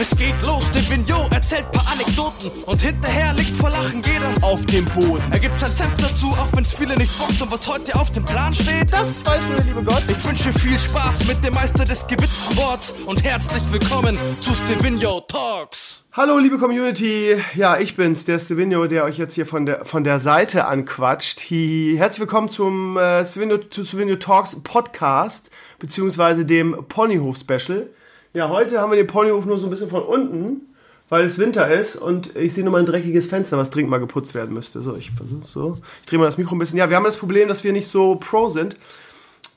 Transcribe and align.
Es 0.00 0.16
geht 0.16 0.34
los, 0.46 0.64
der 0.70 0.88
Vignot 0.88 1.30
erzählt 1.30 1.70
paar 1.72 1.84
Anekdoten 1.92 2.50
und 2.64 2.80
hinterher 2.80 3.34
liegt 3.34 3.54
vor 3.54 3.68
Lachen 3.68 4.00
jeder 4.00 4.32
auf 4.40 4.64
dem 4.64 4.86
Boden. 4.86 5.22
Er 5.30 5.38
gibt 5.38 5.60
sein 5.60 5.70
Senf 5.70 5.94
dazu, 5.98 6.28
auch 6.28 6.48
wenn's 6.54 6.72
viele 6.72 6.94
nicht 6.94 7.18
bockt 7.18 7.42
und 7.42 7.52
was 7.52 7.68
heute 7.68 7.94
auf 7.96 8.10
dem 8.10 8.24
Plan 8.24 8.54
steht. 8.54 8.90
Das 8.90 9.26
weiß 9.26 9.46
nur 9.48 9.56
der 9.56 9.64
liebe 9.66 9.82
Gott. 9.82 10.02
Ich 10.08 10.26
wünsche 10.26 10.54
viel 10.54 10.78
Spaß 10.78 11.26
mit 11.28 11.44
dem 11.44 11.52
Meister 11.52 11.84
des 11.84 12.06
gewitzten 12.06 12.56
Worts 12.56 12.94
und 13.04 13.22
herzlich 13.22 13.62
willkommen 13.70 14.16
zu 14.40 14.54
Stevino 14.54 15.20
Talks. 15.20 16.02
Hallo 16.12 16.38
liebe 16.38 16.56
Community, 16.56 17.36
ja 17.54 17.78
ich 17.78 17.94
bin's, 17.94 18.24
der 18.24 18.38
Stevino, 18.38 18.86
der 18.86 19.04
euch 19.04 19.18
jetzt 19.18 19.34
hier 19.34 19.44
von 19.44 19.66
der, 19.66 19.84
von 19.84 20.02
der 20.02 20.18
Seite 20.18 20.64
anquatscht. 20.64 21.40
Hi, 21.50 21.96
herzlich 21.98 22.20
willkommen 22.20 22.48
zum 22.48 22.96
äh, 22.96 23.26
Stevino, 23.26 23.58
zu 23.58 23.84
Stevino 23.84 24.16
Talks 24.16 24.62
Podcast, 24.62 25.50
beziehungsweise 25.78 26.46
dem 26.46 26.86
Ponyhof 26.88 27.36
Special. 27.36 27.90
Ja, 28.32 28.48
heute 28.48 28.78
haben 28.78 28.90
wir 28.90 28.96
den 28.96 29.08
Ponyhof 29.08 29.44
nur 29.44 29.58
so 29.58 29.66
ein 29.66 29.70
bisschen 29.70 29.88
von 29.88 30.02
unten, 30.02 30.72
weil 31.08 31.24
es 31.24 31.38
Winter 31.38 31.68
ist 31.68 31.96
und 31.96 32.36
ich 32.36 32.54
sehe 32.54 32.62
nur 32.62 32.72
mal 32.72 32.78
ein 32.78 32.86
dreckiges 32.86 33.26
Fenster, 33.26 33.58
was 33.58 33.70
dringend 33.70 33.90
mal 33.90 33.98
geputzt 33.98 34.34
werden 34.34 34.54
müsste. 34.54 34.82
So, 34.82 34.94
ich, 34.94 35.10
so. 35.42 35.78
ich 36.00 36.06
drehe 36.06 36.18
mal 36.20 36.26
das 36.26 36.38
Mikro 36.38 36.54
ein 36.54 36.58
bisschen. 36.60 36.78
Ja, 36.78 36.88
wir 36.88 36.96
haben 36.96 37.04
das 37.04 37.16
Problem, 37.16 37.48
dass 37.48 37.64
wir 37.64 37.72
nicht 37.72 37.88
so 37.88 38.14
pro 38.14 38.48
sind. 38.48 38.76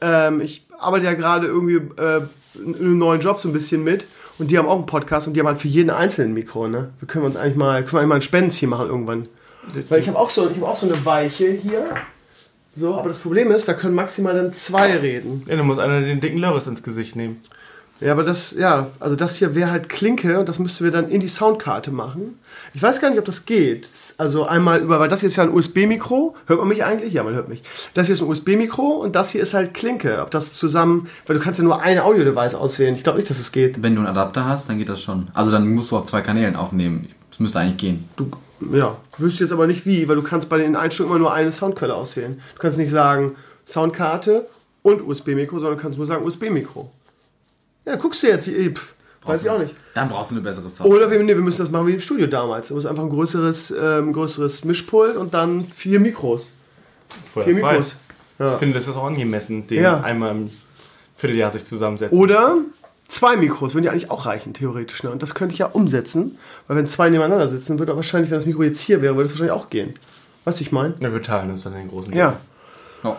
Ähm, 0.02 0.42
ich 0.42 0.66
arbeite 0.80 1.06
ja 1.06 1.14
gerade 1.14 1.46
irgendwie 1.46 1.76
äh, 2.02 2.22
in 2.56 2.76
einem 2.76 2.98
neuen 2.98 3.22
Job 3.22 3.38
so 3.38 3.48
ein 3.48 3.54
bisschen 3.54 3.84
mit 3.84 4.08
und 4.40 4.50
die 4.50 4.58
haben 4.58 4.68
auch 4.68 4.78
einen 4.78 4.88
Podcast 4.88 5.28
und 5.28 5.36
die 5.36 5.40
haben 5.40 5.48
halt 5.48 5.60
für 5.60 5.68
jeden 5.68 5.92
einzelnen 5.92 6.34
Mikro. 6.34 6.68
Ne? 6.68 6.90
Wir 7.00 7.08
können 7.08 7.26
uns 7.26 7.36
eigentlich 7.36 7.56
mal, 7.56 7.84
können 7.84 7.94
wir 7.94 8.00
eigentlich 8.00 8.10
mal 8.10 8.16
ein 8.16 8.22
Spendenziel 8.24 8.70
machen 8.70 8.88
irgendwann. 8.88 9.28
Weil 9.90 10.00
ich 10.00 10.08
habe 10.08 10.18
auch, 10.18 10.32
so, 10.32 10.50
hab 10.50 10.64
auch 10.64 10.76
so 10.76 10.88
eine 10.88 11.06
Weiche 11.06 11.52
hier. 11.52 11.96
So, 12.76 12.96
aber 12.96 13.10
das 13.10 13.20
Problem 13.20 13.52
ist, 13.52 13.68
da 13.68 13.76
können 13.76 13.94
maximal 13.94 14.36
dann 14.36 14.52
zwei 14.52 14.98
reden. 14.98 15.44
Ja, 15.48 15.56
dann 15.56 15.68
muss 15.68 15.78
einer 15.78 16.02
den 16.02 16.20
dicken 16.20 16.40
Lörres 16.40 16.66
ins 16.66 16.82
Gesicht 16.82 17.16
nehmen. 17.16 17.44
Ja, 18.04 18.12
aber 18.12 18.24
das, 18.24 18.52
ja, 18.52 18.88
also 19.00 19.16
das 19.16 19.38
hier 19.38 19.56
wäre 19.56 19.72
halt 19.72 19.88
Klinke 19.88 20.38
und 20.38 20.50
das 20.50 20.60
müssten 20.60 20.84
wir 20.84 20.92
dann 20.92 21.08
in 21.08 21.22
die 21.22 21.30
Soundkarte 21.30 21.90
machen. 21.90 22.38
Ich 22.74 22.84
weiß 22.84 23.00
gar 23.00 23.10
nicht, 23.10 23.20
ob 23.20 23.24
das 23.24 23.46
geht. 23.46 23.88
Also 24.18 24.44
einmal 24.44 24.82
über, 24.82 25.00
weil 25.00 25.08
das 25.08 25.22
hier 25.22 25.30
ist 25.30 25.38
ja 25.38 25.44
ein 25.44 25.54
USB-Mikro. 25.54 26.36
Hört 26.48 26.60
man 26.60 26.68
mich 26.68 26.84
eigentlich? 26.84 27.14
Ja, 27.14 27.24
man 27.24 27.34
hört 27.34 27.48
mich. 27.48 27.64
Das 27.94 28.08
hier 28.08 28.16
ist 28.16 28.22
ein 28.22 28.28
USB-Mikro 28.28 28.84
und 28.84 29.16
das 29.16 29.32
hier 29.32 29.42
ist 29.42 29.54
halt 29.54 29.74
Klinke. 29.74 30.22
Ob 30.22 30.32
das 30.32 30.52
zusammen, 30.52 31.08
weil 31.26 31.38
du 31.38 31.42
kannst 31.42 31.60
ja 31.60 31.64
nur 31.64 31.82
eine 31.82 32.04
Audio-Device 32.04 32.56
auswählen. 32.56 32.94
Ich 32.94 33.04
glaube 33.04 33.20
nicht, 33.20 33.30
dass 33.30 33.40
es 33.40 33.54
geht. 33.54 33.82
Wenn 33.82 33.96
du 33.96 34.02
einen 34.02 34.10
Adapter 34.10 34.44
hast, 34.46 34.68
dann 34.68 34.80
geht 34.80 34.90
das 34.90 35.02
schon. 35.02 35.30
Also 35.34 35.52
dann 35.52 35.66
musst 35.70 35.92
du 35.92 35.96
auf 35.96 36.04
zwei 36.04 36.22
Kanälen 36.22 36.58
aufnehmen. 36.58 37.08
Das 37.32 37.40
müsste 37.40 37.60
eigentlich 37.60 37.78
gehen. 37.78 38.10
Du, 38.18 38.30
ja, 38.74 38.98
wüsste 39.18 39.46
jetzt 39.46 39.54
aber 39.54 39.66
nicht 39.66 39.86
wie, 39.86 40.10
weil 40.10 40.18
du 40.18 40.24
kannst 40.24 40.50
bei 40.50 40.58
den 40.58 40.76
Einstellungen 40.76 41.16
immer 41.16 41.24
nur 41.24 41.34
eine 41.34 41.54
Soundquelle 41.54 41.96
auswählen. 41.96 42.42
Du 42.56 42.62
kannst 42.62 42.78
nicht 42.78 42.92
sagen 42.92 43.36
Soundkarte 43.66 44.46
und 44.82 45.08
USB-Mikro, 45.08 45.60
sondern 45.60 45.78
du 45.78 45.82
kannst 45.82 45.98
nur 45.98 46.06
sagen 46.06 46.26
USB-Mikro. 46.26 46.92
Ja, 47.86 47.96
guckst 47.96 48.24
du 48.24 48.28
jetzt, 48.28 48.48
ey, 48.48 48.72
pff, 48.74 48.94
weiß 49.26 49.44
ich 49.44 49.50
auch 49.50 49.60
nicht. 49.60 49.76
Dann 49.94 50.10
brauchst 50.10 50.32
du 50.32 50.36
eine 50.36 50.44
bessere 50.44 50.70
Software. 50.70 50.96
Oder 50.96 51.12
wir, 51.12 51.20
nee, 51.20 51.36
wir 51.36 51.42
müssen 51.44 51.60
das 51.60 51.70
machen 51.72 51.88
wie 51.88 51.94
im 51.94 52.00
Studio 52.00 52.28
damals. 52.28 52.70
Du 52.70 52.74
musst 52.76 52.88
einfach 52.88 53.04
ein 53.04 53.10
größeres, 53.10 53.74
ähm, 53.80 54.14
größeres 54.14 54.64
Mischpult 54.66 55.16
und 55.18 55.34
dann 55.34 55.64
vier 55.66 56.00
Mikros. 56.00 56.52
Vorher 57.26 57.54
vier. 57.54 57.64
Mikros. 57.64 57.96
Ja. 58.40 58.54
Ich 58.54 58.60
finde, 58.60 58.76
das 58.76 58.88
ist 58.88 58.96
auch 58.96 59.06
angemessen, 59.06 59.68
den 59.68 59.84
Ja. 59.84 60.02
einmal 60.02 60.32
im 60.32 60.50
Vierteljahr 61.16 61.52
sich 61.52 61.64
zusammensetzen. 61.66 62.18
Oder 62.18 62.58
zwei 63.08 63.38
Mikros 63.38 63.74
würden 63.76 63.86
ja 63.86 63.92
eigentlich 63.92 64.10
auch 64.10 64.26
reichen, 64.26 64.54
theoretisch. 64.54 65.04
Ne? 65.04 65.12
Und 65.12 65.22
das 65.22 65.36
könnte 65.36 65.54
ich 65.54 65.60
ja 65.60 65.68
umsetzen. 65.68 66.38
Weil 66.68 66.78
wenn 66.78 66.88
zwei 66.88 67.10
nebeneinander 67.10 67.48
sitzen, 67.48 67.78
würde 67.80 67.96
wahrscheinlich, 67.96 68.32
wenn 68.32 68.38
das 68.40 68.46
Mikro 68.48 68.64
jetzt 68.64 68.80
hier 68.80 69.02
wäre, 69.02 69.16
würde 69.16 69.30
das 69.30 69.34
wahrscheinlich 69.34 69.54
auch 69.54 69.70
gehen. 69.70 69.94
Weißt 70.46 70.60
du, 70.60 70.64
ich 70.64 70.72
meine? 70.72 70.96
Na, 71.00 71.12
wir 71.14 71.22
teilen 71.22 71.52
uns 71.52 71.64
dann 71.64 71.74
den 71.74 71.88
großen 71.90 72.14
Ja. 72.14 72.40
Oh. 73.04 73.16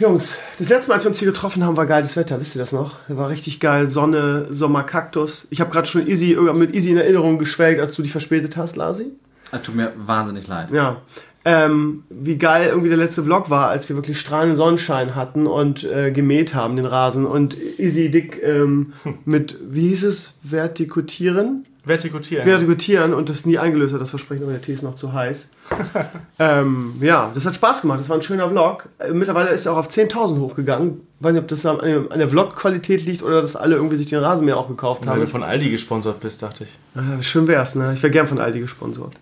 Jungs, 0.00 0.34
das 0.58 0.68
letzte 0.68 0.88
Mal, 0.88 0.94
als 0.96 1.04
wir 1.04 1.08
uns 1.08 1.18
hier 1.20 1.28
getroffen 1.28 1.64
haben, 1.64 1.76
war 1.76 1.86
geiles 1.86 2.16
Wetter. 2.16 2.40
Wisst 2.40 2.56
ihr 2.56 2.58
das 2.58 2.72
noch? 2.72 2.98
War 3.06 3.28
richtig 3.28 3.60
geil. 3.60 3.88
Sonne, 3.88 4.46
Sommer, 4.50 4.82
Kaktus. 4.82 5.46
Ich 5.50 5.60
habe 5.60 5.70
gerade 5.70 5.86
schon 5.86 6.08
Easy, 6.08 6.32
irgendwann 6.32 6.58
mit 6.58 6.74
Easy 6.74 6.90
in 6.90 6.96
Erinnerung 6.96 7.38
geschwelgt, 7.38 7.80
als 7.80 7.94
du 7.94 8.02
dich 8.02 8.10
verspätet 8.10 8.56
hast, 8.56 8.74
Lasi. 8.74 9.12
Es 9.52 9.62
tut 9.62 9.76
mir 9.76 9.92
wahnsinnig 9.96 10.48
leid. 10.48 10.72
Ja. 10.72 11.02
Ähm, 11.44 12.02
wie 12.10 12.38
geil 12.38 12.68
irgendwie 12.70 12.88
der 12.88 12.98
letzte 12.98 13.22
Vlog 13.22 13.50
war, 13.50 13.68
als 13.68 13.88
wir 13.88 13.94
wirklich 13.94 14.18
strahlenden 14.18 14.56
Sonnenschein 14.56 15.14
hatten 15.14 15.46
und 15.46 15.84
äh, 15.84 16.10
gemäht 16.10 16.54
haben, 16.54 16.74
den 16.74 16.86
Rasen. 16.86 17.24
Und 17.24 17.56
Easy 17.78 18.10
Dick 18.10 18.42
ähm, 18.42 18.94
mit, 19.24 19.58
wie 19.62 19.88
hieß 19.88 20.04
es, 20.04 20.32
vertikutieren? 20.42 21.66
Vertikutieren. 21.84 22.46
Vertikutieren 22.46 23.12
und 23.12 23.28
das 23.28 23.44
nie 23.44 23.58
eingelöst 23.58 23.92
hat, 23.92 24.00
das 24.00 24.10
Versprechen, 24.10 24.44
aber 24.44 24.52
der 24.52 24.62
Tee 24.62 24.72
ist 24.72 24.82
noch 24.82 24.94
zu 24.94 25.12
heiß. 25.12 25.50
ähm, 26.38 26.94
ja, 27.00 27.30
das 27.34 27.44
hat 27.44 27.54
Spaß 27.54 27.82
gemacht, 27.82 28.00
das 28.00 28.08
war 28.08 28.16
ein 28.16 28.22
schöner 28.22 28.48
Vlog. 28.48 28.88
Äh, 28.98 29.12
mittlerweile 29.12 29.50
ist 29.50 29.66
er 29.66 29.72
auch 29.72 29.76
auf 29.76 29.88
10.000 29.88 30.40
hochgegangen. 30.40 31.06
Weiß 31.20 31.32
nicht, 31.32 31.42
ob 31.42 31.48
das 31.48 31.66
an, 31.66 32.08
der 32.16 32.28
Vlog-Qualität 32.28 33.04
liegt 33.04 33.22
oder 33.22 33.42
dass 33.42 33.54
alle 33.54 33.76
irgendwie 33.76 33.96
sich 33.96 34.06
den 34.06 34.18
Rasenmäher 34.18 34.56
auch 34.56 34.68
gekauft 34.68 35.04
Weil 35.04 35.14
haben. 35.14 35.20
du 35.20 35.26
von 35.26 35.42
Aldi 35.42 35.70
gesponsert 35.70 36.20
bist, 36.20 36.42
dachte 36.42 36.64
ich. 36.64 37.00
Äh, 37.00 37.22
schön 37.22 37.46
wär's, 37.46 37.74
ne? 37.74 37.92
Ich 37.94 38.02
wäre 38.02 38.10
gern 38.10 38.26
von 38.26 38.38
Aldi 38.38 38.60
gesponsert. 38.60 39.12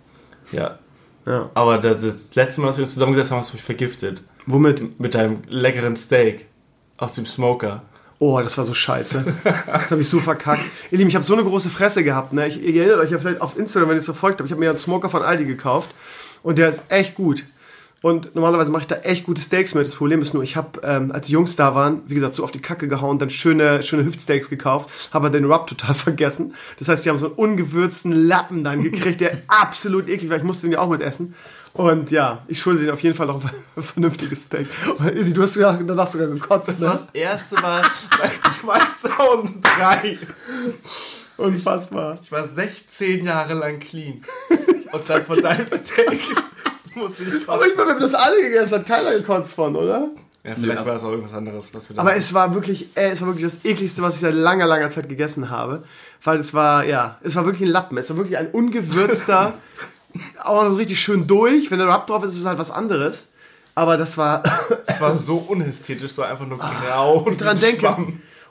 Ja. 0.52 0.78
Ja. 1.26 1.50
Aber 1.54 1.78
das, 1.78 2.02
das 2.02 2.34
letzte 2.34 2.60
Mal, 2.60 2.68
dass 2.68 2.76
wir 2.76 2.82
uns 2.82 2.94
zusammengesetzt 2.94 3.30
haben, 3.30 3.38
hast 3.38 3.50
du 3.50 3.54
mich 3.54 3.62
vergiftet. 3.62 4.22
Womit? 4.46 4.98
Mit 5.00 5.14
deinem 5.14 5.38
leckeren 5.48 5.96
Steak 5.96 6.46
aus 6.96 7.12
dem 7.14 7.26
Smoker. 7.26 7.82
Oh, 8.22 8.41
das 8.41 8.56
war 8.56 8.65
so 8.65 8.72
scheiße. 8.72 9.25
Das 9.66 9.91
habe 9.91 10.00
ich 10.00 10.09
so 10.09 10.21
verkackt. 10.21 10.62
Ihr 10.93 10.99
Lieben, 10.99 11.09
ich 11.09 11.16
habe 11.16 11.25
so 11.25 11.33
eine 11.33 11.43
große 11.43 11.69
Fresse 11.69 12.05
gehabt. 12.05 12.33
Ne? 12.33 12.47
Ich, 12.47 12.62
ihr 12.62 12.84
erinnert 12.84 13.00
euch 13.00 13.10
ja 13.10 13.19
vielleicht 13.19 13.41
auf 13.41 13.59
Instagram, 13.59 13.88
wenn 13.88 13.97
ihr 13.97 13.99
es 13.99 14.05
verfolgt 14.05 14.38
habt. 14.38 14.47
Ich 14.47 14.53
habe 14.53 14.60
mir 14.60 14.69
einen 14.69 14.78
Smoker 14.78 15.09
von 15.09 15.22
Aldi 15.22 15.44
gekauft 15.44 15.91
und 16.44 16.56
der 16.56 16.69
ist 16.69 16.83
echt 16.88 17.16
gut. 17.16 17.44
Und 18.02 18.34
normalerweise 18.34 18.72
mache 18.72 18.82
ich 18.82 18.88
da 18.88 18.96
echt 18.96 19.24
gute 19.24 19.40
Steaks 19.40 19.74
mit. 19.74 19.86
Das 19.86 19.94
Problem 19.94 20.20
ist 20.20 20.34
nur, 20.34 20.42
ich 20.42 20.56
habe, 20.56 20.80
ähm, 20.82 21.12
als 21.12 21.28
die 21.28 21.32
Jungs 21.32 21.54
da 21.54 21.74
waren, 21.76 22.02
wie 22.06 22.14
gesagt, 22.14 22.34
so 22.34 22.42
auf 22.42 22.50
die 22.50 22.60
Kacke 22.60 22.88
gehauen, 22.88 23.20
dann 23.20 23.30
schöne, 23.30 23.82
schöne 23.84 24.04
Hüftsteaks 24.04 24.50
gekauft, 24.50 24.90
habe 25.12 25.26
aber 25.26 25.30
den 25.30 25.44
Rub 25.44 25.68
total 25.68 25.94
vergessen. 25.94 26.54
Das 26.78 26.88
heißt, 26.88 27.04
die 27.04 27.10
haben 27.10 27.18
so 27.18 27.26
einen 27.26 27.36
ungewürzten 27.36 28.12
Lappen 28.12 28.64
dann 28.64 28.82
gekriegt, 28.82 29.20
der 29.20 29.42
absolut 29.46 30.08
eklig 30.08 30.30
war. 30.30 30.36
Ich 30.36 30.42
musste 30.42 30.66
den 30.66 30.72
ja 30.72 30.80
auch 30.80 30.91
mit 30.91 31.00
essen. 31.00 31.34
Und 31.74 32.10
ja, 32.10 32.44
ich 32.48 32.60
schulde 32.60 32.80
denen 32.80 32.92
auf 32.92 33.02
jeden 33.02 33.16
Fall 33.16 33.28
noch 33.28 33.42
ein 33.42 33.50
vernünftiges 33.82 34.42
Steak. 34.42 34.66
Und 34.98 35.08
Izzy, 35.10 35.32
du 35.32 35.42
hast 35.42 35.54
sogar, 35.54 35.74
danach 35.74 36.08
sogar 36.08 36.26
gekotzt. 36.26 36.68
Das 36.68 36.80
ne? 36.80 36.86
war 36.88 36.94
das 36.94 37.06
erste 37.14 37.54
Mal 37.62 37.82
seit 38.18 38.52
2003. 38.52 40.18
Unfassbar. 41.38 42.18
Ich 42.22 42.30
war 42.30 42.46
16 42.46 43.24
Jahre 43.24 43.54
lang 43.54 43.78
clean. 43.78 44.22
Und 44.92 45.08
dann 45.08 45.24
von 45.24 45.41
deinem 45.41 45.66
Steak 45.66 46.12
ich 46.12 46.51
Aber 47.47 47.66
ich 47.66 47.76
meine, 47.76 47.88
wir 47.88 47.94
haben 47.94 48.00
das 48.00 48.14
alle 48.14 48.42
gegessen, 48.42 48.75
hat 48.78 48.86
keiner 48.86 49.12
gekotzt 49.12 49.54
von, 49.54 49.76
oder? 49.76 50.10
Ja, 50.44 50.56
vielleicht 50.56 50.84
war 50.84 50.97
es 50.97 51.04
auch 51.04 51.10
irgendwas 51.10 51.34
anderes, 51.34 51.72
was 51.72 51.88
wir 51.88 51.94
da 51.94 52.03
Aber 52.03 52.16
es 52.16 52.34
war 52.34 52.53
wirklich, 52.53 52.97
äh, 52.97 53.10
es 53.10 53.20
war 53.20 53.28
wirklich 53.28 53.44
das 53.44 53.64
ekligste, 53.64 54.03
was 54.03 54.14
ich 54.14 54.20
seit 54.20 54.34
langer, 54.34 54.66
langer 54.66 54.91
Zeit 54.91 55.08
gegessen 55.08 55.50
habe. 55.50 55.84
Weil 56.25 56.38
es 56.41 56.53
war, 56.53 56.84
ja, 56.84 57.19
es 57.22 57.36
war 57.36 57.44
wirklich 57.44 57.69
ein 57.69 57.72
Lappen. 57.72 57.97
Es 57.97 58.10
war 58.10 58.16
wirklich 58.16 58.36
ein 58.36 58.48
ungewürzter, 58.50 59.54
auch 60.42 60.64
noch 60.64 60.76
richtig 60.76 61.00
schön 61.00 61.28
durch. 61.28 61.70
Wenn 61.70 61.78
der 61.78 61.88
Rub 61.88 62.06
drauf 62.08 62.25
ist, 62.25 62.32
ist 62.32 62.41
es 62.41 62.47
halt 62.47 62.58
was 62.58 62.72
anderes. 62.72 63.26
Aber 63.74 63.97
das 63.97 64.19
war, 64.19 64.42
Es 64.86 65.00
war 65.00 65.16
so 65.16 65.36
unästhetisch, 65.36 66.12
so 66.12 66.22
einfach 66.22 66.47
nur 66.47 66.59
grau 66.59 67.24
wenn 67.24 67.32
ich 67.32 67.38
dran 67.38 67.59
denke. 67.59 67.97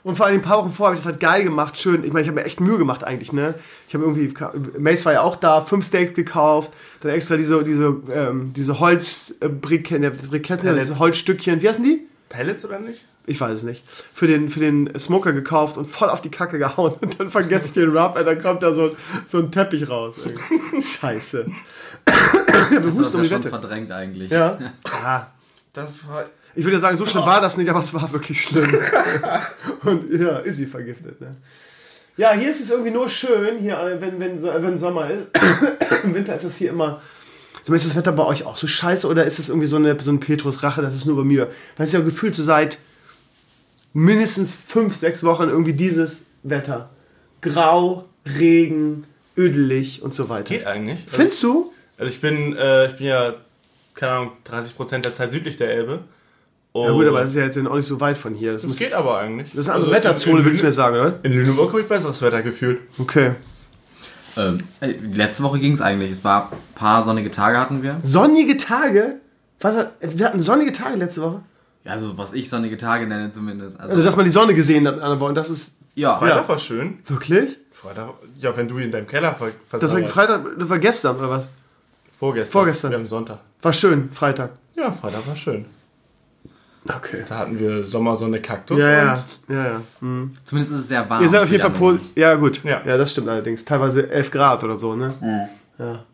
Und 0.04 0.16
vor 0.16 0.26
allem 0.26 0.36
ein 0.36 0.42
paar 0.42 0.58
Wochen 0.58 0.72
vorher 0.72 0.88
habe 0.88 0.96
ich 0.96 1.02
das 1.02 1.12
halt 1.12 1.20
geil 1.20 1.44
gemacht, 1.44 1.78
schön. 1.78 2.02
Ich 2.02 2.12
meine, 2.12 2.22
ich 2.22 2.28
habe 2.28 2.40
mir 2.40 2.44
echt 2.44 2.60
Mühe 2.60 2.78
gemacht 2.78 3.04
eigentlich, 3.04 3.32
ne? 3.32 3.54
Ich 3.86 3.94
habe 3.94 4.04
irgendwie, 4.04 4.34
Mace 4.78 5.04
war 5.04 5.12
ja 5.12 5.20
auch 5.22 5.36
da, 5.36 5.60
fünf 5.60 5.84
Steaks 5.86 6.14
gekauft, 6.14 6.72
dann 7.00 7.12
extra 7.12 7.36
diese, 7.36 7.62
diese, 7.62 7.96
ähm, 8.12 8.52
diese 8.52 8.80
Holzbriketten, 8.80 10.28
Briketten, 10.28 10.66
Pellets. 10.66 10.88
diese 10.88 10.98
Holzstückchen, 10.98 11.62
wie 11.62 11.68
heißen 11.68 11.84
die? 11.84 12.06
Pellets 12.28 12.64
oder 12.64 12.80
nicht? 12.80 13.04
ich 13.26 13.40
weiß 13.40 13.58
es 13.58 13.62
nicht, 13.62 13.84
für 14.12 14.26
den, 14.26 14.48
für 14.48 14.60
den 14.60 14.98
Smoker 14.98 15.32
gekauft 15.32 15.76
und 15.76 15.86
voll 15.86 16.10
auf 16.10 16.20
die 16.20 16.30
Kacke 16.30 16.58
gehauen. 16.58 16.94
Und 17.00 17.20
dann 17.20 17.30
vergesse 17.30 17.66
ich 17.66 17.72
den 17.72 17.96
Rub 17.96 18.16
und 18.16 18.24
dann 18.24 18.40
kommt 18.42 18.62
da 18.62 18.74
so, 18.74 18.90
so 19.28 19.38
ein 19.38 19.50
Teppich 19.52 19.88
raus. 19.88 20.16
irgendwie. 20.24 20.82
Scheiße. 20.82 21.46
Du 22.72 22.88
hast 22.88 22.94
husten 22.94 23.16
um 23.18 23.22
ja 23.22 23.28
schon 23.28 23.38
Wette. 23.38 23.48
verdrängt 23.48 23.92
eigentlich. 23.92 24.30
Ja. 24.30 24.58
ja. 24.86 25.32
Das 25.72 26.06
war. 26.06 26.24
Ich 26.54 26.64
würde 26.64 26.78
sagen, 26.78 26.96
so 26.96 27.06
schlimm 27.06 27.24
war 27.24 27.40
das 27.40 27.56
nicht, 27.56 27.68
aber 27.70 27.80
es 27.80 27.94
war 27.94 28.12
wirklich 28.12 28.42
schlimm. 28.42 28.68
und 29.84 30.12
ja, 30.20 30.38
ist 30.38 30.56
sie 30.56 30.66
vergiftet. 30.66 31.20
Ne? 31.20 31.36
Ja, 32.16 32.32
hier 32.32 32.50
ist 32.50 32.60
es 32.60 32.70
irgendwie 32.70 32.90
nur 32.90 33.08
schön, 33.08 33.58
hier, 33.58 33.78
äh, 33.78 34.00
wenn, 34.00 34.20
wenn, 34.20 34.38
so- 34.40 34.52
wenn 34.54 34.76
Sommer 34.76 35.10
ist. 35.10 35.28
Im 36.04 36.14
Winter 36.14 36.34
ist 36.36 36.44
es 36.44 36.56
hier 36.56 36.70
immer. 36.70 37.00
Ist 37.62 37.86
das 37.86 37.96
Wetter 37.96 38.12
bei 38.12 38.24
euch 38.24 38.44
auch 38.44 38.58
so 38.58 38.66
scheiße 38.66 39.06
oder 39.06 39.24
ist 39.24 39.38
es 39.38 39.48
irgendwie 39.48 39.66
so 39.68 39.76
eine, 39.76 39.98
so 40.00 40.10
ein 40.10 40.20
Petrus-Rache, 40.20 40.82
das 40.82 40.94
ist 40.94 41.06
nur 41.06 41.16
bei 41.16 41.24
mir? 41.24 41.48
Weil 41.76 41.86
es 41.86 41.92
ja 41.92 42.00
gefühlt 42.00 42.34
so 42.34 42.42
seit 42.42 42.78
mindestens 43.92 44.52
fünf, 44.54 44.96
sechs 44.96 45.22
Wochen 45.24 45.48
irgendwie 45.48 45.72
dieses 45.74 46.26
Wetter. 46.42 46.90
Grau, 47.40 48.08
Regen, 48.38 49.04
ödelig 49.36 50.02
und 50.02 50.12
so 50.14 50.28
weiter. 50.28 50.54
Geht 50.54 50.66
eigentlich. 50.66 51.00
Findest 51.06 51.42
du? 51.42 51.72
Also 51.98 52.10
ich 52.10 52.20
bin, 52.20 52.56
äh, 52.56 52.86
ich 52.88 52.96
bin 52.96 53.06
ja, 53.06 53.34
keine 53.94 54.12
Ahnung, 54.12 54.32
30% 54.50 54.98
der 55.00 55.14
Zeit 55.14 55.30
südlich 55.30 55.56
der 55.56 55.70
Elbe. 55.70 56.00
Und 56.72 56.84
Ja 56.86 56.92
gut, 56.92 57.06
aber 57.06 57.20
das 57.20 57.30
ist 57.30 57.36
ja 57.36 57.44
jetzt 57.44 57.58
auch 57.58 57.74
nicht 57.74 57.86
so 57.86 58.00
weit 58.00 58.16
von 58.16 58.34
hier. 58.34 58.52
Das, 58.52 58.62
das 58.62 58.68
muss, 58.70 58.78
geht 58.78 58.92
aber 58.94 59.18
eigentlich. 59.18 59.50
das 59.50 59.60
ist 59.60 59.68
eine 59.68 59.76
andere 59.76 59.94
Also 59.94 60.08
Wetterzone, 60.08 60.44
willst 60.44 60.62
du 60.62 60.66
mir 60.66 60.72
sagen, 60.72 60.96
oder? 60.96 61.18
in 61.22 61.32
Lüneburg 61.32 61.68
habe 61.70 61.82
ich 61.82 61.88
besseres 61.88 62.22
Wetter 62.22 62.42
gefühlt. 62.42 62.80
Okay. 62.98 63.32
Ähm, 64.36 64.60
letzte 65.12 65.42
Woche 65.42 65.58
ging 65.58 65.74
es 65.74 65.82
eigentlich. 65.82 66.10
Es 66.10 66.24
war 66.24 66.50
ein 66.52 66.58
paar 66.74 67.02
sonnige 67.02 67.30
Tage 67.30 67.58
hatten 67.58 67.82
wir. 67.82 67.98
Sonnige 68.02 68.56
Tage? 68.56 69.16
Warte, 69.60 69.90
wir 70.00 70.26
hatten 70.26 70.40
sonnige 70.40 70.72
Tage 70.72 70.96
letzte 70.96 71.20
Woche. 71.22 71.42
Ja, 71.84 71.92
also 71.92 72.16
was 72.16 72.32
ich 72.32 72.48
sonnige 72.48 72.76
Tage 72.78 73.06
nenne 73.06 73.30
zumindest. 73.30 73.78
Also, 73.78 73.92
Also, 73.92 74.02
dass 74.04 74.16
man 74.16 74.24
die 74.24 74.30
Sonne 74.30 74.54
gesehen 74.54 74.86
hat 74.86 74.94
an 74.94 75.10
der 75.10 75.20
Woche. 75.20 75.28
Und 75.28 75.34
das 75.34 75.50
ist 75.50 75.74
ja, 75.94 76.16
Freitag 76.16 76.48
war 76.48 76.58
schön. 76.58 76.98
wirklich? 77.06 77.58
Freitag, 77.72 78.10
ja, 78.38 78.56
wenn 78.56 78.68
du 78.68 78.78
in 78.78 78.90
deinem 78.90 79.06
Keller 79.06 79.34
ver 79.34 79.50
Das 79.70 79.92
war. 79.92 80.00
Freitag, 80.08 80.44
das 80.58 80.68
war 80.70 80.78
gestern, 80.78 81.16
oder 81.16 81.28
was? 81.28 81.48
Vorgestern. 82.10 82.52
Vorgestern. 82.52 82.90
Wir 82.92 82.98
haben 82.98 83.06
Sonntag. 83.06 83.40
War 83.60 83.72
schön, 83.74 84.08
Freitag. 84.12 84.52
Ja, 84.76 84.90
Freitag 84.90 85.26
war 85.26 85.36
schön. 85.36 85.66
Okay. 86.88 87.24
Da 87.28 87.38
hatten 87.38 87.58
wir 87.58 87.84
Sommersonne 87.84 88.40
Kaktus. 88.40 88.78
Ja, 88.78 88.90
ja, 88.90 89.24
ja, 89.48 89.64
ja. 89.66 89.82
zumindest 90.00 90.72
ist 90.72 90.80
es 90.80 90.88
sehr 90.88 91.08
warm. 91.08 91.22
Ihr 91.22 91.28
seid 91.28 91.42
auf 91.42 91.50
jeden 91.50 91.62
Fall 91.62 91.70
pro. 91.70 91.94
Ja, 92.16 92.34
gut. 92.34 92.62
Ja. 92.64 92.82
Ja. 92.84 92.96
das 92.96 93.12
stimmt 93.12 93.28
allerdings. 93.28 93.64
Teilweise 93.64 94.10
11 94.10 94.30
Grad 94.30 94.64
oder 94.64 94.76
so, 94.76 94.96
ne? 94.96 95.48
Ja. 95.78 96.04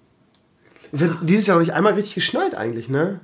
Es 0.93 1.03
hat 1.03 1.11
dieses 1.23 1.47
Jahr 1.47 1.57
noch 1.57 1.65
nicht 1.65 1.75
einmal 1.75 1.95
richtig 1.95 2.15
geschneit 2.15 2.55
eigentlich, 2.55 2.89
ne? 2.89 3.21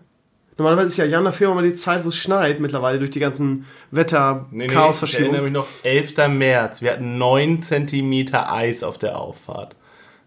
Normalerweise 0.56 0.88
ist 0.88 0.96
ja 0.98 1.04
Januar, 1.04 1.32
Februar 1.32 1.56
mal 1.56 1.64
die 1.64 1.74
Zeit, 1.74 2.04
wo 2.04 2.08
es 2.08 2.16
schneit 2.16 2.60
mittlerweile 2.60 2.98
durch 2.98 3.10
die 3.10 3.18
ganzen 3.18 3.66
Wetter, 3.90 4.46
Nee, 4.50 4.66
nee, 4.66 4.72
Chaos, 4.72 5.02
ich 5.02 5.18
erinnere 5.18 5.42
mich 5.42 5.52
noch, 5.52 5.66
11. 5.82 6.28
März. 6.28 6.80
Wir 6.80 6.92
hatten 6.92 7.18
9 7.18 7.60
cm 7.62 8.34
Eis 8.34 8.84
auf 8.84 8.96
der 8.96 9.18
Auffahrt. 9.18 9.74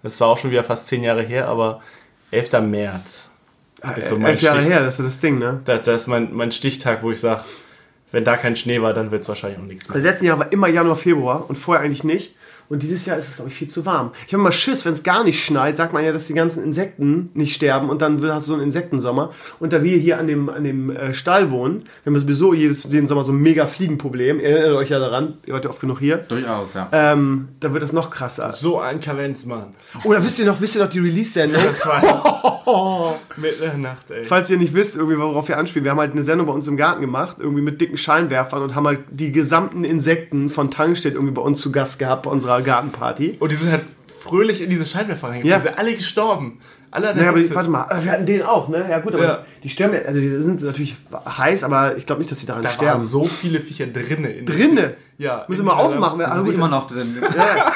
Das 0.03 0.19
war 0.19 0.27
auch 0.27 0.37
schon 0.37 0.51
wieder 0.51 0.65
fast 0.65 0.87
10 0.87 1.03
Jahre 1.03 1.23
her, 1.23 1.47
aber 1.47 1.81
11. 2.31 2.61
März. 2.61 3.29
Ist 3.97 4.09
so 4.09 4.17
mein 4.17 4.31
Elf 4.31 4.41
Jahre 4.41 4.59
Stich. 4.59 4.73
her, 4.73 4.81
das 4.81 4.99
ist 4.99 5.05
das 5.05 5.19
Ding, 5.19 5.39
ne? 5.39 5.61
Das, 5.65 5.81
das 5.83 6.01
ist 6.01 6.07
mein, 6.07 6.33
mein 6.33 6.51
Stichtag, 6.51 7.03
wo 7.03 7.11
ich 7.11 7.19
sage, 7.19 7.43
wenn 8.11 8.23
da 8.23 8.37
kein 8.37 8.55
Schnee 8.55 8.81
war, 8.81 8.93
dann 8.93 9.11
wird 9.11 9.23
es 9.23 9.29
wahrscheinlich 9.29 9.59
auch 9.59 9.63
nichts 9.63 9.87
mehr. 9.87 9.95
Also 9.95 10.07
letzten 10.07 10.25
Jahr 10.25 10.39
war 10.39 10.51
immer 10.51 10.67
Januar, 10.67 10.95
Februar 10.95 11.49
und 11.49 11.57
vorher 11.57 11.83
eigentlich 11.83 12.03
nicht. 12.03 12.35
Und 12.69 12.83
dieses 12.83 13.05
Jahr 13.05 13.17
ist 13.17 13.29
es, 13.29 13.35
glaube 13.37 13.49
ich, 13.49 13.55
viel 13.55 13.69
zu 13.69 13.85
warm. 13.85 14.11
Ich 14.25 14.33
habe 14.33 14.41
immer 14.41 14.51
Schiss, 14.51 14.83
wenn 14.85 14.93
es 14.93 15.03
gar 15.03 15.23
nicht 15.23 15.43
schneit, 15.43 15.77
sagt 15.77 15.93
man 15.93 16.03
ja, 16.03 16.11
dass 16.11 16.25
die 16.25 16.33
ganzen 16.33 16.63
Insekten 16.63 17.29
nicht 17.33 17.53
sterben 17.55 17.89
und 17.89 18.01
dann 18.01 18.21
hast 18.23 18.45
du 18.45 18.47
so 18.49 18.53
einen 18.55 18.63
Insektensommer. 18.63 19.31
Und 19.59 19.71
da 19.71 19.83
wir 19.83 19.97
hier 19.97 20.19
an 20.19 20.27
dem, 20.27 20.49
an 20.49 20.63
dem 20.63 20.89
äh, 20.89 21.13
Stall 21.13 21.49
wohnen, 21.49 21.83
wir 22.03 22.11
haben 22.11 22.19
sowieso 22.19 22.53
jedes, 22.53 22.83
jeden 22.91 23.07
Sommer 23.07 23.23
so 23.23 23.31
ein 23.31 23.37
mega 23.37 23.67
Fliegenproblem. 23.67 24.39
Ihr 24.39 24.49
erinnert 24.49 24.77
euch 24.77 24.89
ja 24.89 24.99
daran, 24.99 25.37
ihr 25.45 25.53
wart 25.53 25.63
ja 25.63 25.69
oft 25.69 25.79
genug 25.79 25.99
hier. 25.99 26.17
Durchaus, 26.17 26.73
ja. 26.73 26.89
Ähm, 26.91 27.49
da 27.59 27.71
wird 27.71 27.83
das 27.83 27.93
noch 27.93 28.09
krasser. 28.09 28.51
So 28.51 28.79
ein 28.79 28.99
Kavenzmann. 28.99 29.73
Oder 30.03 30.23
wisst 30.23 30.39
ihr 30.39 30.45
noch, 30.45 30.59
wisst 30.59 30.75
ihr 30.75 30.83
noch 30.83 30.89
die 30.89 30.99
Release-Sendung? 30.99 31.63
Das 31.63 31.85
war 31.85 32.01
mitten 33.37 33.63
in 33.63 33.69
der 33.69 33.77
Nacht, 33.77 34.11
ey. 34.11 34.25
Falls 34.25 34.49
ihr 34.49 34.57
nicht 34.57 34.73
wisst, 34.73 34.97
irgendwie, 34.97 35.17
worauf 35.17 35.47
wir 35.47 35.57
anspielen, 35.57 35.85
wir 35.85 35.91
haben 35.91 35.99
halt 35.99 36.11
eine 36.11 36.23
Sendung 36.23 36.47
bei 36.47 36.53
uns 36.53 36.67
im 36.67 36.75
Garten 36.75 36.99
gemacht, 36.99 37.37
irgendwie 37.39 37.61
mit 37.61 37.79
dicken 37.79 37.97
Scheinwerfern 37.97 38.61
und 38.61 38.75
haben 38.75 38.87
halt 38.87 38.99
die 39.09 39.31
gesamten 39.31 39.85
Insekten 39.85 40.49
von 40.49 40.69
Tangstedt 40.69 41.13
irgendwie 41.13 41.33
bei 41.33 41.41
uns 41.41 41.61
zu 41.61 41.71
Gast 41.71 41.99
gehabt 41.99 42.23
bei 42.23 42.29
unserer 42.29 42.56
Gartenparty. 42.63 43.37
Und 43.39 43.51
die 43.51 43.55
sind 43.55 43.71
halt 43.71 43.83
fröhlich 44.07 44.61
in 44.61 44.69
diese 44.69 44.85
Scheinwerfer 44.85 45.29
reingefallen. 45.29 45.47
Ja. 45.49 45.57
Die 45.57 45.63
sind 45.67 45.77
alle 45.79 45.93
gestorben. 45.93 46.59
Alle 46.89 47.13
Naja, 47.13 47.29
aber 47.29 47.39
die, 47.39 47.53
warte 47.53 47.69
mal, 47.69 47.85
äh, 47.91 48.03
wir 48.03 48.11
hatten 48.13 48.25
den 48.25 48.41
auch, 48.43 48.69
ne? 48.69 48.87
Ja 48.89 48.99
gut, 48.99 49.13
aber 49.13 49.23
Ja. 49.23 49.45
die 49.61 49.69
sterben 49.69 49.93
ja, 49.93 50.01
also 50.03 50.19
die 50.21 50.29
sind 50.41 50.63
natürlich 50.63 50.95
heiß, 51.13 51.63
aber 51.63 51.97
ich 51.97 52.05
glaube 52.05 52.19
nicht, 52.21 52.31
dass 52.31 52.39
sie 52.39 52.45
daran 52.45 52.63
da 52.63 52.69
sterben. 52.69 52.99
waren 53.01 53.07
so 53.07 53.25
viele 53.25 53.59
Viecher 53.59 53.87
drinne. 53.87 54.29
In 54.31 54.45
Drinne? 54.45 54.93
Ja. 55.17 55.43
Müssen 55.49 55.65
wir 55.65 55.71
dieser- 55.73 55.83
aufmachen. 55.83 56.19
Da 56.19 56.25
Also 56.25 56.45
sind 56.45 56.55
immer 56.55 56.69
noch 56.69 56.87
drin. 56.87 57.17
Ja, 57.21 57.27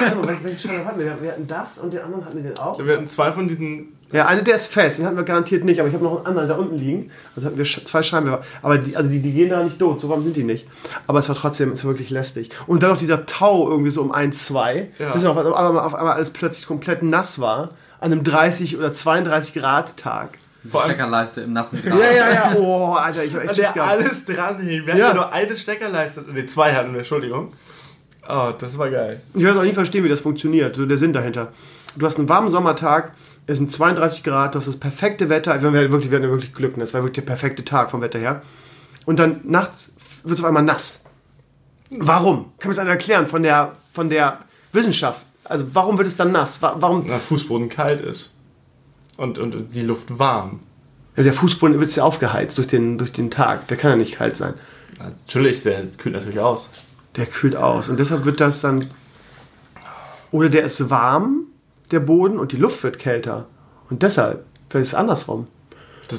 ja. 0.08 0.16
Mal, 0.16 0.28
hatten 0.86 1.00
wir? 1.00 1.18
Wir 1.22 1.32
hatten 1.34 1.48
das 1.48 1.78
und 1.80 1.94
den 1.94 2.02
anderen 2.02 2.26
hatten 2.26 2.38
wir 2.38 2.44
den 2.52 2.58
auch. 2.58 2.80
Wir 2.84 2.94
hatten 2.94 3.08
zwei 3.08 3.32
von 3.34 3.48
diesen. 3.50 3.90
Ja, 4.14 4.26
eine 4.28 4.44
der 4.44 4.56
ist 4.56 4.68
fest, 4.68 4.98
den 4.98 5.06
hatten 5.06 5.16
wir 5.18 5.24
garantiert 5.24 5.64
nicht, 5.64 5.80
aber 5.80 5.88
ich 5.88 5.94
habe 5.96 6.04
noch 6.04 6.18
einen 6.18 6.26
anderen 6.26 6.50
da 6.50 6.56
unten 6.56 6.78
liegen. 6.78 7.12
Also 7.36 7.48
hatten 7.48 7.58
wir 7.58 7.66
zwei 7.66 8.04
Scheinwerfer. 8.04 8.44
Aber 8.62 8.78
die, 8.78 8.96
also 8.98 9.10
die, 9.10 9.20
die 9.22 9.32
gehen 9.32 9.50
da 9.50 9.64
nicht 9.64 9.80
tot, 9.80 10.02
so 10.02 10.10
warm 10.10 10.24
sind 10.24 10.36
die 10.36 10.44
nicht. 10.44 10.68
Aber 11.08 11.20
es 11.20 11.30
war 11.30 11.36
trotzdem, 11.36 11.72
es 11.72 11.84
war 11.86 11.92
wirklich 11.92 12.10
lästig. 12.10 12.50
Und 12.68 12.84
dann 12.84 12.90
noch 12.92 12.98
dieser 12.98 13.26
Tau 13.26 13.70
irgendwie 13.70 13.90
so 13.92 14.02
um 14.02 14.12
1, 14.12 14.46
2. 14.48 14.92
Ja. 15.00 15.12
Bis 15.12 15.24
auf, 15.26 15.38
auf, 15.38 15.46
einmal, 15.56 15.80
auf 15.86 15.96
einmal 15.96 16.14
alles 16.16 16.32
plötzlich 16.32 16.68
komplett 16.68 17.04
nass 17.04 17.40
war. 17.40 17.70
An 18.00 18.12
einem 18.12 18.24
30 18.24 18.78
oder 18.78 18.92
32 18.92 19.54
Grad 19.54 19.96
Tag. 19.98 20.38
Die 20.64 20.78
Steckerleiste 20.78 21.42
im 21.42 21.54
nassen 21.54 21.82
Gras. 21.82 21.98
Ja, 22.00 22.12
ja, 22.12 22.34
ja. 22.34 22.56
Oh, 22.58 22.94
Alter, 22.94 23.24
ich 23.24 23.34
hab 23.34 23.44
echt 23.46 23.58
der 23.58 23.72
gehabt. 23.72 23.90
alles 23.92 24.26
dran 24.26 24.60
hing. 24.60 24.86
Wir 24.86 24.96
Ja. 24.96 25.06
hatten 25.08 25.18
ja 25.18 25.24
nur 25.24 25.34
eine 25.34 25.56
Steckerleiste. 25.56 26.22
Ne, 26.32 26.46
zwei 26.46 26.74
hatten 26.74 26.92
wir, 26.92 27.00
Entschuldigung. 27.00 27.54
Oh, 28.30 28.52
das 28.58 28.78
war 28.78 28.90
geil. 28.90 29.22
Ich 29.34 29.44
werde 29.44 29.60
auch 29.60 29.64
nie 29.64 29.72
verstehen, 29.74 30.04
wie 30.04 30.10
das 30.10 30.20
funktioniert, 30.20 30.76
so 30.76 30.86
der 30.86 30.98
Sinn 30.98 31.14
dahinter. 31.14 31.52
Du 31.96 32.06
hast 32.06 32.20
einen 32.20 32.30
warmen 32.30 32.50
Sommertag, 32.50 33.12
es 33.52 33.58
sind 33.58 33.72
32 33.72 34.24
Grad, 34.24 34.54
du 34.56 34.60
hast 34.60 34.68
das 34.68 34.78
perfekte 34.78 35.30
Wetter, 35.30 35.62
wir, 35.62 35.70
hatten 35.72 35.92
wirklich, 35.92 36.12
wir 36.12 36.20
hatten 36.20 36.30
wirklich 36.30 36.54
Glück, 36.54 36.78
ne? 36.78 36.84
es 36.84 36.94
war 36.94 37.02
wirklich 37.02 37.24
der 37.26 37.30
perfekte 37.32 37.66
Tag 37.66 37.92
vom 37.92 38.02
Wetter 38.02 38.20
her. 38.20 38.42
Und 39.06 39.20
dann 39.20 39.42
nachts 39.44 39.94
wird 40.24 40.36
es 40.38 40.44
auf 40.44 40.48
einmal 40.48 40.64
nass. 40.64 41.04
Warum? 41.90 42.52
Kann 42.60 42.70
mir 42.70 42.76
das 42.76 42.80
einer 42.80 42.92
erklären 42.92 43.28
von 43.28 43.44
der, 43.44 43.74
von 43.92 44.10
der 44.10 44.40
Wissenschaft? 44.72 45.26
Also 45.44 45.66
warum 45.74 45.98
wird 45.98 46.08
es 46.08 46.16
dann 46.16 46.32
nass? 46.32 46.62
Wa- 46.62 46.76
Warum? 46.80 47.04
Na, 47.08 47.20
Fußboden 47.20 47.68
kalt 47.68 48.00
ist. 48.02 48.34
Und, 49.18 49.38
und 49.38 49.74
die 49.76 49.82
Luft 49.82 50.18
warm. 50.18 50.62
Ja, 51.18 51.24
der 51.24 51.34
Fußboden 51.34 51.80
wird 51.80 51.94
ja 51.96 52.04
aufgeheizt 52.04 52.58
durch 52.58 52.68
den, 52.68 52.98
durch 52.98 53.12
den 53.12 53.30
Tag, 53.30 53.68
der 53.68 53.76
kann 53.78 53.92
ja 53.92 53.98
nicht 53.98 54.16
kalt 54.16 54.38
sein. 54.38 54.54
Natürlich, 55.00 55.62
der 55.64 55.88
kühlt 55.88 56.16
natürlich 56.16 56.40
aus. 56.40 56.70
Der 57.18 57.26
kühlt 57.26 57.56
aus 57.58 57.90
und 57.90 58.00
deshalb 58.00 58.24
wird 58.24 58.40
das 58.40 58.62
dann... 58.62 58.88
Oder 60.32 60.48
der 60.48 60.64
ist 60.64 60.90
warm, 60.90 61.48
der 61.92 62.00
Boden, 62.00 62.40
und 62.40 62.52
die 62.52 62.58
Luft 62.58 62.84
wird 62.84 63.00
kälter. 63.00 63.48
Und 63.90 64.04
deshalb, 64.04 64.46
ist 64.74 64.88
es 64.88 64.96
andersrum. 64.96 65.46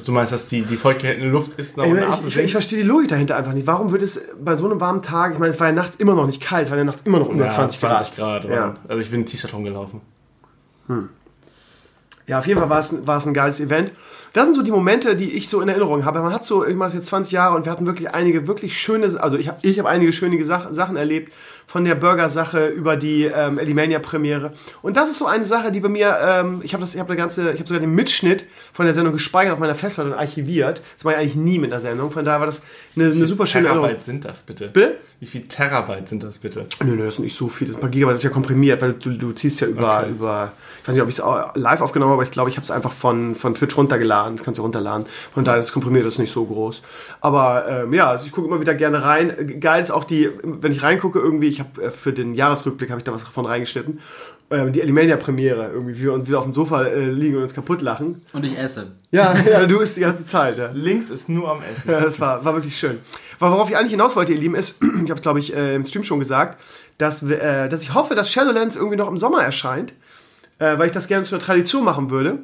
Du 0.05 0.11
meinst, 0.11 0.31
dass 0.31 0.47
die, 0.47 0.63
die 0.63 0.77
vollgehaltene 0.77 1.29
Luft 1.29 1.59
ist 1.59 1.77
nach 1.77 1.85
unten 1.85 2.03
ich, 2.27 2.37
ich, 2.37 2.45
ich 2.45 2.51
verstehe 2.51 2.79
die 2.81 2.87
Logik 2.87 3.09
dahinter 3.09 3.35
einfach 3.35 3.53
nicht. 3.53 3.67
Warum 3.67 3.91
wird 3.91 4.01
es 4.01 4.19
bei 4.43 4.55
so 4.55 4.65
einem 4.65 4.81
warmen 4.81 5.03
Tag, 5.03 5.33
ich 5.33 5.39
meine, 5.39 5.51
es 5.51 5.59
war 5.59 5.67
ja 5.67 5.73
nachts 5.73 5.97
immer 5.97 6.15
noch 6.15 6.25
nicht 6.25 6.41
kalt, 6.41 6.65
es 6.65 6.71
war 6.71 6.77
ja 6.77 6.83
nachts 6.83 7.01
immer 7.03 7.19
noch 7.19 7.29
unter 7.29 7.45
ja, 7.45 7.51
20 7.51 7.81
Grad. 7.81 7.97
20 7.97 8.15
Grad. 8.15 8.45
Ja. 8.45 8.75
Also 8.87 9.01
ich 9.01 9.11
bin 9.11 9.21
in 9.21 9.25
T-Shirt 9.27 9.53
rumgelaufen. 9.53 10.01
ja, 12.27 12.39
auf 12.39 12.47
jeden 12.47 12.59
Fall 12.59 12.69
war 12.69 12.79
es, 12.79 13.05
war 13.05 13.17
es 13.17 13.27
ein 13.27 13.33
geiles 13.33 13.59
Event. 13.59 13.91
Das 14.33 14.45
sind 14.45 14.55
so 14.55 14.63
die 14.63 14.71
Momente, 14.71 15.15
die 15.15 15.31
ich 15.31 15.47
so 15.47 15.61
in 15.61 15.69
Erinnerung 15.69 16.05
habe. 16.05 16.19
Man 16.21 16.33
hat 16.33 16.43
so, 16.43 16.65
ich 16.65 16.75
mache 16.75 16.87
das 16.87 16.95
jetzt 16.95 17.05
20 17.07 17.31
Jahre 17.31 17.55
und 17.55 17.65
wir 17.65 17.71
hatten 17.71 17.85
wirklich 17.85 18.09
einige 18.15 18.47
wirklich 18.47 18.79
schöne, 18.79 19.05
also 19.21 19.37
ich 19.37 19.47
habe 19.47 19.59
ich 19.61 19.77
hab 19.77 19.85
einige 19.85 20.11
schöne 20.11 20.43
Sach 20.43 20.73
Sachen 20.73 20.95
erlebt. 20.95 21.31
Von 21.67 21.85
der 21.85 21.95
Burger-Sache 21.95 22.67
über 22.67 22.95
die 22.97 23.23
ähm, 23.25 23.57
Elimania-Premiere. 23.57 24.51
Und 24.81 24.97
das 24.97 25.09
ist 25.09 25.17
so 25.17 25.25
eine 25.25 25.45
Sache, 25.45 25.71
die 25.71 25.79
bei 25.79 25.89
mir, 25.89 26.17
ähm, 26.21 26.61
ich 26.63 26.73
habe 26.73 26.81
das, 26.81 26.93
ich 26.93 26.99
habe 26.99 27.15
ganze, 27.15 27.51
ich 27.51 27.59
habe 27.59 27.67
sogar 27.67 27.79
den 27.79 27.95
Mitschnitt 27.95 28.45
von 28.71 28.85
der 28.85 28.93
Sendung 28.93 29.13
gespeichert 29.13 29.53
auf 29.53 29.59
meiner 29.59 29.75
Festplatte 29.75 30.11
und 30.11 30.15
archiviert. 30.17 30.81
Das 30.95 31.03
mache 31.03 31.15
ich 31.15 31.19
eigentlich 31.21 31.35
nie 31.35 31.59
mit 31.59 31.71
der 31.71 31.81
Sendung. 31.81 32.11
Von 32.11 32.25
daher 32.25 32.39
war 32.39 32.47
das 32.47 32.61
eine, 32.95 33.05
eine 33.05 33.25
super 33.25 33.45
schöne 33.45 33.67
Erinnerung. 33.67 33.87
Terabyte 33.89 34.05
sind 34.05 34.25
das 34.25 34.43
bitte? 34.43 34.67
Bitte? 34.67 34.97
Wie 35.19 35.25
viel 35.25 35.47
Terabyte 35.47 36.07
sind 36.09 36.23
das 36.23 36.37
bitte? 36.37 36.65
Nö, 36.83 36.95
nö, 36.95 37.05
das 37.05 37.15
sind 37.15 37.23
nicht 37.25 37.37
so 37.37 37.47
viel. 37.47 37.67
Das 37.67 37.75
ist 37.75 37.77
ein 37.79 37.81
paar 37.81 37.89
Gigabyte, 37.89 38.13
das 38.15 38.19
ist 38.21 38.25
ja 38.25 38.29
komprimiert, 38.29 38.81
weil 38.81 38.93
du, 38.93 39.11
du 39.11 39.31
ziehst 39.31 39.61
ja 39.61 39.67
über, 39.67 39.99
Okay. 39.99 40.09
über, 40.11 40.51
ich 40.81 40.87
weiß 40.87 40.95
nicht, 40.95 41.01
ob 41.03 41.09
ich 41.09 41.17
es 41.19 41.23
live 41.55 41.81
aufgenommen 41.81 42.09
habe, 42.11 42.19
aber 42.19 42.23
ich 42.23 42.31
glaube, 42.31 42.49
ich 42.49 42.57
habe 42.57 42.65
es 42.65 42.71
einfach 42.71 42.91
von, 42.91 43.35
von 43.35 43.55
Twitch 43.55 43.77
runtergeladen. 43.77 44.37
Das 44.37 44.45
kannst 44.45 44.57
du 44.59 44.63
runterladen. 44.63 45.05
Von 45.33 45.43
daher 45.43 45.59
ist 45.59 45.65
es 45.67 45.73
komprimiert, 45.73 46.05
das 46.05 46.13
ist 46.13 46.19
nicht 46.19 46.33
so 46.33 46.45
groß. 46.45 46.81
Aber 47.21 47.65
ähm, 47.67 47.93
ja, 47.93 48.09
also 48.09 48.25
ich 48.25 48.31
gucke 48.31 48.47
immer 48.47 48.59
wieder 48.59 48.75
gerne 48.75 49.03
rein. 49.03 49.59
Geil 49.59 49.81
ist 49.81 49.91
auch 49.91 50.03
die, 50.03 50.29
wenn 50.43 50.71
ich 50.71 50.83
reingucke, 50.83 51.19
irgendwie, 51.19 51.47
ich 51.53 51.59
habe 51.59 51.83
äh, 51.83 51.91
für 51.91 52.13
den 52.13 52.33
Jahresrückblick 52.33 52.89
habe 52.89 52.99
ich 52.99 53.03
da 53.03 53.13
was 53.13 53.23
von 53.23 53.45
reingeschnitten. 53.45 53.99
Ähm, 54.51 54.71
die 54.71 54.81
Alimania-Premiere, 54.81 55.71
irgendwie, 55.71 55.97
wie 55.97 56.03
wir 56.03 56.13
uns 56.13 56.27
wieder 56.27 56.37
auf 56.37 56.43
dem 56.43 56.53
Sofa 56.53 56.83
äh, 56.83 57.09
liegen 57.09 57.37
und 57.37 57.43
uns 57.43 57.53
kaputt 57.53 57.81
lachen. 57.81 58.21
Und 58.33 58.45
ich 58.45 58.57
esse. 58.57 58.91
Ja, 59.11 59.35
ja, 59.49 59.65
du 59.65 59.79
isst 59.79 59.97
die 59.97 60.01
ganze 60.01 60.25
Zeit, 60.25 60.57
ja. 60.57 60.69
Links 60.73 61.09
ist 61.09 61.29
nur 61.29 61.49
am 61.49 61.61
Essen. 61.63 61.89
Ja, 61.89 62.01
das 62.01 62.19
war, 62.19 62.43
war 62.43 62.53
wirklich 62.53 62.77
schön. 62.77 62.99
Aber 63.39 63.51
worauf 63.51 63.69
ich 63.69 63.77
eigentlich 63.77 63.91
hinaus 63.91 64.15
wollte, 64.15 64.33
ihr 64.33 64.39
Lieben, 64.39 64.55
ist, 64.55 64.83
ich 65.03 65.09
habe 65.09 65.15
es, 65.15 65.21
glaube 65.21 65.39
ich, 65.39 65.55
äh, 65.55 65.75
im 65.75 65.85
Stream 65.85 66.03
schon 66.03 66.19
gesagt, 66.19 66.61
dass, 66.97 67.27
wir, 67.27 67.41
äh, 67.41 67.69
dass 67.69 67.81
ich 67.81 67.93
hoffe, 67.93 68.15
dass 68.15 68.31
Shadowlands 68.31 68.75
irgendwie 68.75 68.97
noch 68.97 69.07
im 69.07 69.17
Sommer 69.17 69.41
erscheint, 69.41 69.93
äh, 70.59 70.77
weil 70.77 70.87
ich 70.87 70.91
das 70.91 71.07
gerne 71.07 71.23
zu 71.23 71.35
einer 71.35 71.43
Tradition 71.43 71.83
machen 71.83 72.09
würde. 72.09 72.39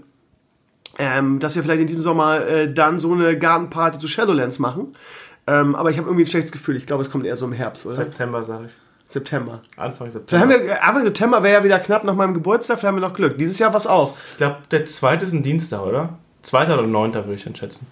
Ähm, 0.98 1.40
dass 1.40 1.56
wir 1.56 1.64
vielleicht 1.64 1.80
in 1.82 1.88
diesem 1.88 2.02
Sommer 2.02 2.46
äh, 2.46 2.74
dann 2.74 3.00
so 3.00 3.14
eine 3.14 3.38
Gartenparty 3.38 4.00
zu 4.00 4.08
Shadowlands 4.08 4.60
machen. 4.60 4.96
Ähm, 5.48 5.76
aber 5.76 5.92
ich 5.92 5.98
habe 5.98 6.08
irgendwie 6.08 6.24
ein 6.24 6.28
schlechtes 6.28 6.52
Gefühl. 6.52 6.76
Ich 6.76 6.86
glaube, 6.86 7.04
es 7.04 7.10
kommt 7.10 7.26
eher 7.26 7.36
so 7.36 7.46
im 7.46 7.54
Herbst, 7.54 7.86
oder? 7.86 7.96
September, 7.96 8.44
sage 8.44 8.66
ich. 8.66 8.72
September. 9.10 9.62
Anfang 9.76 10.10
Vielleicht 10.12 10.30
September. 10.30 10.42
haben 10.44 10.50
wir, 10.62 10.70
äh, 10.70 10.80
Anfang 10.80 11.04
September 11.04 11.42
wäre 11.42 11.60
ja 11.60 11.64
wieder 11.64 11.80
knapp 11.80 12.04
nach 12.04 12.14
meinem 12.14 12.36
Geburtstag, 12.36 12.78
vielleicht 12.78 12.90
haben 12.94 13.02
wir 13.02 13.08
noch 13.08 13.16
Glück. 13.16 13.38
Dieses 13.40 13.58
Jahr 13.58 13.74
was 13.74 13.88
auch. 13.88 14.16
ich 14.32 14.38
glaube, 14.38 14.58
der 14.70 14.86
zweite 14.86 15.24
ist 15.26 15.34
ein 15.34 15.42
Dienstag, 15.42 15.82
oder? 15.82 16.18
Zweiter 16.44 16.78
oder 16.78 16.88
neunter 16.88 17.26
würde 17.26 17.34
ich 17.36 17.44
dann 17.44 17.56
schätzen. 17.56 17.88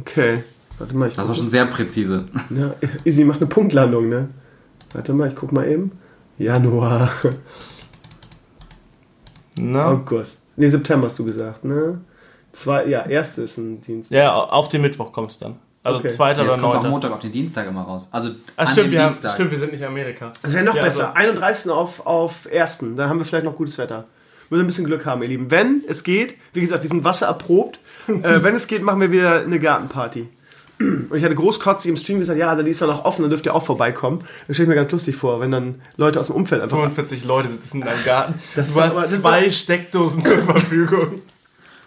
Okay. 0.00 0.42
Warte 0.78 0.96
mal, 0.96 1.08
ich 1.08 1.14
Das 1.14 1.28
war 1.28 1.34
schon 1.34 1.50
sehr 1.50 1.66
präzise. 1.66 2.24
Ja, 2.50 2.74
Easy 3.04 3.24
macht 3.24 3.38
eine 3.40 3.46
Punktlandung, 3.48 4.08
ne? 4.08 4.28
Warte 4.92 5.12
mal, 5.12 5.28
ich 5.28 5.36
guck 5.36 5.52
mal 5.52 5.68
eben. 5.68 5.92
Januar, 6.36 7.08
Na? 9.56 9.86
August. 9.90 10.42
Ne, 10.56 10.70
September 10.70 11.06
hast 11.06 11.18
du 11.18 11.24
gesagt, 11.24 11.64
ne? 11.64 12.00
Zwei, 12.52 12.86
ja, 12.86 13.06
erste 13.06 13.42
ist 13.42 13.56
ein 13.58 13.80
Dienstag. 13.82 14.16
Ja, 14.16 14.34
auf 14.34 14.68
den 14.68 14.82
Mittwoch 14.82 15.12
kommt 15.12 15.30
es 15.30 15.38
dann. 15.38 15.56
Also 15.82 15.98
Okay. 16.00 16.08
zweiter 16.08 16.42
Jetzt 16.42 16.52
oder 16.52 16.60
kommt 16.60 16.64
auch 16.70 16.74
neunter. 16.74 16.88
Montag 16.90 17.12
auf 17.12 17.18
den 17.20 17.32
Dienstag 17.32 17.66
immer 17.66 17.82
raus. 17.82 18.08
Also 18.10 18.30
an 18.56 18.66
stimmt, 18.66 18.86
dem 18.86 18.90
wir 18.92 19.02
haben, 19.02 19.12
Dienstag. 19.12 19.32
stimmt, 19.34 19.50
wir 19.50 19.58
sind 19.58 19.72
nicht 19.72 19.80
in 19.80 19.86
Amerika. 19.86 20.30
Das 20.42 20.52
wäre 20.52 20.64
noch 20.64 20.74
Ja, 20.74 20.82
besser. 20.82 21.08
also- 21.16 21.28
31. 21.30 21.70
auf, 21.72 22.06
auf 22.06 22.46
1. 22.52 22.96
Da 22.96 23.08
haben 23.08 23.18
wir 23.18 23.24
vielleicht 23.24 23.44
noch 23.46 23.56
gutes 23.56 23.78
Wetter. 23.78 24.04
Müssen 24.50 24.64
ein 24.64 24.66
bisschen 24.66 24.84
Glück 24.84 25.06
haben, 25.06 25.22
ihr 25.22 25.28
Lieben. 25.28 25.50
Wenn 25.50 25.82
es 25.86 26.02
geht, 26.04 26.34
wie 26.52 26.60
gesagt, 26.60 26.82
wir 26.82 26.90
sind 26.90 27.04
wassererprobt. 27.04 27.78
äh, 28.08 28.42
wenn 28.42 28.54
es 28.54 28.66
geht, 28.66 28.82
machen 28.82 29.00
wir 29.00 29.10
wieder 29.12 29.40
eine 29.40 29.58
Gartenparty. 29.60 30.28
Und 30.80 31.14
ich 31.14 31.22
hatte 31.22 31.34
großkotzig 31.34 31.90
im 31.90 31.96
Stream 31.96 32.20
gesagt, 32.20 32.38
ja, 32.38 32.54
die 32.60 32.70
ist 32.70 32.80
dann 32.80 32.88
auch 32.90 33.04
offen, 33.04 33.20
dann 33.22 33.30
dürft 33.30 33.44
ihr 33.46 33.54
auch 33.54 33.62
vorbeikommen. 33.62 34.24
Das 34.48 34.56
stelle 34.56 34.64
ich 34.64 34.68
mir 34.70 34.74
ganz 34.76 34.90
lustig 34.92 35.14
vor, 35.14 35.38
wenn 35.40 35.50
dann 35.50 35.82
Leute 35.98 36.18
aus 36.18 36.28
dem 36.28 36.36
Umfeld 36.36 36.62
einfach 36.62 36.78
45 36.78 37.24
Leute 37.24 37.48
sitzen 37.50 37.80
in 37.82 37.86
deinem 37.86 38.02
Garten. 38.02 38.34
Das 38.54 38.68
ist 38.68 38.76
du 38.76 38.80
hast 38.80 38.96
aber- 38.96 39.04
zwei 39.04 39.50
Steckdosen 39.50 40.24
zur 40.24 40.38
Verfügung. 40.38 41.20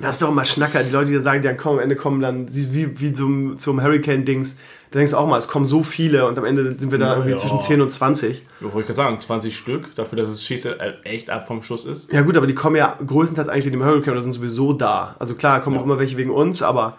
Das 0.03 0.15
ist 0.15 0.21
doch 0.21 0.29
immer 0.29 0.43
Schnacker, 0.43 0.83
die 0.83 0.91
Leute, 0.91 1.07
die 1.07 1.13
dann 1.13 1.23
sagen, 1.23 1.41
die 1.41 1.47
dann 1.47 1.55
kommen, 1.55 1.77
am 1.77 1.83
Ende 1.83 1.95
kommen 1.95 2.19
dann, 2.19 2.53
wie, 2.53 2.99
wie 2.99 3.13
zum, 3.13 3.57
zum 3.57 3.81
Hurricane-Dings, 3.81 4.57
da 4.91 4.99
denkst 4.99 5.11
du 5.11 5.17
auch 5.17 5.27
mal, 5.27 5.37
es 5.37 5.47
kommen 5.47 5.65
so 5.65 5.81
viele 5.81 6.27
und 6.27 6.37
am 6.37 6.43
Ende 6.43 6.77
sind 6.77 6.91
wir 6.91 6.99
da 6.99 7.13
irgendwie 7.13 7.31
ja. 7.31 7.37
zwischen 7.37 7.61
10 7.61 7.81
und 7.81 7.89
20. 7.89 8.43
Ja, 8.59 8.65
wollte 8.65 8.79
ich 8.81 8.85
gerade 8.87 8.97
sagen, 8.97 9.21
20 9.21 9.57
Stück, 9.57 9.95
dafür, 9.95 10.17
dass 10.17 10.29
es 10.29 10.43
schießt 10.43 10.67
echt 11.05 11.29
ab 11.29 11.47
vom 11.47 11.63
Schuss 11.63 11.85
ist. 11.85 12.11
Ja 12.11 12.21
gut, 12.21 12.35
aber 12.35 12.47
die 12.47 12.53
kommen 12.53 12.75
ja 12.75 12.97
größtenteils 13.05 13.47
eigentlich 13.47 13.65
wegen 13.65 13.79
dem 13.79 13.85
Hurricane 13.85 14.11
oder 14.11 14.21
sind 14.21 14.33
sowieso 14.33 14.73
da. 14.73 15.15
Also 15.19 15.35
klar, 15.35 15.61
kommen 15.61 15.77
auch 15.77 15.85
immer 15.85 15.99
welche 15.99 16.17
wegen 16.17 16.31
uns, 16.31 16.61
aber 16.61 16.97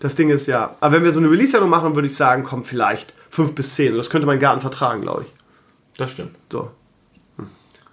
das 0.00 0.14
Ding 0.14 0.28
ist 0.28 0.46
ja, 0.46 0.76
aber 0.80 0.96
wenn 0.96 1.04
wir 1.04 1.12
so 1.12 1.20
eine 1.20 1.30
Release-Sendung 1.30 1.70
machen, 1.70 1.94
würde 1.94 2.06
ich 2.06 2.16
sagen, 2.16 2.44
kommen 2.44 2.64
vielleicht 2.64 3.14
5 3.30 3.54
bis 3.54 3.76
10. 3.76 3.96
Das 3.96 4.10
könnte 4.10 4.26
mein 4.26 4.38
Garten 4.38 4.60
vertragen, 4.60 5.00
glaube 5.00 5.22
ich. 5.22 5.32
Das 5.96 6.10
stimmt. 6.10 6.36
So. 6.52 6.70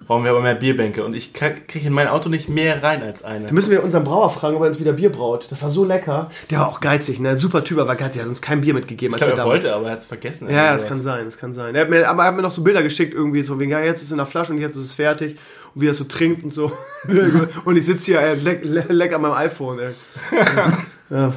Brauchen 0.07 0.23
wir 0.23 0.31
aber 0.31 0.39
mehr 0.39 0.55
Bierbänke 0.55 1.03
und 1.03 1.13
ich 1.13 1.33
kriege 1.33 1.85
in 1.85 1.91
mein 1.91 2.07
Auto 2.07 2.29
nicht 2.29 2.47
mehr 2.47 2.81
rein 2.81 3.03
als 3.03 3.23
eine. 3.23 3.47
Da 3.47 3.53
müssen 3.53 3.71
wir 3.71 3.83
unseren 3.83 4.05
Brauer 4.05 4.29
fragen, 4.29 4.55
ob 4.55 4.63
er 4.63 4.69
uns 4.69 4.79
wieder 4.79 4.93
Bier 4.93 5.11
braut. 5.11 5.47
Das 5.49 5.61
war 5.61 5.69
so 5.69 5.83
lecker. 5.83 6.31
Der 6.49 6.59
war 6.59 6.69
auch 6.69 6.79
geizig, 6.79 7.19
ne? 7.19 7.37
Super 7.37 7.61
Typ, 7.65 7.77
aber 7.77 7.93
geizig. 7.95 8.21
Er 8.21 8.23
hat 8.23 8.29
uns 8.29 8.41
kein 8.41 8.61
Bier 8.61 8.73
mitgegeben. 8.73 9.15
Ich 9.15 9.21
glaube, 9.21 9.37
er 9.37 9.45
wollte, 9.45 9.75
aber 9.75 9.87
er 9.87 9.91
hat 9.91 9.99
es 9.99 10.05
vergessen. 10.05 10.49
Ja, 10.49 10.67
Irgendwie 10.67 10.81
das 10.81 10.87
kann 10.87 11.01
sein, 11.01 11.25
das 11.25 11.37
kann 11.37 11.53
sein. 11.53 11.75
Er 11.75 11.81
hat 11.81 11.89
mir, 11.89 12.07
aber 12.07 12.23
er 12.23 12.29
hat 12.29 12.35
mir 12.37 12.41
noch 12.41 12.51
so 12.51 12.63
Bilder 12.63 12.83
geschickt, 12.83 13.13
irgendwie 13.13 13.41
so 13.41 13.59
wegen, 13.59 13.71
ja, 13.71 13.81
jetzt 13.81 13.97
ist 13.97 14.05
es 14.05 14.11
in 14.11 14.17
der 14.17 14.25
Flasche 14.25 14.53
und 14.53 14.59
jetzt 14.59 14.77
ist 14.77 14.85
es 14.85 14.93
fertig. 14.93 15.35
Und 15.75 15.81
wie 15.81 15.87
er 15.87 15.91
es 15.91 15.97
so 15.97 16.05
trinkt 16.05 16.41
und 16.41 16.53
so. 16.53 16.71
und 17.65 17.75
ich 17.75 17.85
sitze 17.85 18.13
hier, 18.13 18.21
ey, 18.21 18.37
leck, 18.37 19.13
an 19.13 19.21
meinem 19.21 19.33
iPhone, 19.33 19.79
ja. 21.09 21.33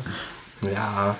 Ja. 0.73 1.17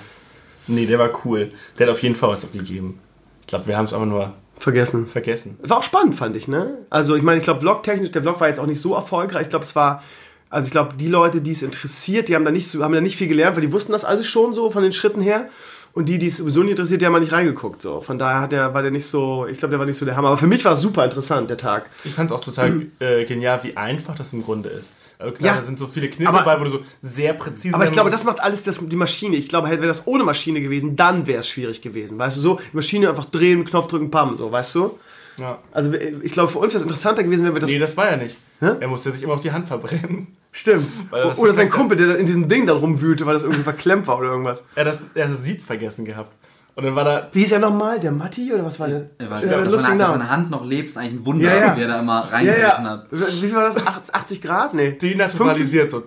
Nee, 0.67 0.85
der 0.85 0.99
war 0.99 1.09
cool. 1.25 1.49
Der 1.77 1.87
hat 1.87 1.93
auf 1.93 2.01
jeden 2.01 2.15
Fall 2.15 2.29
was 2.29 2.45
abgegeben. 2.45 2.99
Ich 3.41 3.47
glaube, 3.47 3.67
wir 3.67 3.75
haben 3.75 3.85
es 3.85 3.93
einfach 3.93 4.07
nur 4.07 4.33
Vergessen. 4.61 5.07
vergessen. 5.07 5.57
War 5.63 5.79
auch 5.79 5.83
spannend, 5.83 6.13
fand 6.13 6.35
ich, 6.35 6.47
ne? 6.47 6.77
Also, 6.91 7.15
ich 7.15 7.23
meine, 7.23 7.39
ich 7.39 7.43
glaube, 7.43 7.61
vlogtechnisch, 7.61 8.11
der 8.11 8.21
Vlog 8.21 8.39
war 8.39 8.47
jetzt 8.47 8.59
auch 8.59 8.67
nicht 8.67 8.79
so 8.79 8.93
erfolgreich. 8.93 9.43
Ich 9.43 9.49
glaube, 9.49 9.65
es 9.65 9.75
war, 9.75 10.03
also 10.51 10.67
ich 10.67 10.71
glaube, 10.71 10.93
die 10.95 11.07
Leute, 11.07 11.41
die 11.41 11.51
es 11.51 11.63
interessiert, 11.63 12.29
die 12.29 12.35
haben 12.35 12.45
da 12.45 12.51
nicht 12.51 12.67
so, 12.67 12.83
haben 12.83 12.93
da 12.93 13.01
nicht 13.01 13.15
viel 13.15 13.27
gelernt, 13.27 13.55
weil 13.55 13.65
die 13.65 13.71
wussten 13.71 13.91
das 13.91 14.05
alles 14.05 14.27
schon 14.27 14.53
so 14.53 14.69
von 14.69 14.83
den 14.83 14.91
Schritten 14.91 15.21
her. 15.21 15.49
Und 15.93 16.09
die, 16.09 16.19
die 16.19 16.27
es 16.27 16.37
sowieso 16.37 16.61
nicht 16.61 16.71
interessiert, 16.71 17.01
die 17.01 17.05
haben 17.05 17.13
mal 17.13 17.19
nicht 17.19 17.33
reingeguckt. 17.33 17.81
So. 17.81 18.01
Von 18.01 18.19
daher 18.19 18.41
hat 18.41 18.51
der, 18.51 18.73
war 18.73 18.83
der 18.83 18.91
nicht 18.91 19.07
so, 19.07 19.47
ich 19.47 19.57
glaube, 19.57 19.71
der 19.71 19.79
war 19.79 19.87
nicht 19.87 19.97
so 19.97 20.05
der 20.05 20.15
Hammer. 20.15 20.27
Aber 20.27 20.37
für 20.37 20.47
mich 20.47 20.63
war 20.63 20.73
es 20.73 20.81
super 20.81 21.03
interessant, 21.03 21.49
der 21.49 21.57
Tag. 21.57 21.89
Ich 22.05 22.13
fand 22.13 22.29
es 22.29 22.37
auch 22.37 22.41
total 22.41 22.85
äh, 22.99 23.25
genial, 23.25 23.63
wie 23.63 23.75
einfach 23.75 24.15
das 24.15 24.31
im 24.31 24.43
Grunde 24.43 24.69
ist. 24.69 24.91
Also 25.21 25.33
klar, 25.33 25.55
Ja. 25.55 25.59
da 25.61 25.65
sind 25.65 25.77
so 25.79 25.87
viele 25.87 26.09
Kniffe 26.09 26.29
Aber- 26.29 26.39
dabei, 26.39 26.59
wo 26.59 26.63
du 26.65 26.71
so 26.71 26.79
sehr 27.01 27.33
präzise 27.33 27.75
Aber 27.75 27.85
ich 27.85 27.91
glaube, 27.91 28.09
das 28.09 28.23
macht 28.23 28.41
alles 28.41 28.63
das, 28.63 28.79
die 28.87 28.95
Maschine. 28.95 29.35
Ich 29.37 29.47
glaube, 29.49 29.69
wäre 29.69 29.85
das 29.87 30.07
ohne 30.07 30.23
Maschine 30.23 30.61
gewesen, 30.61 30.95
dann 30.95 31.27
wäre 31.27 31.39
es 31.39 31.47
schwierig 31.47 31.81
gewesen. 31.81 32.17
Weißt 32.17 32.37
du, 32.37 32.41
so, 32.41 32.55
die 32.71 32.75
Maschine 32.75 33.09
einfach 33.09 33.25
drehen, 33.25 33.63
Knopf 33.65 33.87
drücken, 33.87 34.09
pam, 34.11 34.35
so, 34.35 34.51
weißt 34.51 34.75
du? 34.75 34.99
Ja. 35.37 35.59
Also, 35.71 35.93
ich 35.93 36.31
glaube, 36.33 36.51
für 36.51 36.59
uns 36.59 36.73
wäre 36.73 36.79
es 36.81 36.83
interessanter 36.83 37.23
gewesen, 37.23 37.45
wenn 37.45 37.53
wir 37.53 37.61
das. 37.61 37.69
Nee, 37.69 37.79
das 37.79 37.95
war 37.97 38.09
ja 38.11 38.17
nicht. 38.17 38.35
Hä? 38.59 38.71
Er 38.79 38.87
musste 38.87 39.11
sich 39.11 39.23
immer 39.23 39.33
auf 39.33 39.41
die 39.41 39.51
Hand 39.51 39.65
verbrennen. 39.65 40.27
Stimmt. 40.51 40.85
Er 41.11 41.37
Oder 41.39 41.53
sein. 41.53 41.69
Kumpel, 41.69 41.97
der 41.97 42.07
da 42.07 42.13
in 42.15 42.25
diesem 42.25 42.49
Ding 42.49 42.67
dann 42.67 42.77
rumwühlte, 42.77 43.25
weil 43.25 43.33
das 43.35 43.43
irgendwie 43.43 43.63
verklemmt 43.63 44.05
war 44.07 44.17
oder 44.19 44.29
irgendwas. 44.29 44.65
Er 44.75 44.85
hat 44.85 44.93
das, 44.93 44.99
er 45.15 45.25
hat 45.25 45.31
das 45.33 45.43
Sieb 45.43 45.63
vergessen 45.63 46.03
gehabt. 46.05 46.31
Und 46.75 46.85
dann 46.85 46.95
war 46.95 47.03
da. 47.03 47.27
Wie 47.33 47.43
ist 47.43 47.51
er 47.51 47.59
nochmal? 47.59 47.99
Der 47.99 48.11
Matti 48.11 48.51
oder 48.53 48.63
was 48.63 48.79
war 48.79 48.87
der? 48.87 49.09
Ich 49.19 49.29
weiß 49.29 49.43
Ja, 49.45 49.57
nicht, 49.61 49.73
dass, 49.73 49.81
seine, 49.83 49.97
dass 49.99 50.07
Namen. 50.09 50.19
seine 50.21 50.29
Hand 50.29 50.51
noch 50.51 50.65
lebt, 50.65 50.89
ist 50.89 50.97
eigentlich 50.97 51.13
ein 51.21 51.25
Wunder, 51.25 51.47
Ja, 51.53 51.59
ja. 51.67 51.75
wie 51.77 51.81
er 51.81 51.87
da 51.89 51.99
immer 51.99 52.29
Ja, 52.31 52.39
ja. 52.41 52.83
hat. 52.83 53.07
Wie 53.11 53.17
viel 53.47 53.53
war 53.55 53.63
das? 53.65 53.75
80 53.77 54.15
80 54.15 54.41
Grad? 54.41 54.73
Nee. 54.73 54.91
50? 54.91 55.11
Denaturalisiert, 55.11 55.91
so, 55.91 56.01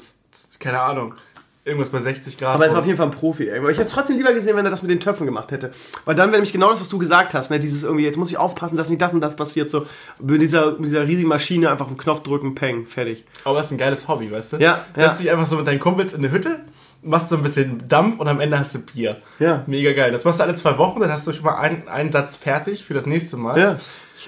keine 0.59 0.81
Ahnung. 0.81 1.15
Irgendwas 1.67 1.89
bei 1.89 1.99
60 1.99 2.37
Grad. 2.37 2.55
Aber 2.57 2.67
es 2.67 2.73
war 2.73 2.81
auf 2.81 2.85
jeden 2.87 2.99
Fall 2.99 3.07
ein 3.07 3.13
Profi. 3.13 3.49
Ey. 3.49 3.59
Ich 3.71 3.79
hätte 3.79 3.85
es 3.85 3.93
trotzdem 3.93 4.19
lieber 4.19 4.35
gesehen, 4.35 4.55
wenn 4.55 4.67
er 4.67 4.71
das 4.71 4.83
mit 4.83 4.91
den 4.91 5.01
Töpfen 5.01 5.25
gemacht 5.25 5.51
hätte. 5.51 5.71
Weil 6.05 6.15
dann 6.15 6.27
wäre 6.29 6.37
nämlich 6.37 6.53
genau 6.53 6.69
das, 6.69 6.79
was 6.81 6.91
du 6.91 6.99
gesagt 6.99 7.33
hast. 7.33 7.51
Ne? 7.51 7.59
Dieses 7.59 7.85
irgendwie, 7.85 8.05
jetzt 8.05 8.19
muss 8.19 8.31
ich 8.31 8.37
aufpassen, 8.37 8.77
dass 8.77 8.91
nicht 8.91 9.01
das 9.01 9.15
und 9.15 9.23
das 9.23 9.35
passiert. 9.35 9.71
So 9.71 9.87
mit 10.21 10.43
dieser, 10.43 10.73
mit 10.73 10.85
dieser 10.87 11.07
riesigen 11.07 11.29
Maschine 11.29 11.71
einfach 11.71 11.87
auf 11.87 11.93
den 11.93 11.97
Knopf 11.99 12.23
drücken, 12.23 12.55
peng, 12.55 12.85
fertig. 12.85 13.25
Aber 13.45 13.61
es 13.61 13.67
ist 13.67 13.73
ein 13.73 13.79
geiles 13.79 14.09
Hobby, 14.09 14.31
weißt 14.31 14.55
du? 14.55 14.57
Ja, 14.59 14.85
Setzt 14.95 14.99
ja. 14.99 15.15
dich 15.15 15.31
einfach 15.31 15.47
so 15.47 15.57
mit 15.57 15.67
deinen 15.67 15.81
Kumpels 15.81 16.13
in 16.13 16.19
eine 16.19 16.31
Hütte, 16.33 16.61
machst 17.05 17.29
so 17.29 17.37
ein 17.37 17.43
bisschen 17.43 17.87
Dampf 17.89 18.19
und 18.19 18.29
am 18.29 18.41
Ende 18.41 18.59
hast 18.59 18.75
du 18.75 18.81
Bier. 18.81 19.19
Ja. 19.39 19.65
Mega 19.67 19.93
geil. 19.93 20.13
Das 20.13 20.25
machst 20.25 20.41
du 20.41 20.45
alle 20.45 20.55
zwei 20.55 20.79
Wochen, 20.79 21.01
dann 21.01 21.11
hast 21.11 21.27
du 21.27 21.33
schon 21.33 21.45
mal 21.45 21.57
einen, 21.57 21.89
einen 21.89 22.13
Satz 22.13 22.37
fertig 22.37 22.85
für 22.85 22.95
das 22.95 23.07
nächste 23.07 23.37
Mal. 23.37 23.59
Ja. 23.59 23.77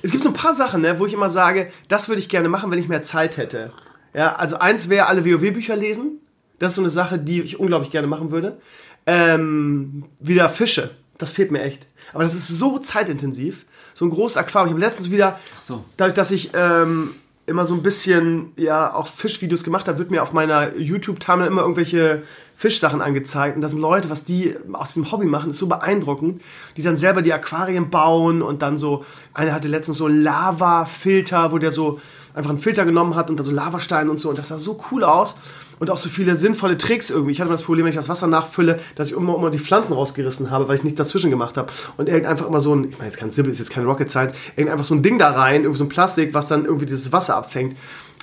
Es 0.02 0.10
gibt 0.10 0.22
so 0.22 0.30
ein 0.30 0.34
paar 0.34 0.54
Sachen, 0.54 0.82
ne, 0.82 0.98
wo 0.98 1.06
ich 1.06 1.14
immer 1.14 1.30
sage, 1.30 1.70
das 1.88 2.08
würde 2.08 2.20
ich 2.20 2.28
gerne 2.28 2.48
machen, 2.48 2.70
wenn 2.70 2.78
ich 2.78 2.88
mehr 2.88 3.02
Zeit 3.02 3.36
hätte. 3.36 3.72
Ja, 4.14 4.34
also 4.34 4.58
eins 4.58 4.88
wäre 4.88 5.06
alle 5.06 5.24
WoW-Bücher 5.24 5.76
lesen. 5.76 6.20
Das 6.58 6.72
ist 6.72 6.76
so 6.76 6.82
eine 6.82 6.90
Sache, 6.90 7.18
die 7.18 7.42
ich 7.42 7.60
unglaublich 7.60 7.90
gerne 7.90 8.08
machen 8.08 8.30
würde. 8.30 8.58
Ähm, 9.06 10.04
wieder 10.20 10.48
Fische. 10.48 10.90
Das 11.18 11.32
fehlt 11.32 11.50
mir 11.50 11.62
echt. 11.62 11.86
Aber 12.12 12.22
das 12.22 12.34
ist 12.34 12.48
so 12.48 12.78
zeitintensiv. 12.78 13.66
So 13.94 14.04
ein 14.04 14.10
großes 14.10 14.36
Aquarium. 14.36 14.68
Ich 14.68 14.72
habe 14.72 14.80
letztens 14.80 15.10
wieder, 15.10 15.38
Ach 15.56 15.60
so. 15.60 15.84
dadurch, 15.96 16.14
dass 16.14 16.30
ich 16.30 16.50
ähm, 16.54 17.14
immer 17.46 17.64
so 17.66 17.74
ein 17.74 17.82
bisschen, 17.82 18.52
ja, 18.56 18.92
auch 18.92 19.06
Fischvideos 19.06 19.64
gemacht 19.64 19.88
habe, 19.88 19.98
wird 19.98 20.10
mir 20.10 20.22
auf 20.22 20.32
meiner 20.32 20.76
YouTube-Timeline 20.76 21.50
immer 21.50 21.62
irgendwelche 21.62 22.22
Fischsachen 22.56 23.02
angezeigt. 23.02 23.54
Und 23.54 23.62
das 23.62 23.72
sind 23.72 23.80
Leute, 23.80 24.10
was 24.10 24.24
die 24.24 24.56
aus 24.72 24.94
dem 24.94 25.12
Hobby 25.12 25.26
machen, 25.26 25.50
ist 25.50 25.58
so 25.58 25.66
beeindruckend. 25.66 26.42
Die 26.76 26.82
dann 26.82 26.96
selber 26.96 27.22
die 27.22 27.32
Aquarien 27.32 27.90
bauen 27.90 28.42
und 28.42 28.62
dann 28.62 28.78
so, 28.78 29.04
einer 29.34 29.52
hatte 29.52 29.68
letztens 29.68 29.98
so 29.98 30.08
Lava-Filter, 30.08 31.52
wo 31.52 31.58
der 31.58 31.70
so 31.70 32.00
einfach 32.34 32.50
einen 32.50 32.58
Filter 32.58 32.84
genommen 32.84 33.14
hat 33.14 33.30
und 33.30 33.36
dann 33.36 33.46
so 33.46 33.52
Lavasteine 33.52 34.10
und 34.10 34.18
so. 34.18 34.30
Und 34.30 34.38
das 34.38 34.48
sah 34.48 34.58
so 34.58 34.80
cool 34.90 35.04
aus. 35.04 35.36
Und 35.78 35.90
auch 35.90 35.98
so 35.98 36.08
viele 36.08 36.36
sinnvolle 36.36 36.78
Tricks 36.78 37.10
irgendwie. 37.10 37.32
Ich 37.32 37.40
hatte 37.40 37.50
mal 37.50 37.54
das 37.54 37.62
Problem, 37.62 37.84
wenn 37.84 37.90
ich 37.90 37.96
das 37.96 38.08
Wasser 38.08 38.26
nachfülle, 38.26 38.80
dass 38.94 39.10
ich 39.10 39.16
immer, 39.16 39.36
immer 39.36 39.50
die 39.50 39.58
Pflanzen 39.58 39.92
rausgerissen 39.92 40.50
habe, 40.50 40.68
weil 40.68 40.76
ich 40.76 40.84
nichts 40.84 40.96
dazwischen 40.96 41.28
gemacht 41.28 41.58
habe. 41.58 41.70
Und 41.98 42.08
irgend 42.08 42.26
einfach 42.26 42.46
immer 42.46 42.60
so 42.60 42.74
ein, 42.74 42.84
ich 42.84 42.96
meine, 42.96 43.10
jetzt 43.10 43.18
kein 43.18 43.30
Sibyl, 43.30 43.50
ist 43.50 43.58
jetzt 43.58 43.70
kein 43.70 43.84
Rocket 43.84 44.10
Science, 44.10 44.34
irgend 44.56 44.72
einfach 44.72 44.86
so 44.86 44.94
ein 44.94 45.02
Ding 45.02 45.18
da 45.18 45.30
rein, 45.32 45.62
irgendwie 45.62 45.78
so 45.78 45.84
ein 45.84 45.90
Plastik, 45.90 46.32
was 46.32 46.46
dann 46.46 46.64
irgendwie 46.64 46.86
dieses 46.86 47.12
Wasser 47.12 47.36
abfängt. 47.36 47.76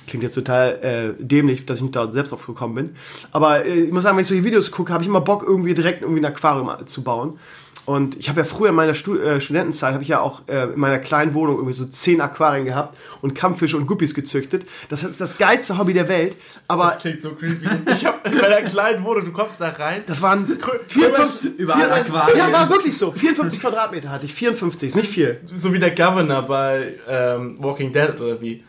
Klingt 0.06 0.22
jetzt 0.22 0.34
total 0.34 1.14
äh, 1.18 1.22
dämlich, 1.22 1.66
dass 1.66 1.78
ich 1.78 1.82
nicht 1.82 1.96
da 1.96 2.10
selbst 2.10 2.32
drauf 2.32 2.46
gekommen 2.46 2.74
bin. 2.74 2.90
Aber 3.32 3.64
äh, 3.64 3.84
ich 3.84 3.92
muss 3.92 4.02
sagen, 4.02 4.16
wenn 4.16 4.22
ich 4.22 4.28
solche 4.28 4.44
Videos 4.44 4.70
gucke, 4.70 4.92
habe 4.92 5.02
ich 5.02 5.08
immer 5.08 5.20
Bock, 5.20 5.42
irgendwie 5.46 5.74
direkt 5.74 6.02
irgendwie 6.02 6.20
ein 6.20 6.26
Aquarium 6.26 6.86
zu 6.86 7.02
bauen. 7.02 7.38
Und 7.86 8.16
ich 8.16 8.30
habe 8.30 8.40
ja 8.40 8.44
früher 8.44 8.70
in 8.70 8.74
meiner 8.74 8.94
Stu 8.94 9.16
äh, 9.16 9.40
Studentenzeit, 9.40 9.92
habe 9.92 10.02
ich 10.02 10.08
ja 10.08 10.20
auch 10.20 10.42
äh, 10.48 10.72
in 10.72 10.80
meiner 10.80 10.98
kleinen 10.98 11.34
Wohnung 11.34 11.56
irgendwie 11.56 11.74
so 11.74 11.84
zehn 11.84 12.20
Aquarien 12.20 12.64
gehabt 12.64 12.96
und 13.20 13.34
Kampffische 13.34 13.76
und 13.76 13.86
Guppies 13.86 14.14
gezüchtet. 14.14 14.64
Das 14.88 15.02
ist 15.02 15.20
das 15.20 15.36
geilste 15.36 15.76
Hobby 15.76 15.92
der 15.92 16.08
Welt. 16.08 16.34
Aber 16.66 16.84
Das 16.86 16.98
klingt 16.98 17.20
so 17.20 17.34
creepy. 17.34 17.68
Ich 17.94 18.06
hab 18.06 18.22
bei 18.24 18.30
der 18.30 18.62
kleinen 18.62 19.04
Wohnung, 19.04 19.26
du 19.26 19.32
kommst 19.32 19.60
da 19.60 19.68
rein. 19.68 20.02
das 20.06 20.22
waren 20.22 20.46
54, 20.46 21.58
Überall 21.58 21.80
54 22.04 22.14
Aquarien. 22.14 22.38
Ja, 22.38 22.52
war 22.52 22.70
wirklich 22.70 22.96
so. 22.96 23.12
54 23.12 23.60
Quadratmeter 23.60 24.10
hatte 24.10 24.24
ich. 24.26 24.34
54, 24.34 24.88
ist 24.88 24.96
nicht 24.96 25.08
viel. 25.08 25.40
so 25.54 25.72
wie 25.72 25.78
der 25.78 25.90
Governor 25.90 26.42
bei 26.42 26.94
ähm, 27.06 27.56
Walking 27.60 27.92
Dead 27.92 28.18
oder 28.18 28.40
wie. 28.40 28.64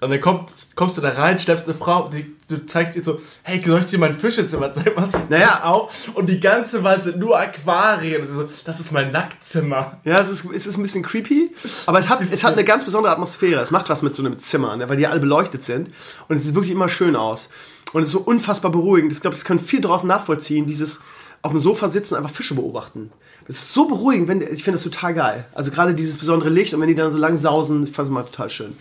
Und 0.00 0.10
dann 0.10 0.20
kommt, 0.20 0.52
kommst 0.76 0.96
du 0.96 1.00
da 1.00 1.10
rein, 1.10 1.38
schleppst 1.40 1.66
eine 1.66 1.76
Frau, 1.76 2.08
die, 2.08 2.36
du 2.46 2.64
zeigst 2.66 2.94
ihr 2.94 3.02
so, 3.02 3.20
hey, 3.42 3.60
soll 3.64 3.80
ich 3.80 3.86
dir 3.86 3.98
mein 3.98 4.14
Fischezimmer 4.14 4.72
zeigen? 4.72 4.92
Was 4.94 5.10
Naja. 5.28 5.62
auf 5.64 6.10
und 6.14 6.28
die 6.28 6.38
ganze 6.38 6.84
Wand 6.84 7.02
sind 7.02 7.18
nur 7.18 7.38
Aquarien. 7.38 8.28
Und 8.28 8.34
so, 8.34 8.48
das 8.64 8.78
ist 8.78 8.92
mein 8.92 9.10
Nacktzimmer. 9.10 9.98
Ja, 10.04 10.20
es 10.20 10.30
ist, 10.30 10.44
es 10.54 10.66
ist 10.66 10.76
ein 10.76 10.82
bisschen 10.82 11.02
creepy, 11.02 11.50
aber 11.86 11.98
es 11.98 12.08
hat, 12.08 12.20
es 12.20 12.44
hat 12.44 12.52
eine 12.52 12.64
ganz 12.64 12.84
besondere 12.84 13.12
Atmosphäre. 13.12 13.60
Es 13.60 13.72
macht 13.72 13.88
was 13.88 14.02
mit 14.02 14.14
so 14.14 14.22
einem 14.22 14.38
Zimmer, 14.38 14.76
ne, 14.76 14.88
weil 14.88 14.96
die 14.96 15.06
alle 15.06 15.20
beleuchtet 15.20 15.64
sind. 15.64 15.90
Und 16.28 16.36
es 16.36 16.44
sieht 16.44 16.54
wirklich 16.54 16.72
immer 16.72 16.88
schön 16.88 17.16
aus. 17.16 17.48
Und 17.92 18.02
es 18.02 18.08
ist 18.08 18.12
so 18.12 18.20
unfassbar 18.20 18.70
beruhigend. 18.70 19.12
Ich 19.12 19.20
glaube, 19.20 19.34
das 19.34 19.44
können 19.44 19.58
viele 19.58 19.82
draußen 19.82 20.06
nachvollziehen, 20.06 20.66
dieses 20.66 21.00
auf 21.42 21.52
dem 21.52 21.60
Sofa 21.60 21.88
sitzen 21.88 22.14
und 22.14 22.18
einfach 22.18 22.34
Fische 22.34 22.54
beobachten. 22.54 23.10
Das 23.46 23.56
ist 23.56 23.72
so 23.72 23.86
beruhigend, 23.86 24.28
wenn, 24.28 24.42
ich 24.42 24.62
finde 24.62 24.72
das 24.72 24.82
total 24.82 25.14
geil. 25.14 25.46
Also 25.54 25.70
gerade 25.70 25.94
dieses 25.94 26.18
besondere 26.18 26.50
Licht 26.50 26.74
und 26.74 26.80
wenn 26.80 26.88
die 26.88 26.94
dann 26.94 27.10
so 27.10 27.18
lang 27.18 27.36
sausen, 27.36 27.84
ich 27.84 27.92
fand 27.92 28.06
es 28.08 28.12
mal 28.12 28.22
total 28.24 28.50
schön. 28.50 28.76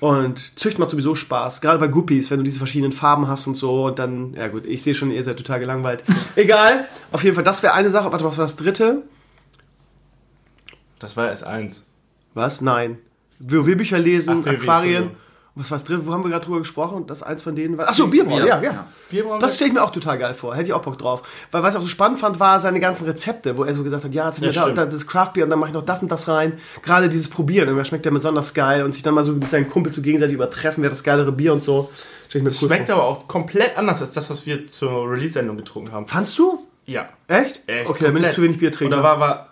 Und 0.00 0.58
Zücht 0.58 0.78
macht 0.78 0.90
sowieso 0.90 1.14
Spaß. 1.14 1.60
Gerade 1.60 1.78
bei 1.78 1.88
Guppies, 1.88 2.30
wenn 2.30 2.38
du 2.38 2.44
diese 2.44 2.58
verschiedenen 2.58 2.92
Farben 2.92 3.28
hast 3.28 3.46
und 3.46 3.54
so. 3.54 3.84
Und 3.84 3.98
dann, 3.98 4.32
ja 4.34 4.48
gut, 4.48 4.64
ich 4.64 4.82
sehe 4.82 4.94
schon, 4.94 5.10
ihr 5.10 5.22
seid 5.22 5.36
total 5.36 5.60
gelangweilt. 5.60 6.02
Egal. 6.36 6.88
Auf 7.12 7.22
jeden 7.22 7.34
Fall, 7.34 7.44
das 7.44 7.62
wäre 7.62 7.74
eine 7.74 7.90
Sache. 7.90 8.10
Warte, 8.10 8.24
was 8.24 8.38
war 8.38 8.44
das 8.44 8.56
dritte? 8.56 9.02
Das 10.98 11.16
war 11.16 11.28
erst 11.28 11.44
eins. 11.44 11.84
Was? 12.32 12.60
Nein. 12.62 12.98
WoW-Bücher 13.40 13.98
lesen, 13.98 14.46
Aquarien. 14.46 15.10
Was 15.56 15.70
war's 15.70 15.84
drin? 15.84 16.00
Wo 16.06 16.12
haben 16.12 16.22
wir 16.22 16.30
gerade 16.30 16.44
drüber 16.44 16.58
gesprochen? 16.60 17.06
Das 17.08 17.22
eins 17.22 17.42
von 17.42 17.56
denen 17.56 17.76
war. 17.76 17.88
Achso, 17.88 18.06
Bierbrauen, 18.06 18.38
Bier, 18.42 18.46
ja, 18.48 18.62
ja. 18.62 18.72
ja. 18.72 18.86
Bierbrauen 19.10 19.40
Das 19.40 19.56
stelle 19.56 19.68
ich 19.70 19.74
mir 19.74 19.82
auch 19.82 19.90
total 19.90 20.16
geil 20.18 20.32
vor. 20.32 20.54
Hätte 20.54 20.66
ich 20.66 20.72
auch 20.72 20.82
Bock 20.82 20.96
drauf. 20.96 21.22
Weil 21.50 21.62
was 21.62 21.74
ich 21.74 21.78
auch 21.78 21.82
so 21.82 21.88
spannend 21.88 22.18
fand, 22.20 22.38
war 22.38 22.60
seine 22.60 22.78
ganzen 22.80 23.04
Rezepte, 23.06 23.56
wo 23.58 23.64
er 23.64 23.74
so 23.74 23.82
gesagt 23.82 24.04
hat, 24.04 24.14
ja, 24.14 24.26
jetzt 24.28 24.36
haben 24.36 24.42
wir 24.44 24.50
Ja, 24.52 24.68
da 24.70 24.84
und 24.84 24.92
das 24.92 25.06
Craftbier 25.06 25.44
und 25.44 25.50
dann 25.50 25.58
mache 25.58 25.70
ich 25.70 25.74
noch 25.74 25.82
das 25.82 26.02
und 26.02 26.10
das 26.10 26.28
rein. 26.28 26.52
Gerade 26.82 27.08
dieses 27.08 27.28
Probieren, 27.28 27.68
irgendwie 27.68 27.84
schmeckt 27.84 28.04
der 28.06 28.12
besonders 28.12 28.54
geil 28.54 28.84
und 28.84 28.92
sich 28.94 29.02
dann 29.02 29.12
mal 29.14 29.24
so 29.24 29.32
mit 29.32 29.50
seinen 29.50 29.68
Kumpels 29.68 29.96
so 29.96 30.02
gegenseitig 30.02 30.34
übertreffen, 30.34 30.82
wer 30.82 30.90
das 30.90 31.02
geilere 31.02 31.32
Bier 31.32 31.52
und 31.52 31.62
so. 31.62 31.90
Cool 32.32 32.52
Schmeckt 32.52 32.86
vor. 32.88 32.94
aber 32.96 33.04
auch 33.08 33.26
komplett 33.26 33.76
anders 33.76 34.00
als 34.00 34.12
das, 34.12 34.30
was 34.30 34.46
wir 34.46 34.68
zur 34.68 35.10
Release-Sendung 35.10 35.56
getrunken 35.56 35.90
haben. 35.92 36.06
Fandst 36.06 36.38
du? 36.38 36.64
Ja. 36.86 37.08
Echt? 37.26 37.60
Echt 37.66 37.88
okay, 37.90 38.04
dann 38.04 38.14
bin 38.14 38.22
ich 38.22 38.28
komplett. 38.28 38.34
zu 38.34 38.42
wenig 38.42 38.58
Bier 38.58 38.68
Und 38.68 38.74
trinken. 38.76 38.92
da 38.96 39.02
war, 39.02 39.18
war 39.18 39.49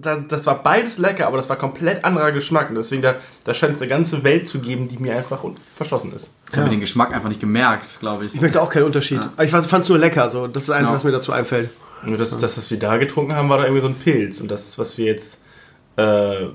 das 0.00 0.46
war 0.46 0.62
beides 0.62 0.98
lecker, 0.98 1.26
aber 1.26 1.36
das 1.36 1.48
war 1.48 1.56
komplett 1.56 2.04
anderer 2.04 2.32
Geschmack. 2.32 2.68
Und 2.70 2.76
deswegen, 2.76 3.02
da, 3.02 3.14
da 3.44 3.54
scheint 3.54 3.74
es 3.74 3.82
eine 3.82 3.88
ganze 3.88 4.22
Welt 4.24 4.48
zu 4.48 4.60
geben, 4.60 4.88
die 4.88 4.98
mir 4.98 5.16
einfach 5.16 5.44
verschlossen 5.74 6.12
ist. 6.14 6.30
Ich 6.50 6.56
habe 6.56 6.64
mir 6.64 6.70
den 6.70 6.80
Geschmack 6.80 7.12
einfach 7.14 7.28
nicht 7.28 7.40
gemerkt, 7.40 7.98
glaube 8.00 8.24
ich. 8.26 8.34
ich 8.34 8.40
merkte 8.40 8.60
auch 8.60 8.70
keinen 8.70 8.84
Unterschied. 8.84 9.20
Aber 9.20 9.44
ich 9.44 9.50
fand 9.50 9.66
es 9.72 9.88
nur 9.88 9.98
lecker. 9.98 10.30
So. 10.30 10.46
Das 10.46 10.62
ist 10.64 10.68
das 10.68 10.76
Einzige, 10.76 10.90
Ja. 10.92 10.96
was 10.96 11.04
mir 11.04 11.12
dazu 11.12 11.32
einfällt. 11.32 11.70
Nur 12.04 12.16
das, 12.16 12.30
das, 12.38 12.56
was 12.56 12.70
wir 12.70 12.78
da 12.78 12.96
getrunken 12.96 13.34
haben, 13.34 13.48
war 13.48 13.58
da 13.58 13.64
irgendwie 13.64 13.82
so 13.82 13.88
ein 13.88 13.94
Pilz. 13.94 14.40
Und 14.40 14.50
das, 14.50 14.78
was 14.78 14.96
wir 14.96 15.06
jetzt 15.06 15.42
äh, 15.96 16.46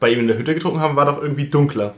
bei 0.00 0.10
ihm 0.10 0.20
in 0.20 0.28
der 0.28 0.36
Hütte 0.38 0.54
getrunken 0.54 0.80
haben, 0.80 0.96
war 0.96 1.06
doch 1.06 1.22
irgendwie 1.22 1.46
dunkler. 1.46 1.94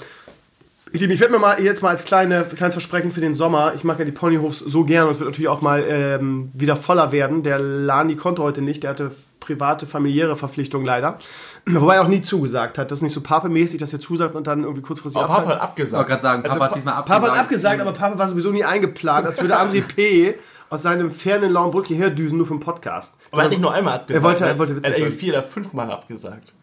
Ich 0.95 1.01
liebe, 1.01 1.11
ich 1.11 1.19
werde 1.19 1.33
mir 1.33 1.39
mal 1.39 1.59
jetzt 1.59 1.81
mal 1.81 1.89
als 1.89 2.05
kleine, 2.05 2.43
kleines 2.43 2.75
Versprechen 2.75 3.11
für 3.11 3.19
den 3.19 3.33
Sommer, 3.33 3.73
ich 3.73 3.83
mag 3.83 3.97
ja 3.97 4.05
die 4.05 4.11
Ponyhofs 4.11 4.59
so 4.59 4.83
gern 4.83 5.05
und 5.05 5.11
es 5.11 5.19
wird 5.19 5.27
natürlich 5.27 5.47
auch 5.47 5.59
mal 5.61 5.83
ähm, 5.87 6.51
wieder 6.53 6.75
voller 6.75 7.11
werden. 7.11 7.41
Der 7.41 7.57
Lani 7.57 8.15
konnte 8.15 8.43
heute 8.43 8.61
nicht, 8.61 8.83
der 8.83 8.91
hatte 8.91 9.09
private, 9.39 9.87
familiäre 9.87 10.35
Verpflichtungen 10.35 10.85
leider. 10.85 11.17
Wobei 11.65 11.95
er 11.95 12.03
auch 12.03 12.07
nie 12.07 12.21
zugesagt 12.21 12.77
hat. 12.77 12.91
Das 12.91 12.99
ist 12.99 13.01
nicht 13.01 13.13
so 13.13 13.21
papemäßig, 13.21 13.79
dass 13.79 13.91
er 13.91 13.99
zusagt 13.99 14.35
und 14.35 14.45
dann 14.45 14.61
irgendwie 14.61 14.83
kurz 14.83 14.99
vor 14.99 15.09
sie 15.09 15.17
Aber 15.17 15.27
Papa 15.29 15.39
absagt. 15.41 15.55
hat 15.55 15.61
abgesagt. 15.69 15.91
Ich 15.91 15.97
wollte 15.97 16.09
gerade 16.09 16.21
sagen, 16.21 16.43
Papa 16.43 16.53
Also, 16.53 16.65
hat 16.65 16.75
diesmal 16.75 16.93
abgesagt. 16.93 17.21
Papa 17.23 17.33
hat 17.35 17.41
abgesagt, 17.43 17.81
aber 17.81 17.93
Papa 17.93 18.17
war 18.19 18.29
sowieso 18.29 18.51
nie 18.51 18.63
eingeplant, 18.63 19.25
als 19.25 19.41
würde 19.41 19.59
André 19.59 19.81
P. 19.95 20.35
aus 20.69 20.83
seinem 20.83 21.11
fernen 21.11 21.51
Lauenbrück 21.51 21.87
hierher 21.87 22.11
düsen, 22.11 22.37
nur 22.37 22.45
für 22.45 22.53
den 22.53 22.59
Podcast. 22.59 23.15
Aber 23.31 23.41
er 23.41 23.45
hat 23.45 23.49
nicht 23.49 23.61
nur 23.63 23.73
einmal 23.73 23.95
abgesagt. 23.95 24.23
Er 24.23 24.29
wollte- 24.29 24.45
er 24.45 24.53
ne? 24.53 24.59
wollte 24.59 24.79
er 24.83 25.05
hat 25.07 25.11
vier 25.13 25.33
oder 25.33 25.41
fünfmal 25.41 25.89
abgesagt. 25.89 26.53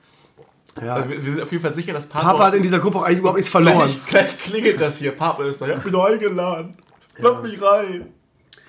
Ja. 0.82 0.94
Also 0.94 1.10
wir, 1.10 1.22
sind 1.22 1.40
auf 1.42 1.50
jeden 1.50 1.62
Fall 1.62 1.74
sicher, 1.74 1.92
dass 1.92 2.06
Papa... 2.06 2.32
Papa 2.32 2.46
hat 2.46 2.54
in 2.54 2.62
dieser 2.62 2.78
Gruppe 2.78 2.98
auch 2.98 3.02
eigentlich 3.02 3.18
überhaupt 3.18 3.38
nichts 3.38 3.50
verloren. 3.50 3.90
Gleich, 4.06 4.06
gleich 4.06 4.38
klingelt 4.38 4.80
das 4.80 4.98
hier. 4.98 5.12
Papa 5.12 5.44
ist 5.44 5.60
da. 5.60 5.66
Ich 5.66 5.74
hab 5.74 5.84
mich 5.84 5.94
eingeladen. 5.94 6.76
Lass 7.18 7.42
mich 7.42 7.60
rein. 7.60 8.06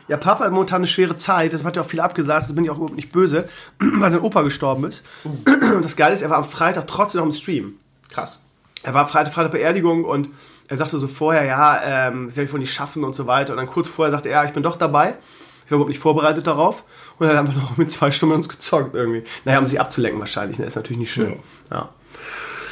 Ja, 0.08 0.18
Papa 0.18 0.44
hat 0.44 0.52
momentan 0.52 0.78
eine 0.78 0.88
schwere 0.88 1.16
Zeit, 1.16 1.54
das 1.54 1.64
hat 1.64 1.78
ja 1.78 1.84
auch 1.84 1.88
viel 1.88 2.02
abgesagt, 2.02 2.44
das 2.44 2.54
bin 2.54 2.66
ich 2.66 2.70
auch 2.70 2.76
überhaupt 2.76 2.96
nicht 2.96 3.14
böse, 3.14 3.48
weil 3.80 4.12
sein 4.12 4.20
Opa 4.20 4.42
gestorben 4.42 4.84
ist. 4.84 5.06
Und 5.24 5.86
das 5.86 5.96
Geile 5.96 6.14
ist, 6.14 6.22
er 6.22 6.30
war 6.30 6.38
am 6.38 6.44
Freitag 6.44 6.88
trotzdem 6.88 7.20
noch 7.20 7.28
im 7.28 7.32
Stream. 7.32 7.76
Krass. 8.10 8.42
Er 8.84 8.94
war 8.94 9.08
Freitag, 9.08 9.34
Freitag 9.34 9.52
Beerdigung 9.52 10.04
und 10.04 10.28
er 10.68 10.78
sagte 10.78 10.98
so 10.98 11.08
vorher, 11.08 11.46
ja, 11.46 11.82
ähm, 11.84 12.26
das 12.26 12.36
werde 12.36 12.46
ich 12.48 12.54
wohl 12.54 12.60
nicht 12.60 12.74
schaffen 12.74 13.04
und 13.04 13.14
so 13.14 13.28
weiter. 13.28 13.54
Und 13.54 13.58
dann 13.58 13.68
kurz 13.68 13.88
vorher 13.88 14.12
sagte 14.12 14.30
er, 14.30 14.42
ja, 14.42 14.46
ich 14.46 14.54
bin 14.54 14.64
doch 14.64 14.76
dabei. 14.76 15.16
Ich 15.66 15.72
war 15.72 15.76
überhaupt 15.76 15.90
nicht 15.90 16.00
vorbereitet 16.00 16.48
darauf. 16.48 16.84
Und 17.22 17.28
dann 17.28 17.38
haben 17.38 17.50
wir 17.50 17.56
noch 17.56 17.78
mit 17.78 17.92
zwei 17.92 18.10
Stunden 18.10 18.34
uns 18.34 18.50
gezockt 18.50 18.96
irgendwie. 18.96 19.22
Naja, 19.46 19.60
um 19.60 19.68
sich 19.68 19.80
abzulenken 19.80 20.20
wahrscheinlich, 20.20 20.58
ne? 20.58 20.66
ist 20.66 20.76
natürlich 20.76 20.98
nicht 20.98 21.14
schön. 21.14 21.36
Ja. 21.70 21.90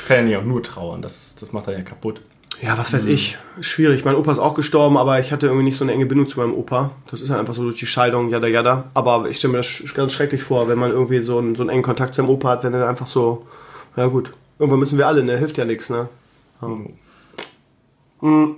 Kann 0.07 0.17
ja 0.17 0.23
nicht 0.23 0.37
auch 0.37 0.43
nur 0.43 0.63
trauern. 0.63 1.03
Das, 1.03 1.35
das 1.39 1.51
macht 1.53 1.67
er 1.67 1.77
ja 1.77 1.83
kaputt. 1.83 2.21
Ja, 2.59 2.75
was 2.75 2.91
weiß 2.91 3.05
ich. 3.05 3.37
Schwierig. 3.61 4.05
Mein 4.05 4.15
Opa 4.15 4.31
ist 4.31 4.39
auch 4.39 4.55
gestorben, 4.55 4.97
aber 4.97 5.19
ich 5.19 5.31
hatte 5.31 5.45
irgendwie 5.45 5.65
nicht 5.65 5.77
so 5.77 5.85
eine 5.85 5.93
enge 5.93 6.07
Bindung 6.07 6.25
zu 6.25 6.39
meinem 6.39 6.55
Opa. 6.55 6.89
Das 7.11 7.21
ist 7.21 7.29
halt 7.29 7.39
einfach 7.39 7.53
so 7.53 7.61
durch 7.61 7.77
die 7.77 7.85
Scheidung, 7.85 8.31
jada 8.31 8.47
jada. 8.47 8.85
Aber 8.95 9.29
ich 9.29 9.37
stelle 9.37 9.51
mir 9.51 9.59
das 9.59 9.83
ganz 9.93 10.13
schrecklich 10.13 10.41
vor, 10.41 10.67
wenn 10.67 10.79
man 10.79 10.89
irgendwie 10.89 11.21
so 11.21 11.37
einen, 11.37 11.53
so 11.53 11.61
einen 11.61 11.69
engen 11.69 11.83
Kontakt 11.83 12.15
zu 12.15 12.23
seinem 12.23 12.31
Opa 12.31 12.49
hat, 12.49 12.63
wenn 12.63 12.73
er 12.73 12.79
dann 12.79 12.89
einfach 12.89 13.05
so, 13.05 13.45
ja 13.97 14.07
gut. 14.07 14.33
Irgendwann 14.57 14.79
müssen 14.79 14.97
wir 14.97 15.05
alle, 15.05 15.23
ne? 15.23 15.37
Hilft 15.37 15.59
ja 15.59 15.65
nichts, 15.65 15.91
ne? 15.91 16.09
Mhm. 18.19 18.55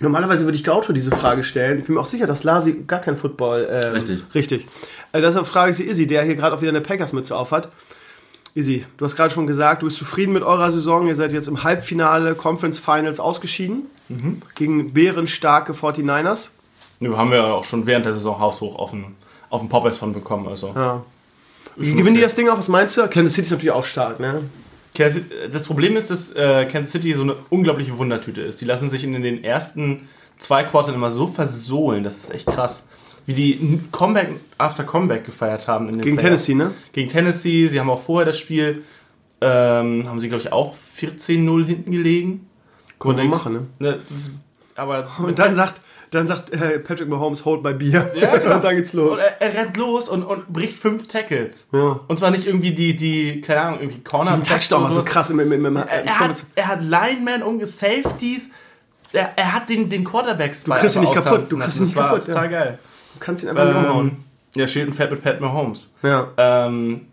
Normalerweise 0.00 0.44
würde 0.44 0.56
ich 0.56 0.64
Gaucho 0.64 0.92
diese 0.92 1.12
Frage 1.12 1.44
stellen. 1.44 1.78
Ich 1.78 1.84
bin 1.84 1.94
mir 1.94 2.00
auch 2.00 2.06
sicher, 2.06 2.26
dass 2.26 2.42
Lasi 2.42 2.84
gar 2.86 3.00
kein 3.00 3.16
Football. 3.16 3.68
Ähm, 3.70 3.92
Richtig. 3.92 4.24
Richtig. 4.34 4.66
Also 5.14 5.28
deshalb 5.28 5.46
frage 5.46 5.70
ich 5.70 5.76
sie 5.76 5.84
Izzy, 5.84 6.08
der 6.08 6.24
hier 6.24 6.34
gerade 6.34 6.56
auch 6.56 6.60
wieder 6.60 6.72
eine 6.72 6.80
Packers-Mütze 6.80 7.36
aufhat. 7.36 7.68
Izzy, 8.56 8.84
du 8.96 9.04
hast 9.04 9.14
gerade 9.14 9.32
schon 9.32 9.46
gesagt, 9.46 9.82
du 9.82 9.86
bist 9.86 9.96
zufrieden 9.96 10.32
mit 10.32 10.42
eurer 10.42 10.72
Saison. 10.72 11.06
Ihr 11.06 11.14
seid 11.14 11.32
jetzt 11.32 11.46
im 11.46 11.62
Halbfinale 11.62 12.34
Conference 12.34 12.78
Finals 12.78 13.20
ausgeschieden. 13.20 13.84
Gegen 14.56 14.92
bärenstarke 14.92 15.72
49ers. 15.72 16.50
Nö, 16.98 17.16
haben 17.16 17.30
wir 17.30 17.38
ja 17.38 17.52
auch 17.52 17.62
schon 17.62 17.86
während 17.86 18.06
der 18.06 18.14
Saison 18.14 18.40
haushoch 18.40 18.74
auf 18.74 18.90
den, 18.90 19.04
auf 19.50 19.66
Popeyes 19.68 19.98
von 19.98 20.12
bekommen. 20.12 20.48
Also. 20.48 20.72
Ja. 20.74 21.04
Gewinnen 21.76 22.06
die 22.06 22.10
okay. 22.10 22.20
das 22.22 22.34
Ding 22.34 22.48
auch? 22.48 22.58
Was 22.58 22.68
meinst 22.68 22.96
du? 22.96 23.06
Kansas 23.06 23.34
City 23.34 23.46
ist 23.46 23.52
natürlich 23.52 23.72
auch 23.72 23.84
stark, 23.84 24.18
ne? 24.18 24.42
Das 25.52 25.66
Problem 25.66 25.96
ist, 25.96 26.10
dass 26.10 26.32
äh, 26.32 26.66
Kansas 26.66 26.90
City 26.90 27.14
so 27.14 27.22
eine 27.22 27.36
unglaubliche 27.50 27.98
Wundertüte 27.98 28.42
ist. 28.42 28.60
Die 28.60 28.64
lassen 28.64 28.90
sich 28.90 29.04
in 29.04 29.12
den 29.22 29.44
ersten 29.44 30.08
zwei 30.38 30.64
Quartern 30.64 30.96
immer 30.96 31.12
so 31.12 31.28
versohlen. 31.28 32.02
Das 32.02 32.16
ist 32.16 32.34
echt 32.34 32.46
krass. 32.46 32.82
Wie 33.26 33.34
die 33.34 33.80
Comeback 33.90 34.30
after 34.58 34.84
Comeback 34.84 35.24
gefeiert 35.24 35.66
haben. 35.66 35.88
In 35.88 35.92
den 35.92 36.02
Gegen 36.02 36.16
Playoffs. 36.16 36.44
Tennessee, 36.44 36.68
ne? 36.68 36.74
Gegen 36.92 37.08
Tennessee. 37.08 37.66
Sie 37.66 37.80
haben 37.80 37.90
auch 37.90 38.00
vorher 38.00 38.26
das 38.26 38.38
Spiel, 38.38 38.82
ähm, 39.40 40.06
haben 40.06 40.20
sie, 40.20 40.28
glaube 40.28 40.42
ich, 40.42 40.52
auch 40.52 40.74
14-0 40.74 41.64
hinten 41.64 41.90
gelegen. 41.90 42.48
Wir 43.00 43.10
Und 43.10 43.28
machen, 43.28 43.68
ne? 43.78 43.90
Ne, 43.90 43.98
aber 44.76 45.06
Und 45.18 45.38
dann 45.38 45.54
sagt, 45.54 45.80
dann 46.10 46.26
sagt 46.26 46.50
äh, 46.50 46.78
Patrick 46.78 47.08
Mahomes, 47.08 47.44
hold 47.44 47.62
my 47.62 47.74
beer. 47.74 48.12
Ja, 48.14 48.36
genau. 48.36 48.54
und 48.56 48.64
dann 48.64 48.76
geht's 48.76 48.92
los. 48.92 49.12
Und 49.12 49.18
er, 49.18 49.40
er 49.40 49.54
rennt 49.54 49.76
los 49.76 50.08
und, 50.08 50.22
und 50.22 50.52
bricht 50.52 50.76
fünf 50.76 51.08
Tackles. 51.08 51.66
Ja. 51.72 52.00
Und 52.06 52.18
zwar 52.18 52.30
nicht 52.30 52.46
irgendwie 52.46 52.72
die, 52.72 52.96
die 52.96 53.40
keine 53.40 53.60
Ahnung, 53.60 53.80
irgendwie 53.80 54.02
Corner. 54.02 54.30
Diesen 54.30 54.44
Touchdown 54.44 54.82
war 54.84 54.92
so 54.92 55.02
krass 55.02 55.30
im, 55.30 55.40
im, 55.40 55.52
im, 55.52 55.66
im, 55.66 55.76
Er, 55.76 55.86
er, 55.86 56.18
hat, 56.20 56.44
er 56.54 56.68
hat 56.68 56.82
Lineman 56.82 57.42
umgesafeties. 57.42 58.50
Er, 59.12 59.32
er 59.36 59.52
hat 59.52 59.68
den, 59.68 59.88
den 59.88 60.04
Quarterback 60.04 60.54
Du 60.64 60.72
kriegst 60.72 60.96
ihn 60.96 61.02
nicht 61.02 61.14
kaputt, 61.14 61.50
du 61.50 61.58
kriegst 61.58 61.76
ihn 61.78 61.84
nicht 61.84 61.96
kaputt, 61.96 62.26
total 62.26 62.50
ja. 62.50 62.50
geil. 62.50 62.78
Du 63.14 63.20
kannst 63.20 63.42
ihn 63.42 63.48
einfach 63.48 63.66
nicht 63.66 63.76
umhauen. 63.76 64.08
Ähm, 64.08 64.16
ja, 64.56 64.66
steht 64.66 64.86
ein 64.86 64.92
Fett 64.92 65.10
mit 65.10 65.22
Pat 65.22 65.40
Mahomes. 65.40 65.92
Ja. 66.02 66.28
Ähm, 66.36 67.06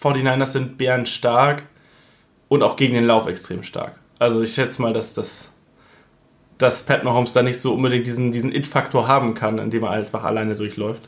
49ers 0.00 0.46
sind 0.46 0.78
bärenstark 0.78 1.62
und 2.48 2.62
auch 2.62 2.76
gegen 2.76 2.94
den 2.94 3.04
Lauf 3.04 3.26
extrem 3.26 3.62
stark. 3.62 3.94
Also 4.18 4.42
ich 4.42 4.54
schätze 4.54 4.82
mal, 4.82 4.92
dass 4.92 5.14
das 5.14 5.52
dass 6.58 6.84
Pat 6.84 7.02
Mahomes 7.02 7.32
da 7.32 7.42
nicht 7.42 7.58
so 7.58 7.74
unbedingt 7.74 8.06
diesen, 8.06 8.30
diesen 8.30 8.54
It-Faktor 8.54 9.08
haben 9.08 9.34
kann, 9.34 9.58
indem 9.58 9.82
er 9.82 9.90
einfach 9.90 10.24
alleine 10.24 10.54
durchläuft. 10.54 11.02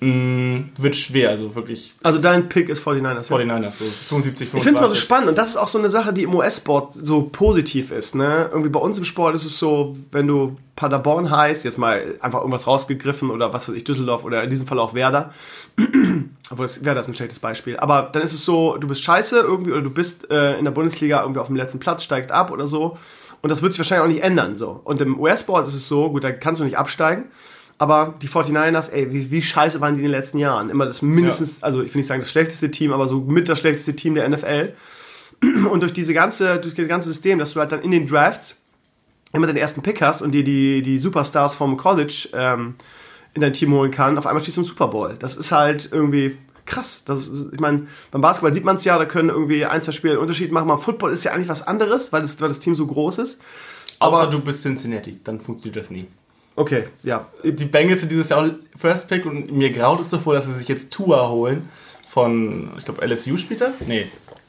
Mm, 0.00 0.70
wird 0.76 0.94
schwer, 0.94 1.30
also 1.30 1.54
wirklich 1.56 1.92
Also 2.04 2.20
dein 2.20 2.48
Pick 2.48 2.68
ist 2.68 2.80
49ers. 2.86 3.30
ja? 3.30 3.36
49ers, 3.36 3.70
so 3.70 3.84
75, 3.84 4.48
25. 4.48 4.54
Ich 4.56 4.62
finde 4.62 4.74
es 4.74 4.80
mal 4.80 4.88
so 4.88 4.94
spannend 4.94 5.28
und 5.28 5.36
das 5.38 5.48
ist 5.48 5.56
auch 5.56 5.66
so 5.66 5.78
eine 5.78 5.90
Sache, 5.90 6.12
die 6.12 6.22
im 6.22 6.34
US-Sport 6.34 6.94
so 6.94 7.22
positiv 7.22 7.90
ist. 7.90 8.14
Ne? 8.14 8.48
Irgendwie 8.52 8.68
bei 8.68 8.78
uns 8.78 8.96
im 8.98 9.04
Sport 9.04 9.34
ist 9.34 9.44
es 9.44 9.58
so, 9.58 9.96
wenn 10.12 10.28
du 10.28 10.56
Paderborn 10.76 11.28
heißt, 11.32 11.64
jetzt 11.64 11.78
mal 11.78 12.14
einfach 12.20 12.38
irgendwas 12.38 12.68
rausgegriffen 12.68 13.30
oder 13.30 13.52
was 13.52 13.68
weiß 13.68 13.74
ich, 13.74 13.82
Düsseldorf 13.82 14.22
oder 14.24 14.44
in 14.44 14.50
diesem 14.50 14.68
Fall 14.68 14.78
auch 14.78 14.94
Werder. 14.94 15.32
Obwohl 16.50 16.64
das, 16.64 16.84
Werder 16.84 17.00
ist 17.00 17.08
ein 17.08 17.14
schlechtes 17.14 17.40
Beispiel. 17.40 17.76
Aber 17.76 18.10
dann 18.12 18.22
ist 18.22 18.32
es 18.32 18.44
so, 18.44 18.76
du 18.76 18.86
bist 18.86 19.02
scheiße 19.02 19.40
irgendwie 19.40 19.72
oder 19.72 19.82
du 19.82 19.90
bist 19.90 20.30
äh, 20.30 20.56
in 20.58 20.64
der 20.64 20.70
Bundesliga 20.72 21.22
irgendwie 21.22 21.40
auf 21.40 21.48
dem 21.48 21.56
letzten 21.56 21.80
Platz, 21.80 22.04
steigst 22.04 22.30
ab 22.30 22.52
oder 22.52 22.68
so. 22.68 22.96
Und 23.42 23.50
das 23.50 23.62
wird 23.62 23.72
sich 23.72 23.80
wahrscheinlich 23.80 24.04
auch 24.04 24.14
nicht 24.14 24.22
ändern. 24.22 24.54
so. 24.54 24.80
Und 24.84 25.00
im 25.00 25.18
US-Sport 25.18 25.66
ist 25.66 25.74
es 25.74 25.88
so, 25.88 26.10
gut, 26.10 26.22
da 26.22 26.30
kannst 26.30 26.60
du 26.60 26.64
nicht 26.64 26.78
absteigen. 26.78 27.24
Aber 27.78 28.14
die 28.20 28.28
49ers, 28.28 28.90
ey, 28.90 29.12
wie, 29.12 29.30
wie 29.30 29.40
scheiße 29.40 29.80
waren 29.80 29.94
die 29.94 30.00
in 30.00 30.06
den 30.06 30.12
letzten 30.12 30.38
Jahren? 30.38 30.68
Immer 30.68 30.84
das 30.84 31.00
mindestens, 31.00 31.62
also 31.62 31.80
ich 31.80 31.94
will 31.94 32.00
nicht 32.00 32.08
sagen 32.08 32.20
das 32.20 32.30
schlechteste 32.30 32.70
Team, 32.72 32.92
aber 32.92 33.06
so 33.06 33.20
mit 33.20 33.48
das 33.48 33.60
schlechteste 33.60 33.94
Team 33.94 34.14
der 34.14 34.28
NFL. 34.28 34.72
Und 35.70 35.80
durch 35.80 35.92
diese 35.92 36.12
ganze, 36.12 36.58
durch 36.58 36.74
das 36.74 36.88
ganze 36.88 37.08
System, 37.08 37.38
dass 37.38 37.52
du 37.52 37.60
halt 37.60 37.70
dann 37.70 37.82
in 37.82 37.92
den 37.92 38.06
Drafts 38.08 38.56
immer 39.32 39.46
den 39.46 39.56
ersten 39.56 39.82
Pick 39.82 40.00
hast 40.00 40.22
und 40.22 40.32
dir 40.32 40.42
die, 40.42 40.80
die 40.80 40.98
Superstars 40.98 41.54
vom 41.54 41.76
College 41.76 42.30
ähm, 42.32 42.76
in 43.34 43.42
dein 43.42 43.52
Team 43.52 43.72
holen 43.72 43.90
kann, 43.90 44.16
auf 44.16 44.26
einmal 44.26 44.42
stehst 44.42 44.56
du 44.56 44.62
im 44.62 44.66
Super 44.66 44.88
Bowl. 44.88 45.16
Das 45.18 45.36
ist 45.36 45.52
halt 45.52 45.90
irgendwie 45.92 46.38
krass. 46.64 47.04
Das 47.04 47.28
ist, 47.28 47.52
ich 47.52 47.60
meine, 47.60 47.86
beim 48.10 48.20
Basketball 48.22 48.54
sieht 48.54 48.64
man 48.64 48.76
es 48.76 48.84
ja, 48.84 48.98
da 48.98 49.04
können 49.04 49.28
irgendwie 49.28 49.66
ein, 49.66 49.82
zwei 49.82 49.92
Spiele 49.92 50.14
einen 50.14 50.22
Unterschied 50.22 50.50
machen. 50.50 50.66
Beim 50.66 50.78
Football 50.78 51.12
ist 51.12 51.24
ja 51.24 51.32
eigentlich 51.32 51.48
was 51.48 51.66
anderes, 51.66 52.12
weil 52.12 52.22
das, 52.22 52.40
weil 52.40 52.48
das 52.48 52.58
Team 52.58 52.74
so 52.74 52.86
groß 52.86 53.18
ist. 53.18 53.40
Außer 53.98 54.22
aber- 54.22 54.30
du 54.30 54.40
bist 54.40 54.62
Cincinnati, 54.62 55.20
dann 55.22 55.40
funktioniert 55.40 55.84
das 55.84 55.90
nie. 55.90 56.06
Okay, 56.58 56.84
ja. 57.04 57.26
Die 57.44 57.66
Bengals 57.66 58.00
sind 58.00 58.10
dieses 58.10 58.30
Jahr 58.30 58.44
auch 58.44 58.50
First 58.76 59.08
Pick 59.08 59.24
und 59.26 59.52
mir 59.52 59.70
graut 59.70 60.00
es 60.00 60.08
davor, 60.08 60.34
dass 60.34 60.44
sie 60.44 60.54
sich 60.54 60.66
jetzt 60.66 60.90
Tua 60.92 61.28
holen 61.28 61.68
von, 62.04 62.70
ich 62.76 62.84
glaube, 62.84 63.06
LSU 63.06 63.36
spielt 63.36 63.60
er? 63.60 63.72
Nee. 63.86 64.06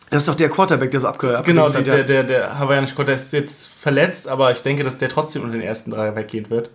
Das 0.10 0.24
ist 0.24 0.28
doch 0.28 0.34
der 0.36 0.50
Quarterback, 0.50 0.90
der 0.90 1.02
so 1.02 1.08
abge 1.08 1.40
Genau, 1.46 1.70
der, 1.70 1.80
hat, 1.80 1.88
der, 1.88 1.98
ja. 1.98 2.04
der, 2.04 2.24
der 2.24 2.58
hawaiianische 2.58 2.96
Quarterback 2.96 3.22
ist 3.22 3.34
jetzt 3.34 3.68
verletzt, 3.68 4.28
aber 4.28 4.52
ich 4.52 4.62
denke, 4.64 4.84
dass 4.84 4.98
der 4.98 5.10
trotzdem 5.10 5.44
unter 5.44 5.54
den 5.54 5.62
ersten 5.62 5.92
drei 5.92 6.16
weggehen 6.16 6.50
wird. 6.50 6.72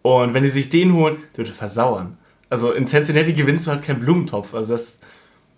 Und 0.00 0.32
wenn 0.32 0.42
die 0.42 0.48
sich 0.48 0.70
den 0.70 0.94
holen, 0.94 1.18
der 1.36 1.44
wird 1.44 1.54
versauern. 1.54 2.16
Also 2.48 2.72
in 2.72 2.86
Cincinnati 2.86 3.34
gewinnst 3.34 3.66
du 3.66 3.72
halt 3.72 3.82
keinen 3.82 4.00
Blumentopf. 4.00 4.54
Also 4.54 4.72
das, 4.72 5.00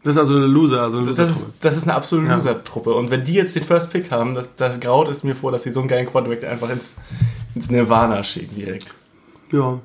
Das 0.02 0.14
ist 0.14 0.18
also 0.18 0.34
eine 0.36 0.46
Loser. 0.46 0.82
Also 0.82 0.98
eine 0.98 1.14
das, 1.14 1.30
ist, 1.30 1.46
das 1.60 1.76
ist 1.76 1.84
eine 1.84 1.94
absolute 1.94 2.28
Ja. 2.28 2.34
Loser-Truppe. 2.34 2.92
Und 2.94 3.12
wenn 3.12 3.22
die 3.22 3.34
jetzt 3.34 3.54
den 3.54 3.62
First 3.62 3.90
Pick 3.90 4.10
haben, 4.10 4.34
das, 4.34 4.56
da 4.56 4.76
graut 4.76 5.06
es 5.08 5.22
mir 5.22 5.36
vor, 5.36 5.52
dass 5.52 5.62
sie 5.62 5.70
so 5.70 5.80
einen 5.80 5.88
geilen 5.88 6.06
Quarterback 6.06 6.42
einfach 6.44 6.70
ins, 6.70 6.96
ins 7.54 7.70
Nirvana 7.70 8.24
schicken 8.24 8.56
direkt. 8.56 8.86
Ja. 9.54 9.80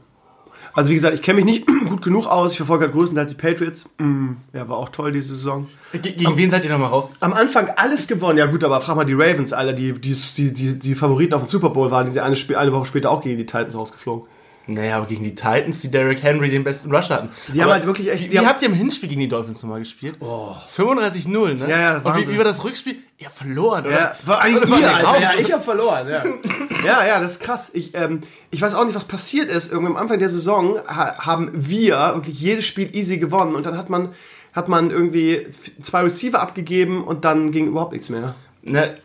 Also 0.74 0.92
wie 0.92 0.96
gesagt, 0.96 1.14
ich 1.14 1.22
kenne 1.22 1.38
mich 1.38 1.46
nicht 1.46 1.68
gut 1.90 2.02
genug 2.02 2.28
aus. 2.28 2.52
Ich 2.52 2.58
verfolge 2.58 2.86
halt 2.86 2.94
größtenteils 2.94 3.32
die 3.32 3.38
Patriots. 3.38 3.90
Mm, 3.98 4.34
ja, 4.54 4.68
war 4.68 4.78
auch 4.78 4.90
toll 4.90 5.12
diese 5.12 5.36
Saison. 5.36 5.68
Ge 5.92 6.14
gegen 6.14 6.38
wen 6.38 6.52
seid 6.52 6.64
ihr 6.64 6.70
nochmal 6.70 6.90
raus? 6.90 7.10
Am 7.20 7.34
Anfang 7.34 7.70
alles 7.76 8.08
gewonnen. 8.08 8.38
Ja 8.38 8.46
gut, 8.46 8.64
aber 8.64 8.80
frag 8.82 8.96
mal 8.96 9.06
die 9.06 9.14
Ravens, 9.14 9.54
Alter, 9.54 9.74
die, 9.74 9.94
die, 9.94 10.16
die, 10.38 10.54
die, 10.54 10.80
die 10.80 10.96
Favoriten 10.96 11.34
auf 11.34 11.44
dem 11.44 11.48
Super 11.48 11.70
Bowl 11.70 11.92
waren, 11.92 12.06
die 12.06 12.12
sind 12.12 12.22
eine, 12.22 12.36
eine 12.58 12.74
Woche 12.74 12.86
später 12.86 13.12
auch 13.12 13.22
gegen 13.22 13.38
die 13.38 13.46
Titans 13.46 13.76
rausgeflogen. 13.76 14.28
Naja, 14.74 14.98
aber 14.98 15.08
gegen 15.08 15.24
die 15.24 15.36
Titans, 15.36 15.82
die 15.82 15.90
Derrick 15.90 16.22
Henry 16.22 16.50
den 16.50 16.64
besten 16.64 16.94
Rusher 16.94 17.16
hatten. 17.16 17.30
Die 17.48 17.62
aber 17.62 17.72
haben 17.72 17.78
halt 17.80 17.86
wirklich 17.88 18.12
echt- 18.12 18.26
Wie, 18.26 18.32
wie 18.32 18.40
habt 18.46 18.62
ihr 18.62 18.68
im 18.70 18.74
Hinspiel 18.76 19.10
gegen 19.10 19.22
die 19.22 19.28
Dolphins 19.28 19.64
nochmal 19.64 19.80
gespielt? 19.80 20.16
Oh. 20.20 20.54
35-0, 20.76 21.56
ne? 21.56 21.70
Ja, 21.70 21.80
ja, 21.80 21.96
Und 21.98 22.02
wie, 22.02 22.06
Wahnsinn. 22.06 22.34
wie 22.34 22.38
war 22.38 22.44
das 22.46 22.64
Rückspiel? 22.64 22.98
Ihr 23.18 23.30
verloren, 23.30 23.86
oder? 23.88 23.92
Ja, 24.00 24.16
Oder 24.24 24.28
war 24.28 24.48
ihr, 24.80 24.96
Alter. 24.96 25.08
raus? 25.08 25.18
Ja, 25.22 25.32
ich 25.40 25.52
habe 25.52 25.64
verloren, 25.64 26.08
ja. 26.10 26.24
ja, 26.86 27.06
ja, 27.08 27.20
das 27.20 27.32
ist 27.32 27.40
krass. 27.42 27.72
Ich, 27.74 27.96
ähm, 27.96 28.22
ich 28.52 28.62
weiß 28.62 28.76
auch 28.76 28.86
nicht, 28.86 28.96
was 28.96 29.06
passiert 29.06 29.50
ist. 29.50 29.72
Irgendwann 29.72 29.96
am 29.96 30.02
Anfang 30.02 30.20
der 30.20 30.30
Saison 30.30 30.78
ha 30.88 31.18
haben 31.26 31.50
wir 31.54 31.96
wirklich 32.16 32.40
jedes 32.40 32.66
Spiel 32.66 32.96
easy 32.96 33.18
gewonnen 33.18 33.56
und 33.56 33.66
dann 33.66 33.78
hat 33.78 33.90
man, 33.90 34.10
hat 34.54 34.68
man 34.70 34.92
irgendwie 34.92 35.48
zwei 35.82 36.02
Receiver 36.02 36.40
abgegeben 36.42 37.04
und 37.04 37.26
dann 37.26 37.52
ging 37.52 37.68
überhaupt 37.68 37.92
nichts 37.94 38.10
mehr. 38.10 38.36
Ne, 38.62 38.96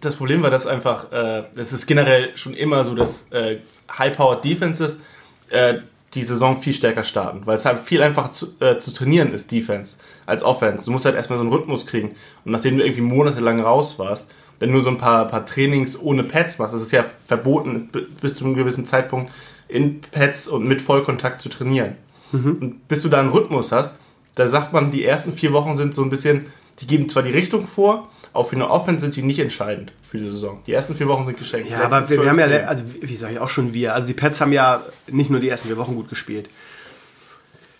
das 0.00 0.16
Problem 0.16 0.42
war, 0.42 0.50
dass 0.50 0.66
einfach, 0.66 1.10
äh, 1.12 1.44
das 1.54 1.72
ist 1.72 1.86
generell 1.86 2.36
schon 2.36 2.52
immer 2.54 2.84
so, 2.84 2.94
dass 2.94 3.32
äh, 3.32 3.58
High-Powered 3.98 4.44
Defenses 4.44 5.00
äh, 5.50 5.78
die 6.14 6.22
Saison 6.22 6.56
viel 6.56 6.72
stärker 6.72 7.04
starten, 7.04 7.42
weil 7.44 7.56
es 7.56 7.64
halt 7.64 7.78
viel 7.78 8.02
einfacher 8.02 8.32
zu, 8.32 8.54
äh, 8.60 8.78
zu 8.78 8.92
trainieren 8.92 9.32
ist, 9.32 9.50
Defense, 9.50 9.96
als 10.26 10.42
Offense. 10.42 10.84
Du 10.84 10.92
musst 10.92 11.04
halt 11.04 11.16
erstmal 11.16 11.38
so 11.38 11.44
einen 11.44 11.52
Rhythmus 11.52 11.86
kriegen. 11.86 12.10
Und 12.44 12.52
nachdem 12.52 12.76
du 12.76 12.84
irgendwie 12.84 13.02
monatelang 13.02 13.60
raus 13.60 13.98
warst, 13.98 14.30
dann 14.60 14.70
nur 14.70 14.80
so 14.80 14.90
ein 14.90 14.96
paar, 14.96 15.26
paar 15.26 15.44
Trainings 15.44 16.00
ohne 16.00 16.22
Pads 16.22 16.58
machst, 16.58 16.74
das 16.74 16.82
ist 16.82 16.92
ja 16.92 17.02
verboten, 17.02 17.90
bis 18.20 18.36
zu 18.36 18.44
einem 18.44 18.54
gewissen 18.54 18.86
Zeitpunkt 18.86 19.32
in 19.66 20.00
Pads 20.00 20.46
und 20.46 20.66
mit 20.66 20.80
Vollkontakt 20.80 21.42
zu 21.42 21.48
trainieren. 21.48 21.96
Und 22.32 22.88
bis 22.88 23.02
du 23.02 23.08
da 23.08 23.20
einen 23.20 23.28
Rhythmus 23.28 23.72
hast, 23.72 23.94
da 24.34 24.48
sagt 24.48 24.72
man, 24.72 24.90
die 24.90 25.04
ersten 25.04 25.32
vier 25.32 25.52
Wochen 25.52 25.76
sind 25.76 25.94
so 25.94 26.02
ein 26.02 26.10
bisschen, 26.10 26.46
die 26.80 26.86
geben 26.86 27.08
zwar 27.08 27.22
die 27.22 27.30
Richtung 27.30 27.66
vor, 27.66 28.08
auch 28.34 28.48
für 28.48 28.56
eine 28.56 28.68
Offense 28.68 29.04
sind 29.04 29.16
die 29.16 29.22
nicht 29.22 29.38
entscheidend 29.38 29.92
für 30.02 30.18
die 30.18 30.28
Saison. 30.28 30.58
Die 30.66 30.72
ersten 30.72 30.94
vier 30.94 31.08
Wochen 31.08 31.24
sind 31.24 31.38
geschenkt. 31.38 31.70
Ja, 31.70 31.82
aber 31.82 32.10
wir, 32.10 32.20
wir 32.20 32.28
haben 32.28 32.38
ja, 32.38 32.46
12, 32.46 32.68
also 32.68 32.84
wie 33.00 33.16
sage 33.16 33.34
ich 33.34 33.38
auch 33.38 33.48
schon 33.48 33.72
wir, 33.72 33.94
also 33.94 34.06
die 34.06 34.14
Pets 34.14 34.40
haben 34.40 34.52
ja 34.52 34.82
nicht 35.06 35.30
nur 35.30 35.40
die 35.40 35.48
ersten 35.48 35.68
vier 35.68 35.76
Wochen 35.76 35.94
gut 35.94 36.08
gespielt. 36.08 36.50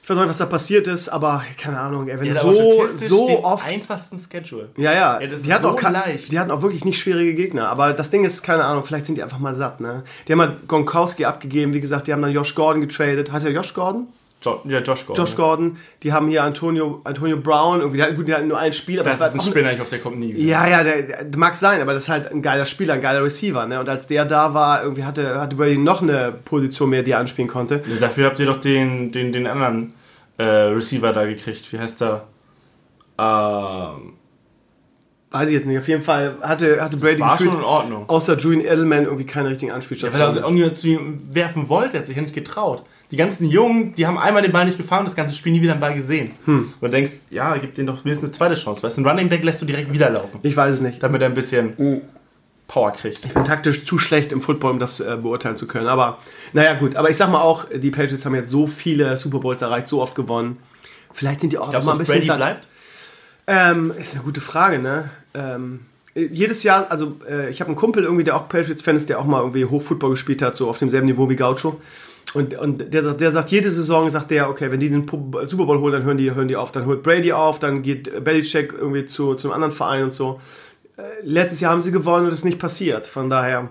Ich 0.05 0.11
weiß 0.11 0.19
nicht, 0.19 0.29
was 0.29 0.37
da 0.37 0.45
passiert 0.45 0.87
ist, 0.87 1.09
aber 1.09 1.43
keine 1.59 1.81
Ahnung, 1.81 2.09
ey, 2.09 2.21
wenn 2.21 2.27
Ja, 2.27 2.41
so, 2.41 2.87
so 2.87 3.43
oft 3.43 3.67
einfachsten 3.67 4.19
Schedule. 4.19 4.69
Ja, 4.77 4.93
ja. 4.93 5.21
Ja, 5.21 5.27
die, 5.27 5.35
ist 5.35 5.51
hatten 5.51 5.63
so 5.63 5.71
auch 5.71 5.83
leicht. 5.83 6.31
die 6.31 6.39
hatten 6.39 6.51
auch 6.51 6.61
wirklich 6.61 6.85
nicht 6.85 7.01
schwierige 7.01 7.35
Gegner. 7.35 7.69
Aber 7.71 7.95
das 7.95 8.11
Ding 8.11 8.23
ist, 8.23 8.43
keine 8.43 8.65
Ahnung, 8.65 8.85
vielleicht 8.85 9.07
sind 9.07 9.17
die 9.17 9.23
einfach 9.23 9.39
mal 9.39 9.55
satt, 9.55 9.81
ne? 9.81 10.05
Die 10.29 10.33
haben 10.33 10.41
halt 10.41 10.69
Gronkowski 10.69 11.25
abgegeben, 11.25 11.73
wie 11.73 11.81
gesagt, 11.81 12.07
die 12.07 12.13
haben 12.13 12.21
dann 12.21 12.33
Josh 12.33 12.55
Gordon 12.55 12.83
getradet. 12.83 13.33
Heißt 13.33 13.47
er 13.47 13.53
Josh 13.53 13.73
Gordon? 13.73 14.09
Jo 14.45 14.61
ja, 14.67 14.79
Josh 14.81 15.07
Gordon. 15.07 15.25
Josh 15.25 15.37
Gordon. 15.37 15.77
Die 16.03 16.13
haben 16.13 16.29
hier 16.29 16.43
Antonio, 16.45 17.01
Antonio 17.05 17.37
Brown. 17.39 17.81
Irgendwie, 17.81 18.03
hatten- 18.03 18.17
gut, 18.17 18.29
die 18.29 18.35
hatten 18.35 18.49
nur 18.49 18.59
ein 18.59 18.73
Spiel, 18.73 19.01
aber 19.01 19.11
Das 19.11 19.21
war 19.21 19.29
ist 19.29 19.35
ein 19.35 19.41
Spinner, 19.41 19.73
ich 19.73 19.79
hoffe, 19.81 19.91
der 19.91 20.01
kommt 20.01 20.19
nie 20.19 20.35
wieder. 20.35 20.43
ja, 20.45 20.67
ja, 20.69 20.83
der, 20.85 21.25
der 21.25 21.39
mag 21.39 21.55
sein, 21.55 21.81
aber 21.81 21.93
das 21.93 22.03
ist 22.05 22.09
halt 22.09 22.31
ein 22.31 22.43
geiler 22.43 22.65
Spieler, 22.67 22.95
ein 22.95 23.01
geiler 23.01 23.23
Receiver, 23.23 23.67
ne? 23.67 23.81
Und 23.81 23.89
als 23.89 24.07
der 24.07 24.25
da 24.25 24.55
war, 24.55 24.83
irgendwie 24.83 25.05
hatte, 25.05 25.41
hatte 25.41 25.57
Brady 25.57 25.79
noch 25.79 26.03
eine 26.03 26.33
Position 26.45 26.91
mehr, 26.91 27.03
die 27.03 27.13
er 27.13 27.19
anspielen 27.19 27.49
konnte. 27.49 27.81
Dafür 28.01 28.27
habt 28.27 28.39
ihr 28.39 28.47
doch 28.47 28.61
den, 28.61 29.13
den, 29.13 29.33
den 29.33 29.47
anderen 29.47 29.95
äh, 30.39 30.45
Receiver 30.45 31.13
da 31.13 31.25
gekriegt. 31.27 31.73
Wie 31.73 31.79
heißt 31.79 32.01
der? 32.01 32.25
Ähm, 33.19 34.15
Weiß 35.35 35.49
ich 35.49 35.55
jetzt 35.55 35.67
nicht. 35.67 35.77
Auf 35.79 35.89
jeden 35.89 36.05
Fall 36.05 36.37
hatte, 36.43 36.81
hatte 36.81 36.97
Brady 36.97 37.19
war 37.19 37.33
gefühlt, 37.33 37.51
schon 37.53 37.61
in 37.61 37.67
Ordnung. 37.67 38.05
außer 38.09 38.37
Julian 38.37 38.65
Edelman 38.65 39.05
irgendwie 39.05 39.27
keine 39.27 39.49
richtigen 39.49 39.73
Weil 39.73 39.81
er 40.21 40.27
also 40.27 40.43
auch 40.45 40.51
niemand 40.51 40.77
zu 40.77 40.87
ihm 40.87 41.21
werfen 41.27 41.69
wollte, 41.69 41.95
er 41.97 42.01
hat 42.01 42.07
sich 42.07 42.15
ja 42.15 42.23
nicht 42.23 42.35
getraut. 42.35 42.85
Die 43.11 43.17
ganzen 43.17 43.49
Jungen, 43.51 43.93
die 43.95 44.07
haben 44.07 44.17
einmal 44.17 44.43
den 44.43 44.53
Ball 44.53 44.65
nicht 44.65 44.77
gefahren, 44.77 45.05
das 45.05 45.17
ganze 45.17 45.35
Spiel 45.35 45.53
nie 45.53 45.61
wieder 45.61 45.75
den 45.75 45.81
Ball 45.81 45.95
gesehen. 45.95 46.31
Hm. 46.45 46.73
Und 46.75 46.83
du 46.83 46.89
denkst, 46.89 47.13
ja, 47.31 47.57
gib 47.57 47.75
denen 47.75 47.89
doch 47.89 48.05
mindestens 48.05 48.25
eine 48.29 48.33
zweite 48.33 48.55
Chance. 48.55 48.83
Weißt 48.85 48.97
du, 48.97 49.03
ein 49.03 49.07
Running 49.09 49.29
Back 49.29 49.43
lässt 49.43 49.61
du 49.61 49.67
direkt 49.67 49.93
wieder 49.93 50.09
laufen, 50.09 50.39
ich 50.45 50.57
weiß 50.57 50.73
es 50.75 50.81
nicht. 50.81 51.03
damit 51.03 51.21
er 51.21 51.29
ein 51.29 51.35
bisschen 51.35 51.75
Oh. 51.79 52.01
Power 52.67 52.93
kriegt. 52.93 53.35
bin 53.35 53.45
taktisch 53.45 53.85
zu 53.85 53.99
schlecht 53.99 54.33
im 54.33 54.41
Football, 54.41 54.71
um 54.73 54.79
das 54.79 54.99
äh, 55.01 55.17
beurteilen 55.21 55.57
zu 55.57 55.67
können. 55.67 55.87
Aber 55.87 56.19
naja, 56.53 56.75
gut. 56.75 56.97
Aber 56.97 57.11
ich 57.11 57.17
sag 57.17 57.29
mal 57.31 57.43
auch, 57.43 57.67
die 57.75 57.91
Patriots 57.91 58.25
haben 58.25 58.35
jetzt 58.37 58.51
so 58.51 58.67
viele 58.67 59.17
Super 59.17 59.39
Bowls 59.41 59.61
erreicht, 59.63 59.87
so 59.89 60.01
oft 60.01 60.15
gewonnen. 60.15 60.57
Vielleicht 61.13 61.41
sind 61.43 61.53
die 61.53 61.59
auch 61.59 61.71
Glaubst 61.71 61.87
mal 61.87 61.93
du, 61.93 61.97
ein 61.97 61.99
bisschen 61.99 62.15
Brady 62.15 62.27
satt. 62.27 62.39
bleibt? 62.39 62.69
Ähm, 63.47 63.93
ist 64.01 64.15
eine 64.15 64.25
gute 64.25 64.41
Frage, 64.41 64.79
ne? 64.79 65.11
Ähm, 65.35 65.81
äh, 66.15 66.27
jedes 66.27 66.63
Jahr, 66.63 66.91
also 66.91 67.17
äh, 67.29 67.51
ich 67.51 67.61
habe 67.61 67.69
einen 67.69 67.77
Kumpel 67.77 68.05
irgendwie, 68.05 68.25
der 68.25 68.37
auch 68.37 68.49
Patriots-Fan 68.49 68.97
ist, 68.97 69.09
der 69.09 69.19
auch 69.19 69.27
mal 69.27 69.41
irgendwie 69.41 69.65
Hochfootball 69.65 70.11
gespielt 70.11 70.41
hat, 70.43 70.57
so 70.57 70.69
auf 70.69 70.79
demselben 70.79 71.07
Niveau 71.07 71.29
wie 71.29 71.37
Gaucho. 71.37 71.81
Und, 72.33 72.55
und 72.59 72.93
der, 72.93 73.03
sagt- 73.03 73.21
der 73.21 73.31
sagt, 73.33 73.51
jede 73.51 73.71
Saison 73.71 74.09
sagt 74.11 74.31
der, 74.31 74.49
okay, 74.51 74.71
wenn 74.71 74.81
die 74.81 74.89
den 74.89 75.07
Super 75.09 75.67
Bowl 75.67 75.79
holen, 75.79 75.93
dann 75.93 76.03
hören 76.05 76.17
die, 76.17 76.35
hören 76.35 76.49
die 76.49 76.57
auf. 76.57 76.73
Dann 76.73 76.87
holt 76.87 77.03
Brady 77.03 77.33
auf, 77.33 77.59
dann 77.61 77.83
geht 77.83 78.25
Belichick 78.25 78.73
irgendwie 78.73 79.05
zu, 79.05 79.35
zu 79.35 79.49
einem 79.49 79.55
anderen 79.55 79.73
Verein 79.73 80.05
und 80.05 80.15
so. 80.15 80.41
Äh, 80.97 81.03
letztes 81.23 81.61
Jahr 81.61 81.73
haben 81.73 81.81
sie 81.81 81.93
gewonnen 81.93 82.25
und 82.25 82.31
das 82.31 82.41
ist 82.41 82.45
nicht 82.45 82.59
passiert. 82.59 83.07
Von 83.07 83.29
daher, 83.29 83.69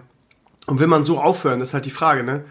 und 0.67 0.79
will 0.79 0.87
man 0.87 1.03
so 1.03 1.19
aufhören, 1.19 1.59
das 1.59 1.69
ist 1.69 1.73
halt 1.73 1.85
die 1.85 1.91
Frage, 1.91 2.23
ne? 2.23 2.45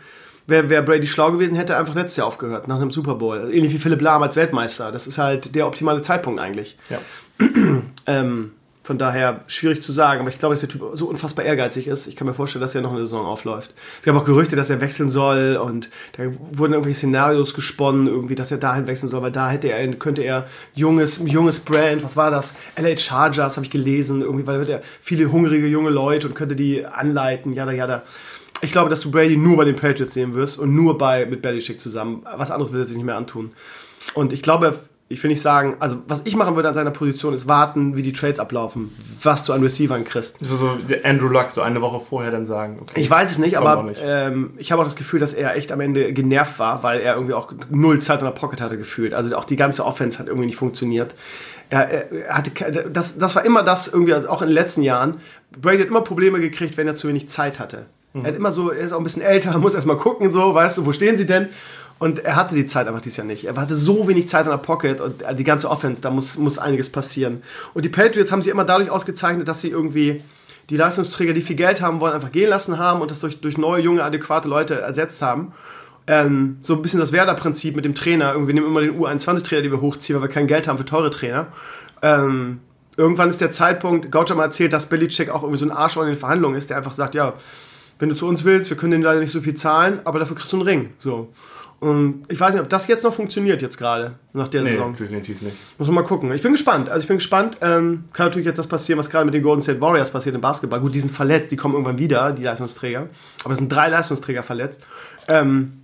Wäre 0.52 0.68
wär 0.68 0.82
Brady 0.82 1.06
schlau 1.06 1.32
gewesen, 1.32 1.54
hätte 1.54 1.78
einfach 1.78 1.94
letztes 1.94 2.18
Jahr 2.18 2.26
aufgehört, 2.26 2.68
nach 2.68 2.76
einem 2.76 2.90
Super 2.90 3.14
Bowl. 3.14 3.38
Also 3.38 3.50
ähnlich 3.50 3.72
wie 3.72 3.78
Philipp 3.78 4.02
Lahm 4.02 4.22
als 4.22 4.36
Weltmeister. 4.36 4.92
Das 4.92 5.06
ist 5.06 5.16
halt 5.16 5.54
der 5.54 5.66
optimale 5.66 6.02
Zeitpunkt 6.02 6.40
eigentlich. 6.40 6.76
Ja. 6.90 6.98
Ähm, 8.04 8.50
von 8.82 8.98
daher 8.98 9.42
schwierig 9.46 9.80
zu 9.80 9.92
sagen, 9.92 10.20
aber 10.20 10.28
ich 10.28 10.40
glaube, 10.40 10.54
dass 10.54 10.60
der 10.60 10.68
Typ 10.68 10.82
so 10.94 11.06
unfassbar 11.06 11.44
ehrgeizig 11.44 11.86
ist. 11.86 12.08
Ich 12.08 12.16
kann 12.16 12.26
mir 12.26 12.34
vorstellen, 12.34 12.62
dass 12.62 12.74
er 12.74 12.80
noch 12.80 12.90
eine 12.90 13.02
Saison 13.02 13.26
aufläuft. 13.26 13.72
Es 14.00 14.06
gab 14.06 14.16
auch 14.16 14.24
Gerüchte, 14.24 14.56
dass 14.56 14.70
er 14.70 14.80
wechseln 14.80 15.08
soll 15.08 15.56
und 15.56 15.88
da 16.16 16.24
wurden 16.50 16.72
irgendwelche 16.72 16.98
Szenarios 16.98 17.54
gesponnen, 17.54 18.08
irgendwie, 18.08 18.34
dass 18.34 18.50
er 18.50 18.58
dahin 18.58 18.88
wechseln 18.88 19.08
soll, 19.08 19.22
weil 19.22 19.30
da 19.30 19.48
hätte 19.50 19.68
er, 19.68 19.86
könnte 19.94 20.22
er 20.22 20.46
junges, 20.74 21.20
junges 21.24 21.60
Brand, 21.60 22.02
was 22.02 22.16
war 22.16 22.32
das? 22.32 22.56
LA 22.76 22.96
Chargers 22.96 23.56
habe 23.56 23.64
ich 23.64 23.70
gelesen, 23.70 24.20
irgendwie, 24.20 24.48
weil 24.48 24.54
da 24.54 24.60
wird 24.66 24.70
er 24.70 24.82
viele 25.00 25.30
hungrige 25.30 25.68
junge 25.68 25.90
Leute 25.90 26.26
und 26.26 26.34
könnte 26.34 26.56
die 26.56 26.84
anleiten, 26.84 27.52
jada, 27.52 27.70
jada. 27.70 28.02
Ich 28.62 28.72
glaube, 28.72 28.88
dass 28.88 29.00
du 29.00 29.10
Brady 29.10 29.36
nur 29.36 29.56
bei 29.56 29.64
den 29.64 29.76
Patriots 29.76 30.14
sehen 30.14 30.34
wirst 30.34 30.58
und 30.58 30.74
nur 30.74 30.96
bei 30.96 31.26
mit 31.26 31.42
Belichick 31.42 31.80
zusammen. 31.80 32.24
Was 32.36 32.50
anderes 32.50 32.72
will 32.72 32.80
er 32.80 32.84
sich 32.84 32.96
nicht 32.96 33.04
mehr 33.04 33.16
antun. 33.16 33.52
Und 34.14 34.32
ich 34.32 34.42
glaube, 34.42 34.74
ich 35.12 35.22
will 35.22 35.30
nicht 35.30 35.42
sagen, 35.42 35.76
also 35.78 35.98
was 36.08 36.22
ich 36.24 36.36
machen 36.36 36.56
würde 36.56 36.68
an 36.68 36.74
seiner 36.74 36.90
Position 36.90 37.34
ist 37.34 37.46
warten, 37.46 37.96
wie 37.96 38.02
die 38.02 38.14
Trades 38.14 38.40
ablaufen, 38.40 38.96
was 39.22 39.44
du 39.44 39.52
an 39.52 39.62
Receivern 39.62 40.04
kriegst. 40.04 40.38
So, 40.40 40.56
so 40.56 40.78
Andrew 41.04 41.28
Luck, 41.28 41.50
so 41.50 41.60
eine 41.60 41.82
Woche 41.82 42.00
vorher 42.00 42.30
dann 42.30 42.46
sagen. 42.46 42.78
Okay. 42.80 43.00
Ich 43.00 43.10
weiß 43.10 43.32
es 43.32 43.38
nicht, 43.38 43.58
aber 43.58 43.82
nicht. 43.82 44.02
Ähm, 44.02 44.54
ich 44.56 44.72
habe 44.72 44.80
auch 44.80 44.86
das 44.86 44.96
Gefühl, 44.96 45.20
dass 45.20 45.34
er 45.34 45.54
echt 45.54 45.70
am 45.70 45.80
Ende 45.80 46.12
genervt 46.12 46.58
war, 46.58 46.82
weil 46.82 47.00
er 47.00 47.14
irgendwie 47.14 47.34
auch 47.34 47.52
null 47.68 48.00
Zeit 48.00 48.20
in 48.20 48.24
der 48.24 48.32
Pocket 48.32 48.60
hatte 48.62 48.78
gefühlt. 48.78 49.12
Also 49.12 49.36
auch 49.36 49.44
die 49.44 49.56
ganze 49.56 49.84
Offense 49.84 50.18
hat 50.18 50.28
irgendwie 50.28 50.46
nicht 50.46 50.56
funktioniert. 50.56 51.14
Er, 51.68 52.10
er, 52.10 52.34
hatte, 52.34 52.90
das, 52.90 53.18
das 53.18 53.36
war 53.36 53.44
immer 53.44 53.62
das 53.62 53.88
irgendwie, 53.88 54.14
auch 54.14 54.40
in 54.40 54.48
den 54.48 54.54
letzten 54.54 54.82
Jahren. 54.82 55.18
Brady 55.60 55.80
hat 55.80 55.88
immer 55.88 56.02
Probleme 56.02 56.40
gekriegt, 56.40 56.78
wenn 56.78 56.86
er 56.86 56.94
zu 56.94 57.08
wenig 57.08 57.28
Zeit 57.28 57.58
hatte. 57.58 57.86
Mhm. 58.12 58.24
Er 58.24 58.28
hat 58.28 58.36
immer 58.36 58.52
so, 58.52 58.70
er 58.70 58.78
ist 58.78 58.92
auch 58.92 58.98
ein 58.98 59.04
bisschen 59.04 59.22
älter, 59.22 59.56
muss 59.58 59.74
erst 59.74 59.86
mal 59.86 59.96
gucken, 59.96 60.30
so, 60.30 60.54
weißt 60.54 60.78
du, 60.78 60.86
wo 60.86 60.92
stehen 60.92 61.16
sie 61.16 61.26
denn? 61.26 61.48
Und 61.98 62.18
er 62.24 62.34
hatte 62.34 62.56
die 62.56 62.66
Zeit 62.66 62.88
einfach 62.88 63.00
dieses 63.00 63.18
Jahr 63.18 63.26
nicht. 63.26 63.44
Er 63.44 63.54
hatte 63.54 63.76
so 63.76 64.08
wenig 64.08 64.28
Zeit 64.28 64.44
in 64.46 64.50
der 64.50 64.58
Pocket 64.58 65.00
und 65.00 65.22
die 65.38 65.44
ganze 65.44 65.70
Offense, 65.70 66.02
da 66.02 66.10
muss, 66.10 66.36
muss 66.36 66.58
einiges 66.58 66.90
passieren. 66.90 67.42
Und 67.74 67.84
die 67.84 67.90
Patriots 67.90 68.32
haben 68.32 68.42
sie 68.42 68.50
immer 68.50 68.64
dadurch 68.64 68.90
ausgezeichnet, 68.90 69.46
dass 69.46 69.60
sie 69.60 69.68
irgendwie 69.68 70.20
die 70.68 70.76
Leistungsträger, 70.76 71.32
die 71.32 71.42
viel 71.42 71.54
Geld 71.54 71.80
haben 71.80 72.00
wollen, 72.00 72.12
einfach 72.12 72.32
gehen 72.32 72.50
lassen 72.50 72.78
haben 72.78 73.02
und 73.02 73.10
das 73.10 73.20
durch, 73.20 73.40
durch 73.40 73.56
neue, 73.56 73.82
junge, 73.82 74.02
adäquate 74.02 74.48
Leute 74.48 74.80
ersetzt 74.80 75.22
haben. 75.22 75.52
Ähm, 76.08 76.56
so 76.60 76.74
ein 76.74 76.82
bisschen 76.82 76.98
das 76.98 77.12
Werder-Prinzip 77.12 77.76
mit 77.76 77.84
dem 77.84 77.94
Trainer. 77.94 78.32
Irgendwie 78.32 78.54
nehmen 78.54 78.66
immer 78.66 78.80
den 78.80 78.98
U21-Trainer, 78.98 79.62
die 79.62 79.70
wir 79.70 79.80
hochziehen, 79.80 80.16
weil 80.16 80.28
wir 80.28 80.34
kein 80.34 80.48
Geld 80.48 80.66
haben 80.66 80.78
für 80.78 80.84
teure 80.84 81.10
Trainer. 81.10 81.48
Ähm, 82.02 82.60
irgendwann 82.96 83.28
ist 83.28 83.40
der 83.40 83.52
Zeitpunkt, 83.52 84.10
Gaucho 84.10 84.34
mal 84.34 84.44
erzählt, 84.44 84.72
dass 84.72 84.86
Belichick 84.86 85.30
auch 85.30 85.42
irgendwie 85.42 85.58
so 85.58 85.66
ein 85.66 85.70
Arsch 85.70 85.96
in 85.96 86.06
den 86.06 86.16
Verhandlungen 86.16 86.56
ist, 86.56 86.70
der 86.70 86.76
einfach 86.76 86.92
sagt, 86.92 87.14
ja, 87.14 87.34
wenn 88.02 88.08
du 88.08 88.16
zu 88.16 88.26
uns 88.26 88.42
willst, 88.42 88.68
wir 88.68 88.76
können 88.76 89.00
dir 89.00 89.06
leider 89.06 89.20
nicht 89.20 89.30
so 89.30 89.40
viel 89.40 89.54
zahlen, 89.54 90.00
aber 90.02 90.18
dafür 90.18 90.34
kriegst 90.34 90.52
du 90.52 90.56
einen 90.56 90.66
Ring. 90.66 90.90
So. 90.98 91.28
Und 91.78 92.24
ich 92.28 92.40
weiß 92.40 92.52
nicht, 92.52 92.60
ob 92.60 92.68
das 92.68 92.88
jetzt 92.88 93.04
noch 93.04 93.14
funktioniert 93.14 93.62
jetzt 93.62 93.78
gerade, 93.78 94.14
nach 94.32 94.48
der 94.48 94.62
nee, 94.62 94.70
Saison. 94.70 94.92
definitiv 94.92 95.40
nicht. 95.40 95.54
Muss 95.78 95.86
man 95.86 95.94
mal 95.94 96.02
gucken. 96.02 96.32
Ich 96.32 96.42
bin 96.42 96.50
gespannt. 96.50 96.88
Also 96.90 97.02
ich 97.02 97.06
bin 97.06 97.18
gespannt. 97.18 97.58
Ähm, 97.60 98.02
kann 98.12 98.26
natürlich 98.26 98.46
jetzt 98.46 98.58
das 98.58 98.66
passieren, 98.66 98.98
was 98.98 99.08
gerade 99.08 99.24
mit 99.24 99.34
den 99.34 99.44
Golden 99.44 99.62
State 99.62 99.80
Warriors 99.80 100.10
passiert 100.10 100.34
im 100.34 100.40
Basketball. 100.40 100.80
Gut, 100.80 100.96
die 100.96 100.98
sind 100.98 101.12
verletzt, 101.12 101.52
die 101.52 101.56
kommen 101.56 101.74
irgendwann 101.74 101.98
wieder, 101.98 102.32
die 102.32 102.42
Leistungsträger. 102.42 103.08
Aber 103.44 103.52
es 103.52 103.58
sind 103.58 103.68
drei 103.68 103.88
Leistungsträger 103.88 104.42
verletzt. 104.42 104.84
Ähm, 105.28 105.74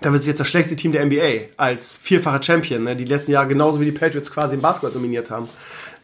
da 0.00 0.10
wird 0.10 0.22
es 0.22 0.26
jetzt 0.26 0.40
das 0.40 0.48
schlechteste 0.48 0.76
Team 0.76 0.92
der 0.92 1.04
NBA 1.04 1.52
als 1.58 1.98
vierfacher 1.98 2.42
Champion, 2.42 2.82
ne, 2.82 2.96
die 2.96 3.04
letzten 3.04 3.32
Jahre 3.32 3.48
genauso 3.48 3.78
wie 3.78 3.84
die 3.84 3.92
Patriots 3.92 4.32
quasi 4.32 4.54
im 4.54 4.62
Basketball 4.62 4.92
dominiert 4.92 5.30
haben. 5.30 5.50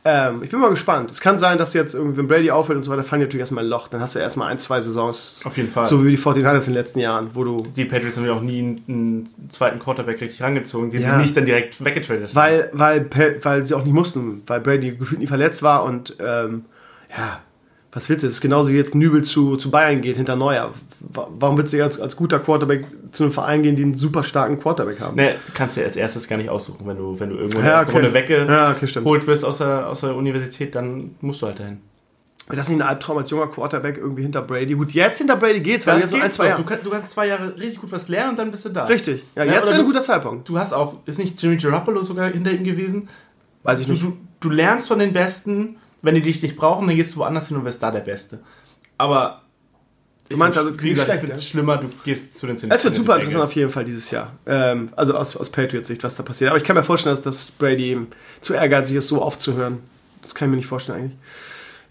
Ähm, 0.05 0.43
ich 0.43 0.51
bin 0.51 0.61
mal 0.61 0.71
gespannt. 0.71 1.11
Es 1.11 1.21
kann 1.21 1.39
sein, 1.39 1.59
dass 1.59 1.75
jetzt 1.75 1.95
irgendwie, 1.95 2.19
wenn 2.19 2.29
Brady 2.29 2.51
aufhört 2.51 2.77
und 2.77 2.83
so 2.83 2.91
weiter, 2.91 3.03
fallen 3.03 3.21
natürlich 3.23 3.41
erstmal 3.41 3.65
ein 3.65 3.71
Loch. 3.71 3.89
Dann 3.89 4.01
hast 4.01 4.15
du 4.15 4.21
erstmal 4.21 4.49
ein, 4.49 4.59
zwei 4.59 4.81
Saisons. 4.81 5.41
Auf 5.45 5.57
jeden 5.57 5.69
Fall. 5.71 5.85
So 5.85 6.05
wie 6.05 6.11
die 6.11 6.19
49ers 6.19 6.59
in 6.61 6.65
den 6.67 6.75
letzten 6.75 7.01
Jahren, 7.01 7.29
wo 7.35 7.45
du. 7.45 7.57
Die 7.77 7.85
Patriots 7.85 8.17
haben 8.17 8.25
ja 8.25 8.33
auch 8.33 8.41
nie 8.41 8.61
einen, 8.61 8.85
einen 8.89 9.51
zweiten 9.51 9.79
Quarterback 9.79 10.21
richtig 10.21 10.41
rangezogen, 10.43 10.91
den 10.91 11.03
Ja. 11.03 11.11
sie 11.11 11.17
nicht 11.23 11.37
dann 11.37 11.45
direkt 11.47 11.85
weggetradet 11.85 12.29
haben. 12.29 12.35
Weil, 12.37 12.71
weil, 12.73 13.07
weil 13.43 13.67
sie 13.67 13.75
auch 13.75 13.83
nicht 13.85 13.93
mussten, 13.93 14.43
weil 14.47 14.61
Brady 14.61 14.93
gefühlt 14.93 15.21
nie 15.21 15.27
verletzt 15.27 15.63
war 15.63 15.85
und 15.85 16.17
ähm, 16.21 16.65
ja, 17.17 17.41
was 17.91 18.09
willst 18.11 18.23
du? 18.23 18.27
Es 18.27 18.35
ist 18.35 18.41
genauso 18.41 18.71
wie 18.71 18.75
jetzt 18.77 18.95
Nübel 18.95 19.23
zu, 19.25 19.57
zu 19.57 19.71
Bayern 19.71 20.01
geht 20.03 20.17
hinter 20.19 20.37
Neuer. 20.37 20.73
Wa- 21.01 21.29
Warum 21.39 21.57
willst 21.57 21.73
du 21.73 21.83
als, 21.83 21.99
als 21.99 22.17
guter 22.17 22.39
Quarterback 22.39 22.85
zu 23.13 23.25
einem 23.25 23.33
Verein 23.33 23.63
gehen, 23.63 23.77
die 23.77 23.83
einen 23.83 23.95
super 23.95 24.23
starken 24.23 24.61
Quarterback 24.61 25.01
haben? 25.01 25.17
Ne, 25.17 25.37
kannst 25.55 25.77
du 25.77 25.83
als 25.83 25.97
erstes 25.97 26.29
gar 26.29 26.37
nicht 26.37 26.51
aussuchen, 26.51 26.87
wenn 26.87 26.97
du, 26.99 27.19
wenn 27.19 27.31
du 27.31 27.37
irgendwo 27.37 27.61
in 27.61 27.65
Ja, 27.65 27.81
okay. 27.83 27.93
Runde 27.93 28.13
weggeholt 28.15 28.49
Ja, 28.51 28.71
okay, 28.73 29.27
wirst 29.27 29.45
aus 29.45 29.59
der, 29.59 29.89
aus 29.89 30.01
der 30.01 30.15
Universität, 30.15 30.75
dann 30.75 31.15
musst 31.23 31.41
du 31.43 31.47
halt 31.47 31.61
dahin. 31.61 31.79
Wäre 32.47 32.57
das 32.57 32.69
nicht 32.69 32.79
ein 32.81 32.87
Albtraum 32.89 33.19
als 33.19 33.29
junger 33.31 33.47
Quarterback 33.49 33.99
irgendwie 33.99 34.23
hinter 34.23 34.41
Brady? 34.43 34.75
Gut, 34.75 34.93
jetzt 34.93 35.19
hinter 35.19 35.37
Brady 35.37 35.61
geht's, 35.61 35.87
weil 35.87 35.95
Das 35.95 36.05
jetzt 36.05 36.13
noch 36.13 36.19
ein, 36.19 36.23
geht's 36.25 36.37
zwei. 36.37 36.47
Jahre. 36.49 36.63
Du, 36.63 36.69
kannst, 36.69 36.87
du 36.87 36.91
kannst 36.91 37.11
zwei 37.11 37.27
Jahre 37.27 37.55
richtig 37.59 37.81
gut 37.81 37.93
was 37.93 38.09
lernen 38.09 38.31
und 38.31 38.39
dann 38.39 38.51
bist 38.51 38.65
du 38.65 38.71
da. 38.71 38.85
Richtig. 38.85 39.23
Ja, 39.37 39.45
Ja, 39.45 39.53
jetzt 39.53 39.65
oder 39.65 39.73
wäre 39.73 39.81
ein 39.81 39.87
guter 39.87 40.03
Zeitpunkt. 40.03 40.49
Du 40.49 40.59
hast 40.59 40.73
auch, 40.73 40.95
ist 41.05 41.19
nicht 41.19 41.43
Jimmy 41.43 41.57
Garoppolo 41.59 42.03
sogar 42.03 42.31
hinter 42.31 42.51
ihm 42.53 42.65
gewesen? 42.65 43.09
Weiß 43.65 43.81
ich 43.81 43.87
Du, 43.87 43.93
nicht. 43.93 44.03
du, 44.05 44.17
du 44.41 44.51
lernst 44.51 44.89
von 44.89 44.99
den 44.99 45.13
Besten, 45.13 45.77
wenn 46.03 46.15
die 46.15 46.23
dich 46.23 46.43
nicht 46.43 46.57
brauchen, 46.57 46.87
dann 46.87 46.97
gehst 46.97 47.15
du 47.15 47.19
woanders 47.21 47.49
hin 47.49 47.57
und 47.57 47.65
wirst 47.65 47.83
da 47.83 47.91
der 47.91 48.01
Beste. 48.01 48.41
Aber 48.97 49.43
ich 50.29 50.37
meinst 50.37 50.59
also, 50.59 50.71
wie 50.83 50.91
gesagt, 50.91 51.07
schlecht, 51.07 51.17
ich 51.17 51.21
finde 51.21 51.33
ja? 51.33 51.37
es 51.39 51.49
schlimmer, 51.49 51.77
du 51.79 51.89
gehst 52.05 52.37
zu 52.39 52.47
den 52.47 52.57
Es 52.57 52.85
wird 52.85 52.95
super 52.95 53.17
interessant 53.17 53.45
auf 53.45 53.53
jeden 53.55 53.71
Fall 53.71 53.85
dieses 53.85 54.11
Jahr. 54.11 54.33
Ähm, 54.47 54.91
also 54.95 55.15
aus, 55.15 55.37
aus 55.37 55.49
Patriots 55.49 55.89
Sicht, 55.89 56.05
was 56.05 56.17
da 56.17 56.23
passiert. 56.23 56.51
Aber 56.51 56.59
ich 56.59 56.65
kann 56.65 56.77
mir 56.77 56.83
vorstellen, 56.83 57.17
dass, 57.17 57.23
dass 57.23 57.51
Brady 57.53 57.91
eben 57.91 58.09
zu 58.41 58.53
ehrgeizig 58.53 58.97
ist, 58.97 59.09
so 59.09 59.23
aufzuhören. 59.23 59.79
Das 60.23 60.35
kann 60.35 60.49
ich 60.49 60.51
mir 60.51 60.57
nicht 60.57 60.67
vorstellen 60.67 60.99
eigentlich. 60.99 61.19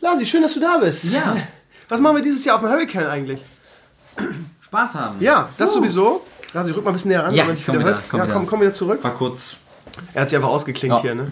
Lasi, 0.01 0.25
schön, 0.25 0.43
dass 0.43 0.53
du 0.53 0.59
da 0.59 0.77
bist. 0.77 1.05
Ja. 1.05 1.35
Was 1.89 1.99
machen 1.99 2.17
wir 2.17 2.21
dieses 2.23 2.45
Jahr 2.45 2.57
auf 2.57 2.61
dem 2.61 2.69
Hurricane 2.69 3.07
eigentlich? 3.07 3.39
Spaß 4.61 4.93
haben. 4.93 5.17
Ja, 5.19 5.49
das 5.57 5.73
sowieso. 5.73 6.25
Lasi, 6.53 6.71
rück 6.71 6.83
mal 6.83 6.91
ein 6.91 6.93
bisschen 6.93 7.09
näher 7.09 7.23
ran, 7.23 7.33
Ja, 7.33 7.43
damit 7.45 7.59
ich 7.59 7.65
komm 7.65 7.79
wieder, 7.79 7.99
komm 8.09 8.19
ja, 8.19 8.25
komm, 8.27 8.45
komm 8.45 8.61
wieder 8.61 8.73
zurück. 8.73 9.03
War 9.03 9.15
kurz. 9.15 9.57
Er 10.13 10.21
hat 10.21 10.29
sich 10.29 10.35
einfach 10.35 10.49
ausgeklinkt 10.49 10.97
Ja. 10.97 11.01
hier, 11.01 11.15
ne? 11.15 11.31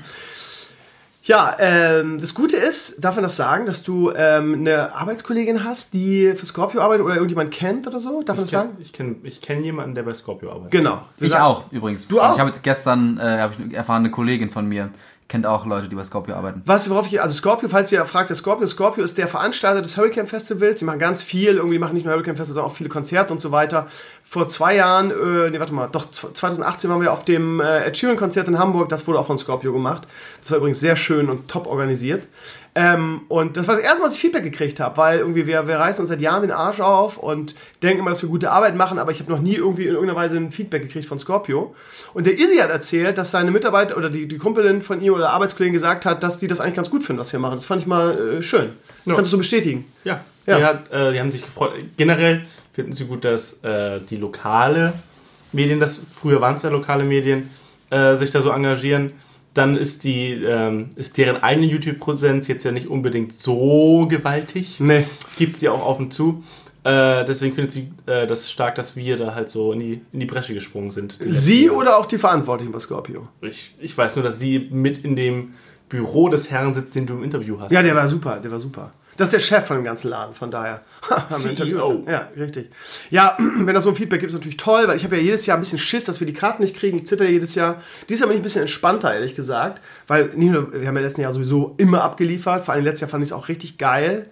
Ja, 1.28 1.56
ähm, 1.58 2.20
das 2.22 2.36
Gute 2.36 2.56
ist, 2.58 3.04
darf 3.04 3.16
man 3.16 3.24
das 3.24 3.36
sagen, 3.36 3.66
dass 3.66 3.82
du 3.82 4.12
ähm, 4.16 4.54
eine 4.60 4.94
Arbeitskollegin 4.94 5.64
hast, 5.64 5.96
die 5.96 6.34
für 6.36 6.46
Scorpio 6.46 6.82
arbeitet 6.82 7.04
oder 7.04 7.16
irgendjemand 7.16 7.50
kennt 7.50 7.88
oder 7.88 8.00
so? 8.00 8.22
Darf 8.22 8.38
man 8.38 8.44
das 8.44 8.52
Ich 8.52 8.54
kenne 8.54 8.64
sagen? 8.70 8.78
ich 8.80 8.94
kenn, 8.94 9.16
ich 9.24 9.42
kenn 9.42 9.64
jemanden, 9.64 9.96
der 9.96 10.04
bei 10.04 10.14
Scorpio 10.14 10.52
arbeitet. 10.52 10.70
Genau. 10.72 11.02
Wir 11.18 11.26
Ich 11.26 11.32
sagen- 11.32 11.44
auch, 11.44 11.72
übrigens. 11.72 12.08
Du 12.08 12.22
auch? 12.22 12.34
Ich 12.34 12.40
habe 12.40 12.52
jetzt 12.52 12.62
gestern 12.62 13.18
äh, 13.18 13.22
hab 13.40 13.54
ich 13.60 13.74
erfahren, 13.74 14.04
eine 14.04 14.12
Kollegin 14.12 14.52
von 14.52 14.70
mir 14.70 14.92
kennt 15.28 15.46
auch 15.46 15.66
Leute, 15.66 15.90
die 15.90 15.96
bei 15.96 16.04
Scorpio 16.04 16.36
arbeiten. 16.36 16.62
Was, 16.66 16.90
worauf 16.90 17.08
ich, 17.08 17.20
also 17.20 17.34
Scorpio, 17.36 17.68
falls 17.68 17.92
ihr 17.92 18.06
fragt, 18.06 18.30
wer 18.30 18.36
Scorpio, 18.36 18.68
Scorpio 18.68 19.04
ist 19.04 19.18
der 19.18 19.28
Veranstalter 19.28 19.82
des 19.82 19.98
Hurricane 19.98 20.28
Festivals. 20.28 20.80
Sie 20.80 20.86
machen 20.86 21.00
ganz 21.00 21.24
viel, 21.24 21.56
irgendwie 21.56 21.80
machen 21.80 21.96
nicht 21.96 22.06
nur 22.06 22.14
Hurricane 22.14 22.36
Festival, 22.36 22.56
sondern 22.56 22.72
auch 22.72 22.76
viele 22.76 22.90
Konzerte 22.90 23.34
und 23.34 23.40
so 23.40 23.52
weiter. 23.52 23.88
Vor 24.24 24.48
zwei 24.50 24.76
Jahren, 24.76 25.10
äh, 25.10 25.50
nee, 25.50 25.60
warte 25.60 25.74
mal, 25.74 25.88
doch, 25.88 26.12
2018 26.12 26.90
waren 26.90 27.02
wir 27.02 27.12
auf 27.12 27.26
dem 27.26 27.60
äh, 27.60 27.86
Ed 27.86 27.98
Sheeran 27.98 28.18
Konzert 28.18 28.48
in 28.48 28.60
Hamburg, 28.60 28.90
das 28.90 29.08
wurde 29.08 29.20
auch 29.20 29.26
von 29.26 29.40
Scorpio 29.40 29.74
gemacht. 29.74 30.08
Das 30.42 30.52
war 30.52 30.60
übrigens 30.60 30.80
sehr 30.80 30.96
schön 30.96 31.30
und 31.30 31.48
top 31.48 31.66
organisiert. 31.66 32.28
Ähm, 32.78 33.22
und 33.30 33.56
das 33.56 33.70
war 33.70 33.76
das 33.76 33.86
erste 33.86 34.02
Mal, 34.02 34.08
dass 34.08 34.16
ich 34.16 34.22
Feedback 34.22 34.44
gekriegt 34.44 34.82
habe, 34.82 34.98
weil 34.98 35.20
irgendwie 35.20 35.48
wir, 35.48 35.66
wir 35.66 35.78
reißen 35.78 36.02
uns 36.02 36.10
seit 36.10 36.22
Jahren 36.22 36.42
den 36.42 36.52
Arsch 36.52 36.82
auf 36.82 37.18
und 37.18 37.56
denken 37.82 38.00
immer, 38.00 38.10
dass 38.10 38.22
wir 38.22 38.28
gute 38.28 38.52
Arbeit 38.52 38.76
machen, 38.76 39.00
aber 39.00 39.14
ich 39.14 39.22
habe 39.22 39.32
noch 39.32 39.40
nie 39.40 39.56
irgendwie 39.56 39.84
in 39.84 39.94
irgendeiner 39.94 40.20
Weise 40.20 40.36
ein 40.36 40.52
Feedback 40.52 40.82
gekriegt 40.82 41.06
von 41.06 41.18
Scorpio. 41.18 41.74
Und 42.14 42.28
der 42.28 42.34
Izzy 42.34 42.58
hat 42.58 42.70
erzählt, 42.70 43.18
dass 43.18 43.32
seine 43.32 43.52
Mitarbeiter 43.52 43.96
oder 43.96 44.10
die, 44.10 44.28
die 44.28 44.38
Kumpelin 44.38 44.82
von 44.82 45.00
ihm 45.00 45.14
oder 45.14 45.30
Arbeitskollegin 45.30 45.72
gesagt 45.72 46.06
hat, 46.06 46.22
dass 46.22 46.38
die 46.38 46.48
das 46.48 46.60
eigentlich 46.60 46.76
ganz 46.76 46.90
gut 46.90 47.06
finden, 47.06 47.22
was 47.22 47.32
wir 47.32 47.40
machen. 47.40 47.56
Das 47.56 47.66
fand 47.66 47.82
ich 47.82 47.88
mal 47.88 48.40
äh, 48.40 48.42
schön. 48.42 48.74
Ja. 49.06 49.16
Kannst 49.16 49.30
du 49.30 49.32
so 49.32 49.38
bestätigen? 49.38 49.86
Ja, 50.04 50.26
Ja. 50.46 50.58
Die, 50.58 50.66
hat, 50.66 50.92
äh, 50.92 51.14
die 51.14 51.20
haben 51.22 51.32
sich 51.32 51.46
gefreut. 51.46 51.76
Generell 51.96 52.46
finden 52.72 52.92
sie 52.92 53.06
gut, 53.06 53.24
dass 53.24 53.64
äh, 53.64 54.02
die 54.02 54.18
lokale 54.18 54.92
Medien, 55.54 55.80
das 55.80 56.02
früher 56.10 56.42
waren 56.42 56.56
es 56.56 56.64
ja 56.64 56.70
lokale 56.70 57.06
Medien, 57.06 57.50
äh, 57.90 58.16
sich 58.16 58.32
da 58.32 58.42
so 58.42 58.50
engagieren. 58.50 59.14
Dann 59.56 59.76
ist 59.76 60.04
die 60.04 60.34
ähm, 60.34 60.90
ist 60.96 61.18
deren 61.18 61.42
eigene 61.42 61.66
YouTube-Präsenz 61.66 62.48
jetzt 62.48 62.64
ja 62.64 62.72
nicht 62.72 62.88
unbedingt 62.88 63.34
so 63.34 64.06
gewaltig. 64.08 64.80
Nee. 64.80 65.06
Gibt 65.38 65.56
sie 65.56 65.70
auch 65.70 65.84
auf 65.84 65.98
und 65.98 66.14
zu. 66.14 66.44
Äh, 66.84 67.26
deswegen 67.26 67.56
findet 67.56 67.72
sie 67.72 67.90
äh, 68.06 68.28
das 68.28 68.52
stark, 68.52 68.76
dass 68.76 68.96
wir 68.96 69.18
da 69.18 69.34
halt 69.34 69.50
so 69.50 69.72
in 69.72 69.80
die, 69.80 70.02
in 70.14 70.20
die 70.20 70.28
Bresche 70.28 70.54
gesprungen 70.54 70.92
sind. 70.92 71.18
Sie 71.26 71.72
oder 71.72 71.98
auch 71.98 72.06
die 72.06 72.20
Verantwortlichen 72.20 72.72
bei 72.72 72.78
Scorpio? 72.78 73.28
Ich, 73.42 73.74
ich 73.80 73.98
weiß 73.98 74.18
nur, 74.18 74.24
dass 74.24 74.40
sie 74.40 74.68
mit 74.72 75.04
in 75.04 75.16
dem 75.16 75.54
Büro 75.90 76.30
des 76.30 76.52
Herrn 76.52 76.76
sitzt, 76.76 76.94
den 76.94 77.08
du 77.08 77.16
im 77.16 77.24
Interview 77.24 77.60
hast. 77.60 77.72
Ja, 77.72 77.82
der 77.82 77.96
war 77.96 78.08
super, 78.08 78.40
der 78.40 78.52
war 78.52 78.60
super. 78.60 78.92
Das 79.18 79.28
ist 79.28 79.34
der 79.34 79.40
Chef 79.40 79.66
von 79.66 79.78
dem 79.78 79.86
ganzen 79.86 80.10
Laden, 80.10 80.36
von 80.36 80.52
daher. 80.52 80.82
CEO. 81.30 82.04
Ja, 82.08 82.30
richtig. 82.38 82.70
Ja, 83.10 83.38
wenn 83.58 83.74
das 83.74 83.84
so 83.84 83.90
ein 83.90 83.96
Feedback 83.96 84.20
gibt, 84.20 84.32
ist 84.32 84.38
natürlich 84.38 84.58
toll, 84.58 84.88
weil 84.88 84.98
ich 84.98 85.04
habe 85.04 85.16
ja 85.16 85.22
jedes 85.22 85.46
Jahr 85.46 85.58
ein 85.58 85.62
bisschen 85.62 85.80
Schiss, 85.80 86.04
dass 86.04 86.20
wir 86.20 86.28
die 86.28 86.34
Karten 86.34 86.62
nicht 86.62 86.76
kriegen. 86.76 86.98
Ich 86.98 87.08
zitter 87.08 87.26
jedes 87.26 87.56
Jahr. 87.56 87.82
Dieses 88.10 88.20
Jahr 88.20 88.28
bin 88.28 88.36
ich 88.36 88.42
ein 88.42 88.44
bisschen 88.44 88.62
entspannter, 88.62 89.14
ehrlich 89.14 89.36
gesagt. 89.36 89.82
Weil 90.08 90.32
nicht 90.36 90.52
nur, 90.52 90.74
wir 90.74 90.88
haben 90.88 90.96
ja 90.96 91.02
letzten 91.02 91.22
Jahr 91.22 91.32
sowieso 91.32 91.76
immer 91.78 92.04
abgeliefert. 92.04 92.66
Vor 92.66 92.74
allem 92.74 92.84
letztes 92.84 93.02
Jahr 93.02 93.10
fand 93.10 93.24
ich 93.24 93.30
es 93.30 93.34
auch 93.34 93.48
richtig 93.48 93.78
geil. 93.78 94.28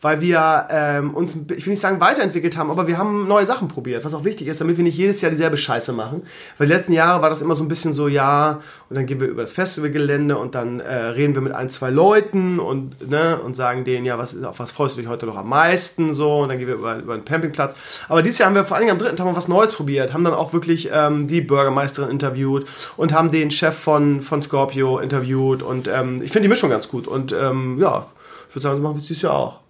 Weil 0.00 0.20
wir 0.20 0.66
ähm, 0.70 1.14
uns, 1.14 1.36
ich 1.56 1.64
will 1.66 1.72
nicht 1.72 1.80
sagen 1.80 2.00
weiterentwickelt 2.00 2.56
haben, 2.56 2.70
aber 2.70 2.86
wir 2.86 2.98
haben 2.98 3.26
neue 3.26 3.46
Sachen 3.46 3.68
probiert, 3.68 4.04
was 4.04 4.12
auch 4.12 4.24
wichtig 4.24 4.48
ist, 4.48 4.60
damit 4.60 4.76
wir 4.76 4.84
nicht 4.84 4.98
jedes 4.98 5.20
Jahr 5.20 5.30
dieselbe 5.30 5.56
Scheiße 5.56 5.92
machen. 5.92 6.22
Weil 6.58 6.66
die 6.66 6.72
letzten 6.72 6.92
Jahre 6.92 7.22
war 7.22 7.30
das 7.30 7.42
immer 7.42 7.54
so 7.54 7.64
ein 7.64 7.68
bisschen 7.68 7.92
so, 7.92 8.08
ja, 8.08 8.60
und 8.90 8.96
dann 8.96 9.06
gehen 9.06 9.20
wir 9.20 9.28
über 9.28 9.42
das 9.42 9.52
Festivalgelände 9.52 10.36
und 10.36 10.54
dann 10.54 10.80
äh, 10.80 10.94
reden 10.94 11.34
wir 11.34 11.42
mit 11.42 11.52
ein, 11.52 11.70
zwei 11.70 11.90
Leuten 11.90 12.58
und, 12.58 13.08
ne, 13.08 13.38
und 13.44 13.56
sagen 13.56 13.84
denen, 13.84 14.04
ja, 14.04 14.18
was, 14.18 14.42
auf 14.42 14.58
was 14.58 14.70
freust 14.70 14.96
du 14.96 15.00
dich 15.00 15.08
heute 15.08 15.26
noch 15.26 15.36
am 15.36 15.48
meisten, 15.48 16.12
so, 16.12 16.40
und 16.40 16.48
dann 16.50 16.58
gehen 16.58 16.68
wir 16.68 16.74
über, 16.74 16.98
über 16.98 17.14
einen 17.14 17.24
Campingplatz. 17.24 17.76
Aber 18.08 18.22
dieses 18.22 18.38
Jahr 18.38 18.48
haben 18.48 18.54
wir 18.54 18.64
vor 18.64 18.76
allen 18.76 18.86
Dingen 18.86 18.96
am 18.96 18.98
dritten 18.98 19.16
Tag 19.16 19.26
mal 19.26 19.36
was 19.36 19.48
Neues 19.48 19.72
probiert, 19.72 20.12
haben 20.12 20.24
dann 20.24 20.34
auch 20.34 20.52
wirklich 20.52 20.90
ähm, 20.92 21.26
die 21.26 21.40
Bürgermeisterin 21.40 22.10
interviewt 22.10 22.66
und 22.96 23.12
haben 23.12 23.30
den 23.30 23.50
Chef 23.50 23.74
von, 23.74 24.20
von 24.20 24.42
Scorpio 24.42 24.98
interviewt 24.98 25.62
und 25.62 25.88
ähm, 25.88 26.16
ich 26.22 26.30
finde 26.30 26.42
die 26.42 26.50
Mischung 26.50 26.70
ganz 26.70 26.88
gut 26.88 27.06
und 27.06 27.32
ähm, 27.32 27.78
ja, 27.80 28.06
ich 28.48 28.54
würde 28.54 28.62
sagen, 28.62 28.76
das 28.76 28.82
machen 28.82 28.96
wir 28.96 29.00
dieses 29.00 29.22
Jahr 29.22 29.34
auch. 29.34 29.63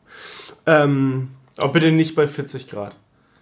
Ähm, 0.67 1.31
Aber 1.59 1.73
bitte 1.73 1.93
nicht 1.93 2.15
bei 2.15 2.27
40 2.29 2.69
Grad. 2.69 2.95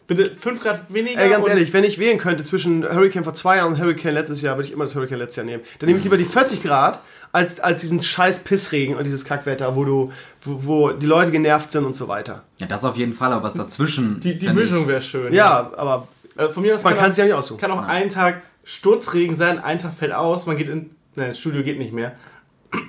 Bitte 0.07 0.35
5 0.37 0.61
Grad 0.63 0.93
weniger. 0.93 1.21
ey, 1.21 1.31
ganz 1.31 1.47
ehrlich, 1.47 1.73
wenn 1.73 1.85
ich 1.85 1.99
wählen 1.99 2.19
könnte 2.19 2.45
zwischen 2.45 2.83
Hurricane 2.85 3.25
vor 3.25 3.35
zwei 3.35 3.57
Jahren 3.57 3.73
und 3.75 3.81
Hurricane 3.81 4.13
letztes 4.13 4.43
Jahr, 4.43 4.57
würde 4.57 4.67
ich 4.67 4.73
immer 4.75 4.85
das 4.85 4.95
Hurricane 4.95 5.19
letztes 5.19 5.37
Jahr 5.37 5.47
nehmen. 5.47 5.63
Dann 5.79 5.87
nehme 5.87 5.99
ich 5.99 6.05
lieber 6.05 6.17
die 6.17 6.25
40 6.25 6.63
Grad 6.63 7.01
als, 7.31 7.61
als 7.61 7.81
diesen 7.81 8.01
scheiß 8.03 8.41
Pissregen 8.41 8.97
und 8.97 9.05
dieses 9.05 9.25
Kackwetter, 9.25 9.75
wo 9.77 9.85
du, 9.85 10.13
wo, 10.43 10.59
wo 10.67 10.91
die 10.91 11.07
Leute 11.07 11.31
genervt 11.31 11.71
sind 11.71 11.85
und 11.85 11.97
so 11.97 12.09
weiter. 12.09 12.43
Ja, 12.59 12.67
das 12.67 12.85
auf 12.85 12.97
jeden 12.97 13.13
Fall, 13.15 13.33
aber 13.33 13.45
was 13.45 13.55
dazwischen. 13.55 14.21
Die, 14.21 14.37
die 14.37 14.49
Mischung 14.53 14.87
wäre 14.89 15.01
schön. 15.01 15.33
Ja, 15.33 15.71
aber 15.77 16.09
Äh, 16.37 16.49
von 16.49 16.63
mir 16.63 16.75
aus 16.75 16.83
man 16.83 16.97
kann 16.97 17.11
es 17.11 17.17
ja 17.17 17.25
nicht 17.25 17.35
aussuchen. 17.35 17.61
Kann 17.61 17.71
auch 17.71 17.87
ein 17.87 18.09
Tag 18.09 18.43
Sturzregen 18.65 19.37
sein, 19.37 19.59
ein 19.59 19.79
Tag 19.79 19.95
fällt 19.95 20.13
aus, 20.13 20.47
man 20.47 20.57
geht 20.57 20.69
in. 20.69 20.91
Nein, 21.15 21.29
das 21.29 21.39
Studio 21.39 21.63
geht 21.63 21.79
nicht 21.79 21.93
mehr. 21.93 22.13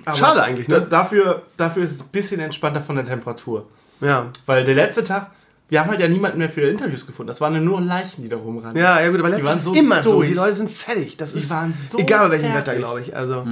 Aber 0.06 0.16
Schade 0.18 0.42
eigentlich, 0.44 0.68
ne? 0.70 0.82
dafür, 0.82 1.42
dafür 1.58 1.84
ist 1.84 1.92
es 1.92 2.02
ein 2.02 2.08
bisschen 2.08 2.40
entspannter 2.40 2.80
von 2.82 2.96
der 2.96 3.06
Temperatur. 3.06 3.68
Ja. 4.02 4.32
Weil 4.46 4.64
der 4.64 4.76
letzte 4.76 5.04
Tag, 5.04 5.32
wir 5.70 5.80
haben 5.80 5.90
halt 5.90 6.00
ja 6.00 6.08
niemanden 6.08 6.38
mehr 6.38 6.50
für 6.50 6.62
Interviews 6.62 7.06
gefunden. 7.06 7.28
Das 7.28 7.42
waren 7.42 7.64
nur 7.64 7.82
Leichen, 7.82 8.22
die 8.22 8.30
da 8.30 8.36
rumrannten. 8.38 8.80
Ja, 8.82 9.00
ja 9.02 9.10
gut, 9.10 9.20
aber 9.20 9.30
letztes 9.30 9.56
ist 9.58 9.64
so 9.64 9.74
immer 9.74 10.04
so. 10.04 10.14
durch. 10.18 10.30
Die 10.30 10.36
Leute 10.36 10.54
sind 10.54 10.70
fertig. 10.70 11.18
Das 11.18 11.32
Die 11.34 11.40
ist 11.40 11.50
waren 11.50 11.74
so 11.74 11.98
egal 11.98 12.26
bei 12.28 12.32
welchem 12.34 12.52
fertig. 12.52 12.68
Wetter, 12.68 12.76
glaube 12.78 13.02
ich. 13.02 13.16
Also 13.16 13.46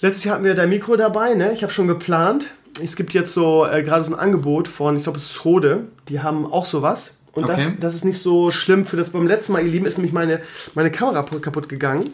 letztes 0.00 0.24
Jahr 0.24 0.34
hatten 0.34 0.44
wir 0.44 0.54
dein 0.54 0.68
Mikro 0.68 0.96
dabei, 0.96 1.34
ne? 1.34 1.52
Ich 1.52 1.62
habe 1.62 1.72
schon 1.72 1.88
geplant. 1.88 2.50
Es 2.82 2.96
gibt 2.96 3.12
jetzt 3.12 3.32
so 3.34 3.66
äh, 3.66 3.82
gerade 3.82 4.02
so 4.04 4.12
ein 4.14 4.18
Angebot 4.18 4.66
von, 4.68 4.96
ich 4.96 5.02
glaube, 5.02 5.18
es 5.18 5.30
ist 5.30 5.44
Rode. 5.44 5.84
Die 6.08 6.20
haben 6.20 6.50
auch 6.50 6.64
sowas. 6.66 7.16
Und 7.32 7.44
Okay. 7.44 7.56
das, 7.56 7.80
das 7.80 7.94
ist 7.94 8.04
nicht 8.04 8.20
so 8.22 8.50
schlimm 8.50 8.84
für 8.84 8.96
das. 8.96 9.10
Beim 9.10 9.26
letzten 9.26 9.52
Mal, 9.52 9.64
ihr 9.64 9.70
Lieben, 9.72 9.86
ist 9.86 9.98
nämlich 9.98 10.12
meine, 10.12 10.40
meine 10.74 10.90
Kamera 10.90 11.22
kaputt 11.22 11.68
gegangen, 11.68 12.04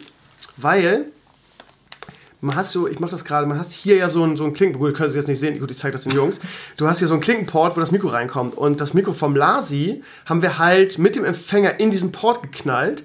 weil 0.57 1.05
man 2.41 2.55
hast 2.55 2.71
so, 2.71 2.87
ich 2.87 2.99
mache 2.99 3.11
das 3.11 3.25
gerade, 3.25 3.45
man 3.45 3.59
hast 3.59 3.73
hier 3.73 3.97
ja 3.97 4.09
so 4.09 4.23
ein, 4.23 4.37
so 4.37 4.45
ein 4.45 4.53
Klinken, 4.53 4.79
gut, 4.79 4.91
ihr 4.91 4.93
könnt 4.93 5.09
es 5.09 5.15
jetzt 5.15 5.27
nicht 5.27 5.39
sehen, 5.39 5.59
gut, 5.59 5.71
ich 5.71 5.77
zeige 5.77 5.91
das 5.91 6.03
den 6.03 6.13
Jungs. 6.13 6.39
Du 6.77 6.87
hast 6.87 6.99
hier 6.99 7.07
so 7.07 7.13
einen 7.13 7.21
Klinkenport, 7.21 7.75
wo 7.75 7.81
das 7.81 7.91
Mikro 7.91 8.07
reinkommt. 8.07 8.55
Und 8.55 8.79
das 8.79 8.93
Mikro 8.93 9.13
vom 9.13 9.35
Lasi 9.35 10.03
haben 10.25 10.41
wir 10.41 10.57
halt 10.57 10.97
mit 10.97 11.15
dem 11.15 11.25
Empfänger 11.25 11.79
in 11.79 11.91
diesen 11.91 12.11
Port 12.11 12.41
geknallt. 12.41 13.03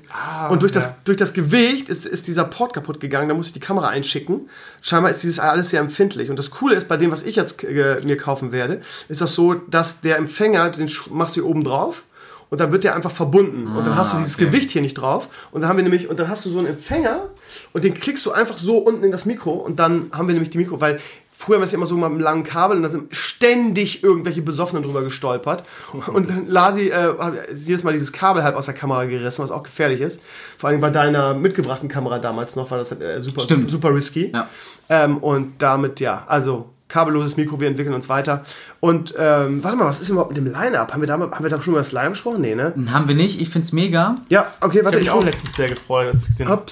und 0.51 0.62
durch, 0.62 0.73
das, 0.73 0.87
ja. 0.87 0.97
durch 1.05 1.16
das 1.16 1.35
Gewicht 1.35 1.88
ist, 1.88 2.07
ist 2.07 2.29
dieser 2.29 2.44
Port 2.44 2.75
kaputt 2.75 3.01
gegangen, 3.01 3.29
da 3.29 3.35
muss 3.35 3.49
ich 3.49 3.53
die 3.53 3.61
Kamera 3.61 3.88
einschicken. 3.88 4.49
Scheinbar 4.81 5.11
ist 5.11 5.23
dieses 5.23 5.40
alles 5.40 5.70
sehr 5.70 5.81
empfindlich. 5.81 6.31
Und 6.31 6.38
das 6.38 6.51
Coole 6.51 6.77
ist, 6.77 6.87
bei 6.88 6.97
dem, 6.97 7.11
was 7.11 7.25
ich 7.25 7.37
jetzt 7.37 7.64
äh, 7.64 8.01
mir 8.05 8.16
kaufen 8.16 8.53
werde, 8.53 8.83
ist 9.09 9.20
das 9.20 9.35
so, 9.35 9.55
dass 9.55 10.01
der 10.01 10.18
Empfänger, 10.18 10.70
den 10.70 10.88
machst 11.11 11.37
du 11.37 11.40
hier 11.40 11.47
oben 11.47 11.64
drauf. 11.64 12.05
Und 12.55 12.61
dann 12.61 12.71
wird 12.71 12.85
der 12.85 12.95
einfach 12.95 13.11
verbunden. 13.11 13.67
und 13.67 13.85
dann 13.85 13.97
hast 13.97 14.12
du 14.12 14.19
dieses 14.19 14.37
okay. 14.37 14.45
Gewicht 14.45 14.71
hier 14.71 14.81
nicht 14.81 14.95
drauf. 14.95 15.27
Und 15.51 15.62
dann 15.62 15.69
haben 15.69 15.77
wir 15.77 15.83
nämlich, 15.83 16.09
und 16.09 16.21
dann 16.21 16.29
hast 16.29 16.45
du 16.45 16.51
so 16.51 16.61
einen 16.61 16.69
Empfänger 16.69 17.31
und 17.73 17.83
den 17.83 17.95
klickst 17.95 18.25
du 18.27 18.31
einfach 18.31 18.57
so 18.57 18.79
unten 18.79 19.03
in 19.03 19.11
das 19.11 19.27
Mikro 19.27 19.55
und 19.55 19.81
dann 19.81 20.09
haben 20.12 20.29
wir 20.29 20.35
nämlich 20.35 20.51
die 20.51 20.59
Mikro, 20.59 20.81
weil 20.81 21.01
Früher 21.37 21.57
haben 21.57 21.62
wir 21.62 21.64
es 21.64 21.73
ja 21.73 21.79
immer 21.79 21.87
so 21.87 21.97
mit 21.97 22.05
einem 22.05 22.21
langen 22.21 22.45
Kabel 22.45 22.77
und 22.77 22.85
da 22.85 22.88
sind 22.88 23.12
ständig 23.12 24.05
irgendwelche 24.05 24.40
Besoffenen 24.40 24.85
drüber 24.85 25.03
gestolpert. 25.03 25.64
Und 26.07 26.49
Lasi 26.49 26.90
äh, 26.90 27.19
hat 27.19 27.35
jedes 27.53 27.83
Mal 27.83 27.93
dieses 27.93 28.12
Kabel 28.12 28.45
halb 28.45 28.55
aus 28.55 28.67
der 28.67 28.75
Kamera 28.75 29.05
gerissen, 29.07 29.43
was 29.43 29.51
auch 29.51 29.64
gefährlich 29.64 30.01
ist. 30.01 30.23
Vor 30.59 30.71
allem 30.71 30.81
bei 30.81 30.90
deiner 30.90 31.35
mitgebrachten 31.35 31.88
Kamera 31.88 32.21
damals 32.21 32.55
noch, 32.55 32.71
war 32.71 32.79
das 32.79 32.93
äh, 32.93 33.21
super, 33.21 33.40
Stimmt. 33.40 33.69
super 33.69 33.93
risky. 33.93 34.31
Ja. 34.33 34.49
Ähm, 34.88 35.17
und 35.17 35.55
damit, 35.61 35.99
ja, 35.99 36.23
also 36.29 36.71
kabelloses 36.88 37.37
Mikro, 37.37 37.61
wir 37.61 37.68
entwickeln 37.68 37.94
uns 37.94 38.09
weiter. 38.09 38.44
Und 38.81 39.14
ähm, 39.16 39.64
warte 39.64 39.77
mal, 39.77 39.87
was 39.87 40.01
ist 40.01 40.11
überhaupt 40.11 40.31
mit 40.31 40.37
dem 40.37 40.47
Line-Up? 40.47 40.92
Haben 40.92 41.01
wir 41.01 41.07
da, 41.07 41.14
haben 41.18 41.42
wir 41.42 41.49
da 41.51 41.61
schon 41.61 41.73
über 41.73 41.81
das 41.81 41.92
Line 41.92 42.11
gesprochen? 42.11 42.42
Nee, 42.42 42.55
ne? 42.55 42.75
Haben 42.92 43.09
wir 43.09 43.14
nicht, 43.14 43.40
ich 43.40 43.49
find's 43.49 43.73
mega. 43.73 44.16
Ja, 44.29 44.53
okay, 44.61 44.79
Ich 44.79 44.85
warte, 44.85 44.99
habe 44.99 44.99
ich 44.99 45.03
mich 45.03 45.11
auch 45.11 45.25
letztens 45.25 45.55
sehr 45.57 45.68
gefreut, 45.68 46.12
als 46.12 46.25
ich 46.25 46.29
gesehen 46.31 46.49
habe. 46.49 46.64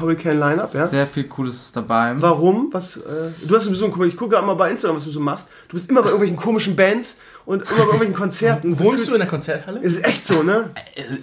Hurricane 0.00 0.38
Line-Up, 0.38 0.74
ja. 0.74 0.86
Sehr 0.86 1.06
viel 1.06 1.24
Cooles 1.24 1.72
dabei. 1.72 2.14
Warum? 2.18 2.68
Was? 2.72 2.96
Äh, 2.96 3.30
du 3.46 3.56
hast 3.56 3.64
sowieso 3.64 3.86
ein 3.86 4.02
ich 4.06 4.16
gucke 4.16 4.36
immer 4.36 4.56
bei 4.56 4.70
Instagram, 4.70 4.96
was 4.96 5.04
du 5.04 5.10
so 5.10 5.20
machst. 5.20 5.48
Du 5.68 5.74
bist 5.74 5.88
immer 5.88 6.02
bei 6.02 6.08
irgendwelchen 6.08 6.36
komischen 6.36 6.76
Bands 6.76 7.16
und 7.46 7.62
immer 7.62 7.70
bei 7.70 7.82
irgendwelchen 7.84 8.14
Konzerten. 8.14 8.78
Wohnst 8.78 9.08
du 9.08 9.14
in 9.14 9.20
der 9.20 9.28
Konzerthalle? 9.28 9.80
Es 9.82 9.94
ist 9.94 10.04
echt 10.04 10.26
so, 10.26 10.42
ne? 10.42 10.70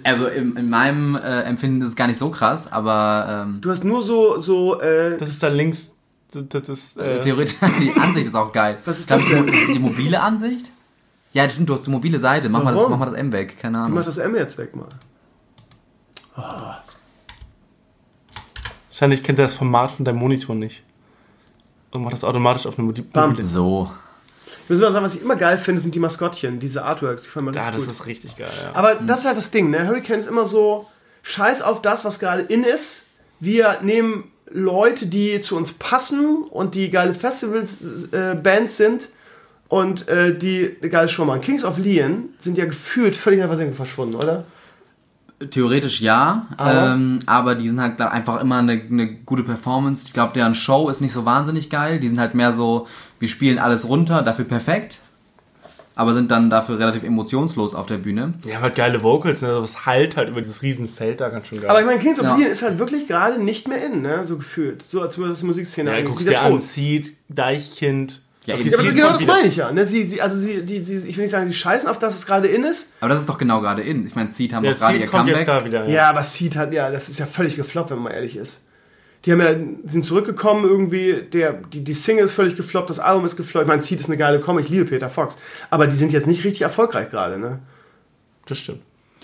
Also 0.04 0.26
in, 0.26 0.56
in 0.56 0.70
meinem 0.70 1.16
äh, 1.16 1.42
Empfinden 1.42 1.82
ist 1.82 1.90
es 1.90 1.96
gar 1.96 2.06
nicht 2.06 2.18
so 2.18 2.30
krass, 2.30 2.70
aber 2.70 3.44
ähm, 3.46 3.60
Du 3.60 3.70
hast 3.70 3.84
nur 3.84 4.02
so, 4.02 4.38
so, 4.38 4.80
äh, 4.80 5.16
Das 5.18 5.28
ist 5.28 5.42
da 5.42 5.48
links. 5.48 5.92
Das 6.34 6.68
ist. 6.68 6.96
Äh, 6.96 7.20
theoretisch 7.20 7.56
die 7.82 7.92
Ansicht 7.92 8.26
ist 8.26 8.34
auch 8.34 8.52
geil. 8.52 8.78
Was 8.84 9.00
ist 9.00 9.10
das 9.10 9.26
denn? 9.28 9.46
das 9.46 9.54
ist 9.56 9.68
die 9.74 9.78
mobile 9.78 10.20
Ansicht? 10.20 10.70
Ja, 11.32 11.48
stimmt, 11.48 11.68
du 11.68 11.74
hast 11.74 11.86
die 11.86 11.90
mobile 11.90 12.18
Seite. 12.18 12.48
Mach 12.48 12.62
mal, 12.62 12.74
das, 12.74 12.88
mach 12.88 12.98
mal 12.98 13.06
das 13.06 13.14
M 13.14 13.32
weg, 13.32 13.58
keine 13.60 13.78
mach 13.78 13.84
Ahnung. 13.86 14.02
das 14.04 14.18
M 14.18 14.34
jetzt 14.34 14.58
weg 14.58 14.74
mal. 14.76 14.88
Wahrscheinlich 18.90 19.22
kennt 19.22 19.38
er 19.38 19.46
das 19.46 19.54
Format 19.54 19.90
von 19.90 20.04
deinem 20.04 20.18
Monitor 20.18 20.54
nicht. 20.54 20.82
Und 21.90 22.02
macht 22.02 22.12
das 22.14 22.24
automatisch 22.24 22.66
auf 22.66 22.78
eine 22.78 22.86
Modi- 22.88 23.02
Bam. 23.02 23.30
mobile. 23.30 23.46
So. 23.46 23.90
Ich 24.64 24.70
muss 24.70 24.80
mal 24.80 24.92
sagen, 24.92 25.04
was 25.04 25.14
ich 25.14 25.22
immer 25.22 25.36
geil 25.36 25.58
finde, 25.58 25.80
sind 25.80 25.94
die 25.94 25.98
Maskottchen, 25.98 26.58
diese 26.58 26.84
Artworks. 26.84 27.24
Die 27.34 27.42
mir 27.42 27.52
Ja, 27.52 27.70
das 27.70 27.82
gut. 27.82 27.90
ist 27.90 28.06
richtig 28.06 28.36
geil, 28.36 28.50
ja. 28.62 28.72
Aber 28.74 28.94
das 28.96 29.20
ist 29.20 29.26
halt 29.26 29.36
das 29.36 29.50
Ding, 29.50 29.70
ne? 29.70 29.86
Hurricane 29.86 30.18
ist 30.18 30.26
immer 30.28 30.46
so, 30.46 30.86
scheiß 31.22 31.62
auf 31.62 31.82
das, 31.82 32.04
was 32.04 32.18
gerade 32.18 32.42
in 32.42 32.64
ist. 32.64 33.06
Wir 33.40 33.80
nehmen 33.82 34.24
Leute, 34.52 35.06
die 35.06 35.40
zu 35.40 35.56
uns 35.56 35.72
passen 35.72 36.44
und 36.50 36.74
die 36.74 36.90
geile 36.90 37.14
Festivals, 37.14 38.08
äh, 38.12 38.66
sind 38.66 39.08
und 39.68 40.08
äh, 40.08 40.36
die 40.36 40.76
eine 40.80 40.90
geile 40.90 41.08
Show 41.08 41.24
machen. 41.24 41.40
Kings 41.40 41.64
of 41.64 41.78
Leon 41.78 42.28
sind 42.38 42.58
ja 42.58 42.66
gefühlt 42.66 43.16
völlig 43.16 43.38
in 43.38 43.40
der 43.40 43.48
Versenkung 43.48 43.74
verschwunden, 43.74 44.16
oder? 44.16 44.44
Theoretisch 45.50 46.00
ja, 46.00 46.46
Aber? 46.56 46.94
ähm, 46.94 47.18
aber 47.26 47.54
die 47.54 47.68
sind 47.68 47.80
halt 47.80 48.00
einfach 48.00 48.40
immer 48.40 48.58
eine, 48.58 48.72
eine 48.72 49.14
gute 49.14 49.42
Performance. 49.42 50.04
Ich 50.06 50.12
glaube, 50.12 50.32
deren 50.34 50.54
Show 50.54 50.88
ist 50.88 51.00
nicht 51.00 51.12
so 51.12 51.24
wahnsinnig 51.24 51.68
geil. 51.68 51.98
Die 51.98 52.08
sind 52.08 52.20
halt 52.20 52.34
mehr 52.34 52.52
so, 52.52 52.86
wir 53.18 53.28
spielen 53.28 53.58
alles 53.58 53.88
runter, 53.88 54.22
dafür 54.22 54.44
perfekt, 54.44 55.00
aber 55.94 56.14
sind 56.14 56.30
dann 56.30 56.50
dafür 56.50 56.78
relativ 56.78 57.02
emotionslos 57.02 57.74
auf 57.74 57.86
der 57.86 57.98
Bühne. 57.98 58.32
Die 58.44 58.54
haben 58.54 58.62
halt 58.62 58.76
geile 58.76 59.02
Vocals, 59.02 59.42
ne? 59.42 59.48
Das 59.48 59.84
halt 59.86 60.16
halt 60.16 60.28
über 60.30 60.40
dieses 60.40 60.62
Riesenfeld 60.62 61.20
da 61.20 61.28
ganz 61.28 61.48
schön 61.48 61.60
geil. 61.60 61.70
Aber 61.70 61.80
ich 61.80 61.86
meine, 61.86 61.98
Kings 61.98 62.18
of 62.18 62.24
Ja. 62.26 62.36
Leon 62.36 62.50
ist 62.50 62.62
halt 62.62 62.78
wirklich 62.78 63.06
gerade 63.06 63.42
nicht 63.42 63.68
mehr 63.68 63.84
in, 63.84 64.02
ne? 64.02 64.24
So 64.24 64.36
gefühlt. 64.36 64.82
So 64.82 65.00
als 65.02 65.18
würde 65.18 65.30
das 65.30 65.42
Musikszene 65.42 65.96
ja, 65.98 66.04
guckst 66.04 66.28
dir 66.28 66.40
an. 66.40 66.60
Seed, 66.60 67.14
Deichkind. 67.28 68.20
Ja, 68.46 68.54
Okay. 68.56 68.68
Ja, 68.70 68.78
aber 68.78 68.90
genau 68.90 69.10
das 69.12 69.22
wieder. 69.22 69.32
meine 69.34 69.46
ich 69.46 69.56
ja. 69.56 69.70
Ne? 69.70 69.86
Sie, 69.86 70.04
sie, 70.04 70.20
also 70.20 70.36
sie, 70.36 70.64
die, 70.64 70.82
sie, 70.82 70.96
ich 71.08 71.16
will 71.16 71.22
nicht 71.22 71.30
sagen, 71.30 71.46
sie 71.46 71.54
scheißen 71.54 71.88
auf 71.88 72.00
das, 72.00 72.12
was 72.14 72.26
gerade 72.26 72.48
in 72.48 72.64
ist. 72.64 72.92
Aber 73.00 73.10
das 73.10 73.20
ist 73.20 73.28
doch 73.28 73.38
genau 73.38 73.60
gerade 73.60 73.82
in. 73.82 74.04
Ich 74.04 74.16
meine, 74.16 74.30
Seed 74.30 74.52
haben 74.52 74.64
Der 74.64 74.72
doch 74.72 74.80
gerade 74.80 74.94
ihr 74.94 75.00
Seed 75.02 75.10
kommt 75.12 75.28
jetzt 75.28 75.46
Comeback. 75.46 75.46
gerade 75.46 75.64
wieder. 75.64 75.88
Ja, 75.88 76.08
aber 76.10 76.24
Seed 76.24 76.56
hat, 76.56 76.72
ja, 76.74 76.90
das 76.90 77.08
ist 77.08 77.20
ja 77.20 77.26
völlig 77.26 77.54
gefloppt, 77.54 77.90
wenn 77.92 77.98
man 78.00 78.12
ehrlich 78.12 78.36
ist. 78.36 78.64
Die 79.24 79.32
haben 79.32 79.40
ja, 79.40 79.54
sind 79.88 80.04
zurückgekommen 80.04 80.64
irgendwie, 80.64 81.22
der, 81.32 81.52
die, 81.52 81.84
die 81.84 81.94
Single 81.94 82.24
ist 82.24 82.32
völlig 82.32 82.56
gefloppt, 82.56 82.90
das 82.90 82.98
Album 82.98 83.24
ist 83.24 83.36
gefloppt. 83.36 83.64
Ich 83.64 83.68
meine, 83.68 83.82
Seed 83.82 84.00
ist 84.00 84.06
eine 84.06 84.16
geile 84.16 84.40
Comic, 84.40 84.64
ich 84.64 84.70
liebe 84.70 84.84
Peter 84.84 85.10
Fox. 85.10 85.38
Aber 85.70 85.86
die 85.86 85.94
sind 85.94 86.12
jetzt 86.12 86.26
nicht 86.26 86.44
richtig 86.44 86.62
erfolgreich 86.62 87.10
gerade, 87.10 87.38
ne? 87.38 87.60
Das 88.46 88.58
stimmt. 88.58 88.80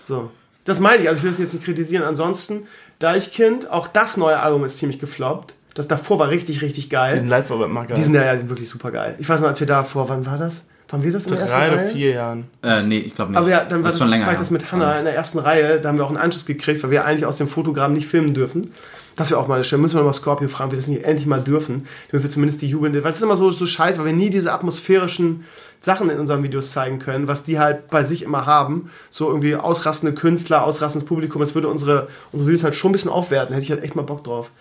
So. 0.06 0.30
Das 0.64 0.80
meine 0.80 1.02
ich, 1.02 1.08
also 1.08 1.18
ich 1.18 1.24
will 1.24 1.30
das 1.30 1.40
jetzt 1.40 1.54
nicht 1.54 1.64
kritisieren. 1.64 2.04
Ansonsten, 2.04 2.66
Deichkind, 2.98 3.70
auch 3.70 3.88
das 3.88 4.16
neue 4.16 4.38
Album 4.38 4.64
ist 4.64 4.78
ziemlich 4.78 5.00
gefloppt. 5.00 5.54
Das 5.74 5.88
davor 5.88 6.18
war 6.18 6.28
richtig, 6.28 6.62
richtig 6.62 6.90
geil. 6.90 7.14
Diesen 7.14 7.28
live 7.28 7.50
aber 7.50 7.66
immer 7.66 7.87
geil. 7.87 7.96
Die 7.96 8.02
sind 8.02 8.14
ja, 8.14 8.24
ja 8.24 8.34
die 8.34 8.40
sind 8.40 8.50
wirklich 8.50 8.68
super 8.68 8.90
geil. 8.90 9.16
Ich 9.18 9.28
weiß 9.28 9.40
noch, 9.40 9.48
als 9.48 9.61
wir 9.61 9.66
da 9.66 9.82
vor, 9.82 10.08
wann 10.08 10.26
war 10.26 10.38
das? 10.38 10.64
Waren 10.88 11.02
wir 11.04 11.12
das 11.12 11.26
in 11.26 11.32
der 11.32 11.40
ersten 11.40 11.56
drei 11.56 11.68
oder 11.68 11.76
Reihe? 11.82 11.92
vier 11.92 12.11
Jahren. 12.12 12.44
Äh, 12.62 12.82
nee, 12.82 12.98
ich 12.98 13.14
glaube 13.14 13.32
nicht. 13.32 13.38
Aber 13.38 13.48
ja, 13.48 13.64
dann 13.64 13.82
war, 13.82 13.90
das 13.90 13.98
schon 13.98 14.08
länger. 14.08 14.26
war 14.26 14.32
ich 14.32 14.38
das 14.38 14.50
mit 14.50 14.72
Hannah 14.72 14.98
in 14.98 15.04
der 15.04 15.14
ersten 15.14 15.38
Reihe, 15.38 15.80
da 15.80 15.90
haben 15.90 15.98
wir 15.98 16.04
auch 16.04 16.08
einen 16.08 16.16
Anschluss 16.16 16.46
gekriegt, 16.46 16.82
weil 16.82 16.90
wir 16.90 17.04
eigentlich 17.04 17.26
aus 17.26 17.37
dem 17.37 17.46
Fotogramm 17.46 17.92
nicht 17.92 18.06
filmen 18.06 18.32
dürfen. 18.32 18.72
Das 19.18 19.33
wäre 19.33 19.40
auch 19.40 19.48
mal 19.48 19.64
schön. 19.64 19.81
Müssen 19.81 19.96
wir 19.96 20.04
mal 20.04 20.12
Scorpio 20.12 20.46
fragen, 20.46 20.70
wir 20.70 20.78
das 20.78 20.87
nicht 20.87 21.02
endlich 21.02 21.26
mal 21.26 21.40
dürfen, 21.40 21.88
damit 22.09 22.22
wir 22.22 22.31
zumindest 22.31 22.62
die 22.62 22.68
jubelnde, 22.68 23.02
weil 23.02 23.11
es 23.11 23.18
ist 23.18 23.24
immer 23.24 23.35
so, 23.35 23.50
so 23.50 23.66
scheiße, 23.66 23.98
weil 23.98 24.07
wir 24.07 24.12
nie 24.12 24.31
diese 24.31 24.52
atmosphärischen 24.52 25.44
Sachen 25.81 26.09
in 26.09 26.20
unseren 26.20 26.44
Videos 26.44 26.70
zeigen 26.70 27.00
können, 27.00 27.26
was 27.26 27.42
die 27.42 27.59
halt 27.59 27.90
bei 27.90 28.04
sich 28.04 28.22
immer 28.22 28.46
haben. 28.46 28.92
So 29.11 29.26
irgendwie 29.28 29.57
ausrastende 29.57 30.14
Künstler, 30.14 30.62
ausrastendes 30.62 31.04
Publikum, 31.04 31.40
das 31.40 31.57
würde 31.57 31.66
unsere, 31.66 32.07
unsere 32.31 32.48
Videos 32.48 32.62
halt 32.62 32.76
schon 32.76 32.90
ein 32.90 32.92
bisschen 32.92 33.11
aufwerten. 33.11 33.52
Hätte 33.54 33.64
ich 33.64 33.72
halt 33.72 33.83
echt 33.83 33.96
mal 33.96 34.02
Bock 34.02 34.22
drauf. 34.22 34.52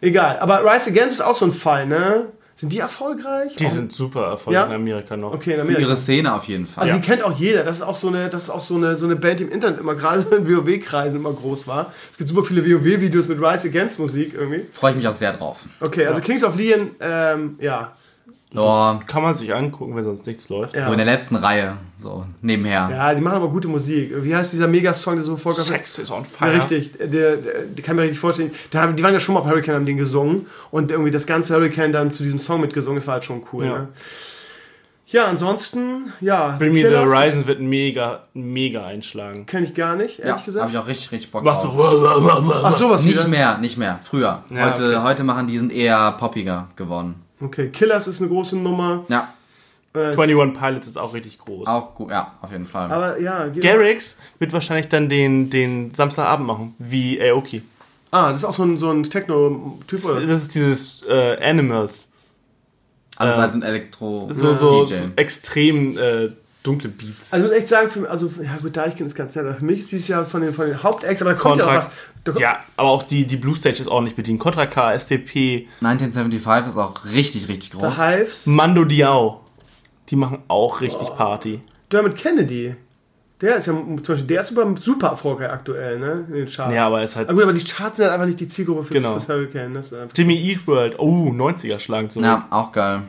Egal. 0.00 0.38
Aber 0.38 0.60
Rise 0.60 0.90
Against 0.90 1.18
ist 1.18 1.20
auch 1.20 1.34
so 1.34 1.46
ein 1.46 1.52
Fall, 1.52 1.88
ne? 1.88 2.26
Sind 2.56 2.72
die 2.72 2.78
erfolgreich? 2.78 3.56
Die 3.56 3.66
Auch- 3.66 3.70
sind 3.72 3.92
super 3.92 4.26
erfolgreich 4.28 4.62
Ja? 4.62 4.68
in 4.68 4.72
Amerika 4.74 5.16
noch. 5.16 5.32
okay, 5.34 5.50
in 5.50 5.56
Für 5.56 5.62
Amerika. 5.62 5.80
ihre 5.82 5.96
Szene 5.96 6.32
auf 6.34 6.44
jeden 6.44 6.66
Fall. 6.66 6.84
Also 6.84 6.94
Ja. 6.96 7.00
die 7.02 7.06
kennt 7.06 7.24
auch 7.24 7.36
jeder. 7.36 7.64
Das 7.64 7.76
ist 7.76 7.82
auch 7.82 7.96
so 7.96 8.08
eine, 8.08 8.28
das 8.28 8.44
ist 8.44 8.50
auch 8.50 8.60
so 8.60 8.76
eine, 8.76 8.96
so 8.96 9.06
eine 9.06 9.16
Band, 9.16 9.40
die 9.40 9.44
im 9.44 9.50
Internet 9.50 9.80
immer 9.80 9.94
gerade 9.96 10.20
in 10.36 10.48
WoW-Kreisen 10.48 11.16
immer 11.18 11.32
groß 11.32 11.66
war. 11.66 11.92
Es 12.12 12.16
gibt 12.16 12.28
super 12.28 12.44
viele 12.44 12.64
WoW-Videos 12.64 13.26
mit 13.28 13.40
Rise 13.40 13.68
Against 13.68 13.98
Musik 13.98 14.34
irgendwie. 14.34 14.66
Freue 14.72 14.92
ich 14.92 14.96
mich 14.98 15.08
auch 15.08 15.12
sehr 15.12 15.32
drauf. 15.32 15.64
Okay, 15.80 16.06
also 16.06 16.20
Kings 16.20 16.44
of 16.44 16.56
Leon, 16.56 16.92
ähm, 17.00 17.56
ja. 17.60 17.92
Oh, 18.56 18.94
Kann 19.06 19.22
man 19.22 19.34
sich 19.34 19.52
angucken, 19.54 19.96
wenn 19.96 20.04
sonst 20.04 20.26
nichts 20.26 20.48
läuft. 20.48 20.74
Ja. 20.76 20.82
So 20.82 20.92
in 20.92 20.98
der 20.98 21.06
letzten 21.06 21.36
Reihe, 21.36 21.76
so 22.00 22.24
nebenher. 22.40 22.88
Ja, 22.90 23.14
die 23.14 23.20
machen 23.20 23.36
aber 23.36 23.48
gute 23.48 23.66
Musik. 23.68 24.12
Wie 24.22 24.34
heißt 24.34 24.52
dieser 24.52 24.68
Megasong, 24.68 25.16
der 25.16 25.24
so 25.24 25.36
voll 25.36 25.52
Sex 25.52 25.98
is 25.98 26.10
on 26.10 26.18
Ja, 26.22 26.24
fire. 26.24 26.54
richtig. 26.56 26.92
Der, 26.98 27.08
der, 27.08 27.36
der 27.36 27.84
kann 27.84 27.96
mir 27.96 28.02
richtig 28.02 28.20
vorstellen. 28.20 28.52
Da, 28.70 28.86
die 28.92 29.02
waren 29.02 29.12
ja 29.12 29.18
schon 29.20 29.34
mal 29.34 29.40
auf 29.40 29.46
Hurricane, 29.46 29.74
haben 29.74 29.86
den 29.86 29.96
gesungen. 29.96 30.46
Und 30.70 30.90
irgendwie 30.92 31.10
das 31.10 31.26
ganze 31.26 31.54
Hurricane 31.54 31.90
dann 31.92 32.12
zu 32.12 32.22
diesem 32.22 32.38
Song 32.38 32.60
mitgesungen. 32.60 32.96
Das 32.98 33.06
war 33.06 33.14
halt 33.14 33.24
schon 33.24 33.42
cool. 33.52 33.64
Ja. 33.64 33.70
Ja, 33.72 33.78
ne? 33.78 33.88
ja 35.06 35.24
ansonsten, 35.26 36.12
ja. 36.20 36.56
Bring 36.58 36.72
Me 36.74 36.88
the 36.88 36.96
Horizon 36.96 37.46
wird 37.48 37.60
mega, 37.60 38.24
mega 38.34 38.86
einschlagen. 38.86 39.46
Kenne 39.46 39.66
ich 39.66 39.74
gar 39.74 39.96
nicht, 39.96 40.18
Ja, 40.20 40.26
ehrlich 40.26 40.44
gesagt. 40.44 40.62
habe 40.66 40.72
ich 40.72 40.78
auch 40.78 40.86
richtig, 40.86 41.10
richtig 41.12 41.30
Bock 41.32 41.42
Machst 41.44 41.64
drauf. 41.64 41.74
du. 41.74 42.52
Ach, 42.62 42.72
sowas 42.72 43.02
Nicht 43.02 43.18
wieder. 43.18 43.28
mehr, 43.28 43.58
nicht 43.58 43.76
mehr. 43.78 43.98
Früher. 44.02 44.44
Ja, 44.50 44.70
heute, 44.70 44.96
okay. 44.96 45.02
heute 45.04 45.24
machen 45.24 45.46
die 45.48 45.58
sind 45.58 45.72
eher 45.72 46.12
poppiger 46.12 46.68
geworden. 46.76 47.16
Okay, 47.44 47.68
Killers 47.68 48.06
ist 48.06 48.20
eine 48.20 48.28
große 48.30 48.56
Nummer. 48.56 49.04
Ja, 49.08 49.32
Äh, 49.94 50.12
21 50.16 50.60
Pilots 50.60 50.86
ist 50.88 50.96
auch 50.96 51.14
richtig 51.14 51.38
groß. 51.38 51.66
auch 51.68 51.94
gut. 51.94 52.10
Ja, 52.10 52.32
auf 52.42 52.50
jeden 52.50 52.66
Fall. 52.66 52.90
Aber 52.90 53.20
ja, 53.20 53.46
Garrix 53.48 54.16
wird 54.40 54.52
wahrscheinlich 54.52 54.88
dann 54.88 55.08
den, 55.08 55.50
den 55.50 55.92
Samstagabend 55.94 56.46
machen, 56.46 56.74
wie 56.78 57.20
Aoki. 57.22 57.62
Ah, 58.10 58.30
das 58.30 58.40
ist 58.40 58.44
auch 58.44 58.52
so 58.54 58.64
ein, 58.64 58.76
so 58.78 58.90
ein 58.90 59.02
Techno-Typ, 59.04 60.00
Das, 60.00 60.10
oder? 60.10 60.26
das 60.26 60.42
ist 60.42 60.54
dieses 60.54 61.02
äh, 61.08 61.36
Animals. 61.40 62.08
also 63.16 63.30
es 63.30 63.36
ist 63.36 63.38
äh, 63.38 63.42
halt 63.42 63.54
ein 63.54 63.62
Elektro 63.62 64.28
So, 64.32 64.54
so, 64.54 64.86
so 64.86 64.94
extrem 65.16 65.96
äh, 65.98 66.30
dunkle 66.64 66.88
Beats. 66.88 67.32
Also 67.32 67.44
ich 67.46 67.50
muss 67.52 67.58
echt 67.60 67.68
sagen, 67.68 67.88
für, 67.90 68.10
also 68.10 68.28
ja 68.42 68.56
gut, 68.60 68.76
Deichkind 68.76 69.06
ist 69.06 69.14
ganz 69.14 69.36
nett. 69.36 69.44
aber 69.46 69.54
Für 69.54 69.64
mich 69.64 69.78
ist 69.80 69.92
dieses 69.92 70.08
Jahr 70.08 70.24
von 70.24 70.40
den, 70.40 70.52
von 70.52 70.66
den 70.66 70.82
Hauptacts, 70.82 71.22
aber 71.22 71.34
da 71.34 71.38
kommt 71.38 71.58
ja 71.58 71.66
auch 71.66 71.74
was. 71.74 71.90
Kommt, 72.24 72.40
ja, 72.40 72.58
aber 72.76 72.88
auch 72.88 73.02
die, 73.04 73.26
die 73.26 73.36
Blue 73.36 73.54
Stage 73.54 73.76
ist 73.80 73.86
ordentlich 73.86 74.16
bedient. 74.16 74.40
Contra 74.40 74.66
K, 74.66 74.94
SDP, 74.94 75.68
1975 75.82 76.72
ist 76.72 76.78
auch 76.78 77.04
richtig, 77.12 77.48
richtig 77.48 77.70
The 77.72 77.78
groß. 77.78 77.96
Hives, 77.98 78.46
Mando 78.46 78.84
Diao. 78.84 79.42
Die 80.08 80.16
machen 80.16 80.38
auch 80.48 80.80
richtig 80.80 81.08
Party. 81.16 81.60
Dermot 81.92 82.16
Kennedy. 82.16 82.74
Der 83.40 83.56
ist 83.56 83.66
ja 83.66 83.72
zum 83.74 83.96
Beispiel, 83.96 84.26
der 84.26 84.40
ist 84.40 84.48
super, 84.48 84.74
super 84.80 85.08
erfolgreich 85.08 85.50
aktuell, 85.50 85.98
ne? 85.98 86.24
In 86.28 86.34
den 86.34 86.46
Charts. 86.46 86.72
Ja, 86.74 86.86
aber 86.86 86.98
er 86.98 87.04
ist 87.04 87.16
halt. 87.16 87.28
Aber 87.28 87.34
gut, 87.34 87.42
aber 87.44 87.52
die 87.52 87.64
Charts 87.64 87.96
sind 87.98 88.04
halt 88.04 88.14
einfach 88.14 88.26
nicht 88.26 88.40
die 88.40 88.48
Zielgruppe 88.48 88.84
fürs, 88.84 89.02
Genau. 89.02 89.12
fürs 89.12 89.28
Hurricane. 89.28 89.74
Das 89.74 89.86
ist 89.92 89.98
einfach 89.98 90.16
Jimmy 90.16 90.34
Eat 90.36 90.66
World. 90.66 90.98
Oh, 90.98 91.30
90er 91.30 91.78
schlagen 91.78 92.08
zurück. 92.08 92.24
Ja, 92.24 92.46
auch 92.50 92.72
geil. 92.72 93.02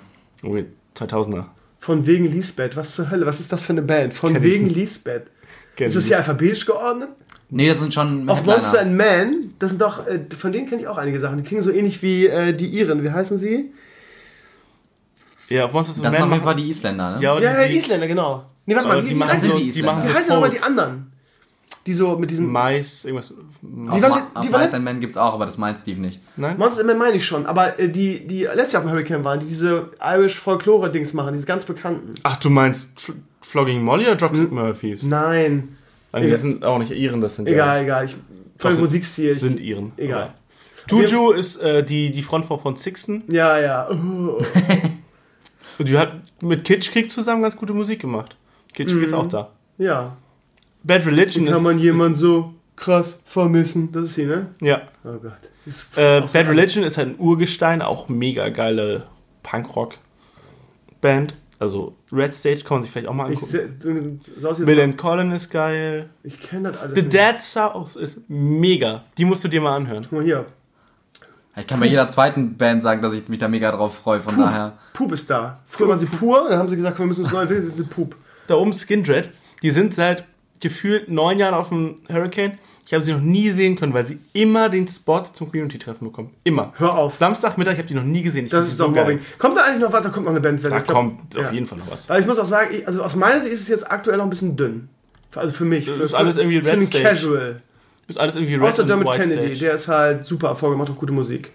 Oh, 0.44 0.58
2000er. 0.98 1.46
Von 1.86 2.08
wegen 2.08 2.26
Lisbeth. 2.26 2.76
Was 2.76 2.95
zur 2.95 3.12
Hölle? 3.12 3.28
Was 3.28 3.39
ist 3.39 3.52
das 3.52 3.67
für 3.67 3.74
eine 3.74 3.84
Band? 3.84 4.12
Von 4.12 4.34
Kenn 4.34 4.41
wegen. 4.43 4.69
Lisbeth. 4.69 5.28
Kenn 5.76 5.86
Ist 5.86 5.95
das 5.95 6.06
hier 6.08 6.17
alphabetisch 6.17 6.65
geordnet? 6.65 7.10
Nee, 7.52 7.69
das 7.69 7.80
sind 7.80 7.93
schon 7.93 8.28
Auf 8.28 8.41
kleiner. 8.41 8.58
Monster 8.60 8.82
and 8.82 8.98
Man, 8.98 9.54
das 9.60 9.69
sind 9.69 9.82
doch, 9.82 10.08
äh, 10.08 10.19
von 10.36 10.52
denen 10.52 10.67
kenne 10.67 10.82
ich 10.82 10.88
auch 10.88 10.98
einige 10.98 11.19
Sachen. 11.19 11.38
Die 11.38 11.43
klingen 11.43 11.62
so 11.62 11.71
ähnlich 11.71 12.02
wie 12.02 12.26
äh, 12.26 12.54
die 12.54 12.67
Iren. 12.69 13.04
Wie 13.04 13.12
heißen 13.12 13.38
sie? 13.38 13.71
Ja, 15.50 15.65
auf 15.65 15.74
Monsters 15.74 16.02
Das 16.02 16.12
auf 16.12 16.19
Man 16.19 16.32
jeden 16.32 16.43
Fall 16.43 16.56
die 16.56 16.69
Isländer, 16.71 17.12
ne? 17.12 17.21
ja, 17.21 17.39
Ja, 17.39 17.62
ja, 17.62 17.67
die, 17.67 17.76
Isländer, 17.76 18.08
genau. 18.08 18.50
Nee, 18.65 18.76
warte 18.76 18.88
mal, 18.88 19.04
wie, 19.04 19.10
die 19.10 19.13
machen 19.13 19.39
so, 19.39 19.60
die 19.60 19.69
die 19.69 19.84
machen 19.84 20.04
Wie 20.04 20.08
so 20.08 20.13
heißen 20.15 20.30
nochmal 20.30 20.50
die 20.50 20.62
anderen? 20.62 21.12
Die 21.88 21.93
so 21.93 22.17
mit 22.17 22.32
diesen. 22.32 22.52
Mais, 22.52 23.06
irgendwas. 23.06 23.32
Die 23.62 24.02
waren- 24.02 24.10
Ma- 24.34 24.41
die 24.41 24.48
auf 24.48 24.52
waren- 24.54 24.74
and 24.74 24.84
Men 24.84 25.00
gibt's 25.00 25.17
auch, 25.17 25.34
aber 25.36 25.45
das 25.45 25.58
meint 25.60 25.78
Steve 25.78 26.02
nicht. 26.02 26.19
Nein? 26.36 26.58
Monster 26.58 26.84
Man 26.84 26.98
meine 26.98 27.15
ich 27.17 27.26
schon, 27.26 27.45
aber 27.45 27.80
äh, 27.80 27.89
die, 27.89 28.26
die 28.26 28.43
letztes 28.45 28.74
Jahr 28.74 28.82
auf 28.84 28.88
dem 28.89 28.91
Hurricane 28.91 29.24
waren, 29.24 29.39
die 29.39 29.45
diese 29.45 29.90
Irish 30.02 30.40
Folklore-Dings 30.40 31.13
machen, 31.13 31.33
diese 31.33 31.46
ganz 31.46 31.63
bekannten. 31.65 32.15
Ach, 32.23 32.38
du 32.38 32.50
meinst 32.50 33.13
Flogging 33.42 33.83
Molly 33.83 34.06
oder 34.08 34.15
Dropkick 34.15 34.52
Murphys? 34.52 35.04
Nein. 35.04 35.77
Nein, 36.12 36.23
die 36.23 36.36
sind 36.36 36.65
auch 36.65 36.79
nicht 36.79 36.92
Iren, 36.92 37.21
das 37.21 37.36
sind 37.36 37.48
Egal, 37.48 37.83
egal. 37.83 38.06
Ich, 38.06 38.15
dem 38.63 38.71
sind- 38.71 38.79
Musikstil. 38.79 39.36
sind 39.36 39.60
Iren. 39.60 39.92
Egal. 39.98 40.33
Juju 40.90 41.31
ist 41.31 41.58
äh, 41.58 41.83
die, 41.83 42.10
die 42.12 42.21
Frontfrau 42.23 42.58
von 42.58 42.75
Sixten. 42.75 43.23
Ja, 43.27 43.60
ja. 43.60 43.90
Oh. 43.92 44.40
Und 45.77 45.88
die 45.90 45.98
hat 45.98 46.13
mit 46.42 46.63
Kitschkrieg 46.63 47.12
zusammen 47.12 47.42
ganz 47.42 47.56
gute 47.58 47.73
Musik 47.73 48.00
gemacht. 48.00 48.38
Kitschkrieg 48.73 49.04
ist 49.04 49.13
auch 49.13 49.27
da. 49.27 49.50
Ja. 49.77 50.15
Bad 50.86 51.06
Religion 51.06 51.46
Kann 51.46 51.56
ist. 51.56 51.62
man 51.63 51.79
jemanden 51.79 52.15
so 52.15 52.54
krass 52.75 53.19
vermissen? 53.25 53.92
Das 53.92 54.04
ist 54.06 54.15
sie, 54.15 54.25
ne? 54.25 54.48
Ja. 54.62 54.81
Oh 55.04 55.13
Gott. 55.13 55.33
Äh, 55.98 56.21
so 56.27 56.33
Bad. 56.33 56.48
Religion 56.48 56.83
ist 56.83 56.98
halt 56.98 57.10
ein 57.10 57.15
Urgestein, 57.19 57.81
auch 57.81 58.08
mega 58.10 58.50
geile 58.50 59.08
Punkrock-Band. 59.44 61.36
Also 61.58 61.96
Red 62.12 62.33
Stage 62.33 62.62
kann 62.65 62.77
man 62.77 62.83
sich 62.83 62.92
vielleicht 62.92 63.08
auch 63.08 63.13
mal 63.13 63.27
angucken. 63.27 63.79
Bill 64.65 64.75
mal- 64.75 64.81
and 64.83 64.98
Colin 64.98 65.31
ist 65.31 65.50
geil. 65.50 66.10
ich 66.21 66.40
kenne 66.40 66.71
das 66.71 66.81
alles 66.81 66.96
The 66.96 67.02
nicht. 67.04 67.13
Dead 67.13 67.42
South 67.42 67.96
ist 67.96 68.19
mega. 68.27 69.06
Die 69.17 69.23
musst 69.25 69.44
du 69.44 69.48
dir 69.48 69.62
mal 69.62 69.75
anhören. 69.77 70.04
Guck 70.04 70.12
mal 70.19 70.23
hier. 70.23 70.46
Ich 71.58 71.65
kann 71.67 71.79
bei 71.79 71.86
jeder 71.86 72.10
zweiten 72.10 72.58
Band 72.58 72.83
sagen, 72.83 73.02
dass 73.02 73.13
ich 73.13 73.29
mich 73.29 73.40
da 73.40 73.48
mega 73.48 73.71
drauf 73.71 73.96
freue, 73.96 74.19
von 74.19 74.38
daher. 74.38 74.77
Pup 74.92 75.13
ist 75.13 75.29
da. 75.29 75.62
Früher 75.67 75.88
waren 75.88 76.00
sie 76.00 76.06
pur, 76.06 76.50
dann 76.50 76.60
haben 76.60 76.67
sie 76.67 76.75
gesagt, 76.75 77.00
wir 77.00 77.06
müssen 77.06 77.23
es 77.25 77.31
neu 77.31 77.40
entwickeln, 77.44 77.65
jetzt 77.65 77.77
sind 77.77 77.90
sie 77.90 77.96
Pup. 77.96 78.13
Da 78.48 78.56
oben 78.56 78.73
Skindred, 78.73 79.29
die 79.62 79.71
sind 79.71 79.94
seit 79.94 80.25
gefühlt 80.66 81.10
neun 81.10 81.38
Jahren 81.38 81.54
auf 81.54 81.70
dem 81.70 81.96
Hurricane. 82.10 82.58
Ich 82.88 82.94
habe 82.94 83.04
sie 83.04 83.13
noch 83.13 83.22
nie 83.22 83.50
sehen 83.52 83.76
können, 83.76 83.94
weil 83.94 84.06
sie 84.06 84.20
immer 84.34 84.70
den 84.70 84.88
Spot 84.88 85.24
zum 85.34 85.50
Community-Treffen 85.50 86.08
bekommen. 86.08 86.32
Immer. 86.44 86.74
Hör 86.78 86.96
auf. 86.96 87.18
Samstagmittag, 87.18 87.74
ich 87.74 87.78
habe 87.80 87.88
die 87.88 87.96
noch 87.96 88.04
nie 88.04 88.22
gesehen. 88.22 88.46
Ich 88.46 88.52
Das 88.52 88.68
ist 88.68 88.80
doch 88.80 88.94
geil. 88.94 89.04
Mobbing. 89.04 89.20
Kommt 89.40 89.58
da 89.58 89.62
eigentlich 89.63 89.82
noch 89.82 89.92
was? 89.92 90.04
Da 90.04 90.10
kommt 90.10 90.26
noch 90.26 90.32
eine 90.34 90.42
Band. 90.42 90.63
Da 90.63 90.70
glaub- 90.70 90.86
kommt 90.86 91.38
auf 91.38 91.46
ja. 91.46 91.52
jeden 91.52 91.66
Fall 91.66 91.80
noch 91.80 91.90
was. 91.92 92.08
Weil 92.10 92.22
ich 92.22 92.28
muss 92.28 92.38
auch 92.38 92.46
sagen, 92.46 92.76
ich, 92.76 92.88
also 92.88 93.02
aus 93.02 93.16
meiner 93.16 93.42
Sicht 93.42 93.54
ist 93.54 93.62
es 93.62 93.68
jetzt 93.70 93.90
aktuell 93.92 94.18
noch 94.18 94.26
ein 94.26 94.30
bisschen 94.30 94.56
dünn. 94.56 94.90
Also 95.34 95.54
für 95.54 95.66
mich. 95.66 95.86
Das 95.86 95.98
für, 95.98 96.04
ist 96.04 96.13
alles 96.13 96.38
irgendwie 96.38 96.62
für 96.62 96.68
Red 96.68 96.76
den 96.76 96.88
Stage. 96.88 97.04
Casual. 97.04 97.62
Ist 98.08 98.20
alles 98.20 98.36
irgendwie 98.36 98.56
Red 98.56 98.63
Außer 98.70 98.84
Dermot 98.84 99.16
Kennedy, 99.16 99.56
Stage. 99.56 99.60
der 99.60 99.74
ist 99.74 99.88
halt 99.88 100.24
super 100.24 100.50
Erfolg, 100.50 100.78
macht 100.78 100.92
auch 100.92 100.96
gute 100.98 101.13
Musik. 101.13 101.52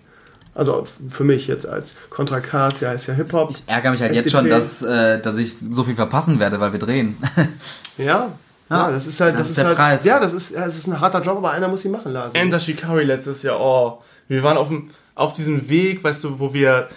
Also 0.53 0.85
für 1.09 1.23
mich 1.25 1.47
jetzt 1.47 1.67
als 1.67 1.95
Contra 2.11 2.39
ist 2.69 2.81
ja, 2.81 2.93
ist 2.93 3.07
ja 3.07 3.15
Hip-Hop. 3.15 3.53
Ich 3.53 3.63
ärgere 3.67 3.93
mich 3.93 4.03
halt 4.03 4.13
jetzt 4.13 4.33
schon, 4.33 4.49
dass, 4.49 4.83
äh, 4.83 5.21
dass 5.21 5.39
ich 5.39 5.55
so 5.57 5.85
viel 5.85 5.95
verpassen 5.95 6.41
werde, 6.41 6.59
weil 6.61 6.73
wir 6.73 6.81
drehen. 6.81 7.17
Ja. 7.99 8.33
Ja, 8.71 8.91
das 8.91 9.07
ist 9.07 9.21
halt, 9.21 9.35
das 9.35 9.41
das, 9.41 9.47
ist 9.49 9.51
ist 9.51 9.59
der 9.59 9.67
halt, 9.67 9.77
Preis. 9.77 10.05
ja, 10.05 10.21
das 10.21 10.33
ist, 10.33 10.53
ja, 10.53 10.65
es 10.65 10.77
ist 10.77 10.87
ein 10.87 11.01
harter 11.01 11.21
Job, 11.21 11.37
aber 11.39 11.51
einer 11.51 11.69
muss 11.69 11.85
ihn 11.85 11.91
machen 11.91 12.13
lassen. 12.13 12.37
Enter 12.37 12.61
Shikari 12.61 13.05
letztes 13.05 13.43
Jahr, 13.43 13.61
oh. 13.61 14.03
Wir 14.29 14.43
waren 14.45 14.57
auf, 14.57 14.69
dem, 14.69 14.91
auf 15.17 15.35
diesem 15.35 15.69
Weg, 15.69 16.05
weißt 16.05 16.23
du, 16.23 16.39
wo 16.39 16.55
wir 16.55 16.89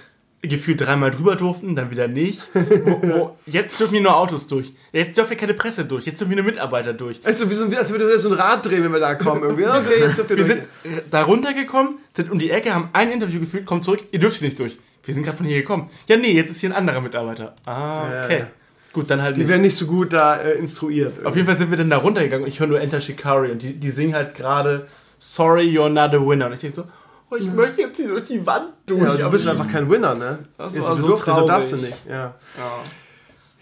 gefühlt 0.43 0.81
dreimal 0.81 1.09
drüber 1.09 1.35
durften, 1.37 1.73
dann 1.75 1.89
wieder 1.89 2.07
nicht. 2.09 2.43
Wo, 2.53 3.01
wo, 3.01 3.37
jetzt 3.45 3.79
dürfen 3.79 3.93
hier 3.93 4.03
nur 4.03 4.17
Autos 4.17 4.45
durch. 4.45 4.73
Jetzt 4.91 5.17
dürfen 5.17 5.29
wir 5.29 5.37
keine 5.37 5.53
Presse 5.53 5.85
durch. 5.85 6.05
Jetzt 6.05 6.19
dürfen 6.19 6.31
wir 6.31 6.35
nur 6.43 6.45
Mitarbeiter 6.45 6.91
durch. 6.93 7.21
Echt 7.23 7.39
so 7.39 7.49
wie 7.49 7.53
so, 7.53 7.63
ein- 7.63 7.73
als 7.73 7.89
würde 7.91 8.19
so 8.19 8.27
ein 8.27 8.33
Rad 8.35 8.65
drehen, 8.65 8.83
wenn 8.83 8.91
wir 8.91 8.99
da 8.99 9.15
kommen. 9.15 9.41
Irgendwie. 9.41 9.65
Okay, 9.65 9.99
jetzt 10.01 10.17
dürft 10.17 10.31
ihr 10.31 10.37
Wir 10.37 10.45
durch. 10.45 10.57
sind 10.83 10.97
äh, 10.97 11.01
da 11.09 11.23
runtergekommen, 11.23 11.95
sind 12.13 12.29
um 12.29 12.39
die 12.39 12.51
Ecke, 12.51 12.75
haben 12.75 12.89
ein 12.91 13.09
Interview 13.11 13.39
geführt, 13.39 13.65
kommt 13.65 13.85
zurück, 13.85 14.03
ihr 14.11 14.19
dürft 14.19 14.37
hier 14.39 14.47
nicht 14.49 14.59
durch. 14.59 14.77
Wir 15.05 15.13
sind 15.13 15.23
gerade 15.23 15.37
von 15.37 15.45
hier 15.45 15.59
gekommen. 15.59 15.89
Ja, 16.07 16.17
nee, 16.17 16.33
jetzt 16.33 16.49
ist 16.49 16.59
hier 16.59 16.71
ein 16.71 16.75
anderer 16.75 16.99
Mitarbeiter. 16.99 17.55
Ah, 17.65 18.09
Ja, 18.13 18.23
okay. 18.25 18.39
ja. 18.39 18.47
Gut, 18.93 19.09
dann 19.09 19.21
halt 19.21 19.35
Die 19.35 19.41
nicht. 19.41 19.49
werden 19.49 19.63
nicht 19.63 19.75
so 19.75 19.85
gut 19.87 20.13
da 20.13 20.37
äh, 20.37 20.53
instruiert. 20.53 21.25
Auf 21.25 21.35
jeden 21.35 21.47
Fall 21.47 21.57
sind 21.57 21.71
wir 21.71 21.77
dann 21.77 21.89
da 21.89 21.97
runtergegangen 21.97 22.43
und 22.45 22.49
ich 22.49 22.59
höre 22.59 22.67
nur 22.67 22.79
Enter 22.79 23.01
Shikari 23.01 23.51
und 23.51 23.61
die, 23.61 23.73
die 23.73 23.89
singen 23.91 24.13
halt 24.13 24.35
gerade 24.35 24.87
Sorry, 25.19 25.63
you're 25.63 25.89
not 25.89 26.13
a 26.13 26.19
winner. 26.25 26.47
Und 26.47 26.53
ich 26.53 26.59
denke 26.59 26.75
so, 26.75 26.83
oh, 27.31 27.35
ich 27.35 27.45
möchte 27.45 27.81
jetzt 27.81 27.95
hier 27.97 28.09
durch 28.09 28.25
die 28.25 28.45
Wand 28.45 28.67
durch. 28.85 29.01
ja, 29.17 29.25
du 29.25 29.31
bist 29.31 29.47
einfach 29.47 29.71
kein 29.71 29.89
Winner, 29.89 30.13
ne? 30.15 30.39
Das 30.57 30.75
Jetzt, 30.75 30.83
war 30.83 30.95
du 30.95 31.01
so 31.01 31.07
durftest, 31.07 31.37
das 31.37 31.45
darfst 31.45 31.71
du 31.71 31.75
traurig. 31.77 31.91
nicht. 31.91 32.05
Ja. 32.09 32.15
Ja. 32.15 32.33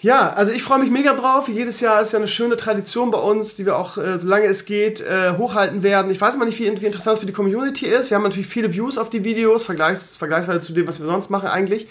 Ja, 0.03 0.33
also 0.33 0.51
ich 0.51 0.63
freue 0.63 0.79
mich 0.79 0.89
mega 0.89 1.13
drauf. 1.13 1.47
Jedes 1.47 1.79
Jahr 1.79 2.01
ist 2.01 2.11
ja 2.11 2.17
eine 2.17 2.27
schöne 2.27 2.57
Tradition 2.57 3.11
bei 3.11 3.19
uns, 3.19 3.53
die 3.53 3.67
wir 3.67 3.77
auch, 3.77 3.99
äh, 3.99 4.17
solange 4.17 4.45
es 4.47 4.65
geht, 4.65 4.99
äh, 5.01 5.33
hochhalten 5.37 5.83
werden. 5.83 6.09
Ich 6.11 6.19
weiß 6.19 6.37
mal 6.37 6.45
nicht, 6.45 6.57
wie, 6.57 6.63
wie 6.81 6.85
interessant 6.87 7.13
es 7.15 7.19
für 7.19 7.27
die 7.27 7.33
Community 7.33 7.85
ist. 7.85 8.09
Wir 8.09 8.15
haben 8.17 8.23
natürlich 8.23 8.47
viele 8.47 8.73
Views 8.73 8.97
auf 8.97 9.11
die 9.11 9.23
Videos, 9.23 9.61
vergleichs, 9.63 10.15
vergleichsweise 10.15 10.59
zu 10.59 10.73
dem, 10.73 10.87
was 10.87 10.99
wir 10.99 11.05
sonst 11.05 11.29
machen 11.29 11.49
eigentlich. 11.49 11.87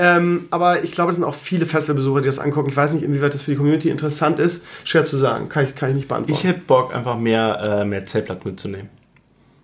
Ähm, 0.00 0.46
aber 0.50 0.84
ich 0.84 0.92
glaube, 0.92 1.10
es 1.10 1.16
sind 1.16 1.24
auch 1.24 1.34
viele 1.34 1.66
Festivalbesucher, 1.66 2.20
die 2.20 2.26
das 2.26 2.38
angucken. 2.38 2.70
Ich 2.70 2.76
weiß 2.76 2.92
nicht, 2.92 3.02
inwieweit 3.02 3.34
das 3.34 3.42
für 3.42 3.50
die 3.50 3.56
Community 3.56 3.90
interessant 3.90 4.38
ist. 4.38 4.64
Schwer 4.84 5.04
zu 5.04 5.16
sagen. 5.16 5.48
Kann 5.48 5.64
ich, 5.64 5.74
kann 5.74 5.90
ich 5.90 5.96
nicht 5.96 6.08
beantworten. 6.08 6.38
Ich 6.38 6.44
hätte 6.44 6.60
Bock, 6.60 6.94
einfach 6.94 7.18
mehr, 7.18 7.80
äh, 7.80 7.84
mehr 7.84 8.04
Zeltplatz 8.04 8.44
mitzunehmen. 8.44 8.88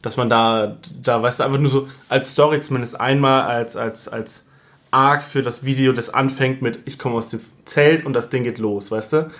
Dass 0.02 0.16
man 0.16 0.28
da, 0.28 0.76
da, 1.00 1.22
weißt 1.22 1.38
du, 1.38 1.44
einfach 1.44 1.58
nur 1.58 1.70
so 1.70 1.88
als 2.08 2.32
Story 2.32 2.60
zumindest 2.60 3.00
einmal 3.00 3.42
als, 3.42 3.76
als, 3.76 4.08
als 4.08 4.44
Arc 4.90 5.22
für 5.22 5.42
das 5.42 5.64
Video, 5.64 5.92
das 5.92 6.10
anfängt 6.10 6.62
mit, 6.62 6.80
ich 6.84 6.98
komme 6.98 7.16
aus 7.16 7.28
dem 7.28 7.40
Zelt 7.64 8.04
und 8.04 8.12
das 8.12 8.28
Ding 8.28 8.42
geht 8.42 8.58
los, 8.58 8.90
weißt 8.90 9.12
du? 9.12 9.30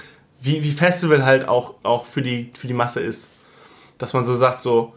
Wie, 0.40 0.62
wie 0.62 0.70
Festival 0.70 1.24
halt 1.24 1.49
auch, 1.49 1.74
auch 1.82 2.05
für, 2.05 2.22
die, 2.22 2.51
für 2.55 2.66
die 2.66 2.74
Masse 2.74 3.01
ist. 3.01 3.28
Dass 3.99 4.12
man 4.14 4.24
so 4.24 4.34
sagt, 4.34 4.62
so, 4.62 4.95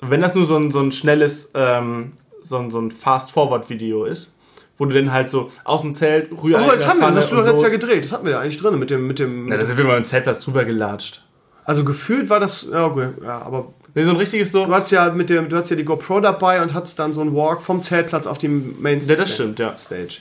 wenn 0.00 0.20
das 0.20 0.34
nur 0.34 0.44
so 0.44 0.56
ein, 0.56 0.70
so 0.70 0.80
ein 0.80 0.92
schnelles, 0.92 1.50
ähm, 1.54 2.12
so 2.42 2.58
ein, 2.58 2.70
so 2.70 2.80
ein 2.80 2.90
Fast-Forward-Video 2.90 4.04
ist, 4.04 4.31
wo 4.76 4.84
du 4.86 4.94
dann 4.94 5.12
halt 5.12 5.30
so 5.30 5.50
aus 5.64 5.82
dem 5.82 5.92
Zelt 5.92 6.30
rühr 6.42 6.58
Oh, 6.64 6.70
das 6.70 6.86
haben 6.86 7.00
wir, 7.00 7.08
das 7.08 7.16
hast 7.24 7.30
du 7.32 7.36
doch 7.36 7.44
letztes 7.44 7.62
Jahr 7.62 7.70
gedreht. 7.70 7.88
gedreht. 7.90 8.04
Das 8.06 8.12
hatten 8.12 8.24
wir 8.24 8.32
ja 8.32 8.40
eigentlich 8.40 8.58
drin 8.58 8.78
mit 8.78 8.90
dem, 8.90 9.06
mit 9.06 9.18
dem. 9.18 9.48
Na, 9.48 9.56
da 9.56 9.64
sind 9.64 9.76
wir 9.76 9.84
mal 9.84 9.98
im 9.98 10.04
Zeltplatz 10.04 10.44
drüber 10.44 10.64
gelatscht. 10.64 11.22
also 11.64 11.84
gefühlt 11.84 12.28
war 12.30 12.40
das, 12.40 12.66
ja, 12.70 12.86
okay, 12.86 13.10
ja, 13.22 13.40
aber 13.42 13.72
Nee, 13.94 14.04
so 14.04 14.10
ein 14.12 14.16
richtiges 14.16 14.50
so. 14.52 14.64
du 14.64 14.74
hattest 14.74 14.92
ja 14.92 15.10
mit 15.12 15.28
dem, 15.28 15.50
du 15.50 15.56
hattest 15.56 15.70
ja 15.72 15.76
die 15.76 15.84
GoPro 15.84 16.20
dabei 16.20 16.62
und 16.62 16.72
hattest 16.72 16.98
dann 16.98 17.12
so 17.12 17.20
einen 17.20 17.34
Walk 17.36 17.60
vom 17.60 17.78
Zeltplatz 17.78 18.26
auf 18.26 18.38
die 18.38 18.48
Main 18.48 19.00
Ja, 19.00 19.16
das 19.16 19.34
stimmt, 19.34 19.58
ja. 19.58 19.76
Stage. 19.76 20.20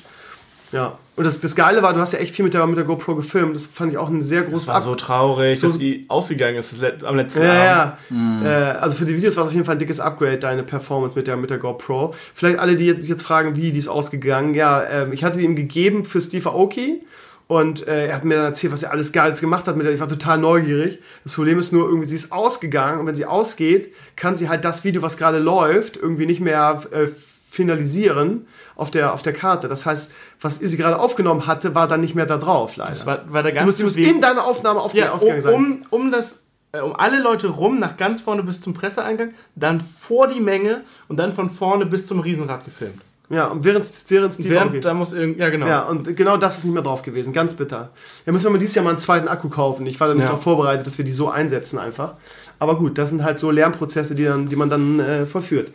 Ja. 0.72 0.98
Und 1.18 1.26
das, 1.26 1.40
das 1.42 1.56
Geile 1.56 1.84
war, 1.84 1.94
du 1.94 2.00
hast 2.00 2.14
ja 2.14 2.20
echt 2.20 2.34
viel 2.36 2.46
mit 2.46 2.54
der, 2.54 2.66
mit 2.66 2.78
der 2.78 2.86
GoPro 2.86 3.16
gefilmt. 3.16 3.56
Das 3.56 3.66
fand 3.66 3.92
ich 3.92 3.98
auch 3.98 4.08
ein 4.10 4.22
sehr 4.22 4.42
großes 4.44 4.68
Das 4.68 4.76
war 4.76 4.82
so 4.82 4.96
traurig, 4.96 5.60
So- 5.60 5.68
dass 5.68 5.78
sie 5.78 6.06
ausgegangen 6.08 6.56
ist 6.58 6.72
das 6.72 6.80
let- 6.80 7.04
am 7.04 7.16
letzten 7.18 7.44
Ja, 7.44 7.98
Abend. 8.10 8.44
ja. 8.44 8.72
Äh, 8.72 8.78
also 8.78 8.96
für 8.96 9.06
die 9.06 9.16
Videos 9.18 9.36
war 9.36 9.44
es 9.44 9.50
auf 9.50 9.54
jeden 9.54 9.66
Fall 9.66 9.76
ein 9.76 9.80
dickes 9.80 10.00
Upgrade, 10.00 10.38
deine 10.38 10.64
Performance 10.64 11.16
mit 11.18 11.28
der, 11.28 11.36
mit 11.38 11.50
der 11.50 11.58
GoPro. 11.58 12.16
Vielleicht 12.34 12.58
alle, 12.60 12.76
die 12.78 12.86
jetzt, 12.86 13.02
sich 13.02 13.10
jetzt 13.10 13.24
fragen, 13.24 13.56
wie 13.58 13.72
die 13.72 13.80
ist 13.80 13.90
ausgegangen. 13.90 14.54
Ja, 14.54 14.84
ähm, 14.90 15.12
ich 15.14 15.24
hatte 15.24 15.38
sie 15.38 15.44
ihm 15.46 15.56
gegeben 15.58 16.06
für 16.06 16.22
Steve 16.22 16.50
Aoki. 16.50 17.02
Und 17.48 17.86
äh, 17.86 18.08
er 18.08 18.16
hat 18.16 18.24
mir 18.24 18.36
dann 18.36 18.46
erzählt, 18.46 18.72
was 18.72 18.82
er 18.82 18.92
alles 18.92 19.12
Geiles 19.12 19.42
gemacht 19.42 19.68
hat 19.68 19.76
mit 19.76 19.86
der. 19.86 19.94
Ich 19.94 20.00
war 20.00 20.08
total 20.08 20.38
neugierig. 20.38 21.00
Das 21.26 21.34
Problem 21.36 21.60
ist 21.60 21.74
nur, 21.74 21.86
irgendwie, 21.86 22.08
sie 22.08 22.16
ist 22.16 22.32
ausgegangen. 22.32 23.02
Und 23.02 23.08
wenn 23.08 23.16
sie 23.16 23.26
ausgeht, 23.26 23.94
kann 24.16 24.38
sie 24.38 24.48
halt 24.48 24.64
das 24.64 24.86
Video, 24.86 25.02
was 25.02 25.18
gerade 25.18 25.38
läuft, 25.38 25.98
irgendwie 25.98 26.26
nicht 26.26 26.40
mehr 26.40 26.82
äh, 26.94 27.08
finalisieren 27.52 28.48
auf 28.76 28.92
der, 28.92 29.14
auf 29.14 29.22
der 29.22 29.34
Karte. 29.34 29.68
Das 29.68 29.86
heißt, 29.86 30.14
was 30.40 30.56
sie 30.56 30.78
gerade 30.78 30.98
aufgenommen 30.98 31.48
hatte, 31.48 31.76
war 31.76 31.88
dann 31.88 32.00
nicht 32.00 32.16
mehr 32.16 32.26
da 32.26 32.38
drauf, 32.38 32.78
leider. 32.78 32.92
Das 32.92 33.06
war, 33.06 33.32
war 33.32 33.44
der 33.44 33.52
du 33.52 33.56
ganze 33.58 33.66
musst, 33.66 33.80
du 33.80 33.84
musst 33.84 33.98
Weg- 33.98 34.08
in 34.08 34.22
deiner 34.22 34.46
Aufnahme 34.46 34.80
auf 34.80 34.94
ja, 34.94 35.12
ausgegangen 35.12 35.42
sein. 35.42 35.54
um, 35.54 35.82
um, 35.90 36.06
um 36.06 36.12
das 36.12 36.40
äh, 36.72 36.80
um 36.80 36.96
alle 36.96 37.20
Leute 37.22 37.48
rum, 37.50 37.78
nach 37.80 37.98
ganz 37.98 38.22
vorne 38.22 38.42
bis 38.44 38.62
zum 38.62 38.74
Presseeingang, 38.74 39.34
dann 39.56 39.82
vor 39.82 40.30
die 40.30 40.40
Menge 40.40 40.82
und 41.10 41.18
dann 41.18 41.34
von 41.34 41.50
vorne 41.50 41.86
bis 41.86 42.08
zum 42.08 42.22
Riesenrad 42.22 42.64
gefilmt. 42.64 43.02
Ja, 43.30 43.48
und 43.48 43.64
während, 43.66 43.86
während 44.10 44.34
Steve 44.34 44.50
Während, 44.56 44.74
Aoki- 44.76 44.80
da 44.82 44.94
muss 44.94 45.12
irgend, 45.14 45.38
ja 45.38 45.50
genau. 45.50 45.68
Ja, 45.68 45.84
und 45.84 46.16
genau 46.18 46.36
das 46.38 46.58
ist 46.60 46.64
nicht 46.66 46.74
mehr 46.74 46.84
drauf 46.84 47.02
gewesen. 47.02 47.32
Ganz 47.34 47.54
bitter. 47.54 47.90
Ja, 48.26 48.32
müssen 48.34 48.46
wir 48.46 48.52
mal 48.52 48.58
dieses 48.58 48.76
Jahr 48.76 48.84
mal 48.84 48.92
einen 48.92 49.00
zweiten 49.00 49.28
Akku 49.30 49.48
kaufen. 49.50 49.86
Ich 49.86 50.00
war 50.00 50.08
da 50.08 50.14
nicht 50.14 50.24
Ja. 50.24 50.30
darauf 50.30 50.44
vorbereitet, 50.44 50.86
dass 50.88 50.98
wir 50.98 51.06
die 51.06 51.12
so 51.14 51.30
einsetzen 51.30 51.80
einfach. 51.80 52.16
Aber 52.60 52.78
gut, 52.78 52.98
das 52.98 53.10
sind 53.10 53.24
halt 53.24 53.40
so 53.40 53.50
Lernprozesse, 53.52 54.16
die, 54.16 54.26
dann, 54.26 54.48
die 54.50 54.56
man 54.58 54.70
dann 54.70 55.00
äh, 55.00 55.26
vollführt. 55.26 55.72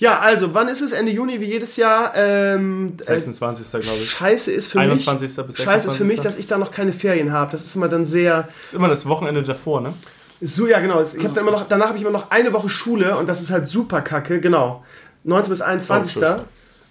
Ja, 0.00 0.18
also, 0.18 0.54
wann 0.54 0.66
ist 0.68 0.80
es? 0.80 0.92
Ende 0.92 1.12
Juni, 1.12 1.40
wie 1.40 1.44
jedes 1.44 1.76
Jahr. 1.76 2.12
Ähm, 2.16 2.94
äh, 3.00 3.04
26. 3.04 3.82
glaube 3.82 3.98
ich. 4.02 4.10
Scheiße 4.10 4.50
ist 4.50 4.68
für 4.68 4.80
21. 4.80 5.36
mich. 5.36 5.46
bis 5.46 5.56
Scheiße 5.62 5.86
ist 5.88 5.96
für 5.96 6.04
mich, 6.04 6.16
26.. 6.20 6.22
dass 6.24 6.36
ich 6.38 6.46
da 6.48 6.58
noch 6.58 6.72
keine 6.72 6.92
Ferien 6.92 7.32
habe. 7.32 7.52
Das 7.52 7.64
ist 7.66 7.76
immer 7.76 7.86
dann 7.88 8.06
sehr. 8.06 8.48
ist 8.64 8.74
immer 8.74 8.88
das 8.88 9.06
Wochenende 9.06 9.42
davor, 9.42 9.80
ne? 9.82 9.92
So, 10.40 10.66
ja, 10.66 10.80
genau. 10.80 11.02
Ich 11.02 11.22
hab 11.24 11.34
dann 11.34 11.44
immer 11.44 11.50
noch, 11.52 11.68
danach 11.68 11.88
habe 11.88 11.96
ich 11.98 12.02
immer 12.02 12.12
noch 12.12 12.30
eine 12.30 12.52
Woche 12.54 12.68
Schule 12.70 13.16
und 13.18 13.28
das 13.28 13.42
ist 13.42 13.50
halt 13.50 13.66
super 13.66 14.00
kacke. 14.00 14.40
Genau. 14.40 14.82
19 15.24 15.50
bis 15.50 15.60
21. 15.60 16.16
Oh, 16.16 16.20
Schluss. 16.26 16.40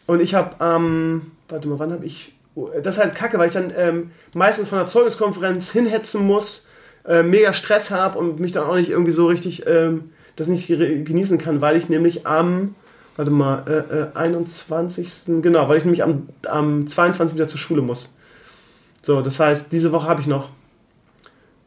und 0.05 0.20
ich 0.22 0.36
habe 0.36 0.55
ähm, 0.64 1.32
warte 1.49 1.68
mal, 1.68 1.80
wann 1.80 1.91
habe 1.91 2.05
ich. 2.05 2.34
oh, 2.53 2.70
Das 2.84 2.97
ist 2.97 3.01
halt 3.01 3.16
kacke, 3.16 3.39
weil 3.39 3.47
ich 3.47 3.53
dann 3.53 3.74
ähm, 3.76 4.12
meistens 4.36 4.68
von 4.70 4.78
der 4.78 4.86
Zeugniskonferenz 4.86 5.72
hinhetzen 5.72 6.28
muss, 6.28 6.68
äh, 7.07 7.24
mega 7.24 7.53
Stress 7.53 7.89
habe 7.89 8.20
und 8.20 8.39
mich 8.39 8.51
dann 8.51 8.68
auch 8.68 8.76
nicht 8.76 8.91
irgendwie 8.91 9.12
so 9.12 9.26
richtig 9.26 9.66
ähm, 9.66 10.12
das 10.36 10.47
nicht 10.47 10.68
ge- 10.68 11.03
genießen 11.03 11.39
kann, 11.39 11.60
weil 11.60 11.76
ich 11.76 11.89
nämlich 11.89 12.28
am. 12.28 12.76
Warte 13.20 13.32
mal, 13.32 13.63
äh, 13.67 13.97
äh, 13.97 14.07
21. 14.13 15.41
Genau, 15.41 15.67
weil 15.67 15.76
ich 15.76 15.84
nämlich 15.84 16.03
am, 16.03 16.30
am 16.47 16.88
22. 16.88 17.36
wieder 17.36 17.49
zur 17.49 17.59
Schule 17.59 17.82
muss. 17.82 18.13
So, 19.01 19.22
das 19.22 19.41
heißt, 19.41 19.74
diese 19.74 19.91
Woche 19.91 20.07
habe 20.07 20.22
ich 20.22 20.28
noch. 20.28 20.47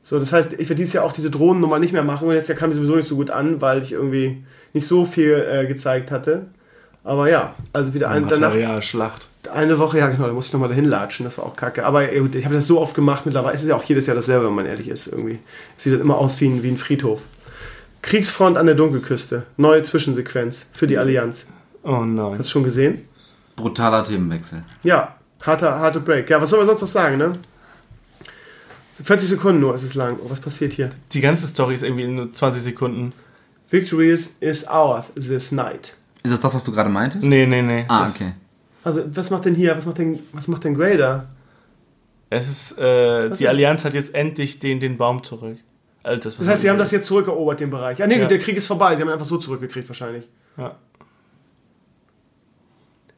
So, 0.03 0.19
das 0.19 0.33
heißt, 0.33 0.55
ich 0.55 0.61
werde 0.61 0.77
dieses 0.77 0.95
Jahr 0.95 1.05
auch 1.05 1.13
diese 1.13 1.31
Drohnennummer 1.31 1.79
nicht 1.79 1.93
mehr 1.93 2.05
machen 2.05 2.27
und 2.27 2.33
jetzt 2.33 2.49
Jahr 2.49 2.57
kam 2.57 2.71
die 2.71 2.77
sowieso 2.77 2.97
nicht 2.97 3.07
so 3.07 3.17
gut 3.17 3.29
an, 3.29 3.61
weil 3.61 3.83
ich 3.83 3.93
irgendwie 3.93 4.43
nicht 4.73 4.87
so 4.87 5.05
viel 5.05 5.47
äh, 5.47 5.67
gezeigt 5.67 6.11
hatte. 6.11 6.47
Aber 7.05 7.29
ja, 7.29 7.55
also 7.75 7.93
wieder 7.93 8.09
ein, 8.09 8.27
danach 8.29 8.49
Materialschlacht. 8.49 9.29
eine 9.53 9.79
Woche, 9.79 9.99
ja 9.99 10.09
genau, 10.09 10.29
da 10.29 10.33
musste 10.33 10.49
ich 10.49 10.53
nochmal 10.55 10.71
dahin 10.71 10.87
latschen, 10.87 11.25
das 11.25 11.37
war 11.37 11.45
auch 11.45 11.55
kacke. 11.55 11.85
Aber 11.85 12.11
ey, 12.11 12.19
gut, 12.21 12.35
ich 12.35 12.47
habe 12.47 12.55
das 12.55 12.67
so 12.67 12.81
oft 12.81 12.95
gemacht 12.95 13.27
mittlerweile, 13.27 13.55
es 13.55 13.63
ist 13.63 13.69
ja 13.69 13.77
auch 13.77 13.85
jedes 13.85 14.07
Jahr 14.07 14.17
dasselbe, 14.17 14.47
wenn 14.47 14.55
man 14.55 14.65
ehrlich 14.65 14.89
ist 14.89 15.07
irgendwie. 15.07 15.39
Es 15.77 15.83
sieht 15.83 15.93
halt 15.93 16.01
immer 16.01 16.17
aus 16.17 16.41
wie 16.41 16.47
ein, 16.47 16.63
wie 16.63 16.69
ein 16.69 16.79
Friedhof. 16.79 17.23
Kriegsfront 18.03 18.57
an 18.57 18.67
der 18.67 18.75
Dunkelküste, 18.75 19.47
neue 19.57 19.83
Zwischensequenz 19.83 20.67
für 20.73 20.87
die 20.87 20.99
Allianz. 20.99 21.47
Oh 21.85 22.05
nein. 22.05 22.39
Hast 22.39 22.49
du 22.49 22.53
schon 22.53 22.65
gesehen? 22.65 23.07
Brutaler 23.57 24.03
Themenwechsel. 24.05 24.65
Ja, 24.83 25.17
harter, 25.41 25.79
harter 25.79 26.01
Break. 26.01 26.29
Ja, 26.31 26.41
was 26.41 26.51
soll 26.51 26.59
man 26.59 26.67
sonst 26.67 26.81
noch 26.81 26.89
sagen, 26.89 27.19
ne? 27.19 27.33
40 29.03 29.29
Sekunden 29.29 29.61
nur 29.61 29.75
ist 29.75 29.83
es 29.83 29.95
lang. 29.95 30.17
Oh, 30.23 30.31
was 30.31 30.41
passiert 30.41 30.75
hier? 30.75 30.91
Die 31.13 31.21
ganze 31.21 31.47
Story 31.47 31.75
ist 31.75 31.83
irgendwie 31.83 32.05
in 32.05 32.15
nur 32.15 32.33
20 32.33 32.63
Sekunden. 32.63 33.13
Victory 33.71 34.11
is, 34.11 34.35
is 34.41 34.67
ours 34.69 35.07
this 35.15 35.51
night. 35.51 35.97
Ist 36.23 36.31
das 36.33 36.41
das, 36.41 36.55
was 36.55 36.65
du 36.65 36.73
gerade 36.73 36.91
meintest? 36.91 37.25
Nee, 37.25 37.47
nee, 37.47 37.63
nee. 37.63 37.85
Ah, 37.89 38.09
okay. 38.09 38.35
Also, 38.85 39.03
was 39.15 39.31
macht 39.31 39.45
denn 39.47 39.55
hier, 39.55 39.77
was 39.77 39.87
macht 39.87 39.99
denn, 39.99 40.19
was 40.33 40.47
macht 40.47 40.65
denn 40.65 40.75
Grader? 40.77 41.27
Es 42.31 42.49
ist, 42.49 42.79
äh, 42.79 43.29
die 43.31 43.45
ist- 43.45 43.47
Allianz 43.47 43.85
hat 43.85 43.95
jetzt 43.95 44.15
endlich 44.15 44.59
den, 44.59 44.79
den 44.81 44.97
Baum 44.97 45.23
zurück. 45.25 45.59
Also 46.03 46.21
das, 46.23 46.39
heißt, 46.49 46.63
sie 46.63 46.71
haben 46.71 46.79
das 46.79 46.91
jetzt 46.91 47.07
zurückerobert, 47.07 47.61
den 47.61 47.71
Bereich. 47.71 47.99
Ja, 47.99 48.07
nee, 48.07 48.19
Ja. 48.19 48.27
der 48.27 48.39
Krieg 48.39 48.57
ist 48.57 48.67
vorbei. 48.67 48.97
Sie 48.97 49.03
haben 49.03 49.09
ihn 49.09 49.13
einfach 49.13 49.27
so 49.27 49.39
zurückgekriegt 49.39 49.89
wahrscheinlich. 49.89 50.29
Ja. 50.57 50.77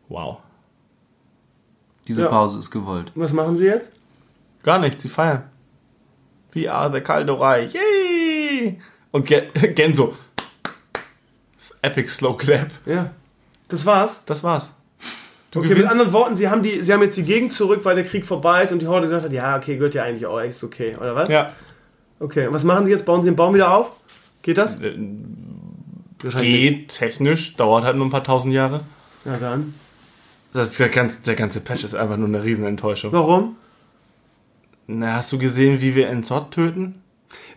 Wow. 0.09 0.39
Diese 2.07 2.22
Ja. 2.22 2.28
Pause 2.28 2.59
ist 2.59 2.70
gewollt. 2.70 3.12
Und 3.14 3.22
was 3.22 3.32
machen 3.32 3.57
sie 3.57 3.64
jetzt? 3.64 3.91
Gar 4.62 4.78
nichts, 4.78 5.03
sie 5.03 5.09
feiern. 5.09 5.45
We 6.53 6.70
are 6.70 6.93
the 6.93 7.01
Kaldorei. 7.01 7.66
Yay! 7.66 8.80
Und 9.11 9.26
Gen, 9.26 9.45
Genso. 9.74 10.14
Das 11.57 11.76
Epic 11.82 12.09
Slow 12.11 12.37
Clap. 12.37 12.68
Ja. 12.87 13.11
Das 13.68 13.87
war's. 13.87 14.20
Das 14.26 14.45
war's. 14.45 14.70
Du 15.51 15.61
Okay, 15.61 15.68
mit 15.68 15.76
gewinnst. 15.78 15.93
anderen 15.93 16.12
Worten, 16.12 16.37
sie 16.37 16.49
haben, 16.49 16.62
die, 16.62 16.82
sie 16.85 16.93
haben 16.93 17.01
jetzt 17.03 17.16
die 17.16 17.22
Gegend 17.22 17.53
zurück, 17.53 17.80
weil 17.85 17.95
der 17.97 18.05
Krieg 18.05 18.26
vorbei 18.26 18.64
ist 18.64 18.72
und 18.72 18.80
die 18.80 18.87
Horde 18.89 19.07
gesagt 19.07 19.24
hat, 19.24 19.32
ja, 19.32 19.57
okay, 19.57 19.76
gehört 19.76 19.95
ja 19.95 20.03
eigentlich 20.03 20.26
auch, 20.26 20.39
ist 20.41 20.62
okay, 20.64 20.97
oder 20.97 21.14
was? 21.14 21.28
Ja. 21.28 21.53
Okay, 22.25 22.47
und 22.47 22.55
was 22.55 22.64
machen 22.64 22.87
sie 22.87 22.93
jetzt? 22.93 23.05
Bauen 23.05 23.22
sie 23.22 23.31
den 23.31 23.37
Baum 23.37 23.53
wieder 23.55 23.70
auf? 23.75 23.93
Geht 24.41 24.57
das? 24.57 24.81
Äh, 24.81 24.97
nicht. 24.97 26.39
Geht 26.41 26.89
technisch, 26.89 27.55
dauert 27.57 27.85
halt 27.85 27.97
nur 27.97 28.07
ein 28.07 28.11
paar 28.11 28.25
tausend 28.25 28.55
Jahre. 28.55 28.81
Ja, 29.27 29.37
dann. 29.37 29.75
Das 30.55 30.68
ist 30.70 30.81
der, 30.81 30.89
ganze, 30.89 31.20
der 31.20 31.35
ganze 31.35 31.61
Patch 31.61 31.85
ist 31.85 31.95
einfach 31.95 32.16
nur 32.16 32.29
eine 32.29 32.43
Riesenenttäuschung. 32.43 33.12
Warum? 33.12 33.57
Na, 34.87 35.16
hast 35.16 35.33
du 35.33 35.39
gesehen, 35.39 35.83
wie 35.83 35.95
wir 35.95 36.09
Enzot 36.09 36.51
töten? 36.51 37.03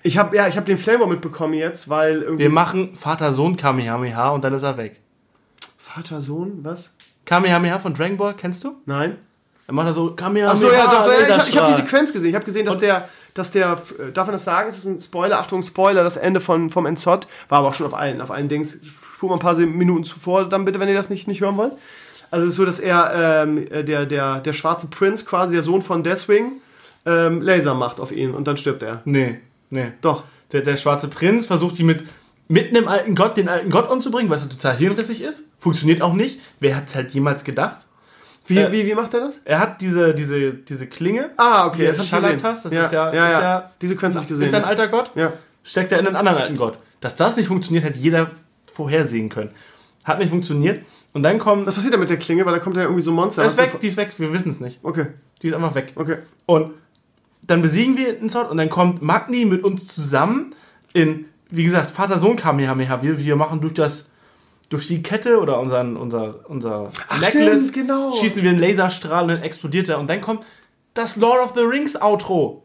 Ich 0.03 0.17
habe 0.17 0.35
ja, 0.35 0.47
ich 0.49 0.57
habe 0.57 0.65
den 0.65 0.77
Flamor 0.77 1.07
mitbekommen 1.07 1.53
jetzt, 1.53 1.87
weil 1.87 2.23
irgendwie 2.23 2.43
Wir 2.43 2.49
machen 2.49 2.93
Vater-Sohn 2.95 3.55
Kamehameha 3.55 4.29
und 4.31 4.43
dann 4.43 4.53
ist 4.53 4.63
er 4.63 4.75
weg. 4.77 4.99
Vater 5.77 6.21
Sohn, 6.21 6.59
was? 6.63 6.91
Kamehameha 7.23 7.79
von 7.79 7.93
Dragon 7.93 8.17
Ball, 8.17 8.33
kennst 8.33 8.63
du? 8.65 8.75
Nein. 8.85 9.17
Dann 9.65 9.75
macht 9.75 9.87
er 9.87 9.93
so 9.93 10.13
Kamehameha. 10.13 10.51
Ach 10.53 10.57
so, 10.57 10.71
ja, 10.71 10.85
doch, 10.85 11.07
ja, 11.07 11.37
ich 11.47 11.55
habe 11.55 11.67
hab 11.67 11.75
die. 11.75 11.81
Sequenz 11.81 12.11
gesehen. 12.11 12.29
Ich 12.29 12.35
habe 12.35 12.45
gesehen, 12.45 12.65
dass 12.65 12.75
Und- 12.75 12.81
der, 12.81 13.07
dass 13.37 13.51
der, 13.51 13.79
äh, 13.99 14.11
darf 14.11 14.27
man 14.27 14.33
das 14.33 14.43
sagen? 14.43 14.69
Ist 14.69 14.77
das 14.77 14.85
ein 14.85 14.97
Spoiler? 14.97 15.39
Achtung, 15.39 15.61
Spoiler, 15.61 16.03
das 16.03 16.17
Ende 16.17 16.39
von, 16.39 16.69
vom 16.69 16.85
Enzot. 16.85 17.27
War 17.49 17.59
aber 17.59 17.69
auch 17.69 17.73
schon 17.73 17.85
auf 17.85 17.93
allen, 17.93 18.21
auf 18.21 18.31
allen 18.31 18.49
Dings. 18.49 18.77
Spur 18.83 19.29
mal 19.29 19.35
ein 19.35 19.39
paar 19.39 19.57
Minuten 19.57 20.03
zuvor, 20.03 20.47
dann 20.47 20.65
bitte, 20.65 20.79
wenn 20.79 20.89
ihr 20.89 20.95
das 20.95 21.09
nicht, 21.09 21.27
nicht 21.27 21.41
hören 21.41 21.57
wollt. 21.57 21.73
Also 22.29 22.45
es 22.45 22.51
ist 22.51 22.55
so, 22.57 22.65
dass 22.65 22.79
er, 22.79 23.43
ähm, 23.43 23.65
äh, 23.71 23.83
der, 23.83 24.05
der, 24.05 24.39
der 24.39 24.53
schwarze 24.53 24.87
Prinz, 24.87 25.25
quasi 25.25 25.53
der 25.53 25.63
Sohn 25.63 25.81
von 25.81 26.03
Deathwing, 26.03 26.53
ähm, 27.05 27.41
Laser 27.41 27.73
macht 27.73 27.99
auf 27.99 28.11
ihn 28.11 28.31
und 28.31 28.47
dann 28.47 28.57
stirbt 28.57 28.83
er. 28.83 29.01
Nee, 29.05 29.39
nee. 29.69 29.91
Doch. 30.01 30.23
Der, 30.51 30.61
der 30.61 30.77
schwarze 30.77 31.07
Prinz 31.07 31.47
versucht 31.47 31.77
die 31.77 31.83
mit 31.83 32.05
mitten 32.47 32.75
im 32.75 32.87
alten 32.87 33.15
Gott, 33.15 33.37
den 33.37 33.49
alten 33.49 33.69
Gott 33.69 33.89
umzubringen, 33.89 34.29
was 34.29 34.41
ja 34.41 34.47
total 34.47 34.77
hirnrissig 34.77 35.21
ist. 35.21 35.43
Funktioniert 35.57 36.01
auch 36.01 36.13
nicht. 36.13 36.39
Wer 36.59 36.75
hat 36.75 36.87
es 36.87 36.95
halt 36.95 37.11
jemals 37.11 37.43
gedacht? 37.43 37.86
Wie, 38.47 38.57
Äh, 38.59 38.71
wie, 38.71 38.85
wie 38.87 38.95
macht 38.95 39.13
er 39.13 39.19
das? 39.21 39.41
Er 39.45 39.59
hat 39.59 39.81
diese, 39.81 40.13
diese, 40.13 40.53
diese 40.53 40.87
Klinge. 40.87 41.31
Ah, 41.37 41.67
okay, 41.67 41.77
Hier, 41.77 41.87
das 41.93 42.09
ja, 42.09 42.17
ist 42.17 42.23
ja- 42.23 42.29
ja, 42.71 42.91
ist 42.91 43.13
ja. 43.13 43.41
ja- 43.41 43.71
Die 43.81 43.87
Sequenz 43.87 44.15
habe 44.15 44.23
ich 44.23 44.29
gesehen. 44.29 44.45
Ist 44.47 44.53
ein 44.53 44.63
alter 44.63 44.87
Gott. 44.87 45.11
ja. 45.15 45.33
Steckt 45.63 45.91
er 45.91 45.99
in 45.99 46.07
einen 46.07 46.15
anderen 46.15 46.37
alten 46.37 46.55
Gott. 46.55 46.77
Dass 47.01 47.15
das 47.15 47.35
nicht 47.35 47.47
funktioniert, 47.47 47.83
hätte 47.83 47.99
jeder 47.99 48.31
vorhersehen 48.71 49.27
können. 49.27 49.51
Hat 50.05 50.19
nicht 50.19 50.29
funktioniert. 50.29 50.85
Und 51.13 51.23
dann 51.23 51.39
kommt. 51.39 51.67
Was 51.67 51.75
passiert 51.75 51.93
da 51.93 51.97
mit 51.97 52.09
der 52.09 52.17
Klinge? 52.17 52.45
Weil 52.45 52.53
da 52.53 52.59
kommt 52.59 52.77
ja 52.77 52.83
irgendwie 52.83 53.01
so 53.01 53.11
ein 53.11 53.15
Monster. 53.15 53.41
Die 53.41 53.49
ist 53.49 53.57
weg, 53.57 53.77
die 53.81 53.87
ist 53.87 53.97
weg, 53.97 54.11
wir 54.17 54.31
wissen 54.31 54.49
es 54.51 54.61
nicht. 54.61 54.79
Okay, 54.83 55.07
Die 55.41 55.47
ist 55.47 55.53
einfach 55.53 55.75
weg. 55.75 55.91
okay. 55.95 56.19
Und 56.45 56.71
dann 57.47 57.61
besiegen 57.61 57.97
wir 57.97 58.13
den 58.13 58.29
Zod 58.29 58.49
und 58.49 58.57
dann 58.57 58.69
kommt 58.69 59.01
Magni 59.01 59.43
mit 59.45 59.63
uns 59.63 59.87
zusammen 59.87 60.51
in, 60.93 61.25
wie 61.49 61.63
gesagt, 61.65 61.91
Vater-Sohn 61.91 62.35
Kamehameha. 62.37 63.01
Wir, 63.03 63.19
wir 63.19 63.35
machen 63.35 63.59
durch 63.61 63.73
das, 63.73 64.05
durch 64.69 64.87
die 64.87 65.01
Kette 65.01 65.39
oder 65.39 65.59
unseren, 65.59 65.95
unser, 65.95 66.49
unser 66.49 66.91
Ach, 67.07 67.23
stimmt, 67.23 67.73
genau. 67.73 68.13
schießen 68.13 68.43
wir 68.43 68.49
einen 68.49 68.59
Laserstrahl 68.59 69.23
und 69.23 69.29
dann 69.29 69.41
explodiert 69.41 69.89
er. 69.89 69.99
Und 69.99 70.09
dann 70.09 70.21
kommt 70.21 70.43
das 70.93 71.15
Lord 71.15 71.43
of 71.43 71.53
the 71.55 71.63
Rings 71.63 71.95
Outro. 71.95 72.63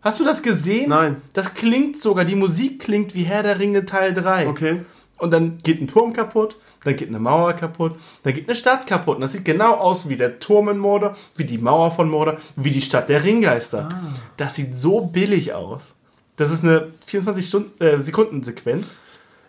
Hast 0.00 0.20
du 0.20 0.24
das 0.24 0.42
gesehen? 0.42 0.90
Nein. 0.90 1.16
Das 1.32 1.54
klingt 1.54 1.98
sogar, 1.98 2.24
die 2.24 2.36
Musik 2.36 2.80
klingt 2.80 3.14
wie 3.14 3.24
Herr 3.24 3.42
der 3.42 3.58
Ringe 3.58 3.84
Teil 3.84 4.14
3. 4.14 4.48
Okay. 4.48 4.80
Und 5.18 5.30
dann 5.32 5.58
geht 5.58 5.80
ein 5.80 5.88
Turm 5.88 6.12
kaputt, 6.12 6.56
dann 6.84 6.94
geht 6.94 7.08
eine 7.08 7.18
Mauer 7.18 7.54
kaputt, 7.54 7.96
dann 8.22 8.34
geht 8.34 8.46
eine 8.48 8.54
Stadt 8.54 8.86
kaputt. 8.86 9.16
Und 9.16 9.22
das 9.22 9.32
sieht 9.32 9.44
genau 9.44 9.74
aus 9.74 10.08
wie 10.08 10.16
der 10.16 10.38
Turm 10.38 10.68
in 10.68 10.78
Mordor, 10.78 11.16
wie 11.36 11.44
die 11.44 11.58
Mauer 11.58 11.90
von 11.90 12.10
Mordor, 12.10 12.36
wie 12.54 12.70
die 12.70 12.82
Stadt 12.82 13.08
der 13.08 13.24
Ringgeister. 13.24 13.88
Das 14.36 14.54
sieht 14.54 14.76
so 14.76 15.00
billig 15.00 15.54
aus. 15.54 15.94
Das 16.36 16.50
ist 16.50 16.62
eine 16.62 16.92
24 17.06 17.48
Stunden, 17.48 17.82
äh, 17.82 17.98
Sekunden 17.98 18.42
Sequenz. 18.42 18.88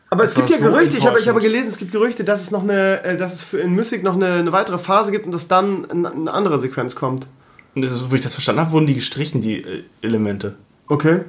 Aber 0.10 0.24
es 0.24 0.34
Das 0.34 0.46
gibt 0.46 0.50
ja 0.50 0.58
so 0.58 0.72
Gerüchte, 0.72 0.98
ich 0.98 1.06
habe, 1.06 1.20
ich 1.20 1.28
habe 1.28 1.40
gelesen, 1.40 1.68
es 1.68 1.78
gibt 1.78 1.92
Gerüchte, 1.92 2.24
dass 2.24 2.42
es 2.42 2.52
noch 2.52 2.64
eine, 2.64 3.04
äh, 3.04 3.18
dass 3.18 3.36
es 3.36 3.42
für 3.42 3.60
in 3.60 3.76
Mystic 3.76 4.04
noch 4.04 4.16
eine, 4.16 4.34
eine 4.36 4.52
weitere 4.52 4.78
Phase 4.78 5.12
gibt 5.12 5.26
und 5.26 5.34
dass 5.34 5.48
dann 5.48 5.90
eine, 5.90 6.34
andere 6.34 6.60
Sequenz 6.60 6.96
kommt. 6.96 7.28
Ist, 7.76 8.10
wo 8.10 8.16
ich 8.16 8.22
das 8.22 8.34
verstanden 8.34 8.62
habe, 8.62 8.72
wurden 8.72 8.88
die 8.88 8.96
gestrichen, 8.96 9.42
die 9.42 9.62
äh, 9.62 9.84
Elemente. 10.02 10.56
Okay. 10.88 11.22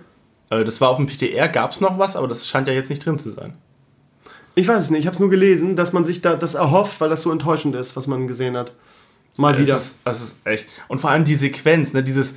Äh, 0.51 0.65
das 0.65 0.81
war 0.81 0.91
auf 0.91 0.97
dem 0.97 1.07
PTR, 1.07 1.49
gab 1.49 1.73
es 1.73 1.81
noch 1.81 1.99
was, 1.99 2.15
aber 2.17 2.29
das 2.29 2.47
scheint 2.47 2.69
ja 2.69 2.75
jetzt 2.75 2.91
nicht 2.91 3.05
drin 3.05 3.19
zu 3.19 3.31
sein. 3.31 3.55
Ich 4.55 4.67
weiß 4.67 4.85
es 4.85 4.91
nicht, 4.91 5.01
ich 5.01 5.07
habe 5.07 5.15
es 5.15 5.21
nur 5.21 5.31
gelesen, 5.31 5.77
dass 5.77 5.93
man 5.93 6.05
sich 6.05 6.21
da 6.21 6.37
das 6.37 6.55
erhofft, 6.55 7.01
weil 7.01 7.11
das 7.11 7.23
so 7.23 7.31
enttäuschend 7.31 7.75
ist, 7.75 7.97
was 7.97 8.07
man 8.07 8.27
gesehen 8.27 8.57
hat. 8.57 8.73
Mal 9.37 9.57
wieder. 9.57 9.75
Das 9.75 9.87
ist, 9.87 9.99
das 10.05 10.21
ist 10.21 10.37
echt. 10.45 10.69
Und 10.89 11.01
vor 11.01 11.11
allem 11.11 11.25
die 11.25 11.37
Sequenz, 11.37 11.93
ne, 11.93 12.03
dieses, 12.03 12.35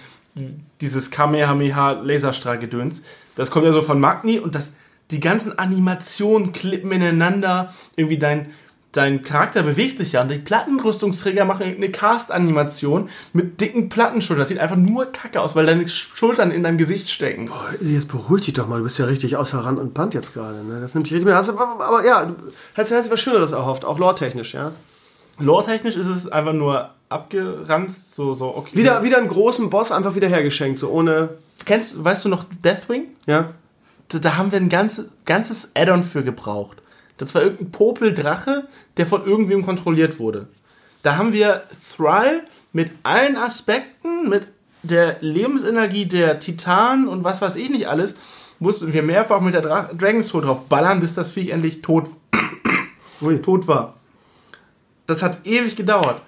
dieses 0.81 1.09
Kamehameha 1.09 1.93
Laserstrahlgedöns, 1.93 3.01
das 3.35 3.49
kommt 3.49 3.65
ja 3.65 3.73
so 3.73 3.81
von 3.81 3.99
Magni 3.99 4.37
und 4.37 4.53
das, 4.53 4.71
die 5.11 5.19
ganzen 5.19 5.57
Animationen 5.59 6.51
klippen 6.53 6.91
ineinander. 6.91 7.73
Irgendwie 7.95 8.17
dein, 8.17 8.47
dein 8.93 9.23
Charakter 9.23 9.63
bewegt 9.63 9.97
sich 9.97 10.13
ja 10.13 10.21
und 10.21 10.29
die 10.29 10.37
Plattenrüstungsträger 10.37 11.45
machen 11.45 11.63
eine 11.63 11.89
Cast-Animation 11.91 13.09
mit 13.33 13.61
dicken 13.61 13.89
Plattenschultern. 13.89 14.41
Das 14.41 14.49
sieht 14.49 14.59
einfach 14.59 14.75
nur 14.75 15.05
kacke 15.11 15.41
aus, 15.41 15.55
weil 15.55 15.65
deine 15.65 15.87
Schultern 15.87 16.51
in 16.51 16.63
deinem 16.63 16.77
Gesicht 16.77 17.09
stecken. 17.09 17.49
Sie, 17.79 17.93
Jetzt 17.95 18.07
beruhig 18.07 18.45
dich 18.45 18.53
doch 18.53 18.67
mal, 18.67 18.77
du 18.77 18.83
bist 18.83 18.99
ja 18.99 19.05
richtig 19.05 19.37
außer 19.37 19.59
Rand 19.59 19.79
und 19.79 19.93
Band 19.93 20.13
jetzt 20.13 20.33
gerade. 20.33 20.63
Ne? 20.63 20.79
Das 20.81 20.93
nimmt 20.93 21.07
dich 21.07 21.13
richtig 21.13 21.25
mit. 21.27 21.35
Hast 21.35 21.49
du- 21.49 21.57
Aber, 21.57 21.83
aber 21.85 22.05
ja, 22.05 22.25
du 22.25 22.35
hättest, 22.73 22.93
hättest 22.93 23.11
was 23.11 23.19
Schöneres 23.21 23.51
erhofft, 23.51 23.85
auch 23.85 23.99
lore-technisch, 23.99 24.53
ja. 24.53 24.71
Lore-technisch 25.39 25.95
ist 25.95 26.07
es 26.07 26.27
einfach 26.27 26.53
nur 26.53 26.91
abgeranzt, 27.09 28.13
so, 28.13 28.33
so, 28.33 28.55
okay. 28.55 28.75
Wieder, 28.77 29.03
wieder 29.03 29.17
einen 29.17 29.27
großen 29.27 29.69
Boss 29.69 29.91
einfach 29.91 30.15
wieder 30.15 30.27
hergeschenkt, 30.27 30.79
so 30.79 30.89
ohne. 30.89 31.29
Kennst, 31.65 32.03
weißt 32.03 32.25
du 32.25 32.29
noch 32.29 32.45
Deathwing? 32.63 33.05
Ja. 33.25 33.51
Da, 34.13 34.19
da 34.19 34.37
haben 34.37 34.51
wir 34.51 34.59
ein 34.59 34.69
ganzes, 34.69 35.05
ganzes 35.25 35.71
Add-on 35.75 36.03
für 36.03 36.23
gebraucht. 36.23 36.81
Das 37.17 37.35
war 37.35 37.41
irgendein 37.43 37.71
Popeldrache, 37.71 38.67
der 38.97 39.05
von 39.05 39.25
irgendwem 39.25 39.65
kontrolliert 39.65 40.19
wurde. 40.19 40.47
Da 41.03 41.17
haben 41.17 41.33
wir 41.33 41.63
Thrall 41.95 42.43
mit 42.73 42.91
allen 43.03 43.37
Aspekten, 43.37 44.29
mit 44.29 44.47
der 44.83 45.17
Lebensenergie 45.21 46.05
der 46.05 46.39
Titanen 46.39 47.07
und 47.07 47.23
was 47.23 47.41
weiß 47.41 47.55
ich 47.55 47.69
nicht 47.69 47.87
alles, 47.87 48.15
mussten 48.59 48.93
wir 48.93 49.03
mehrfach 49.03 49.41
mit 49.41 49.53
der 49.53 49.61
Dra 49.61 49.89
Dragon 49.93 50.23
Sword 50.23 50.45
drauf 50.45 50.67
ballern, 50.67 50.99
bis 50.99 51.15
das 51.15 51.31
Viech 51.31 51.49
endlich 51.49 51.81
tot, 51.81 52.09
tot 53.43 53.67
war. 53.67 53.95
Das 55.07 55.23
hat 55.23 55.45
ewig 55.45 55.75
gedauert. 55.75 56.21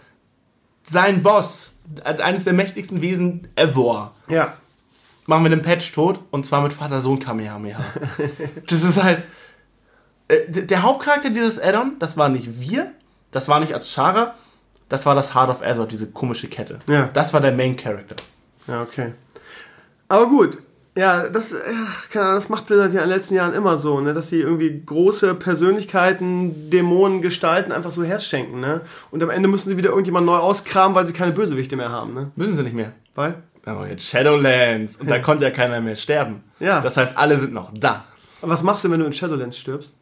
Sein 0.83 1.21
Boss, 1.23 1.73
eines 2.03 2.43
der 2.43 2.53
mächtigsten 2.53 3.01
Wesen 3.01 3.47
ever, 3.55 4.13
Ja. 4.27 4.57
Machen 5.25 5.43
wir 5.43 5.49
den 5.49 5.61
Patch 5.61 5.91
tot 5.91 6.19
und 6.31 6.45
zwar 6.45 6.61
mit 6.61 6.73
Vater-Sohn 6.73 7.19
Kamehameha. 7.19 7.79
das 8.67 8.83
ist 8.83 9.01
halt. 9.03 9.23
äh, 10.27 10.49
Der 10.49 10.81
Hauptcharakter 10.83 11.29
dieses 11.29 11.59
Add-on, 11.59 11.93
das 11.99 12.17
war 12.17 12.29
nicht 12.29 12.59
wir, 12.61 12.91
das 13.31 13.47
war 13.47 13.59
nicht 13.59 13.73
Azshara, 13.75 14.35
das 14.89 15.05
war 15.05 15.15
das 15.15 15.33
Heart 15.33 15.49
of 15.49 15.61
Azor, 15.63 15.87
diese 15.87 16.11
komische 16.11 16.47
Kette. 16.47 16.79
Ja. 16.87 17.09
Das 17.13 17.33
war 17.33 17.41
der 17.41 17.51
Main 17.51 17.75
Character. 17.75 18.15
Ja, 18.67 18.81
okay. 18.81 19.13
Aber 20.07 20.27
gut. 20.27 20.57
Ja, 20.95 21.27
das, 21.27 21.55
ach, 21.55 22.09
keine 22.09 22.25
Ahnung, 22.25 22.37
das 22.37 22.49
macht 22.49 22.67
Blizzard 22.67 22.93
ja 22.93 23.01
in 23.01 23.09
den 23.09 23.15
letzten 23.17 23.33
Jahren 23.33 23.55
immer 23.55 23.79
so, 23.79 23.99
ne? 23.99 24.13
dass 24.13 24.29
sie 24.29 24.39
irgendwie 24.41 24.83
große 24.85 25.33
Persönlichkeiten, 25.33 26.69
Dämonen, 26.69 27.23
Gestalten 27.23 27.71
einfach 27.71 27.89
so 27.89 28.03
herschenken. 28.03 28.59
Ne? 28.59 28.81
Und 29.09 29.23
am 29.23 29.31
Ende 29.31 29.49
müssen 29.49 29.69
sie 29.69 29.77
wieder 29.77 29.89
irgendjemand 29.89 30.27
neu 30.27 30.35
auskramen, 30.35 30.93
weil 30.93 31.07
sie 31.07 31.13
keine 31.13 31.31
Bösewichte 31.31 31.75
mehr 31.77 31.91
haben. 31.91 32.13
Ne? 32.13 32.31
Müssen 32.35 32.55
sie 32.55 32.61
nicht 32.61 32.75
mehr. 32.75 32.91
Weil? 33.15 33.41
Wir 33.63 33.73
haben 33.73 33.87
jetzt 33.89 34.05
Shadowlands 34.05 34.97
und 34.97 35.09
da 35.09 35.19
konnte 35.19 35.45
ja 35.45 35.51
keiner 35.51 35.79
mehr 35.81 35.95
sterben. 35.95 36.43
Ja. 36.59 36.81
Das 36.81 36.97
heißt, 36.97 37.17
alle 37.17 37.37
sind 37.39 37.53
noch 37.53 37.71
da. 37.73 38.05
Aber 38.41 38.51
was 38.51 38.63
machst 38.63 38.83
du, 38.83 38.91
wenn 38.91 38.99
du 38.99 39.05
in 39.05 39.13
Shadowlands 39.13 39.57
stirbst? 39.57 39.95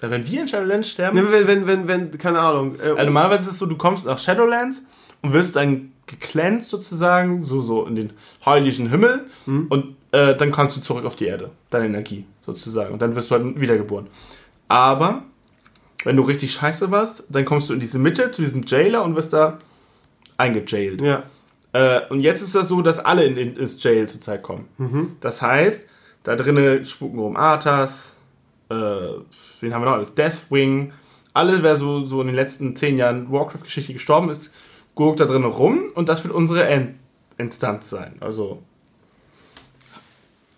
Ja, 0.00 0.10
Wenn 0.10 0.26
wir 0.30 0.40
in 0.42 0.48
Shadowlands 0.48 0.90
sterben, 0.90 1.16
Ne, 1.18 1.26
wenn, 1.32 1.46
wenn, 1.46 1.66
wenn, 1.66 1.88
wenn, 1.88 2.18
keine 2.18 2.38
Ahnung. 2.38 2.76
Äh, 2.76 2.90
Also 2.90 3.04
normalerweise 3.04 3.48
ist 3.48 3.54
es 3.54 3.58
so, 3.58 3.66
du 3.66 3.76
kommst 3.76 4.06
nach 4.06 4.18
Shadowlands 4.18 4.82
und 5.22 5.32
wirst 5.32 5.56
dann 5.56 5.92
geklänzt 6.06 6.68
sozusagen, 6.68 7.42
so, 7.44 7.60
so 7.62 7.86
in 7.86 7.96
den 7.96 8.12
heiligen 8.44 8.90
Himmel 8.90 9.24
und 9.46 9.96
äh, 10.12 10.34
dann 10.36 10.52
kannst 10.52 10.76
du 10.76 10.80
zurück 10.82 11.04
auf 11.06 11.16
die 11.16 11.24
Erde, 11.26 11.50
deine 11.70 11.86
Energie 11.86 12.26
sozusagen 12.44 12.92
und 12.92 13.00
dann 13.00 13.16
wirst 13.16 13.30
du 13.30 13.36
halt 13.36 13.58
wiedergeboren. 13.60 14.06
Aber 14.68 15.22
wenn 16.04 16.16
du 16.16 16.22
richtig 16.22 16.52
scheiße 16.52 16.90
warst, 16.90 17.24
dann 17.30 17.44
kommst 17.46 17.70
du 17.70 17.74
in 17.74 17.80
diese 17.80 17.98
Mitte 17.98 18.30
zu 18.30 18.42
diesem 18.42 18.62
Jailer 18.66 19.02
und 19.02 19.16
wirst 19.16 19.32
da 19.32 19.58
eingejailed. 20.36 21.00
ja. 21.00 21.22
Äh, 21.74 22.02
und 22.08 22.20
jetzt 22.20 22.40
ist 22.40 22.54
das 22.54 22.68
so, 22.68 22.80
dass 22.80 22.98
alle 22.98 23.24
in, 23.24 23.36
in, 23.36 23.56
ins 23.56 23.82
Jail 23.82 24.08
zurzeit 24.08 24.42
kommen. 24.42 24.68
Das 25.20 25.42
heißt, 25.42 25.88
da 26.22 26.36
drinnen 26.36 26.84
spuken 26.84 27.18
rum 27.18 27.36
Arthas, 27.36 28.16
äh, 28.70 28.74
wen 28.74 29.74
haben 29.74 29.82
wir 29.82 29.86
noch 29.86 29.92
alles? 29.94 30.14
Deathwing, 30.14 30.92
Alle, 31.34 31.62
wer 31.64 31.74
so, 31.76 32.06
so 32.06 32.20
in 32.20 32.28
den 32.28 32.36
letzten 32.36 32.76
zehn 32.76 32.96
Jahren 32.96 33.30
Warcraft-Geschichte 33.30 33.92
gestorben 33.92 34.30
ist, 34.30 34.54
gurkt 34.94 35.18
da 35.18 35.24
drin 35.24 35.44
rum 35.44 35.90
und 35.96 36.08
das 36.08 36.22
wird 36.22 36.32
unsere 36.32 36.66
End 36.68 36.94
Instanz 37.36 37.90
sein. 37.90 38.16
Also. 38.20 38.62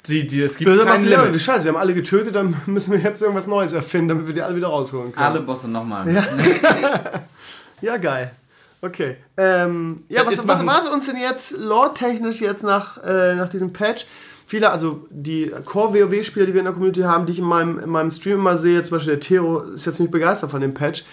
Die, 0.07 0.27
die, 0.27 0.43
es 0.43 0.59
gibt 0.59 0.71
Böse 0.71 0.85
kein 0.85 1.03
wie 1.03 1.09
Limit. 1.09 1.41
scheiße, 1.41 1.65
wir 1.65 1.73
haben 1.73 1.81
alle 1.81 1.95
getötet, 1.95 2.35
dann 2.35 2.55
müssen 2.67 2.93
wir 2.93 3.01
jetzt 3.01 3.23
irgendwas 3.23 3.47
Neues 3.47 3.73
erfinden, 3.73 4.09
damit 4.09 4.27
wir 4.27 4.35
die 4.35 4.43
alle 4.43 4.55
wieder 4.55 4.69
rausholen 4.69 5.13
können. 5.13 5.27
Alle 5.27 5.41
Bosse 5.41 5.69
nochmal. 5.69 6.13
Ja. 6.13 6.25
Ja, 7.83 7.99
geil. 7.99 8.33
Okay. 8.83 9.17
Ähm, 9.37 10.05
ja, 10.09 10.23
Ja, 10.23 10.27
was, 10.27 10.47
was 10.47 10.61
erwartet 10.61 10.93
uns 10.93 11.07
denn 11.07 11.17
jetzt 11.17 11.57
lore-technisch 11.59 12.41
jetzt 12.41 12.63
nach, 12.63 13.03
äh, 13.03 13.35
nach 13.35 13.49
diesem 13.49 13.73
Patch? 13.73 14.07
Viele, 14.47 14.71
also 14.71 15.07
die 15.11 15.51
Core-WoW-Spieler, 15.65 16.47
die 16.47 16.53
wir 16.55 16.61
in 16.61 16.67
der 16.67 16.73
Community 16.75 17.01
haben, 17.01 17.27
die 17.27 17.33
ich 17.33 17.39
in 17.41 17.45
meinem, 17.47 17.81
in 17.81 17.91
meinem 17.91 18.11
Stream 18.13 18.39
immer 18.39 18.57
sehe, 18.57 18.81
zum 18.83 18.97
Beispiel 18.97 19.15
der 19.15 19.21
Tero 19.21 19.61
ist 19.63 19.87
jetzt 19.87 19.99
nicht 19.99 20.13
begeistert 20.13 20.51
von 20.53 20.61
dem 20.61 20.73
Patch. 20.73 21.05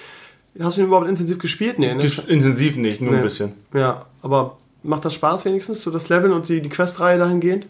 Hast 0.60 0.78
du 0.78 0.82
ihn 0.82 0.88
überhaupt 0.88 1.08
intensiv 1.10 1.40
gespielt? 1.40 1.80
Nee, 1.80 1.96
ne? 1.96 2.04
Intensiv 2.28 2.78
nicht, 2.78 3.02
nur 3.02 3.12
Nee. 3.12 3.18
ein 3.18 3.24
bisschen. 3.24 3.54
Ja, 3.74 4.06
aber 4.22 4.58
macht 4.84 5.04
das 5.06 5.16
Spaß 5.16 5.46
wenigstens, 5.46 5.82
so 5.82 5.90
das 5.90 6.10
Leveln 6.10 6.32
und 6.32 6.48
die, 6.48 6.62
die 6.62 6.70
Questreihe 6.70 7.18
dahingehend? 7.18 7.66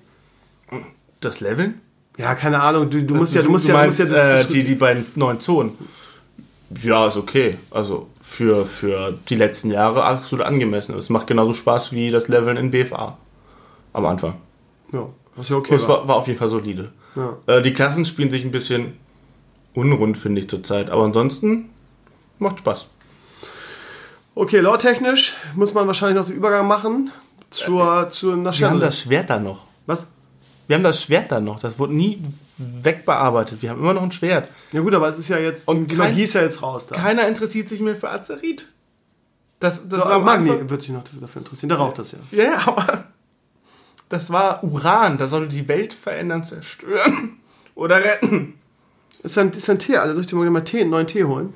Das 1.22 1.40
Leveln? 1.40 1.80
Ja, 2.18 2.36
keine 2.36 2.60
Ahnung, 2.62 2.90
du, 2.90 3.02
du 3.04 3.16
musst 3.16 3.34
ja, 3.34 3.42
du 3.42 3.50
musst 3.50 3.68
ja, 3.68 3.74
du 3.74 3.80
meinst, 3.80 4.00
musst 4.00 4.12
ja 4.12 4.34
das, 4.34 4.46
äh, 4.46 4.48
die, 4.50 4.64
die 4.66 4.76
beiden 4.76 5.06
neuen 5.16 5.40
Zonen. 5.40 5.78
Ja, 6.82 7.08
ist 7.08 7.18
okay. 7.18 7.58
Also 7.72 8.08
für, 8.22 8.66
für 8.66 9.14
die 9.30 9.36
letzten 9.36 9.70
Jahre 9.72 10.04
absolut 10.04 10.46
angemessen. 10.46 10.96
Es 10.98 11.10
macht 11.10 11.28
genauso 11.28 11.54
Spaß 11.54 11.92
wie 11.92 12.10
das 12.10 12.28
Leveln 12.28 12.58
in 12.58 12.72
BFA. 12.72 13.18
Am 13.94 14.06
Anfang. 14.06 14.36
ja, 14.92 15.08
was 15.36 15.50
ja 15.50 15.58
okay 15.58 15.76
Es 15.76 15.88
war. 15.88 16.08
war, 16.08 16.16
auf 16.16 16.28
jeden 16.28 16.40
Fall 16.40 16.50
solide. 16.50 16.92
Ja. 17.16 17.38
Äh, 17.46 17.62
die 17.62 17.74
Klassen 17.74 18.06
spielen 18.06 18.32
sich 18.32 18.44
ein 18.44 18.50
bisschen 18.52 18.98
unrund, 19.76 20.18
finde 20.18 20.42
ich 20.42 20.50
zurzeit. 20.50 20.90
Aber 20.90 21.04
ansonsten 21.04 21.70
macht 22.40 22.60
Spaß. 22.60 22.88
Okay, 24.36 24.60
lore-technisch 24.60 25.36
muss 25.54 25.76
man 25.76 25.86
wahrscheinlich 25.86 26.18
noch 26.18 26.26
den 26.26 26.36
Übergang 26.36 26.68
machen 26.68 27.12
zur, 27.52 28.10
zu 28.10 28.32
einer 28.32 28.58
Wir 28.58 28.70
haben 28.70 28.80
das 28.80 29.00
Schwert 29.02 29.30
da 29.30 29.40
noch. 29.40 29.66
Was? 29.86 30.08
Wir 30.68 30.76
haben 30.76 30.84
das 30.84 31.04
Schwert 31.04 31.32
da 31.32 31.40
noch. 31.40 31.60
Das 31.60 31.78
wurde 31.78 31.94
nie 31.94 32.20
wegbearbeitet. 32.58 33.62
Wir 33.62 33.70
haben 33.72 33.80
immer 33.82 33.94
noch 33.94 34.04
ein 34.04 34.12
Schwert. 34.12 34.50
Ja 34.72 34.82
gut, 34.82 34.94
aber 34.94 35.10
es 35.10 35.18
ist 35.20 35.28
ja 35.30 35.38
jetzt, 35.40 35.68
Und 35.68 35.92
die 35.92 35.96
kein- 35.96 36.10
Magie 36.10 36.24
ist 36.24 36.34
ja 36.34 36.42
jetzt 36.42 36.62
raus 36.62 36.88
da. 36.88 36.96
Keiner 36.96 37.28
interessiert 37.28 37.70
sich 37.70 37.82
mehr 37.82 37.96
für 37.96 38.10
Azerit. 38.10 38.68
Das, 39.60 39.88
das 39.88 40.00
Das 40.02 40.10
war 40.10 40.20
Magni 40.20 40.50
Anfang- 40.52 40.70
wird 40.70 40.82
sich 40.82 40.92
noch 40.92 41.04
dafür 41.20 41.42
interessieren, 41.42 41.70
der 41.70 41.78
raucht 41.78 41.98
das 42.00 42.12
ja. 42.12 42.20
Ja, 42.32 42.68
aber 42.68 43.06
das 44.10 44.30
war 44.32 44.64
Uran. 44.64 45.18
Das 45.18 45.30
sollte 45.30 45.48
die 45.56 45.68
Welt 45.68 45.94
verändern, 45.94 46.44
zerstören 46.44 47.38
oder 47.76 47.98
retten. 48.04 48.56
Ist 49.24 49.38
ein, 49.38 49.52
ist 49.52 49.70
ein 49.70 49.80
Tee, 49.80 49.96
alle. 49.96 50.12
Soll 50.14 50.22
ich 50.24 50.28
dir 50.28 50.36
mal 50.36 50.50
mal 50.50 50.66
Tee, 50.66 50.82
einen 50.82 50.90
neuen 50.90 51.08
Tee 51.08 51.24
holen? 51.24 51.54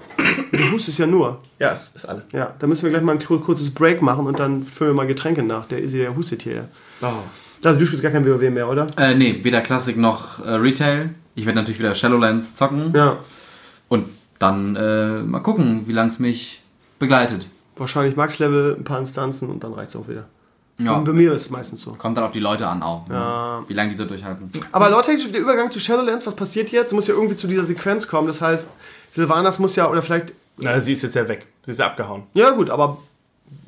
Du 0.54 0.72
hustest 0.72 1.00
ja 1.00 1.06
nur. 1.06 1.40
Ja, 1.60 1.74
es 1.74 1.90
ist 1.94 2.06
alle. 2.06 2.24
Ja, 2.32 2.54
da 2.60 2.66
müssen 2.66 2.84
wir 2.84 2.92
gleich 2.92 3.02
mal 3.04 3.12
ein 3.12 3.20
kur- 3.20 3.42
kurzes 3.44 3.74
Break 3.74 4.02
machen 4.02 4.26
und 4.26 4.40
dann 4.40 4.64
füllen 4.64 4.92
wir 4.92 4.96
mal 4.96 5.08
Getränke 5.08 5.44
nach. 5.44 5.66
Der 5.68 5.84
Izzy, 5.84 5.98
der 5.98 6.16
hustet 6.16 6.44
hier. 6.44 6.70
Oh. 7.02 7.08
Also, 7.64 7.80
du 7.80 7.86
spielst 7.86 8.04
gar 8.04 8.12
kein 8.12 8.26
WoW 8.26 8.50
mehr, 8.50 8.70
oder? 8.70 8.88
Äh, 8.98 9.16
nee, 9.16 9.40
weder 9.44 9.62
Classic 9.62 9.98
noch 9.98 10.46
äh, 10.46 10.52
Retail. 10.52 11.10
Ich 11.36 11.46
werde 11.46 11.60
natürlich 11.60 11.80
wieder 11.80 11.94
Shadowlands 11.96 12.56
zocken. 12.56 12.94
Ja. 12.96 13.18
Und 13.90 14.06
dann 14.40 14.76
äh, 14.76 15.20
mal 15.24 15.40
gucken, 15.40 15.88
wie 15.88 15.92
lang 15.94 16.10
es 16.10 16.20
mich 16.20 16.62
begleitet. 17.00 17.48
Wahrscheinlich 17.76 18.16
Max-Level, 18.16 18.76
ein 18.78 18.84
paar 18.84 19.00
Instanzen 19.00 19.50
und 19.50 19.64
dann 19.64 19.74
reicht's 19.74 19.96
auch 19.96 20.08
wieder. 20.08 20.26
Ja, 20.80 20.94
Und 20.94 21.06
bei 21.06 21.14
mir 21.14 21.34
ist 21.34 21.44
es 21.44 21.50
meistens 21.50 21.82
so. 21.82 21.92
kommt 21.94 22.18
dann 22.18 22.24
auf 22.24 22.32
die 22.34 22.40
Leute 22.40 22.68
an 22.68 22.84
auch. 22.84 23.08
ne? 23.08 23.16
Ja. 23.16 23.64
Wie 23.68 23.74
lange 23.74 23.90
die 23.92 23.98
so 23.98 24.06
durchhalten. 24.06 24.52
Aber 24.72 24.90
laut 24.90 25.06
technisch 25.06 25.32
der 25.32 25.42
Übergang 25.42 25.72
zu 25.72 25.80
Shadowlands, 25.80 26.28
was 26.28 26.36
passiert 26.36 26.70
jetzt? 26.70 26.92
Du 26.92 26.96
musst 26.96 27.08
ja 27.08 27.16
irgendwie 27.16 27.36
zu 27.36 27.48
dieser 27.48 27.64
Sequenz 27.64 28.08
kommen. 28.08 28.28
Das 28.28 28.42
heißt, 28.42 28.68
Sylvanas 29.12 29.58
muss 29.58 29.76
ja, 29.76 29.90
oder 29.90 30.04
vielleicht. 30.04 30.34
Na, 30.58 30.80
sie 30.80 30.94
ist 30.94 31.02
jetzt 31.02 31.16
ja 31.16 31.28
weg. 31.28 31.48
Sie 31.64 31.72
ist 31.72 31.80
ja 31.80 31.88
abgehauen. 31.88 32.24
Ja, 32.36 32.52
gut, 32.52 32.70
aber 32.70 32.98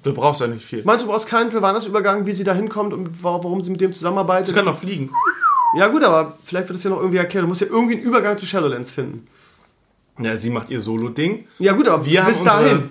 Du 0.04 0.14
brauchst 0.14 0.40
ja 0.42 0.48
nicht 0.48 0.66
viel. 0.66 0.84
meinst 0.86 1.02
du, 1.04 1.08
du 1.08 1.12
brauchst 1.12 1.28
keinen 1.28 1.50
Sylvanas-Übergang, 1.50 2.26
wie 2.26 2.32
sie 2.32 2.44
da 2.44 2.54
hinkommt 2.54 2.94
und 2.94 3.22
wa- 3.24 3.40
warum 3.44 3.62
sie 3.62 3.72
mit 3.72 3.82
dem 3.82 3.92
Sie 3.92 3.98
zusammenarbeitet? 3.98 4.56
kann 4.56 4.66
noch 4.66 4.78
fliegen. 4.78 5.10
Ja, 5.78 5.88
gut, 5.88 6.04
aber 6.04 6.38
vielleicht 6.44 6.68
wird 6.70 6.78
es 6.78 6.84
ja 6.84 6.90
noch 6.90 6.98
irgendwie 7.00 7.18
erklärt. 7.18 7.44
Du 7.44 7.48
musst 7.48 7.62
ja 7.62 7.68
irgendwie 7.68 7.96
einen 7.96 8.04
Übergang 8.04 8.38
zu 8.38 8.46
Shadowlands 8.46 8.92
finden. 8.92 9.28
Ja, 10.20 10.36
sie 10.38 10.50
macht 10.50 10.70
ihr 10.70 10.80
Solo-Ding. 10.80 11.46
Ja, 11.60 11.74
gut, 11.74 11.88
aber 11.88 12.06
Wir 12.06 12.22
haben 12.24 12.30
bis 12.30 12.44
dahin. 12.44 12.90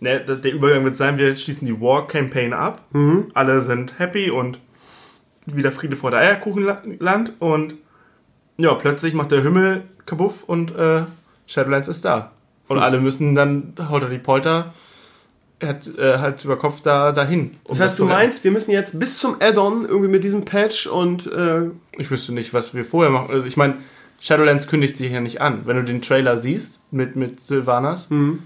Ne, 0.00 0.20
der 0.20 0.52
Übergang 0.52 0.84
wird 0.84 0.96
sein, 0.96 1.16
wir 1.18 1.34
schließen 1.34 1.66
die 1.66 1.80
War-Campaign 1.80 2.52
ab. 2.52 2.82
Alle 3.34 3.60
sind 3.60 3.98
happy 3.98 4.30
und 4.30 4.60
wieder 5.46 5.72
Friede 5.72 5.96
vor 5.96 6.10
der 6.10 6.20
Eierkuchenland. 6.20 7.32
Und 7.40 7.74
ja, 8.58 8.74
plötzlich 8.74 9.14
macht 9.14 9.32
der 9.32 9.42
Himmel 9.42 9.84
kabuff 10.06 10.44
und 10.44 10.74
äh, 10.76 11.02
Shadowlands 11.46 11.88
ist 11.88 12.04
da. 12.04 12.32
Und 12.68 12.78
alle 12.78 13.00
müssen 13.00 13.34
dann 13.34 13.74
holter 13.88 14.08
die 14.08 14.18
Polter 14.18 14.72
hat, 15.62 15.88
äh, 15.98 16.18
halt 16.18 16.44
über 16.44 16.56
Kopf 16.56 16.80
da 16.82 17.12
dahin. 17.12 17.50
um 17.64 17.68
Das 17.68 17.80
heißt, 17.80 17.96
zu 17.96 18.04
du 18.04 18.08
meinst, 18.10 18.44
wir 18.44 18.50
müssen 18.50 18.70
jetzt 18.70 18.98
bis 18.98 19.18
zum 19.18 19.36
Add-on 19.40 19.84
irgendwie 19.86 20.08
mit 20.08 20.22
diesem 20.24 20.44
Patch 20.44 20.86
und 20.86 21.26
äh, 21.32 21.70
Ich 21.96 22.10
wüsste 22.10 22.32
nicht, 22.32 22.54
was 22.54 22.74
wir 22.74 22.84
vorher 22.84 23.10
machen. 23.10 23.30
Also 23.30 23.46
ich 23.46 23.56
meine, 23.56 23.74
Shadowlands 24.20 24.66
kündigt 24.68 24.96
sich 24.96 25.10
ja 25.12 25.20
nicht 25.20 25.40
an. 25.40 25.62
Wenn 25.66 25.76
du 25.76 25.84
den 25.84 26.02
Trailer 26.02 26.36
siehst 26.36 26.80
mit, 26.90 27.16
mit 27.16 27.40
Sylvanas, 27.40 28.08
Mhm. 28.10 28.40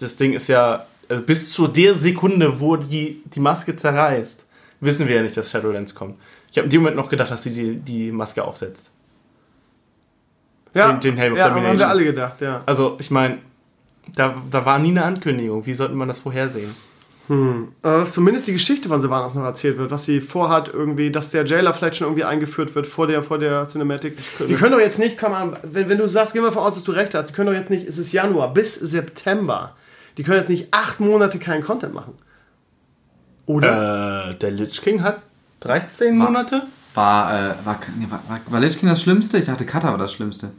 das 0.00 0.16
Ding 0.16 0.32
ist 0.34 0.48
ja, 0.48 0.86
also 1.08 1.22
bis 1.22 1.52
zu 1.52 1.66
der 1.68 1.94
Sekunde, 1.94 2.60
wo 2.60 2.76
die, 2.76 3.22
die 3.26 3.40
Maske 3.40 3.74
zerreißt, 3.76 4.46
wissen 4.80 5.06
wir 5.08 5.16
ja 5.16 5.22
nicht, 5.22 5.36
dass 5.36 5.50
Shadowlands 5.50 5.94
kommt. 5.94 6.16
Ich 6.50 6.58
habe 6.58 6.64
in 6.66 6.70
dem 6.70 6.82
Moment 6.82 6.96
noch 6.96 7.08
gedacht, 7.08 7.30
dass 7.30 7.42
sie 7.42 7.50
die, 7.52 7.76
die 7.76 8.10
Maske 8.12 8.42
aufsetzt. 8.44 8.90
ja, 10.74 10.92
Den- 10.92 11.00
den 11.00 11.16
Helm 11.16 11.32
of 11.32 11.38
ja, 11.38 11.44
haben 11.46 11.54
Domination. 11.54 11.78
wir 11.78 11.88
alle 11.88 12.04
gedacht, 12.04 12.40
ja. 12.40 12.62
Also 12.66 12.96
ich 13.00 13.10
meine, 13.10 13.38
da, 14.14 14.42
da 14.50 14.64
war 14.64 14.78
nie 14.78 14.90
eine 14.90 15.04
Ankündigung. 15.04 15.66
Wie 15.66 15.74
sollte 15.74 15.94
man 15.94 16.08
das 16.08 16.18
vorhersehen? 16.18 16.74
Äh, 17.28 18.04
zumindest 18.04 18.46
die 18.46 18.52
Geschichte 18.52 18.88
von 18.88 19.00
Sylvanas 19.00 19.34
noch 19.34 19.42
erzählt 19.42 19.78
wird, 19.78 19.90
was 19.90 20.04
sie 20.04 20.20
vorhat, 20.20 20.68
irgendwie, 20.72 21.10
dass 21.10 21.30
der 21.30 21.44
Jailer 21.44 21.72
vielleicht 21.72 21.96
schon 21.96 22.06
irgendwie 22.06 22.24
eingeführt 22.24 22.74
wird 22.76 22.86
vor 22.86 23.08
der, 23.08 23.24
vor 23.24 23.38
der 23.38 23.66
Cinematic. 23.66 24.16
Die 24.48 24.54
können 24.54 24.72
doch 24.72 24.80
jetzt 24.80 25.00
nicht, 25.00 25.18
kann 25.18 25.32
man, 25.32 25.56
wenn, 25.64 25.88
wenn 25.88 25.98
du 25.98 26.06
sagst, 26.06 26.34
gehen 26.34 26.42
wir 26.42 26.48
davon 26.48 26.62
aus, 26.62 26.74
dass 26.74 26.84
du 26.84 26.92
recht 26.92 27.14
hast, 27.14 27.26
die 27.26 27.32
können 27.32 27.48
doch 27.48 27.58
jetzt 27.58 27.70
nicht, 27.70 27.86
es 27.86 27.98
ist 27.98 28.12
Januar 28.12 28.54
bis 28.54 28.74
September. 28.74 29.74
Die 30.18 30.22
können 30.22 30.38
jetzt 30.38 30.48
nicht 30.48 30.68
acht 30.70 31.00
Monate 31.00 31.38
keinen 31.38 31.64
Content 31.64 31.94
machen. 31.94 32.14
Oder? 33.46 34.30
Äh, 34.30 34.34
der 34.36 34.52
Lich 34.52 34.80
King 34.80 35.02
hat 35.02 35.18
13 35.60 36.16
Monate? 36.16 36.62
War, 36.94 37.32
äh, 37.32 37.54
war, 37.64 37.80
nee, 37.98 38.06
war, 38.08 38.22
war, 38.28 38.40
war 38.46 38.60
Lich 38.60 38.78
King 38.78 38.88
das 38.88 39.02
Schlimmste? 39.02 39.38
Ich 39.38 39.46
dachte, 39.46 39.66
Kata 39.66 39.90
war 39.90 39.98
das 39.98 40.12
Schlimmste. 40.12 40.52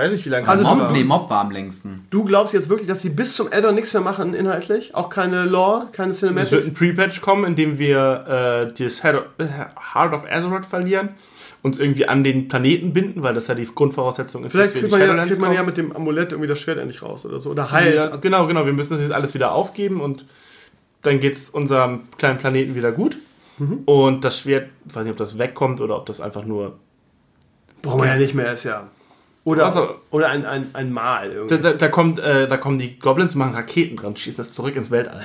Ich 0.00 0.06
weiß 0.06 0.12
nicht, 0.16 0.24
wie 0.24 0.30
lange 0.30 0.48
Also 0.48 0.64
das 0.64 0.72
Mob, 0.72 0.82
war. 0.82 0.92
nee, 0.92 1.04
Mob 1.04 1.28
war 1.28 1.40
am 1.42 1.50
längsten. 1.50 2.06
Du 2.10 2.24
glaubst 2.24 2.54
jetzt 2.54 2.70
wirklich, 2.70 2.88
dass 2.88 3.02
sie 3.02 3.10
bis 3.10 3.34
zum 3.36 3.48
Addon 3.52 3.74
nichts 3.74 3.92
mehr 3.92 4.02
machen 4.02 4.32
inhaltlich? 4.32 4.94
Auch 4.94 5.10
keine 5.10 5.44
Lore, 5.44 5.88
keine 5.92 6.12
Es 6.12 6.22
wird 6.22 6.32
Cinematics? 6.34 6.66
ein 6.68 6.74
Pre-Patch 6.74 7.20
kommen, 7.20 7.44
in 7.44 7.54
dem 7.54 7.78
wir 7.78 8.70
äh, 8.70 8.82
das 8.82 9.00
äh, 9.04 9.12
Heart 9.94 10.14
of 10.14 10.24
Azeroth 10.30 10.64
verlieren, 10.64 11.10
uns 11.62 11.78
irgendwie 11.78 12.08
an 12.08 12.24
den 12.24 12.48
Planeten 12.48 12.94
binden, 12.94 13.22
weil 13.22 13.34
das 13.34 13.46
ja 13.48 13.54
die 13.54 13.66
Grundvoraussetzung 13.66 14.44
ist, 14.44 14.52
Vielleicht 14.52 14.74
dass 14.74 14.82
wir 14.82 14.88
kriegt 14.88 14.94
in 14.94 14.98
man, 15.06 15.16
die 15.16 15.20
ja, 15.20 15.26
kriegt 15.26 15.40
man 15.40 15.52
ja 15.52 15.62
mit 15.62 15.76
dem 15.76 15.94
Amulett 15.94 16.32
irgendwie 16.32 16.48
das 16.48 16.60
Schwert 16.60 16.78
endlich 16.78 17.02
raus 17.02 17.26
oder 17.26 17.38
so. 17.38 17.50
Oder 17.50 17.70
heilt. 17.70 17.94
Ja, 17.96 18.06
genau, 18.06 18.46
genau. 18.46 18.64
Wir 18.64 18.72
müssen 18.72 18.94
das 18.94 19.02
jetzt 19.02 19.12
alles 19.12 19.34
wieder 19.34 19.52
aufgeben 19.52 20.00
und 20.00 20.24
dann 21.02 21.20
geht 21.20 21.34
es 21.34 21.50
unserem 21.50 22.02
kleinen 22.16 22.38
Planeten 22.38 22.74
wieder 22.74 22.92
gut. 22.92 23.18
Mhm. 23.58 23.80
Und 23.84 24.24
das 24.24 24.38
Schwert, 24.38 24.70
ich 24.88 24.94
weiß 24.94 25.04
nicht, 25.04 25.12
ob 25.12 25.18
das 25.18 25.36
wegkommt 25.36 25.82
oder 25.82 25.96
ob 25.98 26.06
das 26.06 26.20
einfach 26.22 26.44
nur. 26.46 26.78
Brauchen 27.82 28.00
wir 28.00 28.08
ja 28.08 28.16
nicht 28.16 28.34
mehr, 28.34 28.52
ist 28.54 28.64
ja. 28.64 28.88
Oder, 29.44 29.64
Also- 29.64 29.96
oder 30.10 30.28
ein, 30.28 30.44
ein, 30.44 30.70
ein 30.74 30.92
Mal 30.92 31.28
Da, 31.30 31.34
irgendwie. 31.34 31.58
da, 31.58 31.72
da, 31.72 31.88
kommt, 31.88 32.18
äh, 32.18 32.46
da 32.46 32.56
kommen 32.58 32.78
die 32.78 32.98
Goblins, 32.98 33.34
machen 33.34 33.54
Raketen 33.54 33.96
dran, 33.96 34.16
schießen 34.16 34.44
das 34.44 34.52
zurück 34.52 34.76
ins 34.76 34.90
Weltall. 34.90 35.22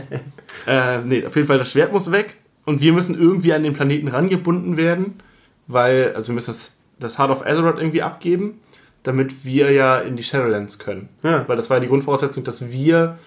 äh, 0.66 0.98
nee, 1.00 1.26
auf 1.26 1.36
jeden 1.36 1.46
Fall, 1.46 1.58
das 1.58 1.70
Schwert 1.70 1.92
muss 1.92 2.10
weg 2.10 2.36
und 2.64 2.80
wir 2.80 2.92
müssen 2.92 3.18
irgendwie 3.18 3.52
an 3.52 3.62
den 3.62 3.74
Planeten 3.74 4.08
rangebunden 4.08 4.76
werden, 4.76 5.20
weil, 5.66 6.14
also 6.14 6.28
wir 6.28 6.34
müssen 6.34 6.50
das, 6.52 6.76
das 6.98 7.18
Heart 7.18 7.30
of 7.30 7.46
Azeroth 7.46 7.78
irgendwie 7.78 8.02
abgeben, 8.02 8.58
damit 9.02 9.44
wir 9.44 9.70
ja 9.72 9.98
in 9.98 10.16
die 10.16 10.22
Shadowlands 10.22 10.78
können. 10.78 11.08
Ja. 11.22 11.46
Weil 11.46 11.56
das 11.56 11.68
war 11.68 11.76
ja 11.76 11.80
die 11.82 11.88
Grundvoraussetzung, 11.88 12.44
dass 12.44 12.70
wir 12.70 13.18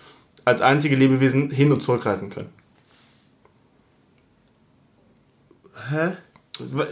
als 0.43 0.61
einzige 0.61 0.95
Lebewesen 0.95 1.51
hin 1.51 1.71
und 1.71 1.81
zurückreisen 1.83 2.29
können. 2.29 2.49
Hä? 5.89 6.13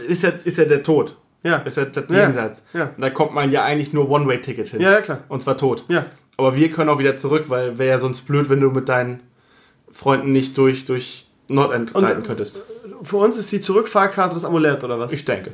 Ist 0.06 0.22
ja, 0.22 0.30
ist 0.44 0.58
ja 0.58 0.66
der 0.66 0.82
Tod. 0.82 1.16
Ja. 1.44 1.58
Ist 1.58 1.76
ja 1.76 1.84
das. 1.84 2.04
Jenseits. 2.08 2.64
Ja. 2.72 2.90
Da 2.98 3.10
kommt 3.10 3.32
man 3.34 3.50
ja 3.52 3.62
eigentlich 3.64 3.92
nur 3.92 4.10
One-Way-Ticket 4.10 4.70
hin. 4.70 4.80
Ja, 4.80 4.92
ja, 4.92 5.00
klar. 5.00 5.20
Und 5.28 5.40
zwar 5.40 5.56
tot. 5.56 5.84
Ja. 5.88 6.06
Aber 6.36 6.56
wir 6.56 6.70
können 6.70 6.90
auch 6.90 6.98
wieder 6.98 7.16
zurück, 7.16 7.44
weil 7.48 7.78
wäre 7.78 7.90
ja 7.90 7.98
sonst 7.98 8.22
blöd, 8.22 8.50
wenn 8.50 8.60
du 8.60 8.70
mit 8.70 8.88
deinen 8.88 9.20
Freunden 9.90 10.32
nicht 10.32 10.58
durch, 10.58 10.84
durch 10.86 11.28
Nordend 11.48 11.94
reiten 11.94 12.22
könntest. 12.24 12.64
Für 13.02 13.18
uns 13.18 13.36
ist 13.36 13.52
die 13.52 13.60
Zurückfahrkarte 13.60 14.34
das 14.34 14.44
Amulett 14.44 14.82
oder 14.82 14.98
was? 14.98 15.12
Ich 15.12 15.24
denke. 15.24 15.52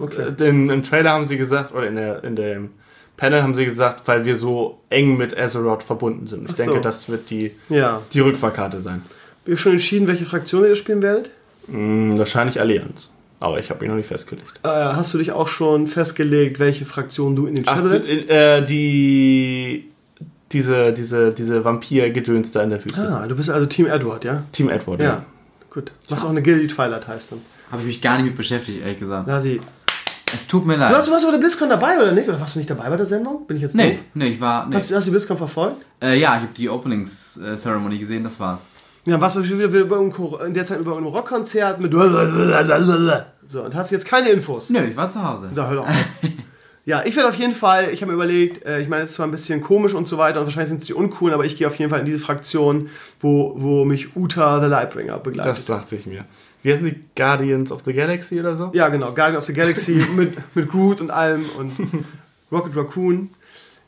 Okay. 0.00 0.28
Äh, 0.28 0.32
Denn 0.32 0.68
im 0.70 0.82
Trailer 0.82 1.12
haben 1.12 1.26
sie 1.26 1.36
gesagt, 1.36 1.72
oder 1.74 1.86
in, 1.86 1.96
der, 1.96 2.24
in 2.24 2.34
dem 2.36 2.70
Panel 3.16 3.42
haben 3.42 3.54
sie 3.54 3.64
gesagt, 3.64 4.06
weil 4.06 4.24
wir 4.24 4.36
so 4.36 4.80
eng 4.90 5.16
mit 5.16 5.36
Azeroth 5.38 5.82
verbunden 5.82 6.26
sind. 6.26 6.50
Ich 6.50 6.56
so. 6.56 6.62
denke, 6.64 6.80
das 6.80 7.08
wird 7.08 7.30
die, 7.30 7.52
Ja. 7.68 8.00
die 8.12 8.20
Rückfahrkarte 8.20 8.80
sein. 8.80 9.02
Habt 9.04 9.48
ihr 9.48 9.56
schon 9.56 9.72
entschieden, 9.72 10.06
welche 10.08 10.24
Fraktion 10.24 10.64
ihr 10.64 10.76
spielen 10.76 11.02
werdet? 11.02 11.30
Hm, 11.66 12.16
wahrscheinlich 12.18 12.60
Allianz. 12.60 13.10
Aber 13.40 13.58
ich 13.60 13.70
habe 13.70 13.80
mich 13.80 13.88
noch 13.88 13.96
nicht 13.96 14.06
festgelegt. 14.08 14.48
Äh, 14.64 14.68
hast 14.68 15.14
du 15.14 15.18
dich 15.18 15.30
auch 15.32 15.46
schon 15.48 15.86
festgelegt, 15.86 16.58
welche 16.58 16.84
Fraktion 16.84 17.36
du 17.36 17.46
in 17.46 17.54
den 17.54 17.64
Ach, 17.68 17.76
Shadowlands? 17.76 18.06
die, 18.08 18.28
äh, 18.28 18.64
die 18.64 19.90
diese, 20.50 20.92
diese, 20.92 21.32
diese 21.32 21.64
Vampir-Gedöns 21.64 22.50
da 22.52 22.62
in 22.62 22.70
der 22.70 22.84
Wüste. 22.84 23.08
Ah, 23.08 23.26
du 23.28 23.36
bist 23.36 23.50
also 23.50 23.66
Team 23.66 23.86
Edward, 23.86 24.24
ja? 24.24 24.42
Team 24.52 24.70
Edward, 24.70 25.00
Ja. 25.00 25.06
ja. 25.06 25.24
Gut. 25.70 25.92
Was 26.08 26.24
auch 26.24 26.30
eine 26.30 26.40
Gilde 26.42 26.66
Twilight 26.66 27.06
heißt 27.06 27.32
dann. 27.32 27.40
Habe 27.70 27.82
ich 27.82 27.86
mich 27.86 28.00
gar 28.00 28.16
nicht 28.16 28.24
mit 28.26 28.36
beschäftigt, 28.36 28.80
ehrlich 28.82 28.98
gesagt. 28.98 29.24
Na, 29.28 29.40
sie. 29.40 29.60
Es 30.34 30.46
tut 30.46 30.66
mir 30.66 30.74
Du 30.74 30.80
leid. 30.80 30.92
warst, 30.92 31.06
du 31.08 31.12
warst 31.12 31.24
bei 31.26 31.30
der 31.32 31.38
BlizzCon 31.38 31.68
dabei, 31.70 31.96
oder 31.98 32.12
nicht? 32.12 32.28
Oder 32.28 32.40
warst 32.40 32.54
du 32.54 32.58
nicht 32.58 32.68
dabei 32.70 32.88
bei 32.90 32.96
der 32.96 33.06
Sendung? 33.06 33.46
Bin 33.46 33.56
ich 33.58 33.62
jetzt 33.62 33.74
Nee, 33.74 33.90
doof? 33.92 33.98
nee, 34.14 34.26
ich 34.28 34.40
war. 34.40 34.66
Nee. 34.66 34.74
Hast, 34.76 34.90
du- 34.90 34.94
hast 34.94 35.04
du 35.04 35.10
die 35.10 35.12
BlizzCon 35.12 35.36
verfolgt? 35.38 35.76
Äh, 36.02 36.18
ja, 36.18 36.36
ich 36.36 36.42
habe 36.42 36.52
die 36.56 36.68
Openings-Ceremony 36.68 37.98
gesehen, 37.98 38.24
das 38.24 38.38
war's. 38.40 38.64
Ja, 39.04 39.16
du 39.16 39.42
schon 39.44 39.58
wieder 39.58 40.46
in 40.46 40.54
der 40.54 40.64
Zeit 40.64 40.80
über 40.80 40.96
ein 40.96 41.04
Rockkonzert 41.04 41.80
mit. 41.80 41.92
So, 43.50 43.62
und 43.62 43.74
hast 43.74 43.90
jetzt 43.90 44.06
keine 44.06 44.28
Infos. 44.28 44.68
Nö, 44.70 44.84
ich 44.84 44.96
war 44.96 45.10
zu 45.10 45.22
Hause. 45.22 45.50
Da 45.54 45.68
hör 45.68 45.76
doch 45.76 45.88
auf. 45.88 46.06
Ja, 46.88 47.02
ich 47.04 47.14
werde 47.16 47.28
auf 47.28 47.34
jeden 47.34 47.52
Fall, 47.52 47.90
ich 47.92 48.00
habe 48.00 48.12
mir 48.12 48.14
überlegt, 48.16 48.64
äh, 48.64 48.80
ich 48.80 48.88
meine, 48.88 49.02
es 49.02 49.10
ist 49.10 49.16
zwar 49.16 49.26
ein 49.26 49.30
bisschen 49.30 49.60
komisch 49.60 49.92
und 49.92 50.08
so 50.08 50.16
weiter 50.16 50.40
und 50.40 50.46
wahrscheinlich 50.46 50.70
sind 50.70 50.80
es 50.80 50.86
die 50.86 50.94
uncoolen, 50.94 51.34
aber 51.34 51.44
ich 51.44 51.54
gehe 51.54 51.66
auf 51.66 51.74
jeden 51.74 51.90
Fall 51.90 52.00
in 52.00 52.06
diese 52.06 52.18
Fraktion, 52.18 52.88
wo, 53.20 53.52
wo 53.58 53.84
mich 53.84 54.16
Uta 54.16 54.58
the 54.58 54.68
Lightbringer 54.68 55.18
begleitet. 55.18 55.50
Das 55.50 55.66
dachte 55.66 55.96
ich 55.96 56.06
mir. 56.06 56.24
Wie 56.62 56.72
heißen 56.72 56.86
die 56.86 57.04
Guardians 57.14 57.72
of 57.72 57.82
the 57.82 57.92
Galaxy 57.92 58.40
oder 58.40 58.54
so? 58.54 58.70
ja, 58.72 58.88
genau, 58.88 59.12
Guardian 59.12 59.36
of 59.36 59.44
the 59.44 59.52
Galaxy 59.52 60.02
mit, 60.16 60.32
mit 60.56 60.70
Groot 60.70 61.02
und 61.02 61.10
allem 61.10 61.44
und 61.58 61.72
Rocket 62.50 62.74
Raccoon. 62.74 63.28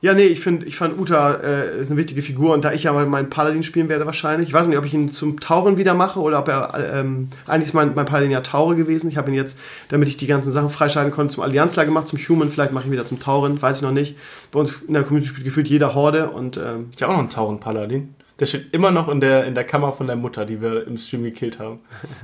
Ja, 0.03 0.14
nee, 0.14 0.24
ich 0.24 0.40
finde, 0.40 0.64
ich 0.64 0.76
fand 0.76 0.98
Uta 0.98 1.34
äh, 1.34 1.82
ist 1.82 1.90
eine 1.90 1.98
wichtige 1.98 2.22
Figur 2.22 2.55
und 2.55 2.64
da 2.64 2.72
ich 2.72 2.84
ja 2.84 2.92
mal 2.92 3.05
meinen 3.05 3.28
Paladin 3.28 3.62
spielen 3.62 3.90
werde 3.90 4.07
wahrscheinlich, 4.07 4.48
ich 4.48 4.55
weiß 4.55 4.66
nicht, 4.66 4.78
ob 4.78 4.86
ich 4.86 4.94
ihn 4.94 5.11
zum 5.11 5.40
Tauren 5.40 5.76
wieder 5.76 5.92
mache 5.92 6.20
oder 6.20 6.38
ob 6.38 6.48
er, 6.48 6.94
ähm, 6.94 7.28
eigentlich 7.46 7.68
ist 7.68 7.74
mein, 7.74 7.94
mein 7.94 8.07
Paladin 8.07 8.30
ja 8.30 8.40
Taure 8.40 8.76
gewesen. 8.76 9.11
Ich 9.11 9.18
habe 9.18 9.30
ihn 9.30 9.34
jetzt, 9.34 9.59
damit 9.88 10.09
ich 10.09 10.16
die 10.16 10.26
ganzen 10.26 10.53
Sachen 10.53 10.70
freischalten 10.70 11.12
konnte, 11.12 11.34
zum 11.34 11.42
Allianzler 11.42 11.84
gemacht, 11.84 12.09
zum 12.09 12.18
Human, 12.18 12.48
vielleicht 12.48 12.72
mache 12.72 12.84
ich 12.84 12.88
ihn 12.88 12.92
wieder 12.92 13.05
zum 13.05 13.20
Tauren, 13.20 13.61
weiß 13.61 13.76
ich 13.76 13.82
noch 13.82 13.92
nicht. 13.92 14.16
Bei 14.53 14.61
uns 14.61 14.80
in 14.88 14.94
der 14.94 15.03
Community 15.03 15.28
spielt 15.28 15.44
gefühlt 15.44 15.68
jeder 15.68 15.94
Horde 15.94 16.30
und 16.30 16.57
ähm, 16.57 16.88
Ich 16.96 17.03
habe 17.03 17.12
auch 17.12 17.16
noch 17.16 17.20
einen 17.20 17.30
Tauren-Paladin. 17.30 18.14
Der 18.38 18.46
steht 18.46 18.72
immer 18.72 18.90
noch 18.90 19.09
in 19.09 19.20
der, 19.20 19.44
in 19.44 19.55
der 19.55 19.64
Kammer 19.64 19.92
von 19.92 20.07
der 20.07 20.16
Mutter, 20.16 20.46
die 20.46 20.62
wir 20.62 20.86
im 20.86 20.96
Stream 20.96 21.24
gekillt 21.24 21.59
haben. 21.59 21.80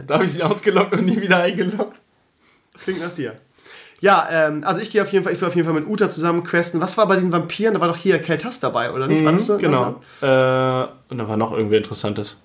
Da 0.06 0.14
habe 0.14 0.24
ich 0.24 0.34
ihn 0.34 0.42
ausgelockt 0.42 0.94
und 0.94 1.04
nie 1.04 1.20
wieder 1.20 1.40
eingeloggt. 1.40 2.00
klingt 2.82 3.00
nach 3.00 3.12
dir. 3.12 3.34
Ja, 4.00 4.28
ähm, 4.30 4.62
also 4.64 4.80
ich 4.82 4.90
gehe 4.90 5.02
auf 5.02 5.10
jeden 5.12 5.24
Fall, 5.24 5.32
ich 5.32 5.40
will 5.40 5.48
auf 5.48 5.56
jeden 5.56 5.66
Fall 5.66 5.74
mit 5.80 5.88
Uta 5.88 6.10
zusammen 6.10 6.44
questen. 6.44 6.80
Was 6.80 6.98
war 6.98 7.06
bei 7.08 7.14
diesen 7.16 7.32
Vampiren? 7.32 7.74
Da 7.74 7.80
war 7.80 7.88
doch 7.88 7.96
hier 7.96 8.18
Keltas 8.18 8.60
dabei, 8.60 8.92
oder 8.92 9.06
nicht? 9.06 9.24
war 9.24 9.32
das 9.32 9.46
so? 9.46 9.56
Genau. 9.56 10.00
Äh, 10.20 10.86
und 11.08 11.18
da 11.18 11.26
war 11.28 11.36
noch 11.36 11.52
irgendwie 11.52 11.76
Interessantes. 11.76 12.36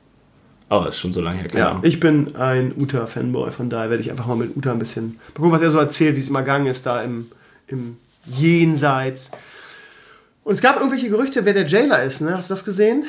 Aber 0.70 0.88
ist 0.88 1.00
schon 1.00 1.12
so 1.12 1.20
lange 1.20 1.40
her, 1.40 1.48
keine 1.50 1.60
Ja, 1.60 1.70
Ahnung. 1.72 1.84
ich 1.84 2.00
bin 2.00 2.34
ein 2.38 2.74
Uta-Fanboy, 2.80 3.52
von 3.52 3.70
daher 3.70 3.90
werde 3.90 4.02
ich 4.02 4.10
einfach 4.10 4.26
mal 4.28 4.38
mit 4.38 4.56
Uta 4.56 4.72
ein 4.72 4.80
bisschen. 4.80 5.20
Mal 5.30 5.36
gucken, 5.36 5.52
was 5.52 5.62
er 5.62 5.70
so 5.72 5.78
erzählt, 5.78 6.16
wie 6.16 6.20
es 6.22 6.30
mal 6.30 6.40
gegangen 6.42 6.68
ist 6.68 6.86
da 6.86 7.02
im, 7.02 7.30
im 7.68 7.98
Jenseits. 8.26 9.32
Und 10.46 10.54
es 10.54 10.62
gab 10.62 10.78
irgendwelche 10.78 11.10
Gerüchte, 11.10 11.44
wer 11.44 11.54
der 11.54 11.68
Jailer 11.68 12.02
ist, 12.04 12.22
ne? 12.22 12.38
Hast 12.38 12.50
du 12.50 12.54
das 12.54 12.64
gesehen? 12.64 13.04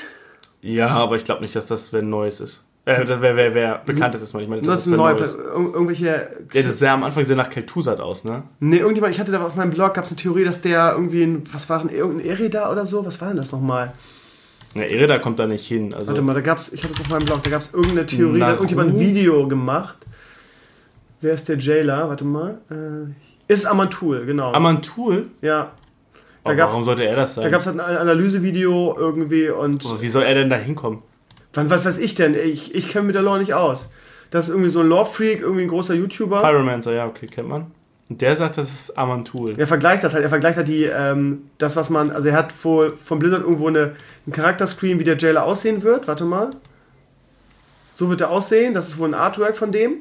Ja, 0.61 0.88
aber 0.88 1.14
ich 1.16 1.24
glaube 1.24 1.43
nicht, 1.43 1.55
dass 1.55 1.66
das 1.66 1.93
wer 1.93 2.03
Neues 2.03 2.40
ist. 2.40 2.62
Äh, 2.85 3.05
wer, 3.07 3.37
wer, 3.37 3.55
wer 3.55 3.78
bekannt 3.78 4.14
ist, 4.16 4.22
ist 4.22 4.33
man. 4.33 4.43
Ich 4.43 4.49
meine, 4.49 4.62
Das 4.62 4.87
ist 4.87 4.87
neuer. 4.87 5.14
Neues. 5.14 5.35
Ir 5.35 5.41
irgendwelche. 5.55 6.30
Ja, 6.53 6.62
das 6.62 6.80
sah 6.80 6.95
am 6.95 7.05
Anfang 7.05 7.24
sehr 7.24 7.37
nach 7.37 7.49
Kel'Thuzad 7.49 7.99
aus, 8.01 8.24
ne? 8.24 8.43
Nee, 8.59 8.78
irgendjemand, 8.78 9.14
ich 9.14 9.20
hatte 9.20 9.30
da 9.30 9.45
auf 9.45 9.55
meinem 9.55 9.70
Blog, 9.70 9.95
gab 9.95 10.05
es 10.05 10.11
eine 10.11 10.16
Theorie, 10.16 10.45
dass 10.45 10.62
der 10.62 10.93
irgendwie 10.93 11.22
ein. 11.22 11.45
Was 11.53 11.70
war 11.70 11.78
denn, 11.78 11.91
irgendein 11.91 12.26
Erida 12.26 12.72
oder 12.72 12.85
so? 12.85 13.07
Was 13.07 13.20
war 13.20 13.28
denn 13.28 13.37
das 13.37 13.53
nochmal? 13.53 13.93
Ja, 14.74 14.83
Erida 14.83 15.18
kommt 15.18 15.39
da 15.39 15.47
nicht 15.47 15.64
hin. 15.66 15.95
Also, 15.95 16.09
Warte 16.09 16.22
mal, 16.22 16.35
da 16.35 16.41
gab's, 16.41 16.72
ich 16.72 16.83
hatte 16.83 16.95
es 16.95 17.01
auf 17.01 17.09
meinem 17.09 17.24
Blog, 17.24 17.45
da 17.45 17.51
gab 17.51 17.61
es 17.61 17.72
irgendeine 17.72 18.07
Theorie, 18.07 18.41
da 18.41 18.47
hat 18.47 18.55
irgendjemand 18.55 18.95
ein 18.95 19.01
Video 19.01 19.47
gemacht. 19.47 19.97
Wer 21.20 21.35
ist 21.35 21.49
der 21.49 21.59
Jailer? 21.59 22.09
Warte 22.09 22.24
mal. 22.24 22.59
Äh, 22.68 23.53
ist 23.53 23.64
Amantul, 23.64 24.26
genau. 24.26 24.53
Amantul? 24.53 25.26
ja. 25.41 25.72
Gab 26.45 26.59
warum 26.59 26.83
sollte 26.83 27.05
er 27.05 27.14
das 27.14 27.35
sein? 27.35 27.45
Da 27.45 27.51
gab 27.51 27.61
es 27.61 27.68
halt 27.68 27.78
ein 27.78 27.97
Analysevideo 27.97 28.97
irgendwie 28.99 29.49
und. 29.49 29.87
Aber 29.87 30.03
wie 30.03 30.09
soll 30.09 30.24
er 30.24 30.35
denn 30.35 30.51
da 30.51 30.57
hinkommen? 30.57 31.05
Wann, 31.55 31.70
was 31.70 31.84
weiß 31.84 31.98
ich 31.98 32.14
denn? 32.14 32.34
Ich, 32.34 32.74
ich 32.74 32.88
kenne 32.88 33.07
mit 33.07 33.14
der 33.14 33.22
Lore 33.22 33.38
nicht 33.38 33.55
aus. 33.55 33.90
Das 34.30 34.46
ist 34.46 34.50
irgendwie 34.50 34.70
so 34.70 34.80
ein 34.80 34.88
Lore-Freak, 34.88 35.40
irgendwie 35.40 35.62
ein 35.62 35.68
großer 35.68 35.94
YouTuber. 35.94 36.40
Pyromancer, 36.40 36.92
ja, 36.94 37.07
okay, 37.07 37.26
kennt 37.26 37.48
man. 37.48 37.70
Und 38.09 38.20
der 38.20 38.36
sagt, 38.36 38.57
das 38.59 38.72
ist 38.72 38.96
Amantul. 38.98 39.55
Er 39.59 39.66
vergleicht 39.66 40.05
das 40.05 40.14
halt, 40.14 40.22
er 40.24 40.30
vergleicht 40.30 40.57
halt 40.57 40.68
die, 40.68 40.84
ähm, 40.84 41.50
das, 41.59 41.76
was 41.76 41.90
man, 41.90 42.11
also 42.11 42.28
er 42.28 42.34
hat 42.34 42.53
vor, 42.53 42.90
von 42.90 43.18
Blizzard 43.18 43.42
irgendwo 43.42 43.68
eine, 43.68 43.94
einen 44.26 44.32
Charakterscreen, 44.32 44.98
wie 44.98 45.05
der 45.05 45.16
Jailer 45.18 45.44
aussehen 45.44 45.82
wird. 45.82 46.09
Warte 46.09 46.24
mal. 46.24 46.50
So 47.94 48.09
wird 48.09 48.22
er 48.22 48.30
aussehen, 48.30 48.72
das 48.74 48.88
ist 48.88 48.98
wohl 48.98 49.09
ein 49.09 49.14
Artwork 49.14 49.57
von 49.57 49.72
dem. 49.72 49.96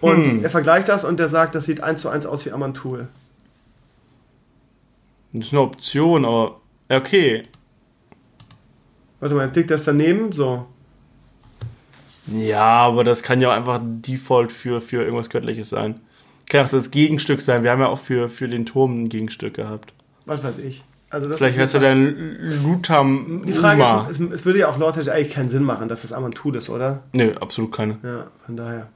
Und 0.00 0.26
Hm. 0.26 0.44
er 0.44 0.50
vergleicht 0.50 0.88
das 0.88 1.04
und 1.04 1.18
der 1.18 1.28
sagt, 1.28 1.54
das 1.54 1.64
sieht 1.64 1.80
eins 1.80 2.00
zu 2.02 2.08
eins 2.08 2.26
aus 2.26 2.44
wie 2.46 2.52
Amantul. 2.52 3.08
Das 5.32 5.46
ist 5.46 5.52
eine 5.52 5.62
Option, 5.62 6.24
aber. 6.24 6.60
Okay. 6.88 7.42
Warte 9.20 9.34
mal, 9.34 9.50
liegt 9.54 9.70
das 9.70 9.84
daneben, 9.84 10.32
so. 10.32 10.66
Ja, 12.26 12.62
aber 12.62 13.04
das 13.04 13.22
kann 13.22 13.40
ja 13.40 13.50
auch 13.50 13.56
einfach 13.56 13.80
Default 13.82 14.52
für, 14.52 14.80
für 14.80 15.02
irgendwas 15.02 15.30
Göttliches 15.30 15.68
sein. 15.70 16.00
Kann 16.48 16.66
auch 16.66 16.70
das 16.70 16.90
Gegenstück 16.90 17.40
sein. 17.40 17.62
Wir 17.62 17.70
haben 17.70 17.80
ja 17.80 17.88
auch 17.88 17.98
für, 17.98 18.28
für 18.28 18.48
den 18.48 18.66
Turm 18.66 19.04
ein 19.04 19.08
Gegenstück 19.08 19.54
gehabt. 19.54 19.92
Was 20.24 20.42
weiß 20.42 20.58
ich. 20.58 20.84
Also 21.08 21.28
das 21.28 21.38
Vielleicht 21.38 21.58
heißt 21.58 21.74
er 21.74 21.80
dann 21.80 22.36
Lutam. 22.62 23.42
Die 23.46 23.52
Frage 23.52 23.82
Uma. 23.82 24.08
ist, 24.10 24.20
es, 24.20 24.30
es 24.30 24.44
würde 24.44 24.60
ja 24.60 24.68
auch 24.68 24.78
lore 24.78 25.12
eigentlich 25.12 25.30
keinen 25.30 25.48
Sinn 25.48 25.62
machen, 25.62 25.88
dass 25.88 26.02
das 26.02 26.12
Amantul 26.12 26.56
ist, 26.56 26.68
oder? 26.68 27.02
Nö, 27.12 27.34
absolut 27.40 27.72
keine. 27.72 27.98
Ja, 28.02 28.26
von 28.44 28.56
daher. 28.56 28.88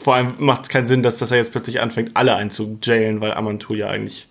Vor 0.00 0.14
allem 0.14 0.34
macht 0.38 0.62
es 0.64 0.68
keinen 0.68 0.86
Sinn, 0.86 1.02
dass, 1.02 1.16
dass 1.18 1.30
er 1.30 1.36
jetzt 1.38 1.52
plötzlich 1.52 1.80
anfängt, 1.80 2.12
alle 2.14 2.34
einzujailen, 2.34 3.20
weil 3.20 3.32
Amantul 3.32 3.78
ja 3.78 3.88
eigentlich 3.88 4.28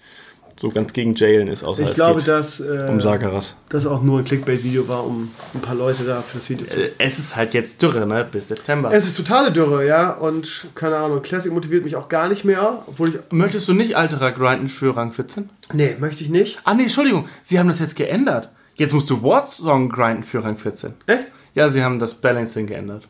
so 0.55 0.69
ganz 0.69 0.93
gegen 0.93 1.15
Jailen 1.15 1.47
ist, 1.47 1.63
außer 1.63 1.83
Ich 1.83 1.93
glaube, 1.93 2.21
dass 2.21 2.59
äh, 2.59 2.85
um 2.89 3.01
Sagaras. 3.01 3.55
das 3.69 3.85
auch 3.85 4.01
nur 4.01 4.19
ein 4.19 4.23
Clickbait-Video 4.23 4.87
war, 4.87 5.05
um 5.05 5.31
ein 5.53 5.61
paar 5.61 5.75
Leute 5.75 6.03
da 6.03 6.21
für 6.21 6.35
das 6.37 6.49
Video 6.49 6.67
zu. 6.67 6.75
Äh, 6.81 6.91
Es 6.99 7.19
ist 7.19 7.35
halt 7.35 7.53
jetzt 7.53 7.81
Dürre, 7.81 8.05
ne? 8.05 8.25
Bis 8.29 8.49
September. 8.49 8.91
Es 8.93 9.05
ist 9.05 9.17
totale 9.17 9.51
Dürre, 9.51 9.85
ja, 9.85 10.11
und 10.13 10.67
keine 10.75 10.97
Ahnung, 10.97 11.21
Classic 11.21 11.51
motiviert 11.51 11.83
mich 11.83 11.95
auch 11.95 12.07
gar 12.07 12.27
nicht 12.29 12.45
mehr, 12.45 12.83
obwohl 12.87 13.09
ich. 13.09 13.19
Möchtest 13.31 13.67
du 13.67 13.73
nicht 13.73 13.95
Alterer 13.97 14.31
grinden 14.31 14.69
für 14.69 14.95
Rang 14.95 15.11
14? 15.11 15.49
Nee, 15.73 15.95
möchte 15.99 16.23
ich 16.23 16.29
nicht. 16.29 16.59
Ah, 16.63 16.73
nee, 16.75 16.83
Entschuldigung. 16.83 17.27
Sie 17.43 17.59
haben 17.59 17.67
das 17.67 17.79
jetzt 17.79 17.95
geändert. 17.95 18.49
Jetzt 18.75 18.93
musst 18.93 19.09
du 19.09 19.21
Warsong 19.23 19.89
grinden 19.89 20.23
für 20.23 20.43
Rang 20.43 20.57
14. 20.57 20.93
Echt? 21.07 21.27
Ja, 21.55 21.69
sie 21.69 21.83
haben 21.83 21.99
das 21.99 22.15
Balancing 22.15 22.65
geändert. 22.67 23.07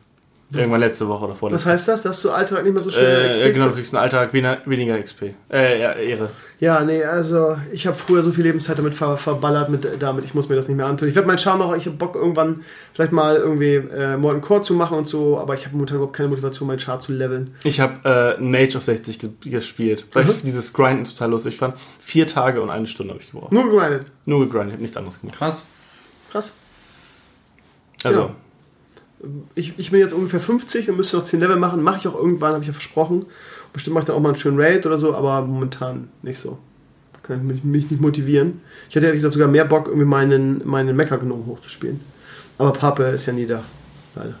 Irgendwann 0.52 0.80
letzte 0.80 1.08
Woche 1.08 1.24
oder 1.24 1.32
Was 1.32 1.38
vorletzte. 1.38 1.70
heißt 1.70 1.88
das, 1.88 2.02
dass 2.02 2.22
du 2.22 2.30
Alltag 2.30 2.62
nicht 2.62 2.74
mehr 2.74 2.82
so 2.82 2.90
schnell 2.90 3.24
Äh, 3.24 3.28
XP 3.28 3.40
ja, 3.40 3.50
genau, 3.52 3.68
du 3.68 3.74
kriegst? 3.74 3.92
einen 3.94 4.02
Alltag 4.04 4.32
weniger, 4.32 4.58
weniger 4.66 5.02
XP. 5.02 5.34
Äh, 5.50 5.80
ja, 5.80 5.92
Ehre. 5.94 6.28
Ja, 6.60 6.84
nee, 6.84 7.02
also 7.02 7.56
ich 7.72 7.86
habe 7.88 7.96
früher 7.96 8.22
so 8.22 8.30
viel 8.30 8.44
Lebenszeit 8.44 8.78
damit 8.78 8.94
ver 8.94 9.16
verballert, 9.16 9.68
mit, 9.70 9.86
damit, 10.00 10.24
ich 10.24 10.34
muss 10.34 10.48
mir 10.48 10.54
das 10.54 10.68
nicht 10.68 10.76
mehr 10.76 10.86
antun. 10.86 11.08
Ich 11.08 11.14
werde 11.16 11.26
meinen 11.26 11.38
Charme 11.38 11.62
auch, 11.62 11.74
ich 11.74 11.86
habe 11.86 11.96
Bock 11.96 12.14
irgendwann 12.14 12.62
vielleicht 12.92 13.10
mal 13.10 13.36
irgendwie 13.36 13.74
äh, 13.74 14.16
Morten 14.16 14.42
Core 14.42 14.62
zu 14.62 14.74
machen 14.74 14.96
und 14.98 15.08
so, 15.08 15.38
aber 15.38 15.54
ich 15.54 15.64
habe 15.64 15.74
momentan 15.74 15.96
überhaupt 15.96 16.16
keine 16.16 16.28
Motivation, 16.28 16.68
meinen 16.68 16.78
Char 16.78 17.00
zu 17.00 17.12
leveln. 17.12 17.54
Ich 17.64 17.80
habe 17.80 18.36
äh, 18.38 18.40
Mage 18.40 18.76
of 18.76 18.84
60 18.84 19.18
ge 19.18 19.30
gespielt, 19.46 20.06
weil 20.12 20.24
Mhm. 20.24 20.30
ich 20.30 20.42
dieses 20.42 20.72
Grinden 20.72 21.04
total 21.04 21.30
lustig 21.30 21.56
fand. 21.56 21.74
Vier 21.98 22.26
Tage 22.28 22.62
und 22.62 22.70
eine 22.70 22.86
Stunde 22.86 23.14
habe 23.14 23.22
ich 23.24 23.30
gebraucht. 23.32 23.50
Nur 23.50 23.64
gegrindet. 23.70 24.06
Nur 24.26 24.40
gegrindet, 24.40 24.68
ich 24.68 24.72
habe 24.74 24.82
nichts 24.82 24.96
anderes 24.96 25.20
gemacht. 25.20 25.36
Krass. 25.38 25.62
Krass. 26.30 26.52
Also, 28.04 28.20
Ja. 28.20 28.30
Ich, 29.54 29.74
ich 29.78 29.90
bin 29.90 30.00
jetzt 30.00 30.12
ungefähr 30.12 30.40
50 30.40 30.90
und 30.90 30.96
müsste 30.96 31.16
noch 31.16 31.24
10 31.24 31.40
Level 31.40 31.56
machen. 31.56 31.82
Mache 31.82 31.98
ich 31.98 32.08
auch 32.08 32.14
irgendwann, 32.14 32.52
habe 32.52 32.62
ich 32.62 32.68
ja 32.68 32.72
versprochen. 32.72 33.24
Bestimmt 33.72 33.94
mache 33.94 34.02
ich 34.02 34.06
dann 34.06 34.16
auch 34.16 34.20
mal 34.20 34.30
einen 34.30 34.38
schönen 34.38 34.60
Raid 34.60 34.86
oder 34.86 34.98
so, 34.98 35.14
aber 35.14 35.42
momentan 35.42 36.08
nicht 36.22 36.38
so. 36.38 36.58
Kann 37.22 37.38
ich 37.38 37.42
mich, 37.42 37.64
mich 37.64 37.90
nicht 37.90 38.02
motivieren. 38.02 38.60
Ich 38.88 38.94
hätte 38.94 39.06
ehrlich 39.06 39.18
gesagt 39.18 39.34
sogar 39.34 39.48
mehr 39.48 39.64
Bock, 39.64 39.86
irgendwie 39.88 40.06
meinen, 40.06 40.66
meinen 40.66 40.94
Mecha-Gnom 40.94 41.46
hochzuspielen. 41.46 42.00
Aber 42.58 42.72
Pape 42.72 43.04
ist 43.04 43.26
ja 43.26 43.32
nie 43.32 43.46
da. 43.46 43.64
Leider. 44.14 44.34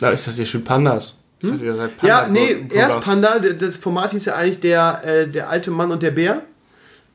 ja, 0.00 0.12
ich 0.12 0.24
dachte, 0.24 0.38
ihr 0.38 0.46
spielt 0.46 0.64
Pandas. 0.64 1.16
Seid 1.42 1.96
Panda 1.96 2.06
Ja, 2.06 2.28
nee, 2.28 2.66
erst 2.72 3.00
Progress. 3.00 3.04
Panda. 3.04 3.38
Das 3.38 3.76
Format 3.76 4.12
hieß 4.12 4.24
ja 4.26 4.34
eigentlich 4.34 4.60
der, 4.60 5.02
äh, 5.04 5.28
der 5.28 5.48
alte 5.48 5.70
Mann 5.70 5.90
und 5.90 6.02
der 6.02 6.10
Bär. 6.10 6.42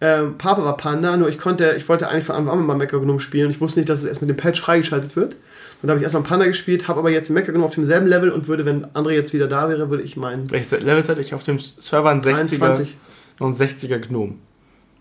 Ähm, 0.02 0.38
Pape 0.38 0.64
war 0.64 0.78
Panda, 0.78 1.18
nur 1.18 1.28
ich 1.28 1.38
konnte, 1.38 1.74
ich 1.78 1.88
wollte 1.90 2.08
eigentlich 2.08 2.24
von 2.24 2.36
Anfang 2.36 2.54
an 2.54 2.60
mit 2.60 2.68
meinem 2.68 2.78
Mecha-Gnom 2.78 3.20
spielen 3.20 3.48
und 3.48 3.52
ich 3.52 3.62
wusste 3.62 3.80
nicht, 3.80 3.90
dass 3.90 4.00
es 4.00 4.06
erst 4.06 4.22
mit 4.22 4.30
dem 4.30 4.38
Patch 4.38 4.62
freigeschaltet 4.62 5.16
wird. 5.16 5.36
Und 5.82 5.88
da 5.88 5.92
habe 5.92 6.00
ich 6.00 6.04
erstmal 6.04 6.24
Panda 6.24 6.46
gespielt, 6.46 6.88
habe 6.88 7.00
aber 7.00 7.10
jetzt 7.10 7.30
den 7.30 7.36
Mecha-Gnom 7.36 7.64
auf 7.64 7.74
demselben 7.74 8.08
Level 8.08 8.32
und 8.32 8.48
würde, 8.48 8.66
wenn 8.66 8.86
André 8.88 9.12
jetzt 9.12 9.32
wieder 9.34 9.48
da 9.48 9.70
wäre, 9.70 9.90
würde 9.90 10.04
ich 10.04 10.18
meinen 10.18 10.52
Welches 10.52 10.72
Level 10.72 11.02
seid 11.02 11.20
ich 11.20 11.34
auf 11.34 11.44
dem 11.44 11.60
Server? 11.60 12.10
Ein 12.10 12.22
60er, 12.22 12.58
23. 12.58 12.98
noch 13.40 13.48
ein 13.48 13.54
60er 13.54 14.00
Gnome. 14.00 14.36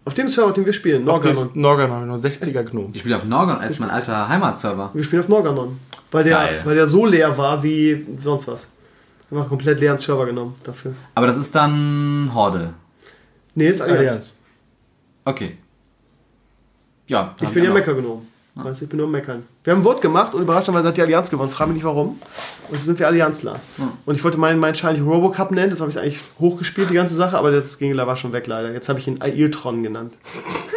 Auf 0.05 0.15
dem 0.15 0.29
Server, 0.29 0.49
auf 0.49 0.55
dem 0.55 0.67
wir 0.67 0.73
spielen, 0.73 1.05
Norganon. 1.05 1.51
Norganon, 1.55 2.07
noch 2.07 2.15
ein 2.15 2.21
60er 2.21 2.63
Gnome. 2.63 2.91
Ich 2.93 3.01
spiele 3.01 3.17
auf 3.17 3.25
Norgon 3.25 3.57
als 3.59 3.79
mein 3.81 3.91
alter 3.91 4.29
Heimatserver. 4.29 4.91
Wir 4.95 5.03
spielen 5.03 5.23
auf 5.23 5.29
Norganon. 5.29 5.79
Weil 6.13 6.25
der, 6.25 6.33
Geil. 6.33 6.61
weil 6.65 6.75
der 6.77 6.87
so 6.87 7.05
leer 7.05 7.37
war 7.37 7.63
wie 7.63 8.07
sonst 8.23 8.47
was. 8.49 8.69
Einfach 9.31 9.49
komplett 9.49 9.81
leeren 9.81 9.99
Server 9.99 10.25
genommen 10.25 10.55
dafür. 10.65 10.95
Aber 11.15 11.27
das 11.27 11.37
ist 11.37 11.55
dann 11.55 12.31
Horde. 12.33 12.73
Nee, 13.55 13.69
ist 13.69 13.83
Allianz. 13.83 13.99
Allianz. 14.01 14.33
Okay. 15.25 15.59
Ja. 17.09 17.35
Ich 17.41 17.49
bin 17.49 17.65
ja 17.65 17.73
Mecha 17.73 17.93
genommen. 17.93 18.27
Weißt 18.65 18.81
du, 18.81 18.85
ich 18.87 18.89
bin 18.89 18.97
nur 18.97 19.07
am 19.07 19.13
meckern. 19.13 19.45
Wir 19.63 19.73
haben 19.73 19.81
ein 19.81 19.85
Vote 19.85 20.01
gemacht 20.01 20.35
und 20.35 20.43
überraschenderweise 20.43 20.89
hat 20.89 20.97
die 20.97 21.03
Allianz 21.03 21.31
gewonnen. 21.31 21.49
Frag 21.49 21.69
mich 21.69 21.77
nicht 21.77 21.85
warum. 21.85 22.21
Und 22.69 22.79
so 22.79 22.85
sind 22.85 22.99
wir 22.99 23.07
Allianzler. 23.07 23.61
Und 24.05 24.17
ich 24.17 24.25
wollte 24.25 24.39
meinen, 24.39 24.59
meinen 24.59 24.75
Schein 24.75 25.01
Robocup 25.01 25.53
nennen, 25.53 25.71
das 25.71 25.81
habe 25.81 25.91
ich 25.91 25.99
eigentlich 25.99 26.21
hochgespielt, 26.41 26.91
die 26.91 26.95
ganze 26.95 27.15
Sache, 27.15 27.39
aber 27.39 27.53
das 27.53 27.79
ging 27.79 27.97
war 27.97 28.17
schon 28.17 28.33
weg 28.33 28.49
leider. 28.49 28.73
Jetzt 28.73 28.89
habe 28.89 28.99
ich 28.99 29.07
ihn 29.07 29.21
Ailtron 29.21 29.83
genannt. 29.83 30.15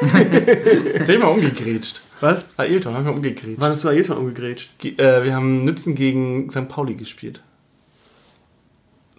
Mal 1.08 1.24
umgegrätscht. 1.24 2.02
Was? 2.20 2.46
Ailton 2.58 2.94
haben 2.94 3.06
wir 3.06 3.14
umgegrätscht. 3.14 3.60
Wann 3.60 3.72
hast 3.72 3.84
du 3.84 3.88
Ailton 3.88 4.18
umgegrätscht? 4.18 4.78
Ge 4.78 4.92
äh, 4.98 5.24
wir 5.24 5.36
haben 5.36 5.66
Nützen 5.66 5.96
gegen 5.96 6.50
St. 6.52 6.68
Pauli 6.68 6.94
gespielt. 6.94 7.42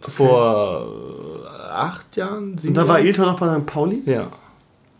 Vor 0.01 1.43
äh, 1.45 1.49
acht 1.73 2.17
Jahren, 2.17 2.59
sieben 2.59 2.71
Und 2.71 2.75
da 2.77 2.89
war? 2.89 2.97
Ailton 2.97 3.27
noch 3.27 3.39
bei 3.39 3.53
St. 3.53 3.67
Pauli? 3.67 4.03
Ja. 4.07 4.29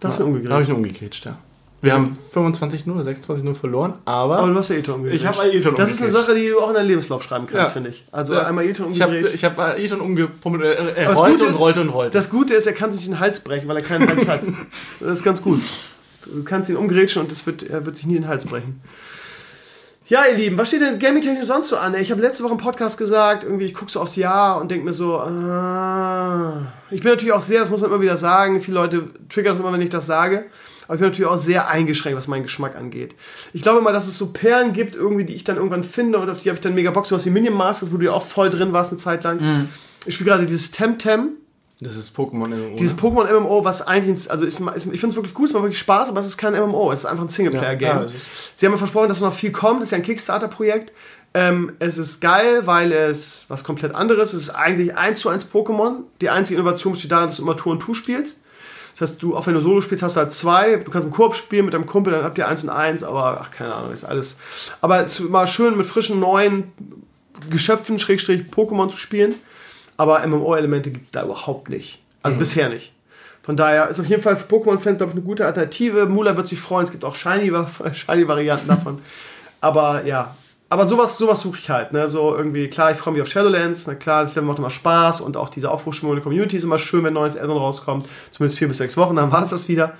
Da 0.01 0.09
hast 0.09 0.19
du 0.19 0.25
ihn 0.27 0.43
Da 0.45 0.55
habe 0.55 0.63
ich 0.63 0.69
umgegrätscht. 0.69 0.69
ihn 0.69 0.75
umgegrätscht, 0.77 1.25
ja. 1.27 1.39
Wir 1.83 1.93
haben 1.95 2.17
25-0 2.33 2.89
oder 2.93 3.03
26-0 3.11 3.55
verloren, 3.55 3.95
aber, 4.05 4.39
Aber 4.39 4.47
du 4.53 4.55
hast 4.57 4.71
Ailton 4.71 4.95
umgegrätscht. 4.95 5.23
ich 5.25 5.29
habe 5.29 5.41
Ailton 5.41 5.75
Das 5.77 5.91
ist 5.91 6.01
eine. 6.01 6.11
Sache, 6.11 6.35
die 6.35 6.49
du 6.49 6.61
auch 6.61 6.69
in 6.69 6.75
deinen 6.75 6.87
Lebenslauf 6.87 7.23
schreiben 7.25 7.47
kannst, 7.47 7.59
Ja. 7.59 7.67
finde 7.67 7.91
ich. 7.91 8.07
Also 8.13 8.35
Ja. 8.35 8.47
einmal 8.47 8.65
Ailton 8.65 8.91
Ich 8.93 9.03
habe 9.03 9.21
hab 9.27 9.59
Ailton 9.59 10.01
umgepummelt. 10.01 10.63
Er, 10.63 10.97
er 10.97 11.07
Aber 11.07 11.15
das 11.15 11.19
rollte 11.19 11.47
und 11.47 11.55
rollte 11.59 11.81
und 11.81 11.89
rollte. 11.89 12.11
Das 12.13 12.31
Gute 12.31 12.55
ist, 12.55 12.67
er 12.67 12.73
kann 12.73 12.93
sich 12.93 13.05
den 13.05 13.19
Hals 13.19 13.41
brechen, 13.41 13.67
weil 13.69 13.77
er 13.77 13.83
keinen 13.83 14.09
Hals 14.09 14.27
hat. 14.29 14.43
Das 15.01 15.11
ist 15.11 15.25
ganz 15.25 15.43
gut. 15.43 15.61
Du 16.25 16.45
kannst 16.45 16.71
ihn 16.71 16.77
umgrätschen 16.77 17.21
und 17.21 17.33
das 17.33 17.45
wird, 17.47 17.65
er 17.65 17.85
wird 17.85 17.97
sich 17.97 18.07
nie 18.07 18.15
den 18.15 18.29
Hals 18.29 18.45
brechen. 18.47 18.81
Ja, 20.13 20.27
ihr 20.31 20.37
Lieben, 20.37 20.59
was 20.59 20.69
steht 20.69 20.83
denn 20.83 20.99
gaming-technisch 20.99 21.47
sonst 21.47 21.69
so 21.69 21.79
an? 21.79 21.95
Ich 21.95 22.11
habe 22.11 22.21
letzte 22.21 22.45
Woche 22.45 22.53
im 22.53 22.59
Podcast 22.59 22.99
gesagt, 22.99 23.45
irgendwie, 23.45 23.65
ich 23.65 23.73
gucke 23.73 23.91
so 23.91 23.99
aufs 23.99 24.17
Jahr 24.17 24.61
und 24.61 24.71
denke 24.71 24.85
mir 24.85 24.93
so, 24.93 25.19
ah. 25.19 26.71
ich 26.91 27.01
bin 27.01 27.13
natürlich 27.13 27.33
auch 27.33 27.41
sehr, 27.41 27.61
das 27.61 27.71
muss 27.71 27.81
man 27.81 27.89
immer 27.89 28.03
wieder 28.03 28.19
sagen, 28.19 28.61
viele 28.61 28.75
Leute 28.75 29.09
triggern 29.31 29.55
das 29.55 29.61
immer, 29.61 29.73
wenn 29.73 29.81
ich 29.81 29.89
das 29.89 30.05
sage, 30.05 30.45
aber 30.85 30.97
ich 30.97 31.01
bin 31.01 31.09
natürlich 31.09 31.31
auch 31.31 31.39
sehr 31.39 31.67
eingeschränkt, 31.67 32.19
was 32.19 32.29
meinen 32.29 32.43
Geschmack 32.43 32.77
angeht. 32.77 33.15
Ich 33.55 33.63
glaube 33.63 33.81
mal, 33.81 33.95
dass 33.95 34.07
es 34.07 34.19
so 34.19 34.35
Perlen 34.35 34.75
gibt, 34.75 34.97
irgendwie, 34.97 35.25
die 35.25 35.33
ich 35.33 35.45
dann 35.45 35.57
irgendwann 35.57 35.83
finde 35.83 36.19
und 36.19 36.29
auf 36.29 36.37
die 36.37 36.51
habe 36.51 36.57
ich 36.57 36.61
dann 36.61 36.75
mega 36.75 36.91
Bock, 36.91 37.07
sowas 37.07 37.25
wie 37.25 37.31
Minion 37.31 37.55
Masters, 37.55 37.91
wo 37.91 37.97
du 37.97 38.05
ja 38.05 38.13
auch 38.13 38.27
voll 38.27 38.51
drin 38.51 38.75
warst 38.75 38.91
eine 38.91 38.99
Zeit 38.99 39.25
lang. 39.25 39.67
Ich 40.05 40.17
spiele 40.17 40.29
gerade 40.29 40.45
dieses 40.45 40.73
Temtem. 40.73 41.39
Das 41.83 41.97
ist 41.97 42.17
Pokémon 42.17 42.49
MMO. 42.49 42.77
Dieses 42.77 42.95
ne? 42.95 43.03
Pokémon 43.03 43.41
MMO, 43.41 43.65
was 43.65 43.87
eigentlich, 43.87 44.31
also 44.31 44.45
ist, 44.45 44.61
ist, 44.61 44.87
ich 44.87 45.01
finde 45.01 45.09
es 45.09 45.17
wirklich 45.17 45.35
gut, 45.35 45.49
es 45.49 45.53
macht 45.53 45.65
wirklich 45.65 45.79
Spaß, 45.79 46.11
aber 46.11 46.21
es 46.21 46.27
ist 46.27 46.39
kein 46.39 46.55
MMO, 46.55 46.93
es 46.93 47.01
ist 47.01 47.07
einfach 47.07 47.25
ein 47.25 47.29
Singleplayer-Game. 47.29 47.97
Ja, 47.97 48.05
ja, 48.05 48.11
Sie 48.55 48.67
haben 48.67 48.73
mir 48.73 48.79
versprochen, 48.79 49.09
dass 49.09 49.21
noch 49.21 49.33
viel 49.33 49.53
kommt, 49.53 49.81
das 49.81 49.87
ist 49.87 49.91
ja 49.91 49.97
ein 49.99 50.03
Kickstarter-Projekt. 50.03 50.93
Ähm, 51.35 51.73
es 51.79 51.99
ist 51.99 52.21
geil, 52.21 52.67
weil 52.67 52.93
es 52.93 53.47
was 53.49 53.65
komplett 53.65 53.95
anderes 53.95 54.35
ist. 54.35 54.43
Es 54.43 54.49
ist 54.49 54.55
eigentlich 54.55 54.97
1 54.97 55.21
zu 55.21 55.31
1 55.31 55.51
Pokémon. 55.51 56.03
Die 56.21 56.29
einzige 56.29 56.61
Innovation 56.61 56.93
besteht 56.93 57.11
darin, 57.11 57.29
dass 57.29 57.37
du 57.37 57.43
immer 57.43 57.57
Tour 57.57 57.73
und 57.73 57.81
Tour 57.81 57.95
spielst. 57.95 58.41
Das 58.93 59.09
heißt, 59.09 59.23
du, 59.23 59.35
auch 59.35 59.47
wenn 59.47 59.55
du 59.55 59.63
Solo 59.63 59.81
spielst, 59.81 60.03
hast 60.03 60.17
du 60.17 60.21
halt 60.21 60.33
zwei. 60.33 60.77
Du 60.77 60.91
kannst 60.91 61.07
im 61.07 61.13
Koop 61.13 61.35
spielen 61.35 61.65
mit 61.65 61.73
deinem 61.73 61.87
Kumpel, 61.87 62.13
dann 62.13 62.25
habt 62.25 62.37
ihr 62.37 62.47
1 62.47 62.65
und 62.65 62.71
1, 62.71 63.03
aber 63.03 63.41
ach, 63.41 63.51
keine 63.51 63.75
Ahnung, 63.75 63.93
ist 63.93 64.05
alles. 64.05 64.37
Aber 64.83 65.03
es 65.03 65.19
ist 65.19 65.27
immer 65.27 65.47
schön 65.47 65.77
mit 65.79 65.87
frischen, 65.87 66.21
neuen 66.21 66.73
Geschöpfen, 67.49 67.99
Schrägstrich, 67.99 68.45
Pokémon 68.55 68.91
zu 68.91 68.99
spielen. 68.99 69.35
Aber 69.97 70.27
MMO-Elemente 70.27 70.91
gibt 70.91 71.05
es 71.05 71.11
da 71.11 71.25
überhaupt 71.25 71.69
nicht. 71.69 72.03
Also 72.23 72.37
bisher 72.39 72.69
nicht. 72.69 72.93
Von 73.43 73.57
daher 73.57 73.89
ist 73.89 73.99
auf 73.99 74.07
jeden 74.07 74.23
Fall 74.23 74.37
für 74.37 74.47
Pokémon-Fans, 74.47 74.99
glaube 74.99 75.11
ich, 75.13 75.17
eine 75.17 75.23
gute 75.23 75.45
Alternative. 75.47 76.07
Mula 76.07 76.37
wird 76.37 76.47
sich 76.47 76.61
freuen, 76.61 76.85
es 76.85 76.93
gibt 76.93 77.05
auch 77.05 77.17
Shiny- 77.17 77.53
Shiny-Varianten 77.93 78.69
davon. 78.69 79.03
Aber 79.61 80.05
ja, 80.05 80.35
aber 80.73 80.87
sowas, 80.87 81.19
sowas 81.19 81.43
suche 81.43 81.59
ich 81.59 81.69
halt. 81.69 81.93
Ne? 81.93 82.09
So 82.09 82.35
irgendwie, 82.35 82.67
klar, 82.69 82.91
ich 82.91 82.97
freue 82.97 83.13
mich 83.13 83.21
auf 83.21 83.29
Shadowlands. 83.29 83.87
Na 83.87 83.95
klar, 83.95 84.23
das 84.23 84.35
Level 84.35 84.49
macht 84.49 84.59
immer 84.59 84.71
Spaß 84.71 85.21
und 85.21 85.37
auch 85.37 85.51
diese 85.51 85.67
der 85.67 86.21
Community 86.23 86.57
ist 86.57 86.65
immer 86.65 86.79
schön, 86.79 87.05
wenn 87.05 87.13
neues 87.13 87.37
Addon 87.37 87.59
rauskommt. 87.59 88.07
Zumindest 88.31 88.59
vier 88.59 88.69
bis 88.69 88.79
sechs 88.79 88.97
Wochen, 88.97 89.15
dann 89.15 89.31
war 89.33 89.43
es 89.43 89.51
das 89.51 89.69
wieder. 89.69 89.93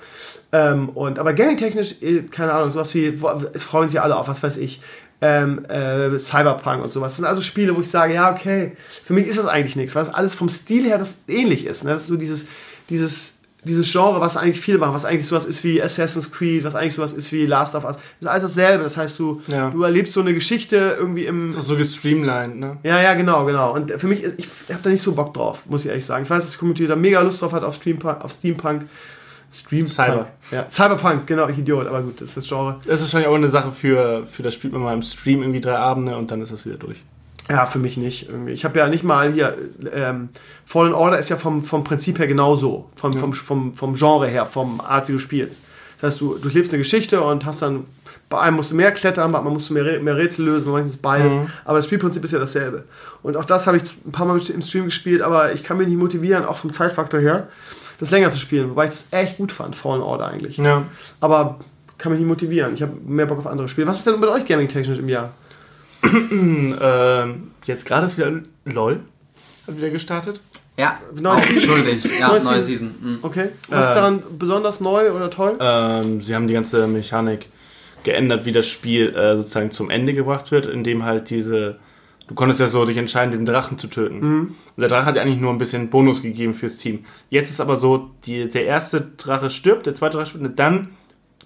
Ähm, 0.51 0.89
und, 0.89 1.19
aber 1.19 1.33
gaming-technisch, 1.33 2.01
eh, 2.01 2.23
keine 2.23 2.53
Ahnung, 2.53 2.71
sowas 2.71 2.91
wie, 2.95 3.19
es 3.53 3.63
freuen 3.63 3.87
sich 3.87 4.01
alle 4.01 4.17
auf, 4.17 4.27
was 4.27 4.41
weiß 4.41 4.57
ich. 4.57 4.81
Ähm, 5.25 5.63
äh, 5.69 6.19
Cyberpunk 6.19 6.83
und 6.83 6.91
sowas. 6.91 7.11
Das 7.13 7.15
sind 7.17 7.25
also 7.25 7.39
Spiele, 7.39 7.73
wo 7.75 7.79
ich 7.79 7.89
sage, 7.89 8.13
ja, 8.13 8.33
okay, 8.33 8.73
für 9.05 9.13
mich 9.13 9.25
ist 9.27 9.37
das 9.39 9.45
eigentlich 9.45 9.77
nichts, 9.77 9.95
weil 9.95 10.03
das 10.03 10.13
alles 10.13 10.35
vom 10.35 10.49
Stil 10.49 10.83
her 10.85 10.97
das 10.97 11.19
ähnlich 11.29 11.65
ist. 11.65 11.85
Ne? 11.85 11.91
Das 11.91 12.01
ist 12.01 12.07
so 12.09 12.17
dieses, 12.17 12.47
dieses, 12.89 13.39
dieses 13.63 13.89
Genre, 13.89 14.19
was 14.19 14.35
eigentlich 14.35 14.59
viele 14.59 14.79
machen, 14.79 14.93
was 14.93 15.05
eigentlich 15.05 15.25
sowas 15.25 15.45
ist 15.45 15.63
wie 15.63 15.81
Assassin's 15.81 16.29
Creed, 16.29 16.65
was 16.65 16.75
eigentlich 16.75 16.93
sowas 16.95 17.13
ist 17.13 17.31
wie 17.31 17.45
Last 17.45 17.73
of 17.75 17.85
Us. 17.85 17.95
Das 17.95 18.03
ist 18.21 18.27
alles 18.27 18.43
dasselbe. 18.43 18.83
Das 18.83 18.97
heißt, 18.97 19.17
du, 19.19 19.41
Ja. 19.47 19.69
du 19.69 19.83
erlebst 19.83 20.11
so 20.11 20.19
eine 20.19 20.33
Geschichte 20.33 20.97
irgendwie 20.99 21.25
im, 21.25 21.47
Das 21.47 21.57
ist 21.59 21.67
so 21.67 21.77
gestreamlined, 21.77 22.59
ne? 22.59 22.77
ja, 22.83 23.01
ja, 23.01 23.13
genau, 23.13 23.45
genau. 23.45 23.73
Und 23.73 23.91
für 23.91 24.07
mich, 24.07 24.23
ist, 24.23 24.35
ich 24.37 24.47
habe 24.69 24.81
da 24.83 24.89
nicht 24.89 25.01
so 25.01 25.13
Bock 25.13 25.33
drauf, 25.33 25.63
muss 25.69 25.83
ich 25.85 25.87
ehrlich 25.89 26.03
sagen. 26.05 26.23
Ich 26.23 26.29
weiß, 26.29 26.43
dass 26.43 26.51
die 26.51 26.57
Community 26.57 26.85
da 26.87 26.97
mega 26.97 27.21
Lust 27.21 27.41
drauf 27.41 27.53
hat 27.53 27.63
auf, 27.63 27.75
Streampunk, 27.75 28.21
auf 28.25 28.31
Steampunk. 28.33 28.81
Streampunk. 29.53 29.89
Cyber. 29.89 30.27
Ja, 30.51 30.65
Cyberpunk, 30.69 31.27
genau, 31.27 31.47
ich 31.47 31.59
Idiot, 31.59 31.87
aber 31.87 32.01
gut, 32.01 32.19
das 32.19 32.29
ist 32.29 32.37
das 32.37 32.47
Genre. 32.47 32.79
Das 32.85 32.95
ist 32.95 33.01
wahrscheinlich 33.03 33.29
auch 33.29 33.35
eine 33.35 33.49
Sache 33.49 33.71
für, 33.71 34.25
für 34.25 34.41
das 34.41 34.55
spielt 34.55 34.73
man 34.73 34.81
mal 34.81 34.93
im 34.93 35.03
Stream 35.03 35.41
irgendwie 35.41 35.61
drei 35.61 35.77
Abende 35.77 36.17
und 36.17 36.31
dann 36.31 36.41
ist 36.41 36.51
das 36.51 36.65
wieder 36.65 36.77
durch. 36.77 36.97
Ja, 37.49 37.65
für 37.65 37.79
mich 37.79 37.97
nicht. 37.97 38.29
Irgendwie. 38.29 38.53
Ich 38.53 38.65
habe 38.65 38.79
ja 38.79 38.87
nicht 38.87 39.03
mal 39.03 39.31
hier, 39.31 39.57
ähm, 39.93 40.29
Fallen 40.65 40.93
Order 40.93 41.19
ist 41.19 41.29
ja 41.29 41.35
vom, 41.35 41.63
vom 41.63 41.83
Prinzip 41.83 42.17
her 42.19 42.27
genauso. 42.27 42.89
Vom, 42.95 43.13
vom, 43.13 43.33
vom, 43.33 43.73
vom 43.73 43.95
Genre 43.95 44.27
her, 44.27 44.45
vom 44.45 44.79
Art, 44.81 45.07
wie 45.09 45.13
du 45.13 45.19
spielst. 45.19 45.61
Das 45.99 46.13
heißt, 46.13 46.21
du 46.21 46.35
durchlebst 46.35 46.73
eine 46.73 46.81
Geschichte 46.81 47.21
und 47.21 47.45
hast 47.45 47.61
dann, 47.61 47.85
bei 48.29 48.39
einem 48.39 48.55
musst 48.55 48.71
du 48.71 48.75
mehr 48.75 48.91
klettern, 48.91 49.31
bei 49.31 49.39
einem 49.39 49.53
musst 49.53 49.69
du 49.69 49.73
mehr, 49.73 49.99
mehr 49.99 50.17
Rätsel 50.17 50.45
lösen, 50.45 50.65
bei 50.65 50.71
manchen 50.71 50.89
ist 50.89 51.01
beides. 51.01 51.33
Aber 51.65 51.77
das 51.77 51.85
Spielprinzip 51.85 52.23
ist 52.23 52.31
ja 52.31 52.39
dasselbe. 52.39 52.85
Und 53.21 53.37
auch 53.37 53.45
das 53.45 53.67
habe 53.67 53.77
ich 53.77 53.83
ein 54.05 54.11
paar 54.11 54.25
Mal 54.25 54.39
im 54.49 54.61
Stream 54.61 54.85
gespielt, 54.85 55.21
aber 55.21 55.53
ich 55.53 55.63
kann 55.63 55.77
mich 55.77 55.87
nicht 55.87 55.99
motivieren, 55.99 56.45
auch 56.45 56.55
vom 56.57 56.73
Zeitfaktor 56.73 57.19
her, 57.19 57.47
das 58.03 58.11
länger 58.11 58.31
zu 58.31 58.37
spielen. 58.37 58.69
Wobei 58.69 58.85
ich 58.85 58.91
es 58.91 59.07
echt 59.11 59.37
gut 59.37 59.51
fand, 59.51 59.75
Fallen 59.75 60.01
Order 60.01 60.27
eigentlich. 60.27 60.57
Ja. 60.57 60.85
Aber 61.19 61.59
kann 61.97 62.11
mich 62.11 62.19
nicht 62.19 62.27
motivieren. 62.27 62.73
Ich 62.73 62.81
habe 62.81 62.93
mehr 63.05 63.25
Bock 63.25 63.39
auf 63.39 63.47
andere 63.47 63.67
Spiele. 63.67 63.87
Was 63.87 63.97
ist 63.99 64.07
denn 64.07 64.19
mit 64.19 64.29
euch 64.29 64.45
gaming-technisch 64.45 64.99
im 64.99 65.09
Jahr? 65.09 65.31
Ähm, 66.03 67.51
jetzt 67.65 67.85
gerade 67.85 68.05
ist 68.05 68.17
wieder 68.17 68.31
LOL. 68.65 68.99
Hat 69.67 69.77
wieder 69.77 69.89
gestartet. 69.89 70.41
Ja, 70.77 70.99
Neues 71.19 71.43
auch 71.43 71.47
Season? 71.47 71.69
schuldig. 71.69 72.03
Ja, 72.19 72.27
Neues 72.29 72.43
neue 72.43 72.61
Season. 72.61 72.93
Season. 73.01 73.13
Mhm. 73.13 73.19
Okay. 73.21 73.49
Was 73.69 73.85
ist 73.85 73.91
Äh, 73.91 73.95
daran 73.95 74.23
besonders 74.37 74.79
neu 74.81 75.11
oder 75.11 75.29
toll? 75.29 75.55
Ähm, 75.59 76.21
sie 76.21 76.35
haben 76.35 76.47
die 76.47 76.53
ganze 76.53 76.87
Mechanik 76.87 77.47
geändert, 78.03 78.45
wie 78.45 78.51
das 78.51 78.67
Spiel 78.67 79.15
äh, 79.15 79.37
sozusagen 79.37 79.71
zum 79.71 79.89
Ende 79.89 80.13
gebracht 80.13 80.51
wird, 80.51 80.65
indem 80.65 81.05
halt 81.05 81.29
diese. 81.29 81.77
Du 82.27 82.35
konntest 82.35 82.59
ja 82.59 82.67
so 82.67 82.85
dich 82.85 82.97
entscheiden, 82.97 83.31
diesen 83.31 83.45
Drachen 83.45 83.77
zu 83.77 83.87
töten. 83.87 84.19
Und 84.75 84.81
der 84.81 84.89
Drache 84.89 85.05
hat 85.05 85.15
ja 85.15 85.21
eigentlich 85.21 85.39
nur 85.39 85.51
ein 85.51 85.57
bisschen 85.57 85.89
Bonus 85.89 86.21
gegeben 86.21 86.53
fürs 86.53 86.77
Team. 86.77 87.05
Jetzt 87.29 87.49
ist 87.49 87.59
aber 87.59 87.75
so, 87.75 88.11
die, 88.25 88.49
der 88.49 88.65
erste 88.65 89.01
Drache 89.17 89.49
stirbt, 89.49 89.85
der 89.85 89.95
zweite 89.95 90.17
Drache 90.17 90.27
stirbt, 90.27 90.45
und 90.45 90.57
dann 90.57 90.89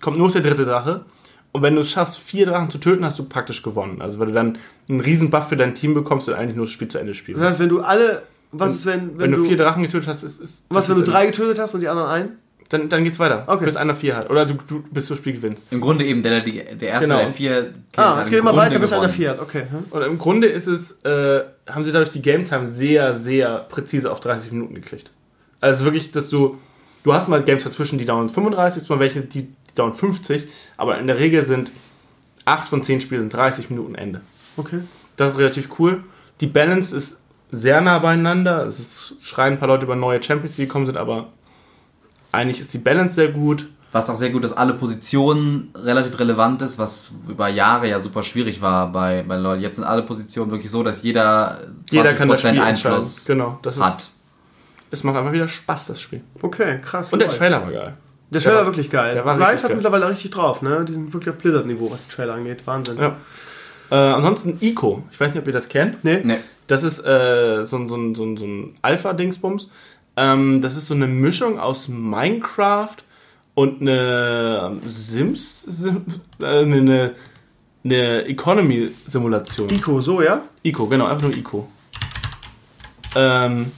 kommt 0.01 0.17
nur 0.17 0.27
noch 0.27 0.33
der 0.33 0.43
dritte 0.43 0.65
Drache. 0.65 1.05
Und 1.51 1.63
wenn 1.63 1.75
du 1.75 1.81
es 1.81 1.89
schaffst, 1.89 2.17
vier 2.19 2.45
Drachen 2.45 2.69
zu 2.69 2.77
töten, 2.77 3.03
hast 3.03 3.17
du 3.17 3.23
praktisch 3.23 3.63
gewonnen. 3.63 4.01
Also 4.01 4.19
weil 4.19 4.27
du 4.27 4.33
dann 4.33 4.59
einen 4.87 5.01
riesen 5.01 5.31
Buff 5.31 5.49
für 5.49 5.57
dein 5.57 5.73
Team 5.73 5.95
bekommst 5.95 6.27
und 6.27 6.35
eigentlich 6.35 6.55
nur 6.55 6.65
das 6.65 6.71
Spiel 6.71 6.87
zu 6.87 6.99
Ende 6.99 7.15
spielst. 7.15 7.41
Das 7.41 7.49
heißt, 7.49 7.59
wenn 7.59 7.69
du 7.69 7.81
alle. 7.81 8.23
Was 8.51 8.75
ist, 8.75 8.85
wenn, 8.85 9.11
wenn, 9.11 9.19
wenn, 9.19 9.31
du, 9.31 9.37
du. 9.37 9.43
vier 9.45 9.57
Drachen 9.57 9.81
getötet 9.81 10.07
hast, 10.07 10.23
ist, 10.23 10.39
ist 10.39 10.63
was, 10.69 10.87
wenn 10.87 10.95
du 10.95 11.03
drei 11.03 11.25
getötet 11.25 11.59
hast 11.59 11.73
und 11.73 11.81
die 11.81 11.89
anderen 11.89 12.09
ein? 12.09 12.29
Dann, 12.69 12.89
dann 12.89 13.03
geht's 13.05 13.17
weiter. 13.17 13.45
Okay. 13.47 13.63
Bis 13.65 13.77
einer 13.77 13.95
vier 13.95 14.17
hat. 14.17 14.29
Oder 14.29 14.45
du, 14.45 14.55
du 14.67 14.83
bis 14.91 15.07
du 15.07 15.13
das 15.13 15.19
Spiel 15.19 15.33
gewinnst. 15.33 15.67
Im 15.71 15.79
Grunde 15.79 16.05
eben 16.05 16.21
der, 16.21 16.41
der, 16.41 16.75
der 16.75 16.89
erste, 16.89 17.07
Genau. 17.07 17.19
der 17.19 17.29
vier. 17.29 17.73
Ah, 17.95 18.19
es 18.21 18.29
geht 18.29 18.39
immer 18.39 18.51
Grunde 18.51 18.65
weiter, 18.65 18.79
bis 18.79 18.91
einer 18.91 19.03
gewonnen. 19.03 19.15
vier 19.15 19.29
hat. 19.29 19.39
Okay. 19.39 19.63
hm? 19.69 19.85
Und 19.89 20.01
im 20.01 20.17
Grunde 20.17 20.47
ist 20.47 20.67
es, 20.67 21.01
äh, 21.03 21.43
haben 21.69 21.83
sie 21.85 21.93
dadurch 21.93 22.11
die 22.11 22.21
Game 22.21 22.43
Time 22.43 22.67
sehr, 22.67 23.15
sehr 23.15 23.59
präzise 23.69 24.11
auf 24.11 24.19
30 24.19 24.51
Minuten 24.51 24.75
gekriegt. 24.75 25.09
Also 25.61 25.85
wirklich, 25.85 26.11
dass 26.11 26.29
du, 26.29 26.57
du 27.03 27.13
hast 27.13 27.29
mal 27.29 27.41
Games 27.41 27.63
dazwischen, 27.63 27.97
die 27.99 28.05
dauern 28.05 28.29
35, 28.29 28.83
es 28.83 28.89
mal 28.89 28.99
welche, 28.99 29.21
die, 29.21 29.43
die 29.43 29.75
dauern 29.75 29.93
50, 29.93 30.47
aber 30.75 30.99
in 30.99 31.07
der 31.07 31.19
Regel 31.19 31.43
sind 31.43 31.71
8 32.45 32.67
von 32.67 32.83
10 32.83 32.99
Spiele 33.01 33.21
sind 33.21 33.33
30 33.33 33.69
Minuten 33.69 33.95
Ende. 33.95 34.21
Okay. 34.57 34.79
Das 35.15 35.31
ist 35.31 35.39
relativ 35.39 35.79
cool. 35.79 36.03
Die 36.41 36.47
Balance 36.47 36.95
ist 36.95 37.21
sehr 37.51 37.79
nah 37.81 37.99
beieinander. 37.99 38.65
Es 38.67 38.79
ist, 38.79 39.15
schreien 39.21 39.53
ein 39.53 39.59
paar 39.59 39.67
Leute 39.69 39.85
über 39.85 39.95
neue 39.95 40.21
Champions, 40.21 40.57
die 40.57 40.63
gekommen 40.63 40.85
sind, 40.85 40.97
aber 40.97 41.29
eigentlich 42.37 42.59
ist 42.61 42.73
die 42.73 42.77
Balance 42.77 43.15
sehr 43.15 43.29
gut. 43.29 43.67
Was 43.93 44.09
auch 44.09 44.15
sehr 44.15 44.29
gut 44.31 44.43
ist, 44.43 44.51
alle 44.51 44.73
Positionen 44.73 45.69
relativ 45.73 46.19
relevant 46.19 46.61
ist, 46.61 46.77
was 46.77 47.13
über 47.27 47.47
Jahre 47.47 47.87
ja 47.89 47.99
super 48.01 48.21
schwierig 48.21 48.61
war 48.61 48.91
bei, 48.91 49.23
bei 49.25 49.37
LoL. 49.37 49.59
Jetzt 49.59 49.77
sind 49.77 49.85
alle 49.85 50.03
Positionen 50.03 50.51
wirklich 50.51 50.69
so, 50.69 50.83
dass 50.83 51.03
jeder 51.03 51.61
20% 51.89 51.93
Jeder 51.93 52.13
kann 52.13 52.27
das 52.27 52.41
Spiel 52.41 52.59
Einfluss 52.61 53.25
genau, 53.25 53.59
das 53.61 53.77
ist, 53.77 53.83
hat. 53.83 54.09
es 54.91 55.03
macht 55.05 55.15
einfach 55.15 55.31
wieder 55.31 55.47
Spaß, 55.47 55.87
das 55.87 56.01
Spiel. 56.01 56.21
Okay, 56.41 56.79
krass. 56.83 57.13
Und 57.13 57.19
der 57.19 57.29
Geil. 57.29 57.37
Trailer 57.37 57.61
war 57.63 57.71
geil. 57.71 57.93
Der 58.29 58.41
Trailer 58.41 58.55
der 58.55 58.59
war 58.65 58.65
wirklich 58.71 58.89
geil. 58.89 59.13
der 59.13 59.23
war 59.25 59.35
Riot 59.37 59.45
richtig 59.47 59.63
hat 59.63 59.69
geil. 59.69 59.75
mittlerweile 59.77 60.09
richtig 60.09 60.31
drauf, 60.31 60.61
ne? 60.61 60.83
Die 60.85 60.91
sind 60.93 61.13
wirklich 61.13 61.29
auf 61.33 61.41
Blizzard-Niveau, 61.41 61.89
was 61.89 62.07
die 62.07 62.13
Trailer 62.13 62.33
angeht. 62.33 62.67
Wahnsinn. 62.67 62.97
Ja. 62.97 63.15
Äh, 63.89 63.95
ansonsten 63.95 64.57
Ico. 64.59 65.03
Ich 65.13 65.19
weiß 65.19 65.33
nicht, 65.33 65.41
ob 65.41 65.47
ihr 65.47 65.53
das 65.53 65.69
kennt. 65.69 66.03
Nee? 66.03 66.19
Nee. 66.25 66.39
Das 66.67 66.83
ist 66.83 66.99
äh, 66.99 67.63
so, 67.63 67.77
ein- 67.77 67.87
so, 67.87 67.95
ein- 67.95 68.15
so, 68.15 68.25
ein- 68.25 68.35
so 68.35 68.45
ein 68.45 68.75
Alpha-Dingsbums. 68.81 69.69
Ähm, 70.17 70.61
das 70.61 70.75
ist 70.75 70.87
so 70.87 70.95
eine 70.95 71.07
Mischung 71.07 71.59
aus 71.59 71.87
Minecraft 71.87 72.97
und 73.53 73.81
eine 73.81 74.71
ähm, 74.71 74.81
Sims, 74.87 75.61
Sim, 75.61 76.05
äh, 76.41 76.45
eine, 76.63 77.13
eine 77.85 78.25
Economy-Simulation. 78.25 79.69
Ico, 79.69 80.01
so, 80.01 80.21
ja? 80.21 80.41
Ico, 80.63 80.87
genau, 80.87 81.05
einfach 81.05 81.21
nur 81.21 81.37
Ico. 81.37 81.69
Ähm, 83.15 83.71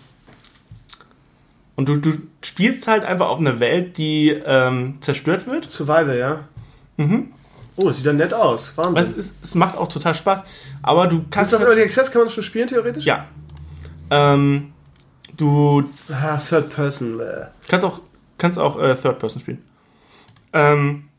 und 1.75 1.87
du, 1.87 1.97
du 1.97 2.11
spielst 2.43 2.87
halt 2.87 3.03
einfach 3.03 3.27
auf 3.27 3.39
einer 3.39 3.59
Welt, 3.59 3.97
die 3.97 4.29
ähm, 4.29 4.97
zerstört 5.01 5.45
wird. 5.45 5.69
Survival, 5.69 6.17
ja. 6.17 6.43
Mhm. 6.97 7.33
Oh, 7.75 7.87
das 7.87 7.97
sieht 7.97 8.05
dann 8.05 8.17
nett 8.17 8.33
aus. 8.33 8.77
Wahnsinn. 8.77 8.97
Es, 8.97 9.11
ist, 9.13 9.35
es, 9.41 9.55
macht 9.55 9.77
auch 9.77 9.87
total 9.87 10.13
Spaß. 10.15 10.43
Aber 10.81 11.07
du 11.07 11.23
kannst. 11.29 11.53
Ist 11.53 11.61
das 11.61 11.67
Early 11.67 11.81
Access? 11.81 12.11
Kann 12.11 12.19
man 12.19 12.27
das 12.27 12.33
schon 12.33 12.43
spielen, 12.43 12.67
theoretisch? 12.67 13.05
Ja. 13.05 13.27
Ähm, 14.09 14.73
du 15.39 15.83
ah, 16.09 16.37
Third 16.37 16.69
Person. 16.69 17.19
Äh. 17.19 17.47
Kannst 17.67 17.85
auch, 17.85 18.01
kannst 18.37 18.59
auch 18.59 18.79
äh, 18.79 18.95
Third 18.95 19.19
Person 19.19 19.41
spielen. 19.41 19.63
Ähm, 20.53 21.09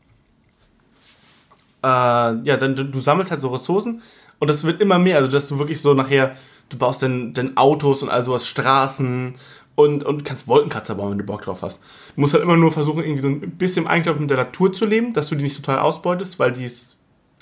äh, 1.83 1.87
ja, 1.87 2.57
dann 2.57 2.75
du, 2.75 2.85
du 2.85 2.99
sammelst 2.99 3.31
halt 3.31 3.41
so 3.41 3.49
Ressourcen 3.49 4.01
und 4.39 4.49
das 4.49 4.63
wird 4.63 4.81
immer 4.81 4.99
mehr, 4.99 5.17
also 5.17 5.29
dass 5.29 5.47
du 5.47 5.59
wirklich 5.59 5.81
so 5.81 5.93
nachher, 5.93 6.35
du 6.69 6.77
baust 6.77 7.01
dann, 7.03 7.33
dann 7.33 7.57
Autos 7.57 8.03
und 8.03 8.09
all 8.09 8.23
sowas, 8.23 8.47
Straßen 8.47 9.35
und, 9.75 10.03
und 10.03 10.25
kannst 10.25 10.47
Wolkenkratzer 10.47 10.95
bauen, 10.95 11.11
wenn 11.11 11.17
du 11.17 11.23
Bock 11.23 11.41
drauf 11.43 11.61
hast. 11.63 11.81
Du 12.15 12.21
musst 12.21 12.33
halt 12.33 12.43
immer 12.43 12.57
nur 12.57 12.71
versuchen, 12.71 13.03
irgendwie 13.03 13.21
so 13.21 13.27
ein 13.27 13.39
bisschen 13.39 13.85
im 13.85 13.89
Einklang 13.89 14.19
mit 14.19 14.29
der 14.29 14.37
Natur 14.37 14.73
zu 14.73 14.85
leben, 14.85 15.13
dass 15.13 15.29
du 15.29 15.35
die 15.35 15.43
nicht 15.43 15.55
total 15.55 15.79
ausbeutest, 15.79 16.39
weil 16.39 16.51
die 16.51 16.65
ist, 16.65 16.97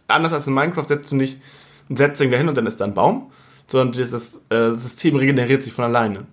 anders 0.08 0.34
als 0.34 0.48
in 0.48 0.54
Minecraft 0.54 0.88
setzt 0.88 1.12
du 1.12 1.16
nicht 1.16 1.42
ein 1.90 1.96
Setzling 1.96 2.32
dahin 2.32 2.48
und 2.48 2.56
dann 2.56 2.68
ist 2.68 2.80
da 2.80 2.86
ein 2.86 2.94
Baum, 2.94 3.32
sondern 3.68 4.00
äh, 4.00 4.10
das 4.10 4.46
äh, 4.50 4.72
System 4.72 5.16
regeneriert 5.16 5.64
sich 5.64 5.74
von 5.74 5.86
alleine. 5.86 6.28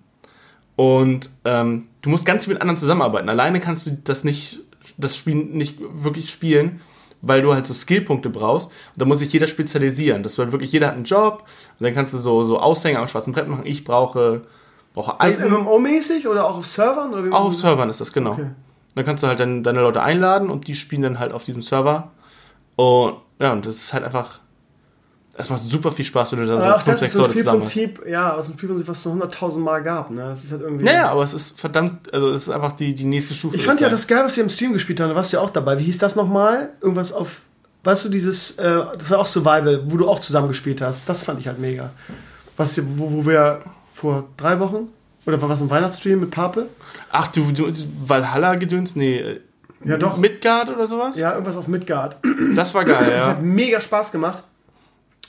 Und 0.77 1.31
ähm, 1.43 1.87
du 2.03 2.09
musst 2.09 2.25
ganz 2.25 2.45
viel 2.45 2.53
mit 2.53 2.61
anderen 2.61 2.77
zusammenarbeiten. 2.77 3.27
Alleine 3.27 3.59
kannst 3.59 3.87
du 3.87 3.97
das 4.03 4.23
nicht, 4.23 4.59
das 4.97 5.17
Spiel 5.17 5.35
nicht 5.35 5.79
wirklich 5.79 6.29
spielen, 6.29 6.81
weil 7.21 7.41
du 7.41 7.51
halt 7.53 7.65
so 7.65 7.73
Skillpunkte 7.73 8.29
brauchst. 8.29 8.67
Und 8.67 8.73
da 9.01 9.05
muss 9.05 9.19
sich 9.19 9.33
jeder 9.33 9.47
spezialisieren. 9.47 10.21
Dass 10.21 10.35
du 10.35 10.43
halt 10.43 10.51
wirklich, 10.51 10.71
jeder 10.71 10.87
hat 10.87 10.93
einen 10.93 11.03
Job 11.03 11.45
und 11.79 11.83
dann 11.83 11.95
kannst 11.95 12.13
du 12.13 12.19
so, 12.19 12.43
so 12.43 12.59
Aushänge 12.59 12.99
am 12.99 13.07
schwarzen 13.07 13.33
Brett 13.33 13.47
machen. 13.47 13.65
Ich 13.65 13.83
brauche, 13.83 14.43
brauche 14.93 15.19
Eisen. 15.19 15.47
Ist 15.47 15.51
MMO-mäßig 15.51 16.27
oder 16.27 16.45
auch 16.45 16.59
auf 16.59 16.67
Servern? 16.67 17.11
Oder 17.11 17.35
auch 17.35 17.45
auf 17.45 17.55
Servern 17.55 17.89
ist 17.89 17.99
das, 17.99 18.13
genau. 18.13 18.33
Okay. 18.33 18.51
Dann 18.93 19.03
kannst 19.03 19.23
du 19.23 19.27
halt 19.27 19.39
deine, 19.39 19.63
deine 19.63 19.81
Leute 19.81 20.03
einladen 20.03 20.51
und 20.51 20.67
die 20.67 20.75
spielen 20.75 21.01
dann 21.01 21.17
halt 21.17 21.31
auf 21.31 21.43
diesem 21.43 21.63
Server. 21.63 22.11
Und 22.75 23.15
ja, 23.39 23.51
und 23.51 23.65
das 23.65 23.77
ist 23.77 23.93
halt 23.93 24.03
einfach 24.03 24.41
es 25.39 25.49
macht 25.49 25.61
super 25.61 25.91
viel 25.91 26.03
Spaß, 26.03 26.31
wenn 26.31 26.39
du 26.39 26.47
da 26.47 26.59
so 26.59 26.65
Ach, 26.65 26.81
fünf, 26.81 26.97
sechs 26.97 27.13
Leute 27.13 27.37
zusammen 27.37 27.61
hast. 27.61 27.75
Ja, 28.07 28.33
aus 28.33 28.45
dem 28.45 28.55
Spielprinzip, 28.55 28.87
was 28.87 28.99
es 28.99 29.05
nur 29.05 29.23
100.000 29.23 29.59
Mal 29.59 29.83
gab. 29.83 30.09
Ne? 30.09 30.21
Das 30.21 30.43
ist 30.43 30.51
halt 30.51 30.61
irgendwie 30.61 30.83
naja, 30.83 31.09
aber 31.09 31.23
es 31.23 31.33
ist 31.33 31.59
verdammt, 31.59 32.11
also 32.11 32.29
es 32.29 32.43
ist 32.43 32.49
einfach 32.49 32.71
die, 32.71 32.95
die 32.95 33.05
nächste 33.05 33.35
Stufe. 33.35 33.55
Ich 33.55 33.63
fand 33.63 33.79
ja 33.79 33.87
das 33.89 34.07
geil, 34.07 34.23
was 34.25 34.35
wir 34.35 34.43
im 34.43 34.49
Stream 34.49 34.73
gespielt 34.73 34.99
haben. 34.99 35.09
Da 35.09 35.15
warst 35.15 35.31
du 35.31 35.37
ja 35.37 35.43
auch 35.43 35.51
dabei. 35.51 35.77
Wie 35.77 35.83
hieß 35.83 35.99
das 35.99 36.15
nochmal? 36.15 36.69
Irgendwas 36.81 37.13
auf, 37.13 37.41
weißt 37.83 38.05
du, 38.05 38.09
dieses, 38.09 38.57
äh, 38.57 38.83
das 38.97 39.11
war 39.11 39.19
auch 39.19 39.27
Survival, 39.27 39.81
wo 39.85 39.97
du 39.97 40.09
auch 40.09 40.19
zusammen 40.19 40.47
gespielt 40.47 40.81
hast. 40.81 41.07
Das 41.07 41.21
fand 41.21 41.39
ich 41.39 41.47
halt 41.47 41.59
mega. 41.59 41.91
Was, 42.55 42.81
wo, 42.97 43.11
wo 43.11 43.25
wir 43.27 43.61
vor 43.93 44.25
drei 44.37 44.59
Wochen, 44.59 44.89
oder 45.27 45.39
war 45.39 45.49
was 45.49 45.61
ein 45.61 45.69
Weihnachtsstream 45.69 46.19
mit 46.19 46.31
Pape? 46.31 46.67
Ach, 47.11 47.27
du, 47.27 47.51
du 47.51 47.71
Valhalla 48.05 48.55
gedöns? 48.55 48.95
Nee. 48.95 49.19
Äh, 49.19 49.41
ja, 49.85 49.97
doch. 49.97 50.17
Midgard 50.17 50.69
oder 50.69 50.87
sowas? 50.87 51.15
Ja, 51.15 51.33
irgendwas 51.33 51.57
auf 51.57 51.67
Midgard. 51.67 52.15
Das 52.55 52.73
war 52.73 52.83
geil, 52.83 53.07
ja. 53.07 53.17
Das 53.17 53.27
hat 53.27 53.43
mega 53.43 53.79
Spaß 53.79 54.11
gemacht. 54.11 54.43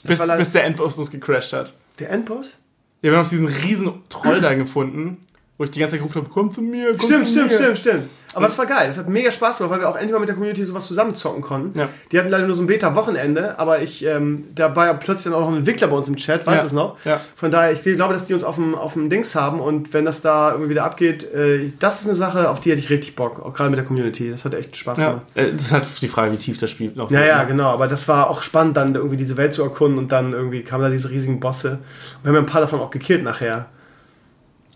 Bis, 0.03 0.19
bis, 0.19 0.51
der 0.51 0.63
Endboss 0.63 0.97
uns 0.97 1.11
gecrashed 1.11 1.53
hat. 1.53 1.73
Der 1.99 2.09
Endboss? 2.09 2.57
Ja, 3.01 3.11
wir 3.11 3.17
haben 3.17 3.29
diesen 3.29 3.47
riesen 3.47 4.03
Troll 4.09 4.41
da 4.41 4.53
gefunden, 4.53 5.25
wo 5.57 5.63
ich 5.63 5.71
die 5.71 5.79
ganze 5.79 5.95
Zeit 5.95 6.01
gerufen 6.01 6.21
habe, 6.21 6.29
komm 6.33 6.51
zu 6.51 6.61
mir, 6.61 6.95
komm 6.97 7.07
stimmt, 7.07 7.27
zu 7.27 7.33
stimmt, 7.33 7.51
mir. 7.51 7.55
Stimmt, 7.55 7.77
stimmt, 7.77 7.95
stimmt. 7.95 8.09
Aber 8.33 8.47
es 8.47 8.57
war 8.57 8.65
geil. 8.65 8.89
Es 8.89 8.97
hat 8.97 9.09
mega 9.09 9.31
Spaß 9.31 9.57
gemacht, 9.57 9.73
weil 9.73 9.81
wir 9.81 9.89
auch 9.89 9.95
endlich 9.95 10.11
mal 10.11 10.19
mit 10.19 10.29
der 10.29 10.35
Community 10.35 10.63
sowas 10.63 10.87
zusammenzocken 10.87 11.41
konnten. 11.41 11.77
Ja. 11.77 11.89
Die 12.11 12.19
hatten 12.19 12.29
leider 12.29 12.45
nur 12.45 12.55
so 12.55 12.61
ein 12.61 12.67
Beta-Wochenende, 12.67 13.57
aber 13.57 13.81
ich, 13.81 14.05
ähm, 14.05 14.45
da 14.53 14.75
war 14.75 14.85
ja 14.85 14.93
plötzlich 14.93 15.25
dann 15.25 15.33
auch 15.33 15.41
noch 15.41 15.49
ein 15.49 15.57
Entwickler 15.57 15.87
bei 15.87 15.95
uns 15.95 16.07
im 16.07 16.15
Chat, 16.15 16.45
weißt 16.45 16.57
ja. 16.57 16.61
du 16.61 16.67
es 16.67 16.73
noch? 16.73 16.97
Ja. 17.05 17.19
Von 17.35 17.49
daher, 17.49 17.71
ich 17.71 17.81
glaube, 17.81 18.13
dass 18.13 18.25
die 18.25 18.33
uns 18.33 18.43
auf 18.43 18.55
dem, 18.55 18.75
auf 18.75 18.93
dem 18.93 19.09
Dings 19.09 19.35
haben 19.35 19.59
und 19.59 19.93
wenn 19.93 20.05
das 20.05 20.21
da 20.21 20.51
irgendwie 20.51 20.71
wieder 20.71 20.83
abgeht, 20.83 21.23
äh, 21.33 21.71
das 21.79 22.01
ist 22.01 22.07
eine 22.07 22.15
Sache, 22.15 22.49
auf 22.49 22.59
die 22.59 22.71
hätte 22.71 22.81
ich 22.81 22.89
richtig 22.89 23.15
Bock, 23.15 23.43
auch 23.43 23.53
gerade 23.53 23.69
mit 23.69 23.77
der 23.77 23.85
Community. 23.85 24.29
Das 24.29 24.45
hat 24.45 24.53
echt 24.53 24.77
Spaß 24.77 24.99
gemacht. 24.99 25.21
Ja. 25.35 25.43
Das 25.45 25.61
ist 25.63 25.71
halt 25.71 26.01
die 26.01 26.07
Frage, 26.07 26.31
wie 26.31 26.37
tief 26.37 26.57
das 26.57 26.69
Spiel 26.69 26.91
noch 26.95 27.09
Ja, 27.11 27.25
ja, 27.25 27.41
ne? 27.41 27.47
genau. 27.47 27.69
Aber 27.71 27.87
das 27.87 28.07
war 28.07 28.29
auch 28.29 28.41
spannend, 28.41 28.77
dann 28.77 28.95
irgendwie 28.95 29.17
diese 29.17 29.37
Welt 29.37 29.53
zu 29.53 29.63
erkunden 29.63 29.97
und 29.97 30.11
dann 30.11 30.33
irgendwie 30.33 30.61
kamen 30.61 30.83
da 30.83 30.89
diese 30.89 31.09
riesigen 31.09 31.39
Bosse. 31.39 31.71
Und 31.71 32.23
wir 32.23 32.29
haben 32.29 32.35
ja 32.35 32.41
ein 32.41 32.45
paar 32.45 32.61
davon 32.61 32.79
auch 32.79 32.91
gekillt 32.91 33.23
nachher. 33.23 33.67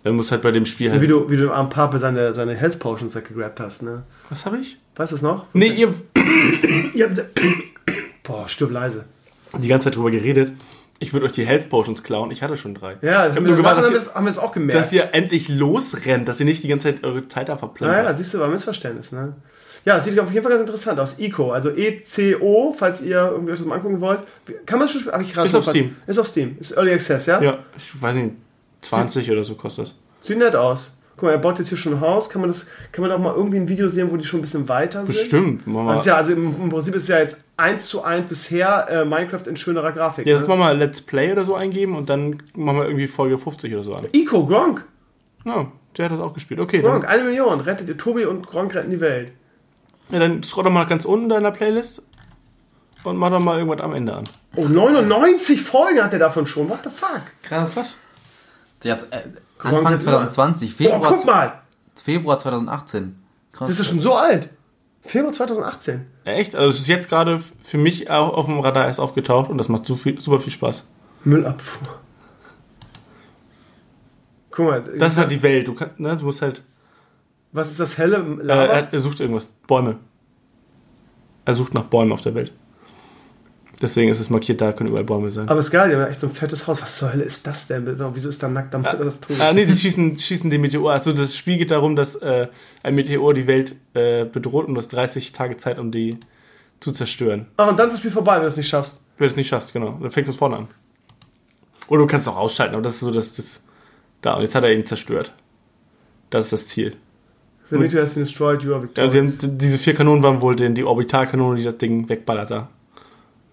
Er 0.04 0.12
muss 0.12 0.32
halt 0.32 0.42
bei 0.42 0.52
dem 0.52 0.66
Spiel 0.66 0.92
halt. 0.92 1.02
Wie 1.02 1.08
du, 1.08 1.30
wie 1.30 1.38
du 1.38 1.52
am 1.52 1.70
Pape 1.70 1.98
seine, 1.98 2.34
seine 2.34 2.56
Health 2.56 2.80
Potions 2.80 3.16
weggegrabt 3.16 3.60
hast, 3.60 3.84
ne? 3.84 4.04
Was 4.30 4.46
habe 4.46 4.58
ich? 4.58 4.78
Weißt 4.96 5.12
du 5.12 5.16
es 5.16 5.22
noch? 5.22 5.46
Nee, 5.54 5.68
ihr. 5.68 5.94
Boah, 8.24 8.48
stirb 8.48 8.72
leise. 8.72 9.06
Die 9.58 9.68
ganze 9.68 9.86
Zeit 9.86 9.96
drüber 9.96 10.12
geredet. 10.12 10.54
Ich 11.00 11.14
würde 11.14 11.26
euch 11.26 11.32
die 11.32 11.46
Health 11.46 11.70
Potions 11.70 12.04
klauen. 12.04 12.32
Ich 12.32 12.44
hatte 12.44 12.56
schon 12.56 12.76
drei. 12.76 12.98
Ja, 13.02 13.28
ich 13.28 13.36
hab 13.36 13.44
nur 13.44 13.56
gewartet, 13.56 13.84
haben, 14.14 14.26
wir 14.26 14.32
es 14.32 14.38
auch 14.38 14.54
gemerkt. 14.54 14.80
Dass 14.80 14.94
ihr 14.94 15.14
endlich 15.14 15.50
losrennt, 15.50 16.28
dass 16.28 16.40
ihr 16.40 16.46
nicht 16.46 16.64
die 16.64 16.70
ganze 16.70 16.94
Zeit 16.94 17.04
eure 17.04 17.28
Zeit 17.28 17.50
da 17.50 17.58
verplant. 17.58 17.94
Naja, 17.94 18.14
siehst 18.14 18.34
du, 18.34 18.40
war 18.40 18.46
ein 18.46 18.54
Missverständnis, 18.54 19.12
ne? 19.12 19.36
Ja, 19.86 20.00
sieht 20.00 20.18
auf 20.18 20.32
jeden 20.32 20.44
Fall 20.44 20.52
ganz 20.52 20.62
interessant 20.62 20.98
aus. 21.00 21.20
ECO, 21.20 21.52
also 21.52 21.72
ECO, 21.72 22.74
falls 22.78 23.02
ihr 23.02 23.32
irgendwie 23.34 23.52
euch 23.52 23.60
das 23.60 23.68
mal 23.68 23.76
angucken 23.76 24.00
wollt. 24.00 24.20
Kann 24.66 24.80
man 24.80 24.88
schon 24.88 25.02
spielen? 25.02 25.22
Ich 25.22 25.36
Ist 25.36 25.56
auf 25.56 25.68
Steam. 25.68 25.96
Ist 26.08 26.20
auf 26.20 26.28
Steam. 26.28 26.56
Ist 26.58 26.72
Early 26.72 26.94
Access, 26.94 27.26
ja? 27.26 27.42
Ja, 27.42 27.60
ich 27.76 28.02
weiß 28.02 28.16
nicht. 28.16 28.32
20 28.84 29.32
oder 29.32 29.44
so 29.44 29.56
kostet 29.56 29.86
das. 29.86 29.96
Sieht 30.22 30.38
nett 30.38 30.56
aus. 30.56 30.96
Guck 31.16 31.24
mal, 31.24 31.32
er 31.32 31.38
baut 31.38 31.60
jetzt 31.60 31.70
hier 31.70 31.78
schon 31.78 31.94
ein 31.94 32.02
Haus. 32.02 32.30
Kann 32.30 32.42
man 32.42 32.50
das, 32.50 32.66
kann 32.92 33.02
man 33.02 33.10
da 33.10 33.16
auch 33.16 33.20
mal 33.20 33.36
irgendwie 33.36 33.58
ein 33.58 33.70
Video 33.70 33.88
sehen, 33.88 34.12
wo 34.12 34.18
die 34.18 34.26
schon 34.26 34.40
ein 34.40 34.42
bisschen 34.42 34.68
weiter 34.68 35.06
sind? 35.06 35.16
Bestimmt. 35.16 35.68
Mama. 35.68 35.92
Also, 35.92 36.10
ja, 36.10 36.16
also 36.16 36.34
im, 36.34 36.56
im, 36.60 36.70
Prinzip 36.70 36.96
ist 36.96 37.04
es 37.04 37.10
ja 37.10 37.20
jetzt 37.20 37.44
eins 37.56 37.88
zu 37.88 38.04
eins 38.04 38.28
bisher 38.28 38.88
äh, 38.90 39.06
Minecraft 39.06 39.46
in 39.46 39.56
schönerer 39.56 39.92
Grafik. 39.92 40.26
Ja, 40.26 40.34
ne? 40.34 40.40
jetzt 40.40 40.48
machen 40.48 40.62
wir 40.62 40.74
Let's 40.74 41.02
Play 41.02 41.32
oder 41.32 41.46
so 41.46 41.54
eingeben 41.54 41.96
und 41.96 42.10
dann 42.10 42.42
machen 42.56 42.78
wir 42.78 42.86
irgendwie 42.86 43.08
Folge 43.08 43.38
50 43.38 43.74
oder 43.74 43.84
so 43.84 43.94
an. 43.94 44.08
Ico, 44.12 44.46
Gronk! 44.46 44.86
Ja, 45.46 45.72
der 45.98 46.06
hat 46.06 46.12
das 46.14 46.20
auch 46.20 46.34
gespielt. 46.34 46.60
Okay. 46.60 46.82
Gronk, 46.82 47.08
eine 47.08 47.24
Million. 47.24 47.60
Rettet 47.60 47.90
ihr 47.90 47.98
Tobi 47.98 48.26
und 48.26 48.48
Gronk 48.48 48.74
retten 48.74 48.90
die 48.90 49.02
Welt. 49.02 49.34
Ja, 50.10 50.20
dann 50.20 50.42
scroll 50.42 50.64
doch 50.64 50.72
mal 50.72 50.86
ganz 50.86 51.06
unten 51.06 51.30
deiner 51.30 51.52
Playlist 51.52 52.02
und 53.04 53.18
mach 53.18 53.30
doch 53.30 53.40
mal 53.40 53.60
irgendwas 53.60 53.82
am 53.82 53.94
Ende 53.94 54.16
an. 54.16 54.24
Oh, 54.56 54.68
99 54.68 55.62
Folgen 55.62 56.04
hat 56.04 56.14
er 56.14 56.20
davon 56.20 56.46
schon. 56.46 56.70
What 56.70 56.80
the 56.84 56.90
fuck? 56.90 57.22
Krass. 57.44 57.76
Was? 57.78 57.98
Jetzt, 58.84 59.08
äh, 59.12 59.24
Anfang 59.60 60.00
2020, 60.00 60.74
Februar, 60.74 61.02
oh, 61.02 61.16
guck 61.16 61.26
mal. 61.26 61.62
Februar 61.96 62.38
2018. 62.38 63.16
Krass. 63.52 63.70
Das 63.70 63.80
ist 63.80 63.88
schon 63.88 64.02
so 64.02 64.14
alt. 64.14 64.50
Februar 65.02 65.34
2018. 65.34 66.06
Echt? 66.24 66.56
Also 66.56 66.72
es 66.72 66.80
ist 66.82 66.88
jetzt 66.88 67.10
gerade 67.10 67.38
für 67.38 67.78
mich 67.78 68.10
auch 68.10 68.34
auf 68.34 68.46
dem 68.46 68.60
Radar 68.60 68.88
erst 68.88 69.00
aufgetaucht 69.00 69.50
und 69.50 69.58
das 69.58 69.70
macht 69.70 69.86
so 69.86 69.96
viel, 69.96 70.20
super 70.20 70.40
viel 70.40 70.52
Spaß. 70.52 70.88
Müllabfuhr. 71.24 72.00
Guck 74.52 74.66
mal. 74.66 74.82
Das 74.98 75.14
ist 75.14 75.18
halt 75.18 75.32
die 75.32 75.42
Welt. 75.42 75.68
Du, 75.68 75.74
kann, 75.74 75.92
ne, 75.98 76.16
du 76.16 76.26
musst 76.26 76.42
halt. 76.42 76.64
Was 77.52 77.72
ist 77.72 77.80
das 77.80 77.98
helle 77.98 78.18
äh, 78.18 78.44
Lava? 78.44 78.64
Äh, 78.64 78.68
er, 78.68 78.94
er 78.94 79.00
sucht 79.00 79.20
irgendwas. 79.20 79.54
Bäume. 79.68 80.00
Er 81.46 81.54
sucht 81.56 81.74
nach 81.74 81.84
Bäumen 81.84 82.12
auf 82.12 82.22
der 82.22 82.36
Welt. 82.36 82.54
Deswegen 83.84 84.10
ist 84.10 84.22
es 84.22 84.30
markiert, 84.30 84.62
da 84.62 84.72
können 84.72 84.88
überall 84.88 85.04
Bäume 85.04 85.30
sein. 85.30 85.50
Aber 85.50 85.60
ist 85.60 85.70
geil, 85.70 85.90
die 85.90 85.98
haben 85.98 86.08
echt 86.08 86.22
so 86.22 86.28
ein 86.28 86.32
fettes 86.32 86.68
Haus. 86.68 86.82
Was 86.82 87.00
zur 87.00 87.12
Hölle 87.12 87.26
ist 87.26 87.46
das 87.46 87.68
denn? 87.68 87.86
Wieso 88.14 88.30
ist 88.30 88.42
da 88.42 88.48
nackt 88.48 88.74
am 88.74 88.86
ah, 88.86 88.94
das 88.94 89.20
Tod? 89.20 89.38
Ah, 89.42 89.52
nee, 89.52 89.66
sie 89.66 89.76
schießen, 89.76 90.18
schießen 90.18 90.50
den 90.50 90.62
Meteor. 90.62 90.94
Also 90.94 91.12
das 91.12 91.36
Spiel 91.36 91.58
geht 91.58 91.70
darum, 91.70 91.98
dass 91.98 92.16
äh, 92.16 92.48
ein 92.82 92.96
Meteor 92.96 93.34
die 93.34 93.46
Welt 93.46 93.76
äh, 93.94 94.24
bedroht 94.24 94.70
und 94.70 94.76
du 94.76 94.80
hast 94.80 94.88
30 94.88 95.34
Tage 95.34 95.58
Zeit, 95.58 95.80
um 95.80 95.92
die 95.92 96.18
zu 96.80 96.94
zerstören. 96.94 97.48
Ach, 97.58 97.70
und 97.70 97.78
dann 97.78 97.88
ist 97.88 97.96
das 97.96 98.00
Spiel 98.00 98.12
vorbei, 98.12 98.36
wenn 98.36 98.44
du 98.44 98.48
es 98.48 98.56
nicht 98.56 98.70
schaffst. 98.70 99.02
Wenn 99.18 99.28
du 99.28 99.32
es 99.32 99.36
nicht 99.36 99.50
schaffst, 99.50 99.74
genau. 99.74 100.00
Dann 100.02 100.12
fängst 100.12 100.30
du 100.30 100.32
es 100.32 100.38
vorne 100.38 100.56
an. 100.56 100.68
Oder 101.90 102.04
du 102.04 102.08
kannst 102.08 102.26
es 102.26 102.34
auch 102.34 102.38
ausschalten, 102.38 102.76
aber 102.76 102.84
das 102.84 102.94
ist 102.94 103.00
so, 103.02 103.12
dass 103.12 103.34
das. 103.34 103.64
Da, 104.22 104.36
und 104.36 104.44
jetzt 104.44 104.56
hat 104.56 104.64
er 104.64 104.72
ihn 104.72 104.86
zerstört. 104.86 105.34
Das 106.30 106.46
ist 106.46 106.54
das 106.54 106.68
Ziel. 106.68 106.96
The 107.70 107.76
Meteor 107.76 108.04
has 108.04 108.14
been 108.14 108.24
destroyed, 108.24 108.64
you 108.64 108.74
are 108.74 108.82
victorious. 108.82 109.14
Ja, 109.14 109.22
haben, 109.22 109.58
diese 109.58 109.78
vier 109.78 109.94
Kanonen 109.94 110.24
waren 110.24 110.40
wohl 110.40 110.56
die, 110.56 110.74
die 110.74 110.86
Orbitalkanone, 110.86 111.58
die 111.58 111.66
das 111.66 111.78
Ding 111.78 112.08
wegballert 112.08 112.50
da. 112.50 112.70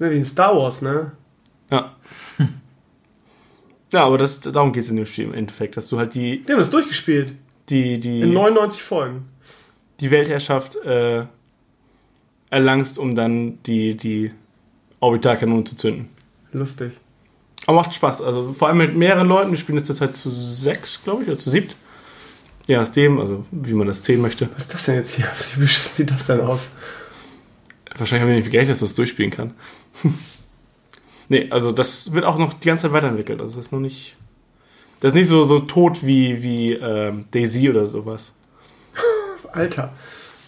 Ne, 0.00 0.10
wie 0.10 0.16
in 0.16 0.24
Star 0.24 0.56
Wars, 0.56 0.80
ne? 0.80 1.12
Ja. 1.70 1.94
ja, 3.92 4.04
aber 4.04 4.16
das, 4.16 4.40
darum 4.40 4.72
geht 4.72 4.84
es 4.84 4.90
in 4.90 4.96
dem 4.96 5.04
Spiel 5.04 5.24
im 5.26 5.34
Endeffekt, 5.34 5.76
dass 5.76 5.88
du 5.88 5.98
halt 5.98 6.14
die. 6.14 6.42
Die 6.42 6.52
haben 6.52 6.58
das 6.58 6.70
durchgespielt. 6.70 7.34
Die, 7.68 8.00
die. 8.00 8.22
In 8.22 8.32
99 8.32 8.82
Folgen. 8.82 9.28
Die 10.00 10.10
Weltherrschaft 10.10 10.76
äh, 10.76 11.26
erlangst, 12.48 12.98
um 12.98 13.14
dann 13.14 13.62
die, 13.64 13.94
die 13.94 14.32
Orbitalkanone 15.00 15.64
zu 15.64 15.76
zünden. 15.76 16.08
Lustig. 16.52 16.92
Aber 17.66 17.76
macht 17.76 17.92
Spaß. 17.92 18.22
Also 18.22 18.54
vor 18.54 18.68
allem 18.68 18.78
mit 18.78 18.96
mehreren 18.96 19.28
Leuten. 19.28 19.50
Wir 19.50 19.58
spielen 19.58 19.76
das 19.76 19.84
zurzeit 19.84 20.16
zu 20.16 20.30
sechs, 20.30 21.04
glaube 21.04 21.24
ich, 21.24 21.28
oder 21.28 21.38
zu 21.38 21.50
siebt. 21.50 21.76
Ja, 22.68 22.80
aus 22.80 22.90
dem, 22.90 23.18
also 23.18 23.44
wie 23.50 23.74
man 23.74 23.86
das 23.86 24.00
zählen 24.00 24.22
möchte. 24.22 24.48
Was 24.54 24.62
ist 24.62 24.74
das 24.74 24.84
denn 24.86 24.94
jetzt 24.94 25.14
hier? 25.14 25.26
Wie 25.54 25.60
beschissen 25.60 25.96
sieht 25.96 26.10
das 26.10 26.26
denn 26.26 26.40
aus? 26.40 26.70
Wahrscheinlich 27.96 28.22
haben 28.22 28.28
wir 28.28 28.36
nicht 28.36 28.44
viel 28.44 28.52
Geld, 28.52 28.70
dass 28.70 28.78
du 28.78 28.84
es 28.84 28.94
durchspielen 28.94 29.30
kann. 29.30 29.54
nee, 31.28 31.48
also 31.50 31.72
das 31.72 32.12
wird 32.12 32.24
auch 32.24 32.38
noch 32.38 32.52
die 32.52 32.66
ganze 32.66 32.82
Zeit 32.82 32.92
weiterentwickelt. 32.92 33.40
Also 33.40 33.56
das 33.56 33.66
ist 33.66 33.72
noch 33.72 33.80
nicht. 33.80 34.16
Das 35.00 35.12
ist 35.12 35.14
nicht 35.16 35.28
so, 35.28 35.44
so 35.44 35.60
tot 35.60 36.04
wie, 36.04 36.42
wie 36.42 36.74
ähm, 36.74 37.24
Daisy 37.30 37.70
oder 37.70 37.86
sowas. 37.86 38.32
Alter, 39.52 39.92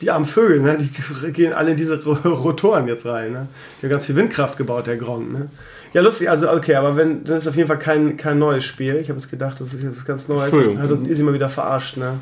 die 0.02 0.10
armen 0.10 0.26
Vögel, 0.26 0.60
ne? 0.60 0.76
die 0.76 1.32
gehen 1.32 1.54
alle 1.54 1.70
in 1.70 1.76
diese 1.76 2.04
Rotoren 2.04 2.86
jetzt 2.86 3.06
rein. 3.06 3.32
Ne? 3.32 3.48
Die 3.80 3.86
haben 3.86 3.90
ganz 3.90 4.06
viel 4.06 4.16
Windkraft 4.16 4.58
gebaut, 4.58 4.86
der 4.86 4.98
Gronk. 4.98 5.32
Ne? 5.32 5.48
Ja, 5.94 6.02
lustig, 6.02 6.28
also 6.28 6.50
okay, 6.50 6.74
aber 6.74 6.96
wenn, 6.96 7.24
dann 7.24 7.36
ist 7.36 7.46
auf 7.48 7.56
jeden 7.56 7.68
Fall 7.68 7.78
kein, 7.78 8.16
kein 8.16 8.38
neues 8.38 8.64
Spiel. 8.64 8.96
Ich 8.96 9.08
habe 9.08 9.18
jetzt 9.18 9.30
gedacht, 9.30 9.60
das 9.60 9.72
ist 9.72 9.82
jetzt 9.82 9.96
was 9.96 10.04
ganz 10.04 10.28
Neues. 10.28 10.52
Hat 10.52 10.90
uns 10.90 11.08
Easy 11.08 11.22
mal 11.22 11.34
wieder 11.34 11.48
verarscht, 11.48 11.96
ne? 11.96 12.18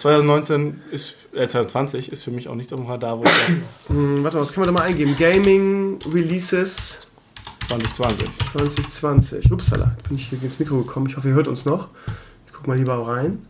2019 0.00 0.82
ist, 0.90 1.34
äh, 1.34 1.48
2020 1.48 2.12
ist 2.12 2.24
für 2.24 2.30
mich 2.30 2.48
auch 2.48 2.54
nichts 2.54 2.72
auf 2.72 2.80
dem 2.80 2.88
Radar, 2.88 3.18
wo 3.18 3.24
Hm, 3.88 4.22
warte 4.24 4.36
mal, 4.36 4.42
was 4.42 4.52
kann 4.52 4.64
man 4.64 4.74
da 4.74 4.80
mal 4.80 4.86
eingeben? 4.86 5.16
Gaming 5.16 5.98
Releases 6.12 7.06
2020. 7.68 8.28
2020. 8.52 9.52
Upsala, 9.52 9.90
bin 10.08 10.16
ich 10.16 10.28
hier 10.28 10.42
ins 10.42 10.58
Mikro 10.58 10.78
gekommen. 10.78 11.06
Ich 11.08 11.16
hoffe, 11.16 11.28
ihr 11.28 11.34
hört 11.34 11.48
uns 11.48 11.64
noch. 11.64 11.88
Ich 12.46 12.52
guck 12.52 12.66
mal 12.66 12.76
lieber 12.76 13.06
rein. 13.06 13.46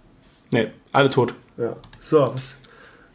Nee, 0.50 0.68
alle 0.92 1.10
tot. 1.10 1.34
Ja. 1.56 1.76
So, 2.00 2.32
was? 2.34 2.58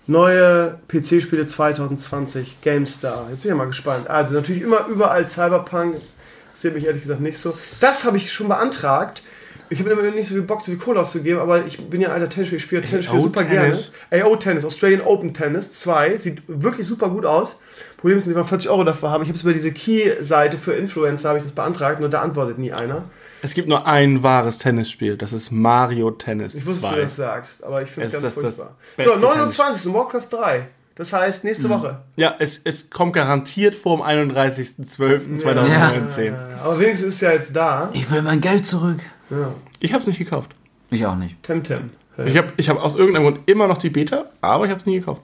Neue 0.08 0.80
PC-Spiele 0.88 1.48
2020, 1.48 2.62
GameStar. 2.62 3.28
Jetzt 3.30 3.42
bin 3.44 3.44
ich 3.44 3.46
ja 3.46 3.56
mal 3.56 3.68
gespannt. 3.68 4.10
Also 4.10 4.34
natürlich 4.34 4.62
immer 4.62 4.88
überall 4.88 5.28
Cyberpunk. 5.28 6.02
Interessiert 6.48 6.74
mich 6.74 6.86
ehrlich 6.86 7.02
gesagt 7.04 7.22
nicht 7.22 7.38
so. 7.38 7.54
Das 7.80 8.04
habe 8.04 8.18
ich 8.18 8.32
schon 8.32 8.50
beantragt. 8.50 9.24
Ich 9.72 9.80
habe 9.80 9.90
immer 9.90 10.02
nicht 10.12 10.28
so 10.28 10.34
viel 10.36 10.44
Bock, 10.44 10.62
so 10.62 10.66
viel 10.72 10.78
Kohle 10.78 11.00
auszugeben, 11.00 11.40
aber 11.40 11.66
ich 11.66 11.90
bin 11.90 12.02
ja 12.02 12.10
ein 12.10 12.14
alter 12.16 12.28
Tennisspieler, 12.30 12.58
ich 12.58 12.64
spiele 12.64 12.82
Tennis 12.82 13.06
super 13.06 13.48
Tennis. 13.48 13.94
gerne. 14.10 14.26
AO 14.26 14.36
Tennis, 14.36 14.66
Australian 14.66 15.02
Open 15.02 15.34
Tennis 15.34 15.72
2, 15.74 16.18
sieht 16.18 16.44
wirklich 16.48 16.86
super 16.86 17.08
gut 17.10 17.26
aus. 17.26 17.56
Problem 17.98 18.18
ist, 18.18 18.28
dass 18.28 18.36
wir 18.36 18.44
40 18.44 18.70
Euro 18.70 18.84
dafür 18.84 19.12
haben. 19.12 19.22
Ich 19.24 19.30
habe 19.30 19.38
es 19.38 19.44
über 19.44 19.54
diese 19.54 19.72
Key-Seite 19.72 20.58
für 20.58 20.74
Influencer, 20.74 21.30
habe 21.30 21.40
ich 21.40 21.46
das 21.46 21.54
beantragt, 21.54 22.00
nur 22.02 22.10
da 22.10 22.22
antwortet 22.22 22.60
nie 22.60 22.74
einer. 22.74 23.04
Es 23.44 23.54
gibt 23.54 23.70
nur 23.70 23.88
ein 23.88 24.22
wahres 24.24 24.58
Tennisspiel, 24.58 25.16
das 25.18 25.32
ist 25.34 25.52
Mario 25.52 26.12
Tennis 26.12 26.54
Ich 26.54 26.66
wusste, 26.66 26.82
dass 26.82 26.90
du 26.92 26.96
2. 26.98 27.02
das 27.04 27.16
sagst, 27.16 27.64
aber 27.64 27.82
ich 27.82 27.90
finde 27.90 28.08
es 28.08 28.14
ganz 28.14 28.26
ist 28.26 28.36
das- 28.38 28.44
furchtbar. 28.58 28.76
das 28.98 29.06
So, 29.06 29.12
beste 29.14 29.26
29. 29.26 29.94
Warcraft 29.94 30.28
3. 30.30 30.68
Das 30.96 31.14
heißt, 31.14 31.46
nächste 31.46 31.70
Woche. 31.70 32.00
Ja, 32.18 32.36
es, 32.38 32.60
es 32.66 32.90
kommt 32.90 33.14
garantiert 33.14 33.74
vor 33.74 33.96
dem 33.98 34.04
31.12.2019. 34.06 36.26
Ja, 36.26 36.34
aber 36.64 36.80
wenigstens 36.80 37.08
ist 37.10 37.14
es 37.16 37.22
ja 37.22 37.32
jetzt 37.32 37.56
da. 37.56 37.90
Ich 37.94 38.10
will 38.12 38.22
mein 38.22 38.42
Geld 38.42 38.66
zurück. 38.66 39.00
Ja. 39.32 39.54
Ich 39.80 39.94
habe 39.94 40.02
es 40.02 40.08
nicht 40.08 40.20
gekauft. 40.20 40.56
Ich 40.90 41.06
auch 41.06 41.16
nicht. 41.16 41.42
Temtem. 41.42 41.92
Ich 42.26 42.38
habe 42.38 42.54
ich 42.58 42.70
hab 42.70 42.84
aus 42.84 42.96
irgendeinem 42.96 43.24
Grund 43.24 43.40
immer 43.48 43.68
noch 43.68 43.78
die 43.78 43.90
Beta, 43.90 44.26
aber 44.42 44.66
ich 44.66 44.70
habe 44.70 44.80
es 44.80 44.86
nie 44.86 45.00
gekauft. 45.00 45.24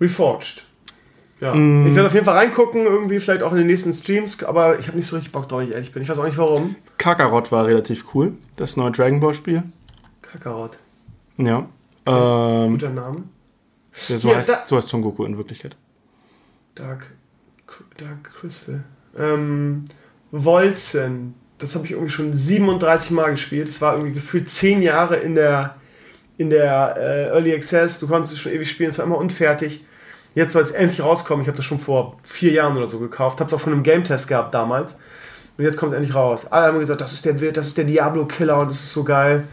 Reforged. 0.00 0.64
Ja. 1.40 1.54
Mm. 1.54 1.86
Ich 1.86 1.94
werde 1.94 2.08
auf 2.08 2.14
jeden 2.14 2.24
Fall 2.24 2.36
reingucken, 2.36 2.84
irgendwie 2.84 3.20
vielleicht 3.20 3.42
auch 3.42 3.52
in 3.52 3.58
den 3.58 3.68
nächsten 3.68 3.92
Streams, 3.92 4.42
aber 4.44 4.78
ich 4.78 4.88
habe 4.88 4.96
nicht 4.96 5.06
so 5.06 5.16
richtig 5.16 5.32
Bock 5.32 5.48
drauf, 5.48 5.60
wenn 5.60 5.68
ich 5.68 5.74
ehrlich 5.74 5.92
bin. 5.92 6.02
Ich 6.02 6.08
weiß 6.08 6.18
auch 6.18 6.24
nicht 6.24 6.36
warum. 6.38 6.76
Kakarot 6.98 7.50
war 7.52 7.66
relativ 7.66 8.14
cool, 8.14 8.34
das 8.56 8.76
neue 8.76 8.90
Dragon 8.90 9.20
Ball 9.20 9.34
Spiel. 9.34 9.62
Kakarot. 10.20 10.76
Ja. 11.38 11.68
Ähm, 12.06 12.72
Guter 12.72 12.90
Name. 12.90 13.24
ja, 14.08 14.18
so, 14.18 14.28
Hier, 14.28 14.38
heißt, 14.38 14.66
so 14.66 14.76
heißt 14.76 14.88
Son 14.88 15.02
Goku 15.02 15.24
in 15.24 15.36
Wirklichkeit. 15.36 15.76
Dark, 16.74 17.06
Dark 17.96 18.32
Crystal. 18.34 18.82
Ähm, 19.16 19.84
Wolzen. 20.32 21.34
Das 21.62 21.74
habe 21.74 21.84
ich 21.84 21.92
irgendwie 21.92 22.10
schon 22.10 22.32
37 22.32 23.12
Mal 23.12 23.30
gespielt. 23.30 23.68
Das 23.68 23.80
war 23.80 23.94
irgendwie 23.94 24.12
gefühlt 24.12 24.48
10 24.48 24.82
Jahre 24.82 25.16
in 25.16 25.34
der, 25.34 25.76
in 26.36 26.50
der 26.50 26.94
äh, 26.98 27.28
Early 27.28 27.54
Access. 27.54 28.00
Du 28.00 28.08
konntest 28.08 28.34
es 28.34 28.40
schon 28.40 28.52
ewig 28.52 28.68
spielen. 28.68 28.90
Es 28.90 28.98
war 28.98 29.06
immer 29.06 29.18
unfertig. 29.18 29.84
Jetzt 30.34 30.54
soll 30.54 30.62
es 30.62 30.72
endlich 30.72 31.02
rauskommen. 31.02 31.42
Ich 31.42 31.48
habe 31.48 31.56
das 31.56 31.64
schon 31.64 31.78
vor 31.78 32.16
vier 32.24 32.52
Jahren 32.52 32.76
oder 32.76 32.88
so 32.88 32.98
gekauft. 32.98 33.38
Habe 33.40 33.48
es 33.48 33.54
auch 33.54 33.60
schon 33.60 33.72
im 33.72 33.82
Game 33.82 34.02
Test 34.02 34.28
gehabt 34.28 34.52
damals. 34.54 34.96
Und 35.56 35.64
jetzt 35.64 35.76
kommt 35.76 35.92
es 35.92 35.96
endlich 35.96 36.14
raus. 36.16 36.46
Alle 36.50 36.68
haben 36.68 36.80
gesagt, 36.80 37.00
das 37.00 37.12
ist 37.12 37.24
der, 37.24 37.34
das 37.34 37.66
ist 37.68 37.78
der 37.78 37.84
Diablo-Killer 37.84 38.58
und 38.58 38.70
das 38.70 38.76
ist 38.76 38.92
so 38.92 39.04
geil. 39.04 39.44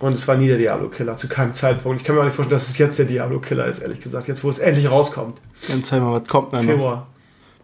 Und 0.00 0.12
es 0.12 0.26
war 0.26 0.36
nie 0.36 0.48
der 0.48 0.58
Diablo-Killer, 0.58 1.16
zu 1.16 1.28
keinem 1.28 1.52
Zeitpunkt. 1.52 2.00
Ich 2.00 2.06
kann 2.06 2.16
mir 2.16 2.22
auch 2.22 2.24
nicht 2.24 2.34
vorstellen, 2.34 2.58
dass 2.58 2.68
es 2.68 2.78
jetzt 2.78 2.98
der 2.98 3.06
Diablo-Killer 3.06 3.66
ist, 3.66 3.80
ehrlich 3.80 4.00
gesagt. 4.00 4.26
Jetzt, 4.26 4.42
wo 4.42 4.48
es 4.48 4.58
endlich 4.58 4.90
rauskommt. 4.90 5.40
Dann 5.68 5.84
zeig 5.84 6.02
mal, 6.02 6.20
was 6.20 6.28
kommt 6.28 6.52
denn 6.52 6.64
noch? 6.64 6.72
Februar. 6.72 7.06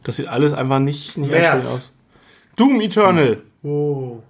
Das 0.04 0.16
sieht 0.16 0.28
alles 0.28 0.52
einfach 0.52 0.78
nicht, 0.78 1.18
nicht 1.18 1.30
März. 1.30 1.66
aus. 1.66 1.92
Doom 2.56 2.80
Eternal. 2.80 3.42
Oh, 3.62 4.22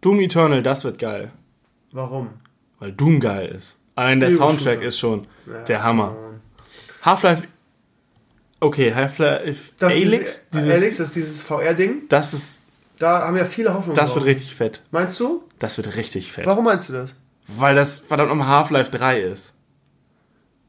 Doom 0.00 0.20
Eternal, 0.20 0.62
das 0.62 0.84
wird 0.84 0.98
geil. 0.98 1.30
warum? 1.92 2.28
Weil 2.78 2.92
Doom 2.92 3.20
geil 3.20 3.48
ist. 3.56 3.76
Allein 3.94 4.20
der. 4.20 4.30
Soundtrack 4.30 4.82
ist 4.82 4.98
schon 4.98 5.26
Ja, 5.46 5.62
der 5.62 5.82
Hammer. 5.82 6.14
Half-Life. 7.02 7.46
Okay, 8.60 8.94
Half-Life 8.94 9.72
Alyx. 9.80 10.46
Dieses, 10.52 10.74
Alex, 10.74 10.96
das 10.98 11.08
ist 11.08 11.16
dieses 11.16 11.42
VR-Ding. 11.42 12.02
das 12.08 12.34
ist. 12.34 12.58
Da 12.98 13.26
haben 13.26 13.36
ja 13.36 13.44
viele 13.44 13.72
Hoffnung 13.74 13.94
Das 13.94 14.06
drauf. 14.10 14.16
wird 14.16 14.26
richtig 14.26 14.54
fett. 14.54 14.82
Meinst 14.90 15.20
du? 15.20 15.42
Das 15.58 15.76
wird 15.76 15.96
richtig 15.96 16.32
fett. 16.32 16.46
Warum 16.46 16.64
meinst 16.64 16.88
du 16.88 16.94
das? 16.94 17.14
Weil 17.46 17.74
das 17.74 17.98
verdammt 17.98 18.30
nochmal 18.30 18.48
Half-Life 18.48 18.90
3 18.90 19.20
ist. 19.20 19.52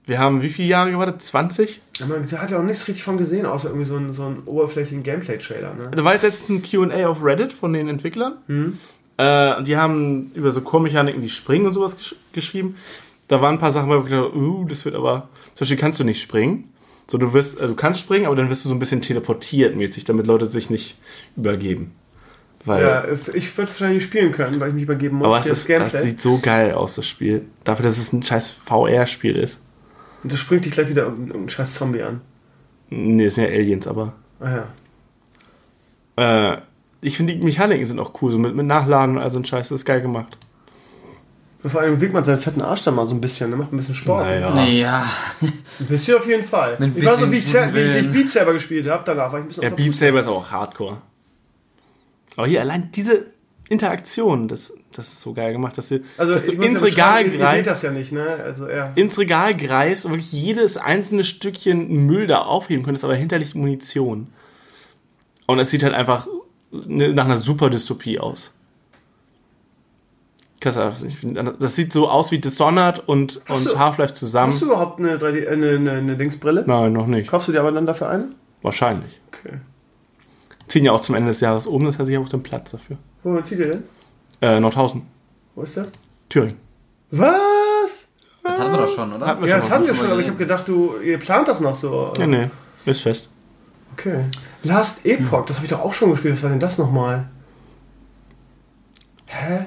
Wir 0.06 0.20
haben 0.20 0.42
wie 0.42 0.50
viele 0.50 0.68
Jahre 0.70 0.92
gewartet? 0.92 1.22
20? 1.22 1.82
Ja, 2.00 2.06
man 2.06 2.30
hat 2.32 2.52
ja 2.52 2.60
auch 2.60 2.64
nichts 2.64 2.88
richtig 2.88 3.04
von 3.04 3.18
gesehen, 3.18 3.46
außer 3.46 3.70
irgendwie 3.70 3.86
so 3.86 3.96
einen, 3.96 4.14
so 4.14 4.24
einen 4.24 4.40
oberflächlichen 4.46 5.04
Gameplay-Trailer. 5.04 5.74
Ne? 5.76 5.92
Da 5.96 6.04
war 6.04 6.14
jetzt 6.14 6.24
letztens 6.24 6.64
ein 6.74 6.90
QA 6.90 7.08
auf 7.08 7.24
Reddit 7.24 7.54
von 7.54 7.74
den 7.74 7.88
Entwicklern. 7.88 8.38
Hm. 8.48 8.78
Äh, 9.18 9.64
die 9.64 9.78
haben 9.78 10.32
über 10.36 10.52
so 10.52 10.62
Core-Mechaniken 10.62 11.22
wie 11.22 11.30
Springen 11.30 11.66
und 11.66 11.74
sowas 11.74 11.98
gesch 11.98 12.16
geschrieben. 12.34 12.76
Da 13.28 13.42
waren 13.42 13.56
ein 13.56 13.60
paar 13.60 13.72
Sachen, 13.72 13.90
wo 13.90 13.98
ich 13.98 14.04
gedacht 14.06 14.26
habe, 14.32 14.38
uh, 14.38 14.66
das 14.66 14.86
wird 14.86 14.96
aber. 14.96 15.28
Zum 15.56 15.60
Beispiel 15.66 15.78
kannst 15.78 16.00
du 16.00 16.04
nicht 16.04 16.22
springen. 16.22 16.72
So, 17.08 17.18
du 17.18 17.34
wirst, 17.34 17.60
also 17.60 17.74
du 17.74 17.80
kannst 17.80 18.00
springen, 18.02 18.26
aber 18.26 18.36
dann 18.36 18.50
wirst 18.50 18.64
du 18.66 18.70
so 18.70 18.76
ein 18.76 18.80
bisschen 18.80 19.02
teleportiert 19.02 19.76
mäßig, 19.76 20.04
damit 20.06 20.28
Leute 20.28 20.46
sich 20.46 20.70
nicht 20.70 20.98
übergeben. 21.36 21.92
Weil, 22.66 22.84
Ja, 22.84 23.04
es- 23.06 23.30
ich 23.30 23.58
würde 23.58 23.72
wahrscheinlich 23.72 24.04
spielen 24.04 24.32
können, 24.34 24.60
weil 24.60 24.70
ich 24.70 24.74
mich 24.76 24.84
übergeben 24.84 25.18
muss. 25.18 25.28
aber 25.28 25.40
es 25.40 25.46
ist, 25.48 25.70
das 25.70 26.02
sieht 26.02 26.22
so 26.22 26.38
geil 26.42 26.74
aus, 26.74 26.96
das 26.96 27.08
Spiel. 27.08 27.46
Dafür, 27.64 27.86
dass 27.86 27.98
es 27.98 28.12
ein 28.14 28.24
scheiß 28.24 28.52
VR-Spiel 28.52 29.36
ist. 29.38 29.60
Und 30.28 30.34
das 30.34 30.42
springt 30.42 30.66
dich 30.66 30.74
gleich 30.74 30.90
wieder 30.90 31.04
irgendein 31.04 31.48
scheiß 31.48 31.76
Zombie 31.76 32.02
an. 32.04 32.20
Nee, 32.90 33.28
es 33.28 33.36
sind 33.36 33.46
ja 33.46 33.50
Aliens, 33.50 33.88
aber. 33.88 34.12
Ah 34.42 34.66
ja. 36.18 36.52
Äh, 36.52 36.58
ich 37.00 37.16
finde, 37.16 37.34
die 37.34 37.46
Mechaniken 37.46 37.86
sind 37.86 37.98
auch 37.98 38.12
cool, 38.22 38.34
so 38.34 38.38
mit, 38.38 38.54
mit 38.54 38.66
Nachladen 38.66 39.16
und 39.16 39.24
all 39.24 39.32
so 39.32 39.40
ein 39.40 39.46
Scheiß, 39.46 39.70
das 39.70 39.80
ist 39.80 39.86
geil 39.86 40.02
gemacht. 40.02 40.36
Und 41.64 41.70
vor 41.70 41.80
allem 41.80 41.96
bewegt 41.96 42.12
man 42.12 42.26
seinen 42.26 42.42
fetten 42.42 42.62
Arsch 42.62 42.82
dann 42.82 42.96
mal 42.96 43.08
so 43.08 43.16
ein 43.16 43.22
bisschen, 43.22 43.52
ne? 43.52 43.56
macht 43.56 43.72
ein 43.72 43.78
bisschen 43.78 43.96
Sport. 43.96 44.26
Naja. 44.26 44.66
Ja. 44.66 45.10
Ein 45.40 45.86
bisschen 45.88 46.18
auf 46.18 46.28
jeden 46.28 46.44
Fall. 46.44 46.76
Ein 46.78 46.94
Ich 46.94 47.06
war 47.06 47.16
so, 47.16 47.32
wie 47.32 47.38
ich, 47.38 47.54
wie, 47.54 47.74
wie 47.74 47.98
ich. 48.00 48.12
Beat 48.12 48.30
selber 48.30 48.52
gespielt 48.52 48.86
habe, 48.90 49.04
danach 49.06 49.32
war 49.32 49.40
ich 49.40 49.46
ein 49.46 49.48
bisschen 49.48 49.64
Ja, 49.64 49.70
der 49.70 49.78
Beat 49.78 49.96
Saber 49.96 50.20
ist 50.20 50.28
auch 50.28 50.52
hardcore. 50.52 50.98
Aber 52.36 52.48
hier 52.48 52.60
allein 52.60 52.92
diese 52.92 53.28
Interaktion, 53.70 54.48
das, 54.48 54.74
das 54.94 55.10
ist 55.10 55.22
so 55.22 55.34
geil 55.34 55.52
gemacht, 55.52 55.78
dass 55.78 55.90
du, 55.90 56.00
Also 56.18 56.34
dass 56.34 56.46
du 56.46 56.54
ins 56.54 56.82
Regal 56.82 57.30
greifst, 57.30 57.68
das 57.68 57.82
ja 57.82 57.92
nicht, 57.92 58.12
ne? 58.12 58.26
Also 58.44 58.70
ja. 58.70 58.94
ins 58.96 59.18
Regal 59.18 59.56
greifst 59.56 60.06
und 60.06 60.12
wirklich 60.12 60.32
jedes 60.32 60.78
einzelne 60.78 61.24
Stückchen 61.24 62.06
Müll 62.06 62.28
da 62.28 62.40
aufheben 62.40 62.84
könntest, 62.86 63.04
aber 63.04 63.16
hinterlich 63.16 63.56
Munition. 63.56 64.28
Und 65.48 65.60
es 65.60 65.70
sieht 65.70 65.84
halt 65.84 65.94
einfach 65.94 66.28
ne- 66.72 67.14
nach 67.14 67.26
einer 67.26 67.38
super 67.38 67.70
Dystopie 67.70 68.20
aus. 68.20 68.52
Das 70.60 71.76
sieht 71.76 71.94
so 71.94 72.10
aus 72.10 72.32
wie 72.32 72.40
Dishonored 72.40 73.08
und, 73.08 73.42
Hast 73.48 73.68
und 73.68 73.80
Half-Life 73.80 74.14
zusammen. 74.14 74.52
Hast 74.52 74.62
du 74.62 74.66
überhaupt 74.66 75.00
eine, 75.00 75.18
3D, 75.18 75.44
äh, 75.44 75.50
eine, 75.50 75.70
eine, 75.72 75.92
eine 75.92 76.18
Dingsbrille? 76.18 76.64
Nein, 76.66 76.94
noch 76.94 77.08
nicht. 77.08 77.30
Kaufst 77.30 77.48
du 77.48 77.52
dir 77.52 77.60
aber 77.60 77.72
dann 77.72 77.86
dafür 77.86 78.10
eine? 78.10 78.30
Wahrscheinlich. 78.62 79.20
Okay. 79.28 79.60
Ziehen 80.68 80.84
ja 80.84 80.92
auch 80.92 81.02
zum 81.02 81.16
Ende 81.16 81.30
des 81.30 81.42
Jahres 81.42 81.66
um, 81.66 81.86
das 81.86 82.00
heißt, 82.00 82.10
ich 82.10 82.16
habe 82.16 82.26
auch 82.26 82.30
den 82.30 82.44
Platz 82.44 82.72
dafür. 82.72 82.98
Wo 83.34 83.42
zieht 83.42 83.60
ihr 83.60 83.72
denn? 83.72 83.84
Äh, 84.40 84.60
Nordhausen, 84.62 85.02
Wo 85.54 85.64
ist 85.64 85.76
der? 85.76 85.88
Thüringen. 86.30 86.58
Was? 87.12 88.08
Das 88.42 88.58
hatten 88.58 88.72
wir 88.72 88.78
doch 88.78 88.90
schon, 88.90 89.12
oder? 89.12 89.26
Hatten 89.26 89.42
wir 89.42 89.50
Ja, 89.50 89.56
schon 89.56 89.62
das 89.62 89.72
haben 89.72 89.88
wir 89.88 89.96
schon 89.96 90.12
aber 90.12 90.22
ich 90.22 90.28
habe 90.28 90.38
gedacht, 90.38 90.66
du, 90.68 90.96
ihr 91.04 91.18
plant 91.18 91.48
das 91.50 91.60
noch 91.60 91.76
so. 91.76 92.14
Ja, 92.18 92.26
nee, 92.26 92.50
ist 92.86 93.02
fest. 93.02 93.30
Okay. 93.94 94.24
Last 94.64 95.06
Epoch, 95.06 95.46
das 95.46 95.58
habe 95.58 95.66
ich 95.66 95.72
doch 95.72 95.82
auch 95.82 95.94
schon 95.94 96.12
gespielt. 96.12 96.36
Was 96.36 96.44
war 96.44 96.52
denn 96.52 96.60
das 96.60 96.78
nochmal? 96.78 97.28
Hä? 99.26 99.66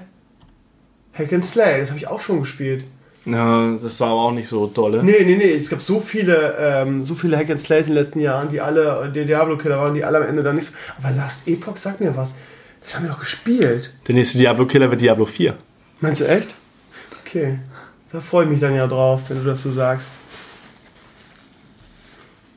Hack 1.12 1.32
and 1.32 1.44
Slay, 1.44 1.80
das 1.80 1.90
habe 1.90 1.98
ich 1.98 2.08
auch 2.08 2.20
schon 2.20 2.40
gespielt. 2.40 2.84
Ja, 3.26 3.76
das 3.76 4.00
war 4.00 4.08
aber 4.08 4.20
auch 4.22 4.32
nicht 4.32 4.48
so 4.48 4.68
dolle. 4.68 5.04
Nee, 5.04 5.22
nee, 5.24 5.36
nee, 5.36 5.52
es 5.52 5.68
gab 5.68 5.82
so 5.82 6.00
viele, 6.00 6.56
ähm, 6.58 7.02
so 7.02 7.14
viele 7.14 7.36
Hack 7.36 7.50
and 7.50 7.60
Slays 7.60 7.88
in 7.88 7.94
den 7.94 8.04
letzten 8.04 8.20
Jahren, 8.20 8.48
die 8.48 8.62
alle 8.62 9.10
der 9.14 9.26
Diablo-Killer 9.26 9.76
waren, 9.76 9.92
die 9.92 10.04
alle 10.04 10.16
am 10.18 10.22
Ende 10.26 10.42
dann 10.42 10.54
nicht 10.54 10.68
so. 10.68 10.72
Aber 11.02 11.14
Last 11.14 11.46
Epoch 11.46 11.76
sagt 11.76 12.00
mir 12.00 12.16
was. 12.16 12.34
Das 12.80 12.94
haben 12.96 13.04
wir 13.04 13.10
doch 13.10 13.20
gespielt. 13.20 13.92
Der 14.08 14.14
nächste 14.14 14.38
Diablo-Killer 14.38 14.90
wird 14.90 15.00
Diablo 15.00 15.24
4. 15.26 15.56
Meinst 16.00 16.20
du 16.22 16.28
echt? 16.28 16.54
Okay. 17.24 17.58
Da 18.12 18.20
freue 18.20 18.44
ich 18.44 18.50
mich 18.50 18.60
dann 18.60 18.74
ja 18.74 18.86
drauf, 18.86 19.22
wenn 19.28 19.38
du 19.38 19.44
das 19.44 19.62
so 19.62 19.70
sagst. 19.70 20.14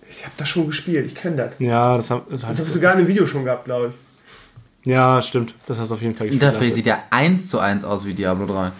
Ich 0.09 0.23
habe 0.23 0.33
das 0.37 0.47
schon 0.49 0.67
gespielt, 0.67 1.05
ich 1.07 1.15
kenne 1.15 1.35
das. 1.37 1.53
Ja, 1.59 1.97
das, 1.97 2.09
haben, 2.09 2.21
das 2.29 2.41
Das 2.41 2.59
ich 2.59 2.65
du. 2.65 2.71
sogar 2.71 2.93
in 2.93 2.99
einem 2.99 3.07
Video 3.07 3.25
schon 3.25 3.43
gehabt, 3.45 3.65
glaube 3.65 3.87
ich. 3.89 4.89
Ja, 4.91 5.21
stimmt. 5.21 5.55
Das 5.65 5.79
hast 5.79 5.89
du 5.91 5.95
auf 5.95 6.01
jeden 6.01 6.13
Fall 6.13 6.27
Das 6.27 6.31
gespielt. 6.31 6.51
Interface 6.53 6.75
sieht 6.75 6.85
ja 6.85 7.03
eins 7.09 7.47
zu 7.47 7.59
eins 7.59 7.83
aus 7.83 8.05
wie 8.05 8.13
Diablo 8.13 8.45
3. 8.45 8.71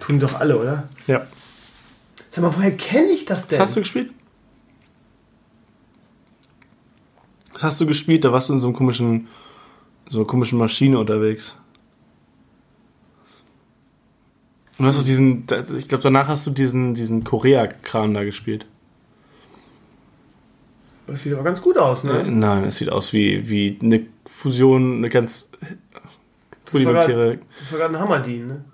Tun 0.00 0.20
doch 0.20 0.34
alle, 0.38 0.58
oder? 0.58 0.88
Ja. 1.06 1.26
Sag 2.30 2.42
mal, 2.42 2.54
woher 2.56 2.72
kenne 2.76 3.10
ich 3.10 3.24
das 3.24 3.46
denn? 3.46 3.58
Was 3.58 3.68
hast 3.68 3.76
du 3.76 3.80
gespielt? 3.80 4.10
Was 7.52 7.62
hast 7.64 7.80
du 7.80 7.86
gespielt? 7.86 8.24
Da 8.24 8.32
warst 8.32 8.48
du 8.48 8.54
in 8.54 8.60
so 8.60 8.68
einem 8.68 8.74
komischen, 8.76 9.28
so 10.12 10.18
einer 10.18 10.26
komischen 10.26 10.58
Maschine 10.58 10.98
unterwegs. 10.98 11.56
Und 14.76 14.84
du 14.84 14.88
hast 14.88 14.98
doch 14.98 15.04
diesen, 15.04 15.46
ich 15.78 15.88
glaube, 15.88 16.02
danach 16.02 16.28
hast 16.28 16.46
du 16.46 16.50
diesen, 16.50 16.92
diesen 16.92 17.24
Korea-Kram 17.24 18.12
da 18.12 18.22
gespielt. 18.22 18.66
Das 21.06 21.22
sieht 21.22 21.32
aber 21.32 21.44
ganz 21.44 21.62
gut 21.62 21.78
aus, 21.78 22.04
Äh, 22.04 22.08
ne? 22.08 22.30
Nein, 22.30 22.64
es 22.64 22.76
sieht 22.76 22.90
aus 22.90 23.14
wie, 23.14 23.48
wie 23.48 23.78
eine 23.82 24.04
Fusion, 24.26 24.98
eine 24.98 25.08
ganz 25.08 25.50
rudimentäre. 26.72 27.38
Das 27.58 27.72
war 27.72 27.78
gerade 27.78 27.94
ein 27.96 28.00
Hammerdien, 28.00 28.46
ne? 28.48 28.64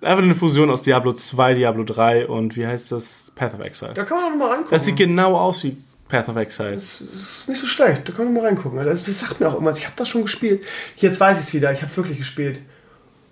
Einfach 0.00 0.22
eine 0.22 0.34
Fusion 0.36 0.70
aus 0.70 0.82
Diablo 0.82 1.12
2, 1.12 1.54
Diablo 1.54 1.82
3 1.82 2.28
und 2.28 2.56
wie 2.56 2.66
heißt 2.66 2.92
das? 2.92 3.32
Path 3.34 3.54
of 3.54 3.60
Exile. 3.60 3.94
Da 3.94 4.04
kann 4.04 4.18
man 4.18 4.26
doch 4.26 4.30
noch 4.30 4.38
mal 4.38 4.48
reingucken. 4.50 4.70
Das 4.70 4.84
sieht 4.84 4.96
genau 4.96 5.36
aus 5.36 5.64
wie 5.64 5.76
Path 6.08 6.28
of 6.28 6.36
Exile. 6.36 6.72
Das 6.74 7.00
ist 7.00 7.48
nicht 7.48 7.60
so 7.60 7.66
schlecht, 7.66 8.08
da 8.08 8.12
kann 8.12 8.26
man 8.26 8.34
mal 8.34 8.44
reingucken. 8.44 8.78
Alter. 8.78 8.90
Das, 8.90 9.04
das 9.04 9.20
sagt 9.20 9.40
mir 9.40 9.48
auch 9.48 9.54
irgendwas. 9.54 9.78
Ich 9.78 9.84
habe 9.86 9.96
das 9.96 10.08
schon 10.08 10.22
gespielt. 10.22 10.64
Jetzt 10.96 11.18
weiß 11.18 11.38
ich 11.40 11.46
es 11.46 11.52
wieder, 11.54 11.72
ich 11.72 11.78
habe 11.82 11.90
es 11.90 11.96
wirklich 11.96 12.18
gespielt. 12.18 12.60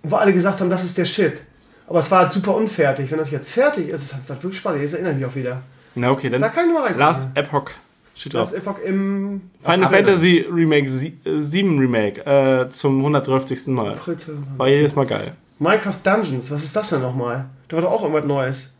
Und 0.02 0.10
wo 0.10 0.16
alle 0.16 0.32
gesagt 0.32 0.60
haben, 0.60 0.70
das 0.70 0.84
ist 0.84 0.98
der 0.98 1.04
Shit. 1.04 1.42
Aber 1.86 1.98
es 2.00 2.10
war 2.10 2.20
halt 2.20 2.32
super 2.32 2.54
unfertig. 2.56 3.10
Wenn 3.10 3.18
das 3.18 3.30
jetzt 3.30 3.52
fertig 3.52 3.88
ist, 3.88 4.12
hat, 4.14 4.22
hat 4.28 4.42
wirklich 4.42 4.58
Spaß. 4.58 4.76
Jetzt 4.80 4.94
erinnere 4.94 5.12
ich 5.12 5.18
mich 5.18 5.26
auch 5.26 5.34
wieder. 5.34 5.62
Na 5.94 6.10
okay, 6.10 6.28
dann 6.30 6.40
Da 6.40 6.48
kann 6.48 6.66
ich 6.66 6.72
mal 6.72 6.80
reingucken. 6.80 6.98
Last 7.00 7.28
Epoch 7.34 7.70
steht 8.16 8.34
Das 8.34 8.50
drauf. 8.50 8.58
Epoch 8.58 8.78
im 8.80 9.50
Final. 9.62 9.88
Fantasy 9.88 10.46
Remake 10.50 10.88
sie- 10.90 11.18
äh, 11.24 11.38
7 11.38 11.78
Remake 11.78 12.20
äh, 12.26 12.68
zum 12.70 12.98
130. 12.98 13.66
Mal. 13.68 13.92
April 13.92 14.16
2000. 14.16 14.58
War 14.58 14.68
jedes 14.68 14.94
Mal 14.94 15.06
geil. 15.06 15.32
Minecraft 15.58 15.96
Dungeons, 16.02 16.50
was 16.50 16.64
ist 16.64 16.74
das 16.74 16.90
denn 16.90 17.00
nochmal? 17.02 17.46
Da 17.68 17.76
war 17.76 17.82
doch 17.82 17.92
auch 17.92 18.02
irgendwas 18.02 18.24
Neues. 18.24 18.72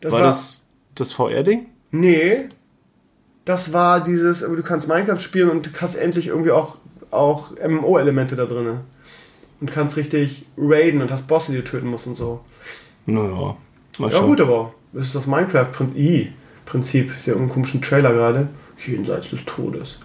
Das 0.00 0.12
War 0.12 0.22
das 0.22 0.64
das 0.94 1.12
VR-Ding? 1.12 1.66
Nee. 1.90 2.48
Das 3.48 3.72
war 3.72 4.02
dieses, 4.02 4.40
du 4.40 4.62
kannst 4.62 4.88
Minecraft 4.88 5.20
spielen 5.20 5.48
und 5.48 5.66
du 5.68 5.70
hast 5.80 5.94
endlich 5.94 6.26
irgendwie 6.26 6.50
auch, 6.50 6.76
auch 7.10 7.52
MMO-Elemente 7.52 8.36
da 8.36 8.44
drin. 8.44 8.80
Und 9.58 9.70
kannst 9.70 9.96
richtig 9.96 10.44
raiden 10.58 11.00
und 11.00 11.10
hast 11.10 11.28
Bosse, 11.28 11.52
die 11.52 11.56
du 11.56 11.64
töten 11.64 11.86
musst 11.86 12.06
und 12.06 12.12
so. 12.12 12.44
Naja, 13.06 13.56
mal 13.96 14.10
Ja 14.10 14.18
schauen. 14.18 14.26
gut, 14.26 14.42
aber 14.42 14.74
das 14.92 15.06
ist 15.06 15.14
das 15.14 15.26
Minecraft-Prinzip. 15.26 17.16
Ist 17.16 17.26
ja 17.26 17.32
irgendein 17.32 17.54
komischen 17.54 17.80
Trailer 17.80 18.12
gerade. 18.12 18.50
Jenseits 18.86 19.30
des 19.30 19.46
Todes. 19.46 19.98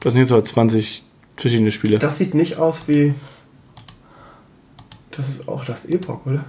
Das 0.00 0.12
sind 0.12 0.22
jetzt 0.22 0.30
aber 0.30 0.44
20 0.44 1.02
verschiedene 1.36 1.72
Spiele. 1.72 1.98
Das 1.98 2.18
sieht 2.18 2.34
nicht 2.34 2.58
aus 2.58 2.86
wie... 2.86 3.14
Das 5.10 5.28
ist 5.28 5.48
auch 5.48 5.64
das 5.64 5.86
Epoch, 5.86 6.24
oder? 6.24 6.44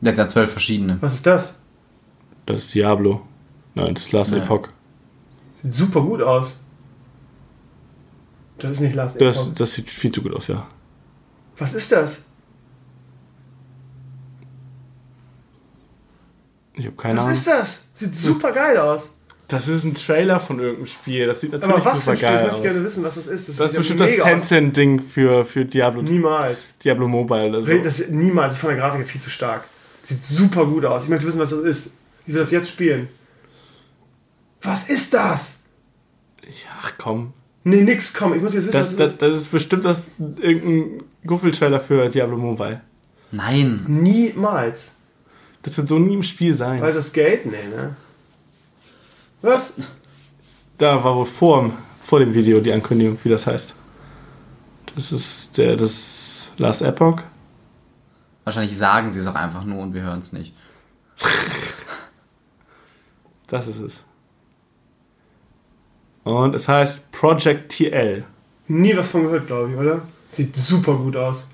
Das 0.00 0.16
sind 0.16 0.24
ja 0.24 0.28
zwölf 0.28 0.50
verschiedene. 0.50 0.98
Was 1.00 1.14
ist 1.14 1.26
das? 1.26 1.60
Das 2.44 2.64
ist 2.64 2.74
Diablo. 2.74 3.22
Nein, 3.76 3.94
das 3.94 4.06
ist 4.06 4.12
Last 4.12 4.32
Ja. 4.32 4.38
Epoch. 4.38 4.68
Sieht 5.62 5.72
super 5.72 6.00
gut 6.00 6.22
aus. 6.22 6.56
Das 8.58 8.72
ist 8.72 8.80
nicht 8.80 8.94
Last 8.94 9.20
Das, 9.20 9.36
Epoch. 9.46 9.54
das 9.54 9.74
sieht 9.74 9.90
viel 9.90 10.10
zu 10.10 10.22
gut 10.22 10.34
aus, 10.34 10.48
ja. 10.48 10.66
Was 11.58 11.74
ist 11.74 11.92
das? 11.92 12.20
Ich 16.74 16.86
habe 16.86 16.96
keine 16.96 17.16
Was 17.16 17.24
Ahnung. 17.24 17.36
ist 17.36 17.46
das? 17.46 17.82
Sieht 17.94 18.14
super 18.14 18.52
geil 18.52 18.76
aus. 18.76 19.08
Das 19.48 19.68
ist 19.68 19.84
ein 19.84 19.94
Trailer 19.94 20.40
von 20.40 20.58
irgendeinem 20.58 20.86
Spiel. 20.86 21.26
Das 21.26 21.40
sieht 21.40 21.52
natürlich 21.52 21.74
Aber 21.74 21.84
was 21.84 22.02
für 22.02 22.10
super 22.10 22.10
ein 22.10 22.16
Spiel? 22.16 22.28
Ich 22.28 22.34
geil 22.34 22.42
möchte 22.42 22.56
aus. 22.56 22.62
gerne 22.62 22.84
wissen, 22.84 23.04
was 23.04 23.14
das 23.14 23.26
ist. 23.28 23.48
Das 23.48 23.54
ist 23.54 23.58
sieht 23.64 23.72
ja 23.72 23.78
bestimmt 23.78 24.00
das. 24.00 24.10
Tencent-Ding 24.16 25.02
für, 25.02 25.44
für 25.44 25.64
Diablo, 25.64 26.02
Niemals. 26.02 26.58
Diablo 26.82 27.06
Mobile 27.08 27.48
oder 27.48 27.62
so. 27.62 27.78
Das 27.78 28.00
ist 28.00 28.10
niemals. 28.10 28.48
Das 28.48 28.56
ist 28.56 28.60
von 28.60 28.70
der 28.70 28.78
Grafik 28.78 29.00
her 29.00 29.06
viel 29.06 29.20
zu 29.20 29.30
stark. 29.30 29.64
Sieht 30.02 30.22
super 30.22 30.66
gut 30.66 30.84
aus. 30.84 31.04
Ich 31.04 31.08
möchte 31.08 31.26
wissen, 31.26 31.38
was 31.40 31.50
das 31.50 31.60
ist. 31.60 31.90
Ich 32.26 32.34
will 32.34 32.40
das 32.40 32.50
jetzt 32.50 32.68
spielen. 32.70 33.08
Was 34.62 34.88
ist 34.88 35.14
das? 35.14 35.60
Ach 36.80 36.92
komm. 36.98 37.32
Nee, 37.64 37.82
nix, 37.82 38.14
komm. 38.14 38.34
Ich 38.34 38.42
muss 38.42 38.54
jetzt 38.54 38.66
wissen, 38.66 38.78
Das, 38.78 38.92
was 38.92 38.96
das, 38.96 39.18
das, 39.18 39.30
das 39.30 39.40
ist 39.42 39.50
bestimmt 39.50 39.84
das 39.84 40.10
irgendein 40.18 41.02
Guffel-Trailer 41.26 41.80
für 41.80 42.08
Diablo 42.08 42.36
Mobile. 42.36 42.80
Nein. 43.32 43.80
ist. 43.82 43.88
Niemals. 43.88 44.92
Das 45.62 45.76
wird 45.78 45.88
so 45.88 45.98
nie 45.98 46.14
im 46.14 46.22
Spiel 46.22 46.54
sein. 46.54 46.80
Weil 46.80 46.92
das 46.92 47.12
Geld? 47.12 47.44
Nee, 47.46 47.66
ne? 47.68 47.96
Was? 49.42 49.72
Da 50.78 51.02
war 51.02 51.16
wohl 51.16 51.24
vor, 51.24 51.72
vor 52.00 52.20
dem 52.20 52.34
Video 52.34 52.60
die 52.60 52.72
Ankündigung, 52.72 53.18
wie 53.24 53.28
das 53.30 53.46
heißt. 53.46 53.74
Das 54.94 55.10
ist 55.12 55.58
der, 55.58 55.76
das 55.76 56.52
Last 56.56 56.82
Epoch. 56.82 57.20
Wahrscheinlich 58.44 58.78
sagen 58.78 59.10
sie 59.10 59.18
es 59.18 59.26
auch 59.26 59.34
einfach 59.34 59.64
nur 59.64 59.82
und 59.82 59.92
wir 59.92 60.02
hören 60.02 60.20
es 60.20 60.32
nicht. 60.32 60.54
Das 63.48 63.66
ist 63.66 63.80
es. 63.80 64.04
Und 66.26 66.56
es 66.56 66.66
heißt 66.66 67.12
Project 67.12 67.70
TL. 67.70 68.24
Nie 68.66 68.96
was 68.96 69.10
von 69.10 69.22
gehört, 69.22 69.46
glaube 69.46 69.70
ich, 69.70 69.76
oder? 69.76 70.02
Sieht 70.32 70.56
super 70.56 70.94
gut 70.96 71.16
aus. 71.16 71.46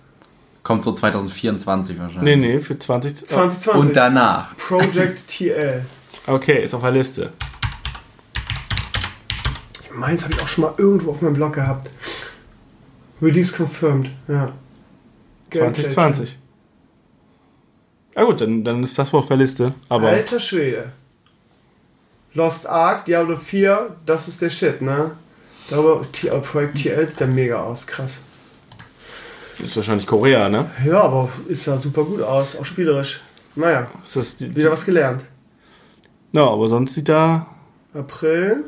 Kommt 0.63 0.83
so 0.83 0.93
2024 0.95 1.95
Nee, 1.97 2.03
wahrscheinlich. 2.03 2.37
nee, 2.39 2.59
für 2.61 2.79
20. 2.79 3.15
2020. 3.17 3.75
Und 3.75 3.95
danach. 3.95 4.57
Project 4.57 5.29
TL. 5.29 5.85
Okay, 6.27 6.65
ist 6.65 6.73
auf 6.73 6.81
der 6.81 6.91
Liste. 6.93 7.35
Meins 9.95 10.23
habe 10.23 10.33
ich 10.33 10.41
auch 10.41 10.49
schon 10.49 10.65
mal 10.65 10.73
irgendwo 10.79 11.11
auf 11.11 11.21
meinem 11.21 11.35
Blog 11.35 11.53
gehabt. 11.53 11.91
Release 13.21 13.53
confirmed. 13.55 14.11
Ja. 14.27 14.53
Geld 15.51 15.75
2020. 15.75 16.39
Ah 18.15 18.25
gut, 18.25 18.41
dann, 18.41 18.65
dann 18.65 18.83
ist 18.83 18.99
das 18.99 19.13
wohl 19.13 19.21
auf 19.21 19.29
der 19.29 19.37
Liste. 19.37 19.75
Aber 19.91 20.09
Alter 20.09 20.41
Schwede. 20.41 20.93
Lost 22.35 22.67
Ark, 22.67 23.05
Diablo 23.05 23.37
4, 23.37 23.97
das 24.07 24.29
ist 24.29 24.41
der 24.41 24.51
Shit, 24.51 24.81
ne? 24.83 25.13
Darüber, 25.69 26.03
äh, 26.23 26.39
Projekt 26.41 26.79
TL 26.79 27.09
sieht 27.11 27.21
der 27.21 27.27
mega 27.27 27.63
aus, 27.63 27.87
krass. 27.87 28.21
ist 29.59 29.77
wahrscheinlich 29.77 30.07
Korea, 30.07 30.49
ne? 30.49 30.71
Ja, 30.85 31.03
aber 31.03 31.29
ist 31.49 31.67
ja 31.67 31.77
super 31.79 32.05
gut 32.05 32.23
aus, 32.23 32.57
auch 32.57 32.65
spielerisch. 32.65 33.21
Naja, 33.55 33.89
Ist 34.03 34.17
das 34.17 34.37
die, 34.37 34.57
wieder 34.57 34.71
was 34.73 34.85
gelernt. 34.87 35.25
No, 36.33 36.51
aber 36.53 36.69
sonst 36.71 36.95
sieht 36.95 37.09
da 37.11 37.47
April, 37.95 38.65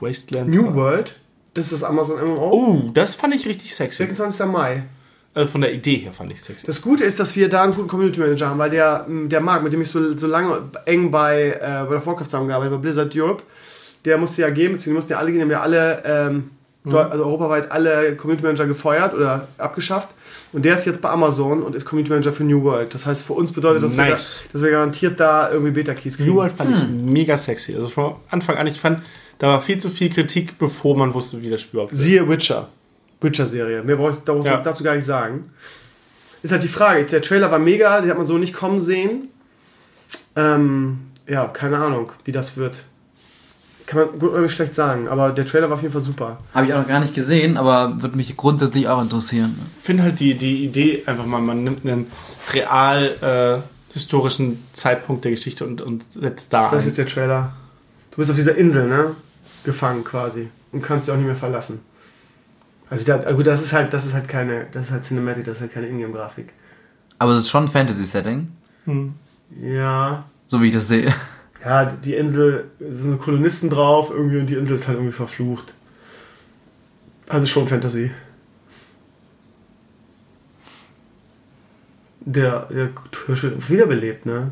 Wasteland. 0.00 0.48
New 0.54 0.74
World, 0.74 1.20
das 1.54 1.66
ist 1.66 1.74
das 1.74 1.84
Amazon 1.84 2.18
MMO. 2.24 2.50
Oh, 2.50 2.90
das 2.94 3.14
fand 3.14 3.34
ich 3.34 3.46
richtig 3.46 3.74
sexy. 3.74 3.98
26. 3.98 4.46
Mai. 4.46 4.84
Also 5.34 5.52
von 5.52 5.62
der 5.62 5.72
Idee 5.72 5.96
her 5.96 6.12
fand 6.12 6.30
ich 6.30 6.42
sexy. 6.42 6.66
Das 6.66 6.82
Gute 6.82 7.04
ist, 7.04 7.18
dass 7.18 7.34
wir 7.36 7.48
da 7.48 7.62
einen 7.62 7.74
guten 7.74 7.88
Community 7.88 8.20
Manager 8.20 8.50
haben, 8.50 8.58
weil 8.58 8.70
der, 8.70 9.06
der 9.08 9.40
Marc, 9.40 9.62
mit 9.62 9.72
dem 9.72 9.80
ich 9.80 9.88
so, 9.88 10.16
so 10.16 10.26
lange 10.26 10.62
eng 10.84 11.10
bei, 11.10 11.52
äh, 11.52 11.84
bei 11.84 11.94
der 11.94 12.06
Warcraft 12.06 12.24
zusammengearbeitet 12.24 12.72
habe, 12.72 12.82
bei 12.82 12.82
Blizzard 12.82 13.16
Europe, 13.16 13.42
der 14.04 14.18
musste 14.18 14.42
ja 14.42 14.50
gehen, 14.50 14.72
beziehungsweise 14.72 14.94
mussten 14.94 15.12
ja 15.12 15.18
alle 15.18 15.32
gehen, 15.32 15.40
haben 15.40 15.50
ja 15.50 15.62
alle, 15.62 16.02
ähm, 16.04 16.50
dort, 16.84 17.12
also 17.12 17.24
europaweit 17.24 17.70
alle 17.70 18.14
Community 18.16 18.44
Manager 18.44 18.66
gefeuert 18.66 19.14
oder 19.14 19.48
abgeschafft. 19.56 20.08
Und 20.52 20.64
der 20.66 20.74
ist 20.74 20.84
jetzt 20.84 21.00
bei 21.00 21.08
Amazon 21.08 21.62
und 21.62 21.74
ist 21.74 21.86
Community 21.86 22.10
Manager 22.10 22.32
für 22.32 22.44
New 22.44 22.62
World. 22.62 22.92
Das 22.92 23.06
heißt, 23.06 23.22
für 23.22 23.32
uns 23.32 23.52
bedeutet 23.52 23.82
das, 23.82 23.96
dass, 23.96 24.08
Nice. 24.08 24.42
dass 24.52 24.62
wir 24.62 24.70
garantiert 24.70 25.18
da 25.18 25.50
irgendwie 25.50 25.70
Beta-Keys 25.70 26.16
kriegen. 26.18 26.28
New 26.28 26.36
World 26.36 26.52
fand 26.52 26.76
ich 26.76 26.88
mega 26.88 27.36
sexy. 27.38 27.74
Also 27.74 27.88
von 27.88 28.16
Anfang 28.28 28.56
an, 28.56 28.66
ich 28.66 28.78
fand, 28.78 29.02
da 29.38 29.48
war 29.48 29.62
viel 29.62 29.78
zu 29.78 29.88
viel 29.88 30.10
Kritik, 30.10 30.58
bevor 30.58 30.94
man 30.96 31.14
wusste, 31.14 31.40
wie 31.40 31.48
das 31.48 31.62
Spiel 31.62 31.78
überhaupt 31.78 31.92
wird. 31.92 32.02
Siehe 32.02 32.28
Witcher. 32.28 32.68
Witcher-Serie. 33.22 33.82
Mehr 33.82 33.96
brauche 33.96 34.12
ich 34.12 34.18
dazu, 34.24 34.46
Ja. 34.46 34.56
dazu 34.58 34.82
gar 34.84 34.94
nicht 34.94 35.04
sagen. 35.04 35.50
Ist 36.42 36.50
halt 36.52 36.64
die 36.64 36.68
Frage. 36.68 37.04
Der 37.04 37.22
Trailer 37.22 37.50
war 37.50 37.58
mega, 37.58 38.00
den 38.00 38.10
hat 38.10 38.16
man 38.18 38.26
so 38.26 38.36
nicht 38.38 38.54
kommen 38.54 38.80
sehen. 38.80 39.28
Ähm, 40.36 40.98
ja, 41.28 41.46
keine 41.46 41.78
Ahnung, 41.78 42.10
wie 42.24 42.32
das 42.32 42.56
wird. 42.56 42.84
Kann 43.86 44.00
man 44.06 44.18
gut 44.18 44.32
oder 44.32 44.48
schlecht 44.48 44.74
sagen, 44.74 45.08
aber 45.08 45.30
der 45.30 45.44
Trailer 45.44 45.68
war 45.68 45.74
auf 45.76 45.82
jeden 45.82 45.92
Fall 45.92 46.02
super. 46.02 46.38
Habe 46.54 46.66
ich 46.66 46.72
auch 46.74 46.78
noch 46.78 46.88
gar 46.88 47.00
nicht 47.00 47.14
gesehen, 47.14 47.56
aber 47.56 48.00
würde 48.00 48.16
mich 48.16 48.36
grundsätzlich 48.36 48.88
auch 48.88 49.02
interessieren. 49.02 49.58
Ich 49.80 49.84
finde 49.86 50.04
halt 50.04 50.20
die, 50.20 50.34
die 50.36 50.64
Idee 50.64 51.02
einfach 51.06 51.26
mal, 51.26 51.40
man 51.40 51.62
nimmt 51.64 51.84
einen 51.84 52.10
real 52.54 53.60
äh, 53.60 53.92
historischen 53.92 54.62
Zeitpunkt 54.72 55.24
der 55.24 55.32
Geschichte 55.32 55.66
und, 55.66 55.80
und 55.82 56.04
setzt 56.12 56.52
da 56.52 56.70
Das 56.70 56.80
ist 56.80 56.82
ein. 56.82 56.88
jetzt 56.88 56.98
der 56.98 57.06
Trailer. 57.06 57.52
Du 58.12 58.16
bist 58.18 58.30
auf 58.30 58.36
dieser 58.36 58.54
Insel, 58.56 58.86
ne? 58.88 59.14
Gefangen 59.64 60.04
quasi. 60.04 60.48
Und 60.70 60.82
kannst 60.82 61.06
dich 61.06 61.12
auch 61.12 61.18
nicht 61.18 61.26
mehr 61.26 61.36
verlassen. 61.36 61.80
Also 62.92 63.06
da, 63.06 63.32
gut, 63.32 63.46
das 63.46 63.62
ist 63.62 63.72
halt, 63.72 63.90
das 63.94 64.04
ist 64.04 64.12
halt 64.12 64.28
keine, 64.28 64.66
das 64.70 64.86
ist 64.86 64.90
halt 64.92 65.04
Cinematic, 65.04 65.44
das 65.44 65.54
ist 65.54 65.60
halt 65.62 65.72
keine 65.72 65.88
Ingame-Grafik. 65.88 66.52
Aber 67.18 67.32
es 67.32 67.44
ist 67.44 67.50
schon 67.50 67.64
ein 67.64 67.68
Fantasy-Setting, 67.68 68.52
Ja, 69.62 70.24
so 70.46 70.60
wie 70.60 70.66
ich 70.66 70.74
das 70.74 70.88
sehe. 70.88 71.10
Ja, 71.64 71.86
die 71.86 72.14
Insel, 72.14 72.70
es 72.80 72.98
sind 72.98 73.18
Kolonisten 73.18 73.70
drauf 73.70 74.10
irgendwie 74.10 74.36
und 74.36 74.46
die 74.46 74.56
Insel 74.56 74.76
ist 74.76 74.88
halt 74.88 74.98
irgendwie 74.98 75.14
verflucht. 75.14 75.72
Also 77.28 77.46
schon 77.46 77.66
Fantasy. 77.66 78.10
Der, 82.20 82.66
der 82.66 82.90
Hirsch 83.24 83.44
wird 83.44 83.70
wiederbelebt, 83.70 84.26
ne? 84.26 84.50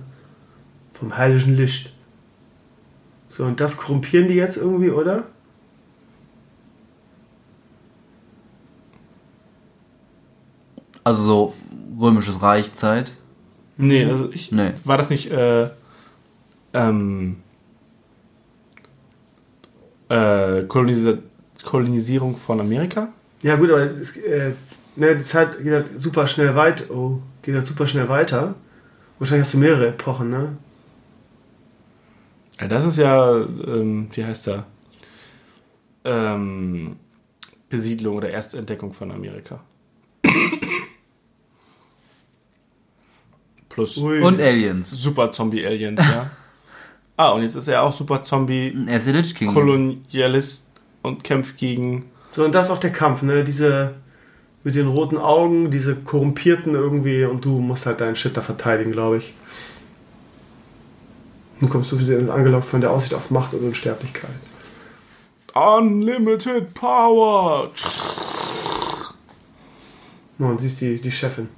Vom 0.95 1.15
heiligen 1.15 1.57
Licht. 1.57 1.93
So, 3.29 3.45
und 3.45 3.61
das 3.61 3.77
korrumpieren 3.77 4.29
die 4.29 4.35
jetzt 4.35 4.57
irgendwie, 4.57 4.91
oder? 4.91 5.27
Also 11.05 11.23
so 11.23 11.55
römisches 12.01 12.43
Reichzeit. 12.43 13.13
Nee, 13.77 14.05
also 14.05 14.31
ich. 14.33 14.53
Nee. 14.53 14.73
War 14.85 14.99
das 14.99 15.11
nicht 15.11 15.31
äh, 15.31 15.71
ähm, 16.75 17.37
äh, 20.09 20.63
Kolonisa 20.65 21.15
Kolonisierung 21.65 22.37
von 22.37 22.61
Amerika? 22.61 23.09
Ja, 23.43 23.57
gut, 23.57 23.71
aber 23.71 23.91
es, 24.01 24.17
äh, 24.17 24.53
ne, 24.97 25.17
die 25.17 25.25
Zeit 25.25 25.63
geht 25.63 25.73
halt 25.73 26.01
super 26.01 26.27
schnell 26.27 26.55
weit. 26.55 26.91
Oh, 26.91 27.21
geht 27.43 27.55
halt 27.55 27.67
super 27.67 27.87
schnell 27.87 28.09
weiter. 28.09 28.55
Wahrscheinlich 29.19 29.47
hast 29.47 29.55
du 29.55 29.59
mehrere 29.59 29.89
Epochen, 29.89 30.31
ne? 30.31 30.57
Ja, 32.61 32.69
das 32.69 32.85
ist 32.85 32.99
ja, 32.99 33.39
ähm, 33.41 34.09
wie 34.13 34.25
heißt 34.25 34.49
der? 34.49 34.67
Ähm, 36.05 36.97
Besiedlung 37.69 38.17
oder 38.17 38.31
Erstentdeckung 38.31 38.93
von 38.93 39.11
Amerika. 39.11 39.61
Plus 43.81 43.97
Ui. 43.97 44.21
Und 44.21 44.41
Aliens. 44.41 44.91
Super 44.91 45.33
Zombie 45.33 45.67
Aliens, 45.67 46.01
ja. 46.01 46.31
ah, 47.17 47.31
und 47.31 47.43
jetzt 47.43 47.55
ist 47.55 47.67
er 47.67 47.83
auch 47.83 47.93
Super 47.93 48.23
Zombie 48.23 48.77
Er 48.87 48.99
ist 48.99 49.07
der 49.07 49.15
Lich 49.15 49.35
King. 49.35 49.55
Kolonialist 49.55 50.67
und 51.01 51.25
kämpft 51.25 51.57
gegen. 51.57 52.05
So, 52.33 52.45
und 52.45 52.55
das 52.55 52.67
ist 52.67 52.73
auch 52.73 52.79
der 52.79 52.93
Kampf, 52.93 53.23
ne? 53.23 53.43
Diese 53.43 53.95
mit 54.63 54.75
den 54.75 54.89
roten 54.89 55.17
Augen, 55.17 55.71
diese 55.71 55.97
korrumpierten 55.97 56.75
irgendwie 56.75 57.25
und 57.25 57.43
du 57.47 57.59
musst 57.61 57.87
halt 57.87 58.03
deinen 58.03 58.17
Shit 58.17 58.37
da 58.37 58.43
verteidigen, 58.43 58.93
glaube 58.93 59.17
ich. 59.17 59.33
Du 61.63 61.69
kommst 61.69 61.89
so 61.89 61.97
viel 61.97 62.31
angelockt 62.31 62.67
von 62.67 62.83
der 62.83 62.91
Aussicht 62.91 63.15
auf 63.15 63.31
Macht 63.31 63.55
und 63.55 63.67
Unsterblichkeit. 63.67 64.31
Unlimited 65.55 66.75
Power! 66.75 67.71
Und 70.39 70.61
siehst 70.61 70.83
die, 70.83 71.01
die 71.01 71.11
Chefin. 71.11 71.49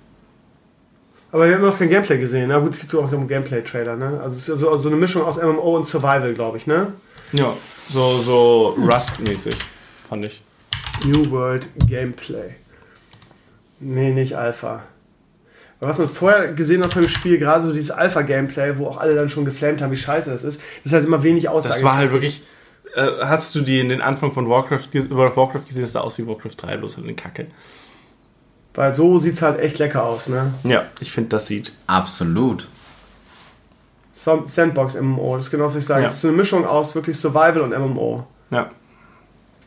Aber 1.33 1.49
wir 1.49 1.55
haben 1.55 1.63
noch 1.63 1.79
kein 1.79 1.89
Gameplay 1.89 2.19
gesehen. 2.19 2.49
Na 2.49 2.59
gut, 2.59 2.75
es 2.75 2.81
gibt 2.81 2.95
auch 2.95 3.03
noch 3.03 3.13
einen 3.13 3.27
Gameplay-Trailer, 3.27 3.97
ne? 3.97 4.21
Also 4.23 4.37
es 4.37 4.49
ist 4.49 4.61
so 4.61 4.71
also 4.71 4.89
eine 4.89 4.99
Mischung 4.99 5.23
aus 5.23 5.43
MMO 5.43 5.77
und 5.77 5.87
Survival, 5.87 6.35
glaube 6.35 6.59
ich, 6.59 6.67
ne? 6.67 6.93
Ja, 7.33 7.55
so, 7.89 8.19
so 8.19 8.77
Rust-mäßig, 8.79 9.57
fand 10.09 10.27
ich. 10.27 10.43
New 11.07 11.31
World 11.31 11.69
Gameplay. 11.87 12.51
Nee, 13.81 14.13
nicht 14.13 14.37
Alpha. 14.37 14.83
Aber 15.81 15.89
was 15.89 15.99
man 15.99 16.09
vorher 16.09 16.53
gesehen 16.53 16.85
hat 16.85 16.93
von 16.93 17.03
dem 17.03 17.09
Spiel, 17.09 17.39
gerade 17.39 17.65
so 17.65 17.73
dieses 17.73 17.91
Alpha-Gameplay, 17.91 18.77
wo 18.77 18.87
auch 18.87 18.99
alle 18.99 19.15
dann 19.15 19.31
schon 19.31 19.47
geflamed 19.47 19.81
haben, 19.81 19.91
wie 19.91 19.97
scheiße 19.97 20.31
das 20.31 20.45
ist, 20.45 20.61
ist 20.85 20.93
halt 20.93 21.07
immer 21.07 21.23
wenig 21.23 21.49
Aussage. 21.49 21.75
Das 21.75 21.83
war 21.83 21.97
halt 21.97 22.13
wirklich. 22.13 22.43
Äh, 22.95 23.09
hast 23.23 23.55
du 23.55 23.63
die 23.63 23.81
in 23.81 23.89
den 23.89 24.03
Anfang 24.03 24.33
von 24.33 24.51
Warcraft, 24.51 24.89
World 24.93 25.33
of 25.33 25.37
Warcraft 25.39 25.65
gesehen? 25.67 25.83
Das 25.83 25.93
sah 25.93 26.03
aus 26.03 26.19
wie 26.19 26.27
Warcraft 26.27 26.57
3, 26.59 26.77
bloß 26.77 26.97
halt 26.97 27.07
eine 27.07 27.15
Kacke. 27.15 27.47
Weil 28.75 28.95
so 28.95 29.19
sieht 29.19 29.35
es 29.35 29.43
halt 29.43 29.59
echt 29.61 29.79
lecker 29.79 30.05
aus, 30.05 30.29
ne? 30.29 30.55
Ja, 30.65 30.85
ich 31.01 31.11
finde, 31.13 31.31
das 31.31 31.47
sieht. 31.47 31.73
Absolut. 31.87 32.69
Sam- 34.15 34.47
Sandbox 34.47 34.95
MMO, 35.01 35.37
das 35.37 35.47
ist 35.47 35.51
genau 35.51 35.67
was 35.67 35.77
ich 35.77 35.85
sage. 35.85 36.03
Ja. 36.03 36.07
Es 36.09 36.15
ist 36.15 36.21
so 36.23 36.29
eine 36.29 36.37
Mischung 36.37 36.65
aus 36.67 36.95
wirklich 36.95 37.17
Survival 37.19 37.61
und 37.63 37.71
MMO. 37.71 38.27
Ja, 38.51 38.71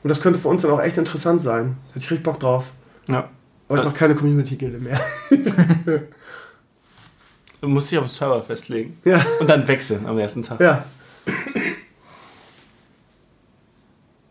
Und 0.04 0.10
das 0.10 0.22
könnte 0.22 0.38
für 0.40 0.48
uns 0.50 0.62
dann 0.62 0.72
auch 0.72 0.82
echt 0.82 0.98
interessant 0.98 1.42
sein. 1.42 1.78
Hätte 1.90 2.00
ich 2.06 2.12
richtig 2.12 2.24
Bock 2.24 2.40
drauf. 2.40 2.72
ja. 3.08 3.30
Aber 3.68 3.80
ich 3.80 3.84
noch 3.84 3.96
keine 3.96 4.14
Community-Gilde 4.14 4.78
mehr. 4.78 5.00
Du 7.62 7.68
musst 7.68 7.90
dich 7.92 7.98
auf 7.98 8.06
den 8.06 8.10
Server 8.10 8.40
festlegen. 8.44 9.00
ja, 9.04 9.20
Und 9.40 9.50
dann 9.50 9.68
wechseln 9.68 10.06
am 10.06 10.20
ersten 10.20 10.44
Tag. 10.44 10.60
ja. 10.60 10.86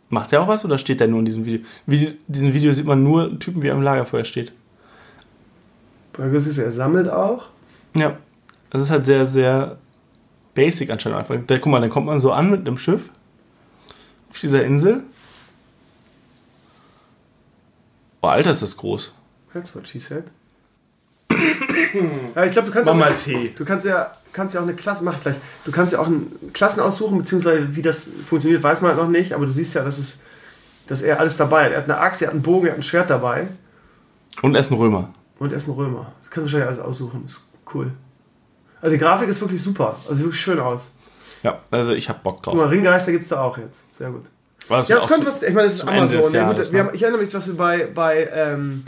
Macht 0.09 0.31
der 0.31 0.41
auch 0.43 0.49
was 0.49 0.65
oder 0.65 0.79
steht 0.79 1.01
der 1.01 1.09
nur 1.09 1.19
in 1.19 1.25
diesem 1.25 1.45
Video? 1.45 1.67
Wie, 1.87 2.17
diesem 2.29 2.55
Video 2.55 2.71
sieht 2.73 2.87
man 2.87 3.03
nur 3.03 3.25
einen 3.25 3.41
Typen, 3.41 3.63
wie 3.63 3.69
er 3.69 3.75
am 3.75 3.83
Lagerfeuer 3.83 4.25
steht. 4.25 4.53
Du 6.17 6.41
siehst, 6.41 6.59
er 6.59 6.73
sammelt 6.73 7.09
auch. 7.09 7.47
Ja. 7.95 8.17
Das 8.71 8.83
ist 8.83 8.91
halt 8.91 9.07
sehr, 9.07 9.27
sehr 9.27 9.79
basic 10.55 10.91
anscheinend 10.91 11.19
einfach. 11.19 11.37
Da, 11.47 11.59
guck 11.59 11.71
mal, 11.71 11.81
dann 11.81 11.91
kommt 11.91 12.07
man 12.07 12.21
so 12.21 12.33
an 12.33 12.51
mit 12.51 12.67
einem 12.67 12.79
Schiff 12.79 13.11
auf 14.31 14.41
dieser 14.41 14.65
Insel. 14.65 15.05
Oh, 18.23 18.29
Alter, 18.29 18.51
ist 18.51 18.63
das 18.63 18.77
groß. 18.77 19.13
That's 19.53 19.75
what 19.75 19.87
she 19.87 19.99
said. 19.99 20.25
ja, 21.31 22.45
ich 22.45 22.53
glaube, 22.53 22.69
du 22.69 22.73
kannst 22.73 22.87
Mach 22.87 22.95
mal 22.95 23.15
Tee. 23.15 23.53
Du 23.57 23.65
kannst 23.65 23.87
ja, 23.87 24.13
kannst 24.33 24.55
ja 24.55 24.61
auch 24.61 24.65
eine 24.65 24.75
Klasse, 24.75 25.05
mach 25.05 25.15
ich 25.15 25.21
gleich. 25.21 25.37
Du 25.65 25.71
kannst 25.71 25.93
ja 25.93 25.99
auch 25.99 26.07
einen 26.07 26.51
Klassen 26.53 26.81
aussuchen, 26.81 27.19
beziehungsweise 27.19 27.77
wie 27.77 27.83
das 27.83 28.09
funktioniert, 28.27 28.63
weiß 28.63 28.81
man 28.81 28.93
halt 28.93 29.01
noch 29.01 29.09
nicht. 29.09 29.35
Aber 29.35 29.47
du 29.47 29.53
siehst 29.53 29.75
ja, 29.75 29.85
dass 29.85 29.99
es, 29.99 30.19
dass 30.87 31.03
er 31.03 31.21
alles 31.21 31.37
dabei 31.37 31.67
hat. 31.67 31.73
Er 31.73 31.79
hat 31.79 31.85
eine 31.85 31.99
Axt, 31.99 32.23
er 32.23 32.29
hat 32.29 32.35
einen 32.35 32.43
Bogen, 32.43 32.67
er 32.67 32.73
hat 32.73 32.79
ein 32.79 32.83
Schwert 32.83 33.11
dabei 33.11 33.49
Und 34.43 34.55
er 34.55 34.61
ist 34.61 34.71
ein 34.71 34.77
Römer. 34.79 35.11
Und 35.39 35.53
er 35.53 35.59
ist 35.59 35.69
ein 35.69 35.73
Römer. 35.73 36.13
Das 36.23 36.31
kannst 36.31 36.37
du 36.37 36.43
wahrscheinlich 36.43 36.67
alles 36.67 36.79
aussuchen. 36.79 37.25
Ist 37.27 37.41
cool. 37.75 37.93
Also 38.81 38.97
die 38.97 38.99
Grafik 38.99 39.29
ist 39.29 39.41
wirklich 39.41 39.63
super. 39.63 39.97
Also 40.05 40.17
sieht 40.17 40.25
wirklich 40.27 40.41
schön 40.41 40.61
aus. 40.61 40.91
Ja, 41.43 41.61
also 41.71 41.93
ich 41.93 42.09
hab 42.09 42.23
Bock 42.23 42.43
Guck 42.43 42.55
mal, 42.55 42.63
drauf. 42.63 42.71
Ringgeister 42.71 43.13
gibt 43.13 43.23
es 43.23 43.29
da 43.29 43.43
auch 43.43 43.57
jetzt. 43.59 43.83
Sehr 43.99 44.11
gut. 44.11 44.25
War 44.69 44.79
das 44.79 44.89
Ja, 44.89 44.97
das 44.97 45.07
könnte 45.07 45.27
was. 45.27 45.43
Ich 45.43 45.55
meine, 45.55 45.67
das 45.67 45.75
ist 45.75 45.89
Amazon. 45.89 46.33
Ja, 46.33 46.49
gut, 46.49 46.73
ne? 46.73 46.79
haben, 46.79 46.91
ich 46.95 47.03
erinnere 47.03 47.23
mich, 47.23 47.35
was 47.35 47.47
wir 47.47 47.57
bei, 47.57 47.87
bei 47.87 48.29
ähm, 48.33 48.85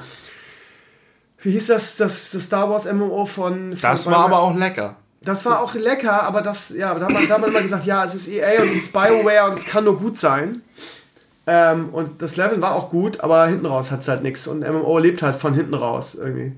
wie 1.41 1.53
hieß 1.53 1.67
das, 1.67 1.97
das, 1.97 2.31
das 2.31 2.43
Star 2.43 2.69
Wars 2.71 2.91
MMO 2.91 3.27
von. 3.27 3.77
von 3.77 3.79
Das 3.81 4.07
war 4.07 4.25
aber 4.25 4.41
auch 4.41 4.55
lecker. 4.57 4.97
Das 5.23 5.45
war 5.45 5.61
auch 5.61 5.75
lecker, 5.75 6.23
aber 6.23 6.41
das, 6.41 6.71
ja, 6.71 6.95
da 6.95 7.07
hat 7.07 7.13
man, 7.13 7.27
da 7.27 7.35
hat 7.35 7.41
man 7.41 7.51
immer 7.51 7.63
gesagt, 7.63 7.85
ja, 7.85 8.05
es 8.05 8.15
ist 8.15 8.29
EA 8.29 8.63
und 8.63 8.69
es 8.69 8.77
ist 8.77 8.93
BioWare 8.93 9.47
und 9.47 9.57
es 9.57 9.67
kann 9.67 9.85
nur 9.85 9.99
gut 9.99 10.17
sein. 10.17 10.63
Ähm, 11.47 11.91
und 11.93 12.21
das 12.23 12.37
Level 12.37 12.61
war 12.61 12.75
auch 12.75 12.91
gut, 12.91 13.21
aber 13.21 13.47
hinten 13.47 13.67
raus 13.67 13.91
hat 13.91 14.01
es 14.01 14.09
halt 14.09 14.23
nichts. 14.23 14.47
Und 14.47 14.61
MMO 14.61 14.99
lebt 14.99 15.23
halt 15.23 15.37
von 15.37 15.55
hinten 15.55 15.75
raus 15.75 16.15
irgendwie. 16.17 16.53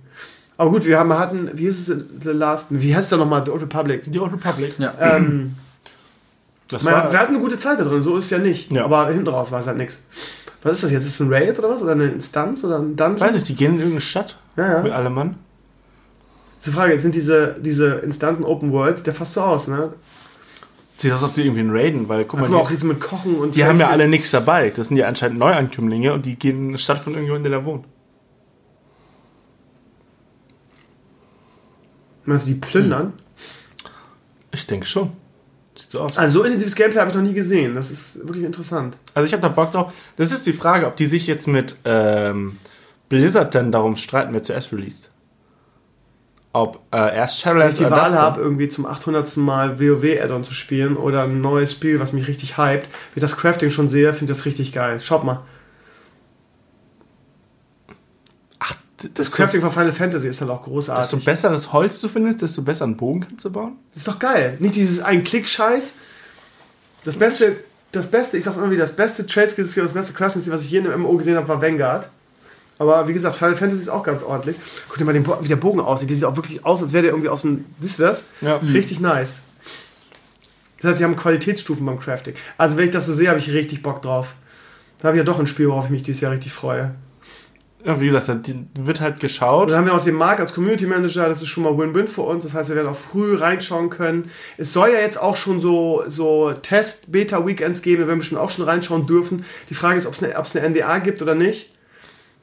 Aber 0.57 0.71
gut, 0.71 0.87
wir 0.87 0.99
haben, 0.99 1.13
hatten, 1.13 1.51
wie 1.55 1.65
hieß 1.65 1.89
es, 1.89 2.05
The 2.21 2.31
Last, 2.31 2.67
wie 2.71 2.95
heißt 2.97 3.11
der 3.13 3.19
nochmal, 3.19 3.45
The 3.45 3.51
Old 3.53 3.63
Republic? 3.63 4.03
Die 4.11 4.19
Old 4.19 4.33
Republic. 4.33 4.75
Ja. 4.79 4.95
Ähm, 4.99 5.55
Das 6.69 6.83
man, 6.85 6.95
war, 6.95 7.13
wir 7.13 7.19
hatten 7.19 7.35
eine 7.35 7.43
gute 7.43 7.59
Zeit 7.59 7.79
da 7.79 7.85
drin, 7.85 8.03
so 8.03 8.17
ist 8.17 8.25
es 8.25 8.31
ja 8.31 8.39
nicht. 8.39 8.71
Ja. 8.73 8.85
Aber 8.85 9.09
hinten 9.11 9.29
raus 9.29 9.53
war 9.53 9.61
es 9.61 9.67
halt 9.67 9.77
nichts. 9.77 10.03
Was 10.63 10.73
ist 10.73 10.85
das 10.85 10.91
jetzt? 10.93 11.03
Ist 11.07 11.15
es 11.15 11.21
ein 11.21 11.33
Raid 11.33 11.59
oder 11.59 11.71
was? 11.71 11.83
Oder 11.83 11.93
eine 11.93 12.07
Instanz 12.07 12.65
oder 12.65 12.79
ein 12.79 12.97
Dungeon? 12.97 13.21
weiß 13.21 13.37
ich, 13.37 13.45
die 13.45 13.55
gehen 13.55 13.73
in 13.75 13.79
irgendeine 13.79 14.01
Stadt 14.01 14.37
Ja, 14.57 14.81
mit 14.83 14.91
ja. 14.91 14.99
allem 14.99 15.15
Mann. 15.15 15.37
Die 16.67 16.71
Frage, 16.71 16.93
jetzt 16.95 17.03
sind 17.03 17.15
diese, 17.15 17.55
diese 17.61 17.87
Instanzen 17.99 18.45
Open 18.45 18.73
World, 18.73 19.07
der 19.07 19.15
fast 19.15 19.35
so 19.35 19.43
aus, 19.43 19.69
ne? 19.69 19.93
Sieht 21.01 21.13
aus, 21.13 21.23
als 21.23 21.31
ob 21.31 21.35
sie 21.35 21.45
irgendwie 21.47 21.65
raiden, 21.71 22.09
weil 22.09 22.25
guck 22.25 22.41
mal, 22.41 22.49
mal, 22.49 22.57
auch 22.57 22.69
die, 22.69 22.75
diese 22.75 22.87
mit 22.87 23.01
Kochen 23.01 23.37
und 23.37 23.55
die 23.55 23.65
haben 23.65 23.79
ja 23.79 23.89
alle 23.89 24.09
nichts 24.09 24.33
dabei. 24.33 24.71
Das 24.71 24.89
sind 24.89 24.97
ja 24.97 25.07
anscheinend 25.07 25.39
Neuankömmlinge 25.39 26.13
und 26.13 26.27
die 26.27 26.35
gehen 26.35 26.59
in 26.59 26.69
eine 26.71 26.79
Stadt 26.79 26.99
von 26.99 27.13
irgendjemandem, 27.13 27.53
der 27.53 27.61
da 27.61 27.65
wohnt. 27.65 27.85
Meinst 32.25 32.49
du, 32.49 32.53
die 32.53 32.59
plündern? 32.59 33.13
Ich 34.51 34.67
denke 34.67 34.87
schon. 34.87 35.13
Sieht 35.77 35.93
so 35.93 36.01
aus. 36.01 36.19
Also 36.19 36.41
so 36.41 36.45
intensives 36.45 36.75
Gameplay 36.75 36.99
habe 36.99 37.11
ich 37.11 37.17
noch 37.17 37.23
nie 37.23 37.33
gesehen. 37.33 37.77
Das 37.77 37.93
ist 37.93 38.27
wirklich 38.27 38.45
interessant. 38.45 38.97
Also 39.15 39.25
ich 39.25 39.33
habe 39.33 39.43
da 39.43 39.49
Bock 39.49 39.71
drauf. 39.71 39.95
Das 40.17 40.33
ist 40.33 40.45
die 40.47 40.53
Frage, 40.53 40.89
ob 40.89 40.97
die 40.97 41.07
sich 41.07 41.29
jetzt 41.29 41.47
mit 41.47 41.77
ähm, 41.85 42.59
Blizzard 43.09 43.55
dann 43.55 43.71
darum 43.71 43.97
streiten, 43.97 44.35
wer 44.35 44.43
zuerst 44.43 44.73
released. 44.73 45.11
Ob 46.53 46.81
äh, 46.93 47.15
erst 47.15 47.45
Wenn 47.45 47.51
Shadowlands 47.51 47.75
ich 47.75 47.81
die 47.81 47.87
oder 47.87 47.97
Wahl 47.97 48.11
das 48.11 48.19
habe, 48.19 48.41
irgendwie 48.41 48.69
zum 48.69 48.87
800. 48.87 49.37
Mal 49.37 49.79
WoW-Add-on 49.79 50.45
zu 50.45 50.55
spielen 50.55 50.97
oder 50.97 51.25
ein 51.25 51.41
neues 51.41 51.73
Spiel, 51.73 52.01
was 52.01 52.13
mich 52.13 52.27
richtig 52.27 52.57
hypt, 52.57 52.87
wenn 52.87 53.17
ich 53.17 53.21
das 53.21 53.37
Crafting 53.37 53.71
schon 53.71 53.89
sehe, 53.89 54.13
finde 54.15 54.33
ich 54.33 54.39
das 54.39 54.47
richtig 54.47 54.73
geil. 54.73 55.01
Schaut 55.01 55.25
mal. 55.25 55.43
Das 58.99 59.13
Desto, 59.15 59.37
Crafting 59.37 59.61
von 59.61 59.71
Final 59.71 59.93
Fantasy 59.93 60.27
ist 60.27 60.41
halt 60.41 60.51
auch 60.51 60.59
desto 60.63 60.73
großartig. 60.73 61.25
besseres 61.25 61.73
Holz 61.73 62.01
du 62.01 62.09
findest, 62.09 62.43
desto 62.43 62.63
besser 62.63 62.85
einen 62.85 62.97
Bogen 62.97 63.21
kannst 63.21 63.45
du 63.45 63.51
bauen. 63.51 63.77
Das 63.93 63.99
ist 63.99 64.09
doch 64.09 64.19
geil. 64.19 64.57
Nicht 64.59 64.75
dieses 64.75 65.01
Ein-Klick-Scheiß. 65.01 65.95
Das 67.05 67.17
beste, 67.17 67.61
das 67.93 68.11
beste, 68.11 68.39
ich 68.39 68.45
sag's 68.45 68.57
immer 68.57 68.73
wieder, 68.73 68.83
das 68.83 68.97
beste 68.97 69.25
Trade-Skill, 69.25 69.85
das 69.85 69.93
beste 69.93 70.13
Crafting, 70.15 70.43
was 70.51 70.65
ich 70.65 70.73
je 70.73 70.79
in 70.79 70.89
einem 70.89 71.03
MMO 71.03 71.17
gesehen 71.17 71.37
habe, 71.37 71.47
war 71.47 71.63
Vanguard. 71.63 72.09
Aber 72.79 73.09
wie 73.09 73.13
gesagt, 73.13 73.37
Final 73.37 73.57
Fantasy 73.57 73.83
ist 73.83 73.89
auch 73.89 74.05
ganz 74.05 74.23
ordentlich. 74.23 74.57
Guck 74.89 74.99
dir 74.99 75.05
mal, 75.05 75.13
den 75.13 75.25
Bo 75.25 75.37
wie 75.41 75.49
der 75.49 75.57
Bogen 75.57 75.81
aussieht. 75.81 76.11
Der 76.11 76.17
sieht 76.17 76.25
auch 76.25 76.37
wirklich 76.37 76.65
aus, 76.65 76.83
als 76.83 76.93
wäre 76.93 77.03
der 77.03 77.11
irgendwie 77.13 77.29
aus 77.29 77.43
dem. 77.43 77.65
Siehst 77.81 77.99
du 77.99 78.05
das? 78.05 78.25
Ja. 78.41 78.57
Richtig 78.57 79.01
nice. 79.01 79.41
Das 80.81 80.91
heißt, 80.91 80.99
sie 80.99 81.05
haben 81.05 81.17
Qualitätsstufen 81.17 81.85
beim 81.85 81.99
Crafting. 81.99 82.35
Also, 82.57 82.77
wenn 82.77 82.85
ich 82.85 82.91
das 82.93 83.07
so 83.07 83.13
sehe, 83.13 83.29
habe 83.29 83.39
ich 83.41 83.53
richtig 83.53 83.83
Bock 83.83 84.01
drauf. 84.01 84.35
Da 85.01 85.09
habe 85.09 85.17
ich 85.17 85.19
ja 85.21 85.25
doch 85.25 85.39
ein 85.41 85.47
Spiel, 85.49 85.69
worauf 85.69 85.87
ich 85.87 85.91
mich 85.91 86.03
dieses 86.05 86.21
Jahr 86.21 86.33
richtig 86.33 86.53
freue. 86.53 86.95
Ja, 87.85 88.01
wie 88.01 88.07
gesagt, 88.07 88.29
da 88.29 88.35
wird 88.81 89.01
halt 89.01 89.15
Und 89.15 89.21
geschaut. 89.21 89.71
dann 89.71 89.79
haben 89.79 89.87
wir 89.87 89.95
auch 89.95 90.03
den 90.03 90.17
Marc 90.17 90.41
als 90.41 90.53
Community 90.53 90.87
Manager, 90.87 91.29
das 91.29 91.41
ist 91.43 91.49
schon 91.49 91.63
mal 91.63 91.79
Win-Win 91.79 92.09
für 92.09 92.23
uns. 92.23 92.43
Das 92.45 92.55
heißt, 92.55 92.69
wir 92.69 92.77
werden 92.77 92.89
auch 92.89 92.97
früh 92.97 93.37
reinschauen 93.37 93.89
können. 93.89 94.31
Es 94.57 94.73
soll 94.73 94.89
ja 94.91 94.99
jetzt 94.99 95.21
auch 95.21 95.37
schon 95.37 95.61
so, 95.61 96.03
so 96.09 96.53
Test-Beta-Weekends 96.53 97.83
geben, 97.83 98.03
da 98.03 98.09
werden 98.09 98.17
wir 98.19 98.21
bestimmt 98.23 98.41
auch 98.41 98.51
schon 98.51 98.65
reinschauen 98.65 99.07
dürfen. 99.07 99.45
Die 99.71 99.75
Frage 99.75 99.97
ist, 99.97 100.07
ob 100.07 100.15
es 100.15 100.23
eine, 100.23 100.37
ob 100.37 100.45
es 100.45 100.57
eine 100.57 100.69
NDA 100.69 100.99
gibt 100.99 101.23
oder 101.23 101.37
nicht. 101.37 101.71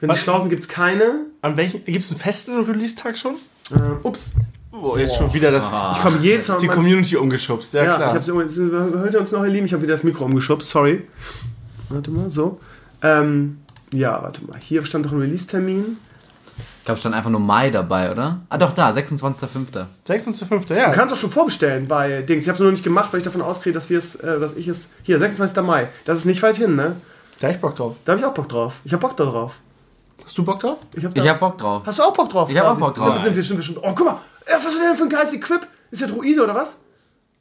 Wenn 0.00 0.10
sie 0.10 0.14
Was? 0.14 0.20
schlau 0.22 0.40
sind, 0.40 0.50
gibt 0.50 0.62
es 0.62 0.68
keine. 0.68 1.26
An 1.42 1.56
welchen 1.56 1.84
gibt 1.84 1.98
es 1.98 2.10
einen 2.10 2.18
festen 2.20 2.60
Release-Tag 2.64 3.16
schon? 3.16 3.36
Äh, 3.74 4.06
ups, 4.06 4.32
Oh, 4.72 4.96
jetzt 4.98 5.16
schon 5.16 5.32
wieder 5.32 5.50
das, 5.50 5.72
ich 5.96 6.02
komme 6.02 6.18
jedes 6.20 6.48
Mal. 6.48 6.58
die 6.58 6.66
Community 6.68 7.16
umgeschubst. 7.16 7.72
Ja, 7.72 7.82
ja, 7.82 7.90
ich 7.92 7.96
klar. 7.96 8.14
hab's 8.14 8.28
irgendwie, 8.28 8.60
hört 8.98 9.14
ihr 9.14 9.20
uns 9.20 9.32
noch, 9.32 9.42
ihr 9.42 9.48
Lieben? 9.50 9.64
Ich 9.64 9.72
habe 9.72 9.82
wieder 9.82 9.94
das 9.94 10.04
Mikro 10.04 10.26
umgeschubst, 10.26 10.68
sorry. 10.68 11.06
Warte 11.88 12.10
mal, 12.10 12.28
so. 12.28 12.60
Ähm, 13.02 13.58
ja, 13.92 14.22
warte 14.22 14.44
mal. 14.44 14.58
Hier 14.60 14.84
stand 14.84 15.06
doch 15.06 15.12
ein 15.12 15.20
Release-Termin. 15.20 15.96
Ich 16.80 16.84
glaube, 16.84 17.00
stand 17.00 17.14
einfach 17.14 17.30
nur 17.30 17.40
Mai 17.40 17.70
dabei, 17.70 18.10
oder? 18.10 18.42
Ah, 18.50 18.58
doch, 18.58 18.72
da, 18.72 18.90
26.05. 18.90 19.86
26.05. 20.06 20.74
Ja. 20.76 20.90
Du 20.90 20.94
kannst 20.94 21.14
auch 21.14 21.18
schon 21.18 21.30
vorbestellen 21.30 21.88
bei 21.88 22.20
Dings. 22.22 22.44
Ich 22.44 22.48
habe 22.48 22.54
es 22.56 22.60
nur 22.60 22.68
noch 22.68 22.72
nicht 22.74 22.84
gemacht, 22.84 23.12
weil 23.12 23.18
ich 23.20 23.24
davon 23.24 23.40
ausgehe, 23.42 23.72
dass 23.72 23.88
wir 23.88 23.96
es, 23.98 24.14
äh, 24.16 24.38
dass 24.38 24.54
ich 24.54 24.68
es. 24.68 24.90
Hier, 25.04 25.18
26. 25.18 25.64
Mai. 25.64 25.88
Das 26.04 26.18
ist 26.18 26.26
nicht 26.26 26.42
weit 26.42 26.56
hin, 26.56 26.76
ne? 26.76 26.96
Da 27.40 27.48
hab 27.48 27.54
ich 27.54 27.60
Bock 27.60 27.74
drauf. 27.76 27.96
Da 28.04 28.12
habe 28.12 28.20
ich 28.20 28.26
auch 28.26 28.34
Bock 28.34 28.48
drauf. 28.48 28.74
Ich 28.84 28.92
habe 28.92 29.00
Bock 29.00 29.16
da 29.16 29.24
drauf. 29.24 29.54
Hast 30.24 30.36
du 30.38 30.44
Bock 30.44 30.60
drauf? 30.60 30.78
Ich 30.96 31.04
hab, 31.04 31.16
Ich 31.16 31.28
hab 31.28 31.40
Bock 31.40 31.58
drauf. 31.58 31.82
Hast 31.86 31.98
du 31.98 32.02
auch 32.02 32.12
Bock 32.12 32.28
drauf? 32.30 32.50
Ich 32.50 32.56
hab 32.58 32.64
auch 32.64 32.68
quasi? 32.70 32.80
Bock 32.80 32.94
drauf. 32.94 33.14
Ja, 33.16 33.22
sind 33.22 33.36
wir 33.36 33.44
schon, 33.44 33.56
wir 33.56 33.62
schon. 33.64 33.76
Oh, 33.78 33.92
guck 33.94 34.04
mal. 34.06 34.18
Was 34.46 34.64
hat 34.64 34.74
der 34.74 34.88
denn 34.88 34.96
für 34.96 35.04
ein 35.04 35.08
geiles 35.10 35.32
Equip? 35.32 35.66
Ist 35.90 36.00
der 36.00 36.08
Druide 36.08 36.42
oder 36.44 36.54
was? 36.54 36.78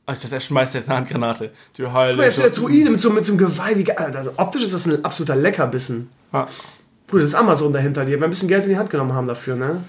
Oh, 0.07 0.11
ich 0.11 0.19
dachte, 0.19 0.35
er 0.35 0.41
schmeißt 0.41 0.75
jetzt 0.75 0.89
eine 0.89 0.97
Handgranate. 0.99 1.51
Du 1.75 1.83
Guck 1.83 1.93
mal, 1.93 2.11
ist 2.25 2.37
Heile. 2.39 2.49
der 2.51 2.59
Druide 2.59 2.89
mit 2.91 2.99
so, 2.99 3.09
mit 3.09 3.25
so 3.25 3.31
einem 3.31 3.39
Geweih. 3.39 3.75
Wie 3.75 3.83
geil. 3.83 4.13
Also 4.15 4.31
optisch 4.37 4.63
ist 4.63 4.73
das 4.73 4.85
ein 4.85 5.03
absoluter 5.03 5.35
Leckerbissen. 5.35 6.09
Ah, 6.31 6.45
Gut, 7.09 7.21
das 7.21 7.29
ist 7.29 7.35
Amazon 7.35 7.71
dahinter, 7.71 8.03
die 8.05 8.15
ein 8.15 8.29
bisschen 8.29 8.47
Geld 8.49 8.63
in 8.63 8.69
die 8.71 8.77
Hand 8.77 8.89
genommen 8.89 9.13
haben 9.13 9.27
dafür, 9.27 9.55
ne? 9.55 9.83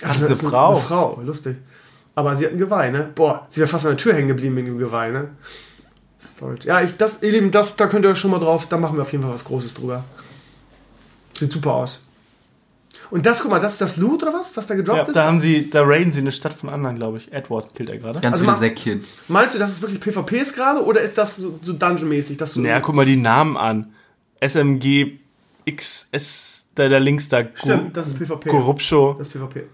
Das 0.00 0.16
ist 0.20 0.24
eine 0.26 0.36
Frau. 0.36 0.72
Eine 0.72 0.80
Frau, 0.80 1.20
lustig. 1.24 1.56
Aber 2.14 2.36
sie 2.36 2.44
hat 2.46 2.52
ein 2.52 2.58
Geweih, 2.58 2.90
ne? 2.90 3.08
Boah, 3.14 3.46
sie 3.48 3.60
wäre 3.60 3.68
fast 3.68 3.86
an 3.86 3.92
der 3.92 3.98
Tür 3.98 4.14
hängen 4.14 4.28
geblieben 4.28 4.54
mit 4.54 4.66
dem 4.66 4.78
Geweih, 4.78 5.10
ne? 5.10 5.28
Storage. 6.28 6.66
Ja, 6.68 6.80
ich, 6.82 6.96
das, 6.96 7.22
ihr 7.22 7.32
Lieben, 7.32 7.50
das, 7.50 7.76
da 7.76 7.86
könnt 7.86 8.04
ihr 8.04 8.10
euch 8.10 8.18
schon 8.18 8.30
mal 8.30 8.38
drauf, 8.38 8.68
da 8.68 8.76
machen 8.78 8.96
wir 8.96 9.02
auf 9.02 9.12
jeden 9.12 9.24
Fall 9.24 9.32
was 9.32 9.44
Großes 9.44 9.74
drüber. 9.74 10.04
Sieht 11.36 11.50
super 11.52 11.74
aus. 11.74 12.02
Und 13.10 13.26
das, 13.26 13.40
guck 13.42 13.50
mal, 13.50 13.58
das 13.60 13.72
ist 13.72 13.80
das 13.82 13.96
Loot 13.98 14.22
oder 14.22 14.32
was, 14.32 14.56
was 14.56 14.66
da 14.66 14.74
gedroppt 14.74 14.98
Ja, 14.98 15.04
ist? 15.04 15.16
da 15.16 15.24
haben 15.24 15.38
sie, 15.38 15.68
da 15.68 15.82
raiden 15.84 16.10
sie 16.12 16.20
eine 16.20 16.32
Stadt 16.32 16.54
von 16.54 16.70
anderen, 16.70 16.96
glaube 16.96 17.18
ich. 17.18 17.30
Edward 17.32 17.74
killt 17.74 17.90
er 17.90 17.98
gerade. 17.98 18.20
Ganz 18.20 18.34
Also 18.40 18.44
viele 18.46 18.56
Säckchen. 18.56 19.04
Meinst 19.28 19.54
du, 19.54 19.58
das 19.58 19.70
ist 19.72 19.82
wirklich 19.82 20.00
PvP 20.00 20.38
ist 20.38 20.54
gerade 20.54 20.82
oder 20.82 21.02
ist 21.02 21.18
das 21.18 21.36
so, 21.36 21.58
so 21.62 21.72
Dungeon-mäßig, 21.74 22.38
du. 22.38 22.60
Naja, 22.60 22.80
guck 22.80 22.94
mal 22.94 23.04
die 23.04 23.16
Namen 23.16 23.56
an. 23.58 23.92
SMG 24.40 25.18
XS, 25.70 26.68
da, 26.74 26.88
da 26.88 26.98
links 26.98 27.28
da. 27.28 27.44
Stimmt, 27.54 27.96
das 27.96 28.08
ist 28.08 28.18
PvP. 28.18 28.48
Corruption. 28.48 29.18
Das 29.18 29.26
ist 29.26 29.32
PvP. 29.34 29.64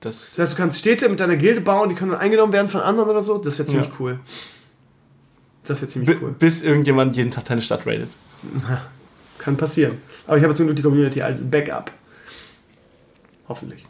Das, 0.00 0.34
Das 0.34 0.38
heißt, 0.38 0.52
du 0.52 0.56
kannst 0.56 0.78
Städte 0.80 1.08
mit 1.08 1.20
deiner 1.20 1.36
Gilde 1.36 1.60
bauen, 1.60 1.88
die 1.88 1.94
können 1.94 2.10
dann 2.12 2.20
eingenommen 2.20 2.52
werden 2.52 2.68
von 2.68 2.80
anderen 2.80 3.10
oder 3.10 3.22
so. 3.22 3.38
Das 3.38 3.58
wäre 3.58 3.66
ziemlich 3.68 3.88
Ja. 3.88 3.94
cool. 4.00 4.20
Das 5.66 5.80
wäre 5.80 5.90
ziemlich 5.90 6.16
cool. 6.22 6.34
Bis 6.38 6.62
irgendjemand 6.62 7.16
jeden 7.16 7.30
Tag 7.30 7.44
deine 7.44 7.62
Stadt 7.62 7.86
raidet. 7.86 8.08
Kann 9.38 9.56
passieren. 9.56 10.00
Aber 10.26 10.38
ich 10.38 10.44
habe 10.44 10.54
zum 10.54 10.66
Glück 10.66 10.76
die 10.76 10.82
Community 10.82 11.22
als 11.22 11.42
Backup. 11.42 11.90
Hoffentlich. 13.48 13.84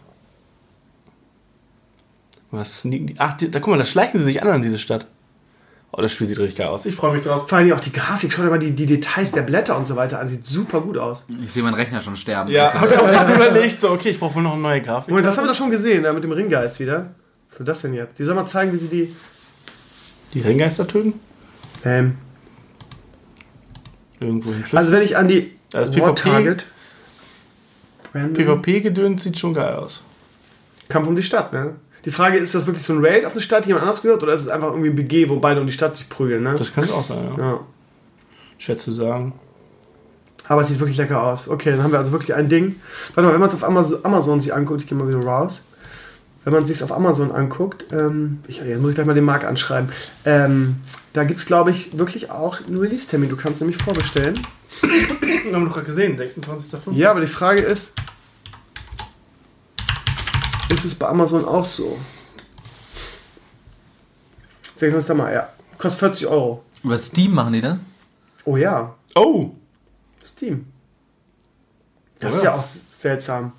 Was 2.50 2.82
sneaken 2.82 3.06
die? 3.08 3.14
Ach, 3.18 3.36
die, 3.36 3.50
da 3.50 3.60
guck 3.60 3.70
mal, 3.70 3.78
da 3.78 3.84
schleichen 3.84 4.20
sie 4.20 4.26
sich 4.26 4.42
an 4.42 4.48
an 4.48 4.62
diese 4.62 4.78
Stadt. 4.78 5.06
Oh, 5.92 6.02
das 6.02 6.12
Spiel 6.12 6.26
sieht 6.26 6.38
richtig 6.38 6.56
geil 6.56 6.66
aus. 6.66 6.84
Ich 6.84 6.94
freue 6.94 7.14
mich 7.14 7.24
drauf. 7.24 7.48
Vor 7.48 7.58
allem 7.58 7.72
auch 7.72 7.80
die 7.80 7.92
Grafik, 7.92 8.32
schau 8.32 8.42
dir 8.42 8.50
mal 8.50 8.58
die, 8.58 8.72
die 8.72 8.86
Details 8.86 9.30
der 9.30 9.42
Blätter 9.42 9.76
und 9.76 9.86
so 9.86 9.96
weiter 9.96 10.20
an. 10.20 10.26
Sieht 10.26 10.44
super 10.44 10.80
gut 10.82 10.98
aus. 10.98 11.26
Ich 11.42 11.52
sehe 11.52 11.62
meinen 11.62 11.74
Rechner 11.74 12.00
schon 12.00 12.16
sterben. 12.16 12.50
Ja, 12.50 12.74
habe 12.80 12.92
ich 12.92 12.98
auch 12.98 13.06
gerade 13.06 13.34
überlegt, 13.34 13.80
so, 13.80 13.90
okay, 13.90 14.10
ich 14.10 14.20
brauche 14.20 14.34
wohl 14.34 14.42
noch 14.42 14.52
eine 14.52 14.62
neue 14.62 14.82
Grafik. 14.82 15.08
Moment, 15.08 15.26
das 15.26 15.36
haben 15.38 15.44
wir 15.44 15.48
doch 15.48 15.58
schon 15.58 15.70
gesehen, 15.70 16.02
mit 16.14 16.24
dem 16.24 16.32
Ringgeist 16.32 16.80
wieder. 16.80 17.14
Was 17.48 17.58
soll 17.58 17.66
das 17.66 17.80
denn 17.80 17.94
jetzt? 17.94 18.18
Die 18.18 18.24
soll 18.24 18.34
mal 18.34 18.44
zeigen, 18.44 18.72
wie 18.72 18.76
sie 18.76 18.88
die. 18.88 19.16
Die 20.34 20.40
Ringgeister 20.40 20.86
töten? 20.86 21.14
Ähm, 21.86 22.18
Irgendwo 24.18 24.52
hin. 24.52 24.64
also, 24.72 24.92
wenn 24.92 25.02
ich 25.02 25.16
an 25.16 25.28
die. 25.28 25.52
Das 25.70 25.88
War 25.90 26.14
PvP 26.14 26.30
Target. 26.30 26.66
PvP-Gedöns 28.12 29.22
sieht 29.22 29.38
schon 29.38 29.52
geil 29.52 29.74
aus. 29.74 30.02
Kampf 30.88 31.06
um 31.06 31.16
die 31.16 31.22
Stadt, 31.22 31.52
ne? 31.52 31.74
Die 32.04 32.10
Frage 32.10 32.38
ist, 32.38 32.54
das 32.54 32.66
wirklich 32.66 32.84
so 32.84 32.92
ein 32.94 33.04
Raid 33.04 33.26
auf 33.26 33.32
eine 33.32 33.40
Stadt, 33.40 33.64
die 33.64 33.68
jemand 33.68 33.82
anders 33.82 34.00
gehört, 34.00 34.22
oder 34.22 34.32
ist 34.32 34.42
es 34.42 34.48
einfach 34.48 34.68
irgendwie 34.68 34.90
ein 34.90 34.96
BG, 34.96 35.28
wo 35.28 35.36
beide 35.36 35.60
um 35.60 35.66
die 35.66 35.72
Stadt 35.72 35.96
sich 35.96 36.08
prügeln, 36.08 36.44
ne? 36.44 36.54
Das 36.56 36.72
kann 36.72 36.84
es 36.84 36.92
auch 36.92 37.02
sein, 37.02 37.18
ja. 37.36 37.42
ja. 37.42 37.60
Schwer 38.58 38.78
zu 38.78 38.92
sagen. 38.92 39.32
Aber 40.48 40.62
es 40.62 40.68
sieht 40.68 40.78
wirklich 40.78 40.96
lecker 40.96 41.22
aus. 41.22 41.48
Okay, 41.48 41.72
dann 41.72 41.82
haben 41.82 41.90
wir 41.90 41.98
also 41.98 42.12
wirklich 42.12 42.34
ein 42.34 42.48
Ding. 42.48 42.76
Warte 43.14 43.26
mal, 43.26 43.32
wenn 43.32 43.40
man 43.40 43.48
es 43.48 43.54
auf 43.54 43.64
Amazon, 43.64 43.98
Amazon 44.04 44.40
sich 44.40 44.54
anguckt, 44.54 44.82
ich 44.82 44.88
gehe 44.88 44.96
mal 44.96 45.08
wieder 45.08 45.24
raus. 45.24 45.62
Wenn 46.46 46.52
man 46.52 46.62
es 46.62 46.68
sich 46.68 46.80
auf 46.84 46.92
Amazon 46.92 47.32
anguuckt, 47.32 47.92
ähm, 47.92 48.38
ich, 48.46 48.58
jetzt 48.58 48.80
muss 48.80 48.90
ich 48.90 48.94
gleich 48.94 49.06
mal 49.08 49.14
den 49.14 49.24
Markt 49.24 49.44
anschreiben. 49.44 49.90
Ähm, 50.24 50.76
da 51.12 51.24
gibt 51.24 51.40
es, 51.40 51.46
glaube 51.46 51.72
ich, 51.72 51.98
wirklich 51.98 52.30
auch 52.30 52.60
einen 52.64 52.76
Release-Termin. 52.76 53.28
Du 53.28 53.36
kannst 53.36 53.60
nämlich 53.60 53.82
vorbestellen. 53.82 54.38
Wir 54.80 55.52
haben 55.52 55.64
doch 55.64 55.72
gerade 55.74 55.86
gesehen, 55.86 56.16
26.05. 56.16 56.92
Ja, 56.92 57.10
aber 57.10 57.20
die 57.20 57.26
Frage 57.26 57.62
ist, 57.62 57.94
ist 60.68 60.84
es 60.84 60.94
bei 60.94 61.08
Amazon 61.08 61.44
auch 61.44 61.64
so? 61.64 61.98
26. 64.76 65.16
Mai, 65.16 65.32
ja. 65.32 65.48
Kostet 65.78 65.98
40 65.98 66.26
Euro. 66.28 66.62
Über 66.84 66.96
Steam 66.98 67.34
machen 67.34 67.54
die 67.54 67.60
das? 67.60 67.78
Oh 68.44 68.56
ja, 68.56 68.94
Oh! 69.16 69.50
Steam. 70.24 70.66
Das 72.20 72.34
Oh 72.34 72.36
ist 72.36 72.44
ja. 72.44 72.50
ja 72.52 72.56
auch 72.56 72.62
seltsam. 72.62 73.50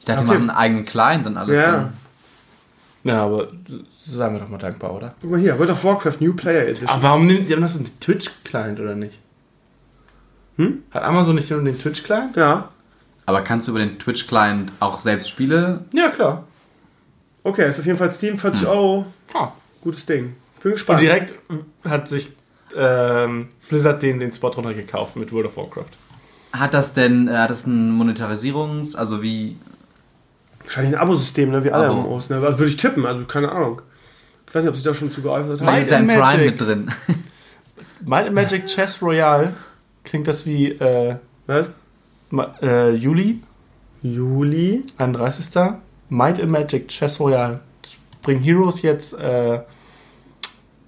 Ich 0.00 0.04
dachte, 0.04 0.24
die 0.24 0.28
Okay. 0.30 0.38
machen 0.38 0.50
einen 0.50 0.58
eigenen 0.58 0.84
Client 0.84 1.26
und 1.26 1.36
alles. 1.38 1.56
Ja. 1.56 1.72
Dann. 1.72 1.92
Ja, 3.04 3.24
aber 3.24 3.48
sagen 3.98 4.34
wir 4.34 4.40
doch 4.40 4.48
mal 4.48 4.58
dankbar, 4.58 4.94
oder? 4.94 5.14
Guck 5.22 5.30
mal 5.30 5.40
hier, 5.40 5.58
World 5.58 5.70
of 5.70 5.82
Warcraft 5.84 6.16
New 6.20 6.34
Player 6.34 6.64
Edition. 6.64 6.88
Aber 6.88 7.02
warum 7.02 7.26
nimmt 7.26 7.48
die 7.48 7.54
haben 7.54 7.62
das 7.62 7.72
so 7.72 7.78
einen 7.78 8.00
Twitch-Client 8.00 8.78
oder 8.78 8.94
nicht? 8.94 9.18
Hm? 10.56 10.82
Hat 10.90 11.02
Amazon 11.04 11.34
nicht 11.36 11.50
nur 11.50 11.62
den 11.62 11.78
Twitch-Client? 11.78 12.36
Ja, 12.36 12.68
Aber 13.26 13.40
kannst 13.42 13.68
du 13.68 13.72
über 13.72 13.78
den 13.80 13.98
Twitch-Client 13.98 14.72
auch 14.80 14.98
selbst 15.00 15.30
Spiele? 15.30 15.84
Ja, 15.94 16.10
klar. 16.10 16.44
okay, 17.42 17.68
ist 17.68 17.78
auf 17.78 17.86
jeden 17.86 17.96
Fall 17.98 18.12
Steam, 18.12 18.38
40 18.38 18.66
Euro. 18.66 19.06
Ah. 19.32 19.52
Gutes 19.82 20.04
Ding. 20.04 20.34
Bin 20.62 20.72
Und 20.72 20.72
gespannt. 20.72 21.00
direkt 21.00 21.34
hat 21.88 22.06
sich 22.06 22.30
ähm, 22.76 23.48
Blizzard 23.68 24.02
den, 24.02 24.20
den 24.20 24.32
Spot 24.32 24.48
runtergekauft 24.48 25.16
mit 25.16 25.32
World 25.32 25.46
of 25.46 25.56
Warcraft. 25.56 25.90
Hat 26.52 26.74
das 26.74 26.92
denn, 26.92 27.28
äh, 27.28 27.32
hat 27.38 27.48
das 27.50 27.66
ein 27.66 27.90
Monetarisierungs-, 27.96 28.94
also 28.94 29.22
wie, 29.22 29.56
Wahrscheinlich 30.70 30.94
ein 30.94 31.00
Abosystem, 31.00 31.50
ne? 31.50 31.64
wie 31.64 31.72
alle 31.72 31.86
Abo. 31.88 32.02
MMOs. 32.02 32.30
Ne? 32.30 32.36
Also 32.36 32.60
würde 32.60 32.70
ich 32.70 32.76
tippen, 32.76 33.04
also 33.04 33.24
keine 33.24 33.50
Ahnung. 33.50 33.82
Ich 34.48 34.54
weiß 34.54 34.62
nicht, 34.62 34.68
ob 34.68 34.76
sich 34.76 34.84
da 34.84 34.94
schon 34.94 35.10
zu 35.10 35.20
geäußert 35.20 35.60
Might 35.62 35.90
da 35.90 35.98
in 35.98 36.08
and 36.08 36.20
Prime 36.20 36.20
Magic. 36.20 36.46
mit 36.46 36.60
drin? 36.60 36.90
Might 38.04 38.26
and 38.26 38.34
Magic 38.36 38.66
Chess 38.66 39.02
Royale 39.02 39.52
klingt 40.04 40.28
das 40.28 40.46
wie 40.46 40.68
äh, 40.70 41.16
Was? 41.48 41.70
Ma- 42.30 42.54
äh, 42.62 42.90
Juli, 42.94 43.42
Juli. 44.00 44.84
31. 44.96 45.72
Might 46.08 46.40
and 46.40 46.50
Magic 46.52 46.86
Chess 46.86 47.18
Royale. 47.18 47.58
Bringen 48.22 48.40
Heroes 48.42 48.82
jetzt 48.82 49.14
äh, 49.14 49.60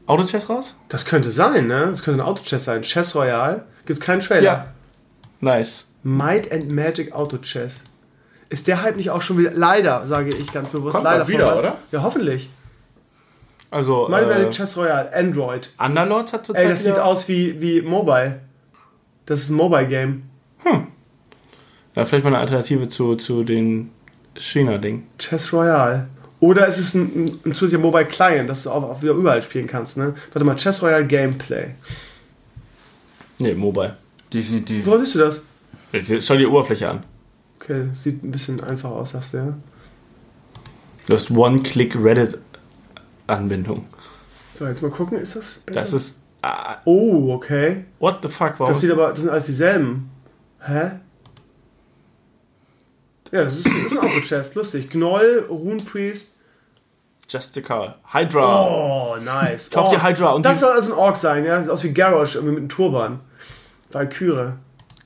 Auto-Chess 0.06 0.48
raus? 0.48 0.76
Das 0.88 1.04
könnte 1.04 1.32
sein, 1.32 1.66
ne? 1.66 1.88
Das 1.90 2.04
könnte 2.04 2.22
ein 2.22 2.26
Auto-Chess 2.26 2.66
sein. 2.66 2.82
Chess 2.82 3.16
Royale. 3.16 3.64
Gibt 3.86 4.00
keinen 4.00 4.20
Trailer. 4.20 4.72
Nice. 5.40 5.88
Might 6.04 6.52
and 6.52 6.70
Magic 6.70 7.12
Auto 7.12 7.38
Chess. 7.38 7.82
Ist 8.52 8.66
der 8.66 8.82
Hype 8.82 8.96
nicht 8.96 9.08
auch 9.08 9.22
schon 9.22 9.38
wieder, 9.38 9.52
leider, 9.54 10.06
sage 10.06 10.28
ich 10.36 10.52
ganz 10.52 10.68
bewusst, 10.68 10.92
Kommt 10.92 11.04
leider 11.04 11.26
wieder, 11.26 11.46
vorbei? 11.46 11.58
oder? 11.58 11.78
Ja, 11.90 12.02
hoffentlich. 12.02 12.50
Also, 13.70 14.08
and 14.08 14.30
äh, 14.30 14.50
Chess 14.50 14.76
Royale, 14.76 15.10
Android. 15.14 15.70
Underlords 15.78 16.34
hat 16.34 16.44
zurzeit 16.44 16.64
Ey, 16.64 16.70
das 16.70 16.84
sieht 16.84 16.98
aus 16.98 17.26
wie, 17.28 17.62
wie 17.62 17.80
Mobile. 17.80 18.40
Das 19.24 19.40
ist 19.40 19.48
ein 19.48 19.54
Mobile-Game. 19.54 20.24
Ja, 21.94 22.04
vielleicht 22.04 22.24
mal 22.24 22.28
eine 22.28 22.40
Alternative 22.40 22.88
zu, 22.88 23.16
zu 23.16 23.42
den 23.42 23.90
China-Ding. 24.36 25.06
Chess 25.18 25.50
Royale. 25.50 26.08
Oder 26.38 26.68
es 26.68 26.76
ist 26.76 26.94
ein, 26.94 27.00
ein, 27.14 27.40
ein 27.46 27.52
zusätzlicher 27.54 27.80
Mobile 27.80 28.04
Client, 28.04 28.50
dass 28.50 28.64
du 28.64 28.70
auch, 28.70 28.82
auch 28.82 29.02
wieder 29.02 29.14
überall 29.14 29.40
spielen 29.40 29.66
kannst, 29.66 29.96
ne? 29.96 30.14
Warte 30.34 30.44
mal, 30.44 30.56
Chess 30.56 30.82
Royale 30.82 31.06
Gameplay. 31.06 31.68
Nee, 33.38 33.54
Mobile. 33.54 33.96
Definitiv. 34.30 34.84
Wo 34.84 34.98
siehst 34.98 35.14
du 35.14 35.20
das? 35.20 35.40
Schau 36.20 36.36
die 36.36 36.46
Oberfläche 36.46 36.90
an. 36.90 37.04
Okay, 37.62 37.90
sieht 37.92 38.24
ein 38.24 38.32
bisschen 38.32 38.60
einfach 38.64 38.90
aus, 38.90 39.12
sagst 39.12 39.34
du, 39.34 39.38
ja? 39.38 39.54
Du 41.06 41.14
hast 41.14 41.30
One-Click-Reddit-Anbindung. 41.30 43.86
So, 44.52 44.66
jetzt 44.66 44.82
mal 44.82 44.90
gucken, 44.90 45.18
ist 45.18 45.36
das 45.36 45.60
besser? 45.64 45.80
Das 45.80 45.92
ist. 45.92 46.18
Ah, 46.42 46.78
Oh, 46.84 47.32
okay. 47.32 47.84
what 48.00 48.18
the 48.22 48.28
fuck? 48.28 48.58
Warum 48.58 48.72
Das 48.72 48.82
sieht 48.82 48.90
aber, 48.90 49.10
das 49.10 49.20
sind 49.20 49.30
alles 49.30 49.46
dieselben. 49.46 50.10
Hä? 50.60 50.90
Ja, 53.30 53.44
das 53.44 53.58
ist, 53.58 53.66
das 53.66 53.74
ist 53.74 53.92
ein 53.92 53.98
Auto-Chest, 53.98 54.56
lustig. 54.56 54.90
Gnoll, 54.90 55.46
Runepriest. 55.48 56.32
Justica. 57.28 57.94
Hydra. 58.12 58.66
Oh, 58.66 59.16
nice. 59.24 59.70
Kauf 59.70 59.86
oh, 59.88 59.92
dir 59.92 60.02
Hydra 60.02 60.32
und 60.32 60.44
Das 60.44 60.58
soll 60.60 60.72
also 60.72 60.94
ein 60.94 60.98
Ork 60.98 61.16
sein, 61.16 61.44
ja? 61.44 61.62
Sieht 61.62 61.70
aus 61.70 61.84
wie 61.84 61.94
Garrosh, 61.94 62.34
irgendwie 62.34 62.54
mit 62.54 62.62
einem 62.62 62.68
Turban. 62.68 63.20
Valkyrie. 63.92 64.54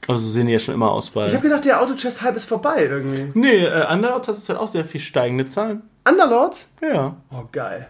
Also 0.09 0.25
so 0.25 0.31
sehen 0.31 0.47
die 0.47 0.53
ja 0.53 0.59
schon 0.59 0.75
immer 0.75 0.91
aus 0.91 1.11
bei. 1.11 1.27
Ich 1.27 1.33
habe 1.35 1.43
gedacht, 1.43 1.65
der 1.65 1.81
Auto-Chest-Hype 1.81 2.37
ist 2.37 2.45
vorbei 2.45 2.85
irgendwie. 2.85 3.31
nee, 3.35 3.65
äh, 3.65 3.93
Underlords 3.93 4.29
hat 4.29 4.37
zurzeit 4.37 4.57
auch 4.57 4.69
sehr 4.69 4.85
viel 4.85 5.01
steigende 5.01 5.49
Zahlen. 5.49 5.83
Underlords? 6.09 6.71
Ja. 6.81 7.17
Oh, 7.31 7.43
geil. 7.51 7.89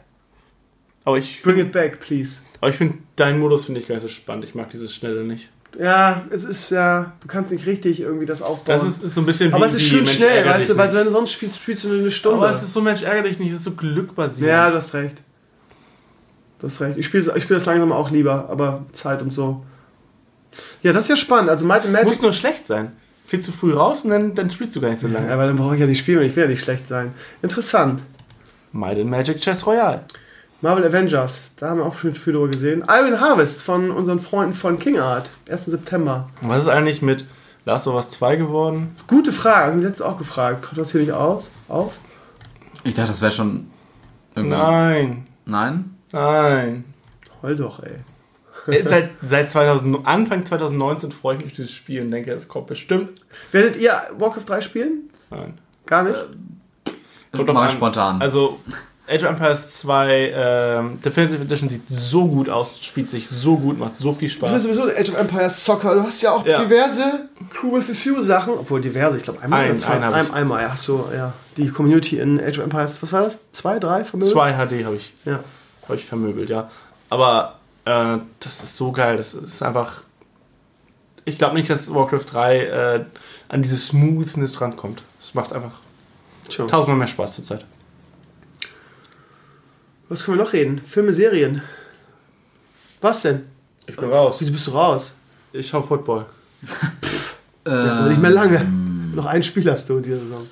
Aber 1.04 1.18
ich 1.18 1.42
Bring 1.42 1.56
finde 1.56 1.68
it 1.68 1.72
back, 1.72 2.00
please. 2.00 2.40
aber 2.60 2.70
ich 2.70 2.76
find, 2.76 2.94
deinen 3.16 3.38
Modus 3.38 3.66
finde 3.66 3.80
ich 3.80 3.86
gar 3.86 3.94
nicht 3.96 4.02
so 4.02 4.08
spannend. 4.08 4.44
Ich 4.44 4.54
mag 4.54 4.70
dieses 4.70 4.94
Schnelle 4.94 5.24
nicht. 5.24 5.50
Ja, 5.78 6.22
es 6.30 6.44
ist 6.44 6.70
ja, 6.70 7.12
du 7.20 7.28
kannst 7.28 7.52
nicht 7.52 7.66
richtig 7.66 8.00
irgendwie 8.00 8.24
das 8.24 8.40
aufbauen. 8.40 8.64
Das 8.78 8.82
ist, 8.82 9.02
ist 9.02 9.14
so 9.14 9.20
ein 9.20 9.26
bisschen 9.26 9.50
wie. 9.50 9.54
aber 9.54 9.66
es 9.66 9.74
ist 9.74 9.82
wie 9.82 9.88
schön 9.88 9.98
Mensch, 9.98 10.14
schnell, 10.14 10.46
weißt 10.46 10.70
du, 10.70 10.76
weil 10.78 10.92
wenn 10.94 11.04
du 11.04 11.10
sonst 11.10 11.32
spielst, 11.32 11.58
spielst 11.58 11.84
du 11.84 11.88
nur 11.88 11.98
eine 11.98 12.10
Stunde. 12.10 12.38
Aber 12.38 12.50
es 12.50 12.62
ist 12.62 12.72
so 12.72 12.80
Mensch, 12.80 13.02
ärger 13.02 13.28
dich 13.28 13.38
nicht, 13.38 13.50
es 13.50 13.58
ist 13.58 13.64
so 13.64 13.72
glückbasierend. 13.72 14.50
ja, 14.50 14.70
du 14.70 14.76
hast 14.76 14.94
recht. 14.94 15.22
Du 16.58 16.66
hast 16.66 16.80
recht. 16.80 16.96
Ich 16.96 17.04
spiele 17.06 17.30
ich 17.36 17.42
spiel 17.42 17.56
das 17.56 17.66
langsam 17.66 17.92
auch 17.92 18.10
lieber, 18.10 18.48
aber 18.48 18.86
Zeit 18.92 19.20
und 19.20 19.30
so. 19.30 19.62
Ja, 20.82 20.92
das 20.92 21.04
ist 21.04 21.08
ja 21.10 21.16
spannend. 21.16 21.50
Also 21.50 21.64
Might 21.64 21.84
and 21.84 21.92
Magic. 21.92 22.08
Muss 22.08 22.22
nur 22.22 22.32
schlecht 22.32 22.66
sein. 22.66 22.92
Viel 23.26 23.40
zu 23.40 23.50
früh 23.50 23.74
raus 23.74 24.04
und 24.04 24.10
dann, 24.10 24.34
dann 24.34 24.50
spielst 24.50 24.76
du 24.76 24.80
gar 24.80 24.88
nicht 24.90 25.00
so 25.00 25.08
lange. 25.08 25.26
ja, 25.26 25.32
aber 25.32 25.46
dann 25.46 25.56
brauche 25.56 25.74
ich 25.74 25.80
ja 25.80 25.86
nicht 25.86 25.98
spielen, 25.98 26.22
ich 26.22 26.36
will 26.36 26.44
ja 26.44 26.48
nicht 26.48 26.62
schlecht 26.62 26.86
sein. 26.86 27.12
Interessant. 27.42 28.02
Might 28.72 28.98
and 28.98 29.10
Magic 29.10 29.40
Chess 29.40 29.66
Royale. 29.66 30.02
Marvel 30.62 30.84
Avengers, 30.84 31.52
da 31.56 31.68
haben 31.70 31.78
wir 31.78 31.84
auch 31.86 31.98
schon 31.98 32.14
viel 32.14 32.32
drüber 32.32 32.48
gesehen. 32.48 32.82
Iron 32.88 33.20
Harvest 33.20 33.62
von 33.62 33.90
unseren 33.90 34.20
Freunden 34.20 34.54
von 34.54 34.78
King 34.78 34.98
Art, 34.98 35.30
1. 35.50 35.66
September. 35.66 36.28
Und 36.40 36.48
was 36.48 36.62
ist 36.62 36.68
eigentlich 36.68 37.02
mit 37.02 37.24
Last 37.66 37.86
of 37.86 37.94
Us 37.94 38.08
2 38.10 38.36
geworden? 38.36 38.94
Gute 39.06 39.32
Frage, 39.32 39.78
letzte 39.80 40.06
auch 40.06 40.16
gefragt. 40.18 40.62
Kommt 40.62 40.78
das 40.78 40.92
hier 40.92 41.00
nicht 41.02 41.12
aus? 41.12 41.50
Auf? 41.68 41.94
Ich 42.84 42.94
dachte, 42.94 43.10
das 43.10 43.20
wäre 43.20 43.32
schon 43.32 43.66
irgendwie. 44.34 44.56
Nein. 44.56 45.26
Nein? 45.44 45.96
Nein. 46.12 46.84
Heul 47.42 47.56
doch, 47.56 47.82
ey. 47.82 47.96
Äh, 48.68 48.82
Seit, 48.84 49.10
seit 49.22 49.50
2000, 49.50 50.06
Anfang 50.06 50.44
2019 50.44 51.12
freue 51.12 51.36
ich 51.36 51.42
mich 51.42 51.52
auf 51.52 51.56
dieses 51.56 51.72
Spiel 51.72 52.02
und 52.02 52.10
denke, 52.10 52.32
es 52.32 52.48
kommt 52.48 52.66
bestimmt. 52.66 53.12
Werdet 53.52 53.76
ihr 53.76 53.92
Warcraft 54.18 54.44
3 54.46 54.60
spielen? 54.60 55.08
Nein. 55.30 55.54
Gar 55.86 56.02
nicht? 56.04 56.24
Kommt 57.32 57.48
drauf 57.48 57.54
Mal 57.54 57.66
an. 57.66 57.70
spontan. 57.72 58.20
Also, 58.22 58.58
Age 59.08 59.22
of 59.22 59.28
Empires 59.30 59.78
2 59.78 60.32
ähm, 60.34 60.96
Definitive 61.00 61.42
Edition 61.42 61.68
sieht 61.68 61.88
so 61.88 62.26
gut 62.26 62.48
aus, 62.48 62.80
spielt 62.84 63.08
sich 63.08 63.28
so 63.28 63.56
gut, 63.56 63.78
macht 63.78 63.94
so 63.94 64.10
viel 64.12 64.28
Du 64.28 64.34
bist 64.40 64.48
Spaß. 64.48 64.62
sowieso 64.64 64.82
ein 64.84 64.96
Age 64.96 65.10
of 65.10 65.18
Empires 65.18 65.64
Soccer. 65.64 65.94
Du 65.94 66.02
hast 66.02 66.22
ja 66.22 66.32
auch 66.32 66.44
Ja. 66.44 66.60
diverse 66.60 67.28
Crew 67.50 67.80
vs. 67.80 68.04
You 68.04 68.20
Sachen. 68.20 68.54
Obwohl 68.54 68.80
diverse, 68.80 69.16
ich 69.18 69.22
glaube 69.22 69.40
einmal 69.42 69.60
Ein- 69.64 69.70
oder 69.70 69.78
zwei. 69.78 70.00
Ein, 70.00 70.24
ich. 70.26 70.32
einmal, 70.32 70.62
ja. 70.62 70.74
Du, 70.84 71.04
ja. 71.14 71.32
Die 71.56 71.68
Community 71.68 72.18
in 72.18 72.40
Age 72.40 72.58
of 72.58 72.64
Empires, 72.64 73.00
was 73.00 73.12
war 73.12 73.22
das? 73.22 73.40
Zwei, 73.52 73.78
drei 73.78 74.02
Vermögen? 74.02 74.28
2 74.32 74.52
HD 74.54 74.84
habe 74.84 74.96
ich, 74.96 75.12
Ja. 75.24 75.38
hab 75.88 75.94
ich 75.96 76.04
vermöbelt, 76.04 76.50
ja. 76.50 76.68
Aber 77.08 77.60
äh, 77.86 78.18
das 78.40 78.62
ist 78.62 78.76
so 78.76 78.92
geil, 78.92 79.16
das 79.16 79.32
ist 79.32 79.62
einfach. 79.62 80.02
Ich 81.24 81.38
glaube 81.38 81.54
nicht, 81.54 81.70
dass 81.70 81.92
Warcraft 81.92 82.24
3 82.30 82.58
äh, 82.58 83.04
an 83.48 83.62
diese 83.62 83.76
Smoothness 83.76 84.60
rankommt. 84.60 85.02
Es 85.18 85.34
macht 85.34 85.52
einfach 85.52 85.80
Tja. 86.48 86.66
tausendmal 86.66 86.98
mehr 86.98 87.08
Spaß 87.08 87.36
zurzeit. 87.36 87.64
Was 90.08 90.24
können 90.24 90.38
wir 90.38 90.44
noch 90.44 90.52
reden? 90.52 90.80
Filme, 90.86 91.12
Serien. 91.12 91.62
Was 93.00 93.22
denn? 93.22 93.46
Ich 93.86 93.96
bin 93.96 94.08
raus. 94.08 94.36
Wieso 94.38 94.52
bist 94.52 94.66
du 94.68 94.70
raus? 94.72 95.16
Ich 95.52 95.68
schau 95.68 95.82
Football. 95.82 96.26
Ja, 97.66 97.98
aber 97.98 98.08
nicht 98.08 98.20
mehr 98.20 98.30
lange. 98.30 98.64
Noch 99.14 99.26
ein 99.26 99.42
Spiel 99.42 99.68
hast 99.70 99.88
du 99.88 99.96
in 99.96 100.02
dieser 100.04 100.20
Saison. 100.20 100.46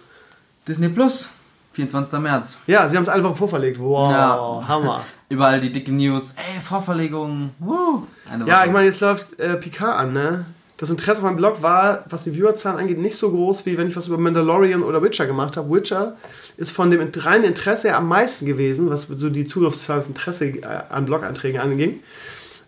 Disney 0.66 0.88
Plus, 0.88 1.28
24. 1.74 2.18
März. 2.20 2.56
Ja, 2.66 2.88
sie 2.88 2.96
haben 2.96 3.02
es 3.02 3.08
einfach 3.08 3.36
vorverlegt. 3.36 3.78
Wow, 3.78 4.10
Ja. 4.10 4.60
Hammer. 4.68 5.04
Überall 5.28 5.60
die 5.60 5.72
dicke 5.72 5.92
News. 5.92 6.34
Ey, 6.36 6.60
Vorverlegung. 6.60 7.50
Woo. 7.58 8.06
Ja, 8.46 8.64
ich 8.64 8.72
meine, 8.72 8.86
jetzt 8.86 9.00
läuft 9.00 9.38
äh, 9.40 9.56
Picard 9.56 9.98
an, 9.98 10.12
ne? 10.12 10.44
Das 10.76 10.90
Interesse 10.90 11.18
auf 11.18 11.24
meinem 11.24 11.36
Blog 11.36 11.62
war, 11.62 12.04
was 12.10 12.24
die 12.24 12.32
Viewerzahlen 12.32 12.78
angeht, 12.78 12.98
nicht 12.98 13.16
so 13.16 13.30
groß, 13.30 13.64
wie 13.64 13.78
wenn 13.78 13.86
ich 13.88 13.96
was 13.96 14.08
über 14.08 14.18
Mandalorian 14.18 14.82
oder 14.82 15.00
Witcher 15.02 15.26
gemacht 15.26 15.56
habe. 15.56 15.70
Witcher 15.72 16.16
ist 16.56 16.72
von 16.72 16.90
dem 16.90 17.08
reinen 17.16 17.44
Interesse 17.44 17.88
her 17.88 17.96
am 17.98 18.08
meisten 18.08 18.44
gewesen, 18.44 18.90
was 18.90 19.02
so 19.02 19.30
die 19.30 19.44
Zugriffszahlen, 19.44 20.00
das 20.00 20.08
Interesse 20.08 20.46
äh, 20.46 20.62
an 20.90 21.04
Blog-Einträgen 21.06 21.60
anging. 21.60 22.00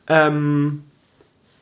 Ähm, 0.09 0.85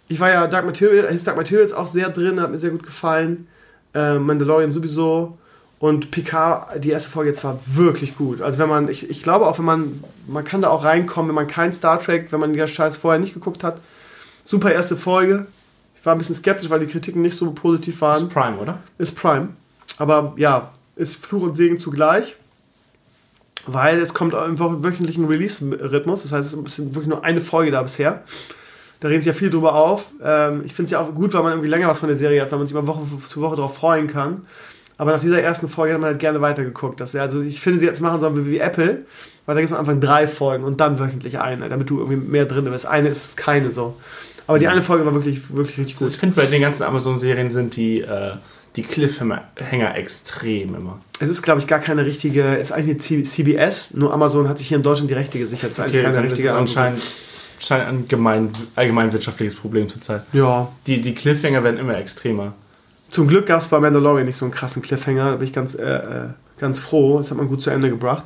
ich 0.09 0.21
war 0.21 0.31
ja 0.31 0.47
Dark 0.47 0.66
Material, 0.66 1.11
hieß 1.11 1.25
Dark 1.25 1.39
Materials 1.39 1.73
auch 1.73 1.87
sehr 1.87 2.11
drin, 2.11 2.41
hat 2.41 2.51
mir 2.51 2.59
sehr 2.59 2.71
gut 2.71 2.83
gefallen. 2.85 3.49
Äh, 3.95 4.19
Mandalorian 4.19 4.71
sowieso. 4.71 5.39
Und 5.85 6.11
Picard, 6.11 6.82
die 6.82 6.89
erste 6.89 7.11
Folge 7.11 7.28
jetzt 7.28 7.44
war 7.44 7.59
wirklich 7.66 8.16
gut. 8.16 8.40
Also 8.40 8.59
wenn 8.59 8.70
man, 8.70 8.89
ich, 8.89 9.11
ich 9.11 9.23
glaube 9.23 9.47
auch, 9.47 9.59
wenn 9.59 9.66
man, 9.66 10.02
man 10.27 10.43
kann 10.43 10.62
da 10.62 10.70
auch 10.70 10.82
reinkommen, 10.82 11.28
wenn 11.28 11.35
man 11.35 11.47
kein 11.47 11.74
Star 11.74 12.01
Trek, 12.01 12.28
wenn 12.31 12.40
man 12.40 12.55
den 12.55 12.66
Scheiß 12.66 12.97
vorher 12.97 13.20
nicht 13.20 13.35
geguckt 13.35 13.62
hat. 13.62 13.82
Super 14.44 14.73
erste 14.73 14.97
Folge. 14.97 15.44
Ich 15.94 16.06
war 16.06 16.15
ein 16.15 16.19
bisschen 16.19 16.36
skeptisch, 16.36 16.70
weil 16.70 16.81
die 16.81 16.86
Kritiken 16.86 17.20
nicht 17.20 17.36
so 17.36 17.51
positiv 17.51 18.01
waren. 18.01 18.16
ist 18.16 18.31
Prime, 18.31 18.56
oder? 18.56 18.78
Ist 18.97 19.15
Prime. 19.15 19.51
Aber 19.98 20.32
ja, 20.39 20.73
ist 20.97 21.23
Fluch 21.23 21.43
und 21.43 21.55
Segen 21.55 21.77
zugleich. 21.77 22.35
Weil 23.66 24.01
es 24.01 24.15
kommt 24.15 24.32
im 24.32 24.59
wöchentlichen 24.59 25.27
Release-Rhythmus. 25.27 26.23
Das 26.23 26.32
heißt, 26.32 26.55
es 26.55 26.78
ist 26.78 26.94
wirklich 26.94 27.09
nur 27.09 27.24
eine 27.24 27.43
Folge 27.43 27.73
da 27.73 27.82
bisher. 27.82 28.23
Da 29.01 29.09
reden 29.09 29.20
sie 29.20 29.28
ja 29.28 29.35
viel 29.35 29.51
drüber 29.51 29.74
auf. 29.74 30.12
Ähm, 30.23 30.62
ich 30.65 30.73
finde 30.73 30.86
es 30.86 30.93
ja 30.93 31.01
auch 31.01 31.15
gut, 31.15 31.35
weil 31.35 31.43
man 31.43 31.52
irgendwie 31.52 31.69
länger 31.69 31.89
was 31.89 31.98
von 31.98 32.09
der 32.09 32.16
Serie 32.16 32.40
hat, 32.40 32.51
weil 32.52 32.59
man 32.59 32.66
sich 32.66 32.74
mal 32.74 32.86
Woche 32.86 33.02
zu 33.28 33.43
Woche 33.43 33.56
darauf 33.56 33.77
freuen 33.77 34.06
kann. 34.06 34.47
Aber 34.97 35.12
nach 35.12 35.21
dieser 35.21 35.41
ersten 35.43 35.69
Folge 35.69 35.95
hat 35.95 36.01
man 36.01 36.11
halt 36.11 36.21
gerne 36.21 36.41
weitergeguckt. 36.41 37.01
Das, 37.01 37.15
also 37.16 37.43
ich 37.43 37.61
finde, 37.61 37.81
sie 37.81 37.87
jetzt 37.87 38.01
machen 38.01 38.21
sollen 38.21 38.37
wie, 38.47 38.51
wie 38.53 38.59
Apple, 38.59 39.05
weil 39.47 39.55
da 39.55 39.61
gibt 39.61 39.71
es 39.71 39.73
am 39.73 39.81
Anfang 39.81 40.01
drei 40.01 40.27
Folgen 40.29 40.65
und 40.65 40.81
dann 40.81 40.99
wöchentlich 40.99 41.41
eine, 41.41 41.69
damit 41.69 41.91
du 41.91 41.99
irgendwie 41.99 42.16
mehr 42.16 42.47
drin 42.47 42.65
bist. 42.66 42.87
Eine 42.87 43.09
ist 43.09 43.37
keine 43.37 43.73
so. 43.73 43.97
Aber 44.47 44.59
die 44.59 44.69
eine 44.69 44.83
Folge 44.83 45.05
war 45.07 45.15
wirklich, 45.15 45.55
wirklich 45.57 45.79
richtig 45.79 45.95
Also 45.97 46.05
gut. 46.05 46.12
ich 46.12 46.19
finde, 46.19 46.37
bei 46.37 46.47
den 46.47 46.61
ganzen 46.61 46.83
Amazon-Serien 46.85 47.51
sind 47.51 47.77
die, 47.77 48.03
äh, 48.03 48.33
die 48.77 48.83
Cliffhanger 48.83 49.97
extrem 49.97 50.75
immer. 50.75 51.01
Es 51.21 51.29
ist, 51.29 51.43
glaube 51.43 51.61
ich, 51.61 51.66
gar 51.66 51.79
keine 51.81 52.05
richtige, 52.05 52.57
es 52.57 52.71
ist 52.71 52.73
eigentlich 52.73 53.12
eine 53.12 53.25
CBS, 53.25 53.95
nur 53.95 54.12
Amazon 54.12 54.49
hat 54.49 54.59
sich 54.59 54.69
hier 54.69 54.77
in 54.77 54.83
Deutschland 54.83 55.11
die 55.11 55.15
Rechte 55.15 55.39
gesichert. 55.39 55.71
Es 55.71 55.79
ist 55.79 55.85
eigentlich 55.85 56.03
Okay, 56.05 56.12
keine 56.12 56.27
ist 56.27 56.33
richtige 56.33 56.51
Amazon. 56.53 56.77
anscheinend, 56.83 57.03
anscheinend 57.59 57.89
ein 57.89 58.09
gemein, 58.09 58.51
allgemein 58.77 59.12
wirtschaftliches 59.12 59.55
Problem 59.55 59.89
zurzeit. 59.89 60.23
Ja. 60.33 60.69
Die, 60.87 61.01
die 61.01 61.15
Cliffhanger 61.15 61.65
werden 61.65 61.79
immer 61.79 61.97
extremer. 61.97 62.53
Zum 63.15 63.28
Glück 63.28 63.47
gab 63.47 63.61
es 63.61 63.69
bei 63.69 63.78
Mandalorian 63.78 64.27
nicht 64.27 64.35
so 64.35 64.45
einen 64.45 64.53
krassen 64.53 64.82
Cliffhanger, 64.82 65.31
da 65.31 65.36
bin 65.36 65.47
ich 65.47 65.53
ganz, 65.53 65.77
äh, 65.77 65.82
äh, 65.85 66.28
ganz 66.59 66.81
froh. 66.81 67.19
Das 67.19 67.31
hat 67.31 67.39
man 67.39 67.47
gut 67.47 67.62
zu 67.62 67.70
Ende 67.70 67.89
gebracht. 67.89 68.24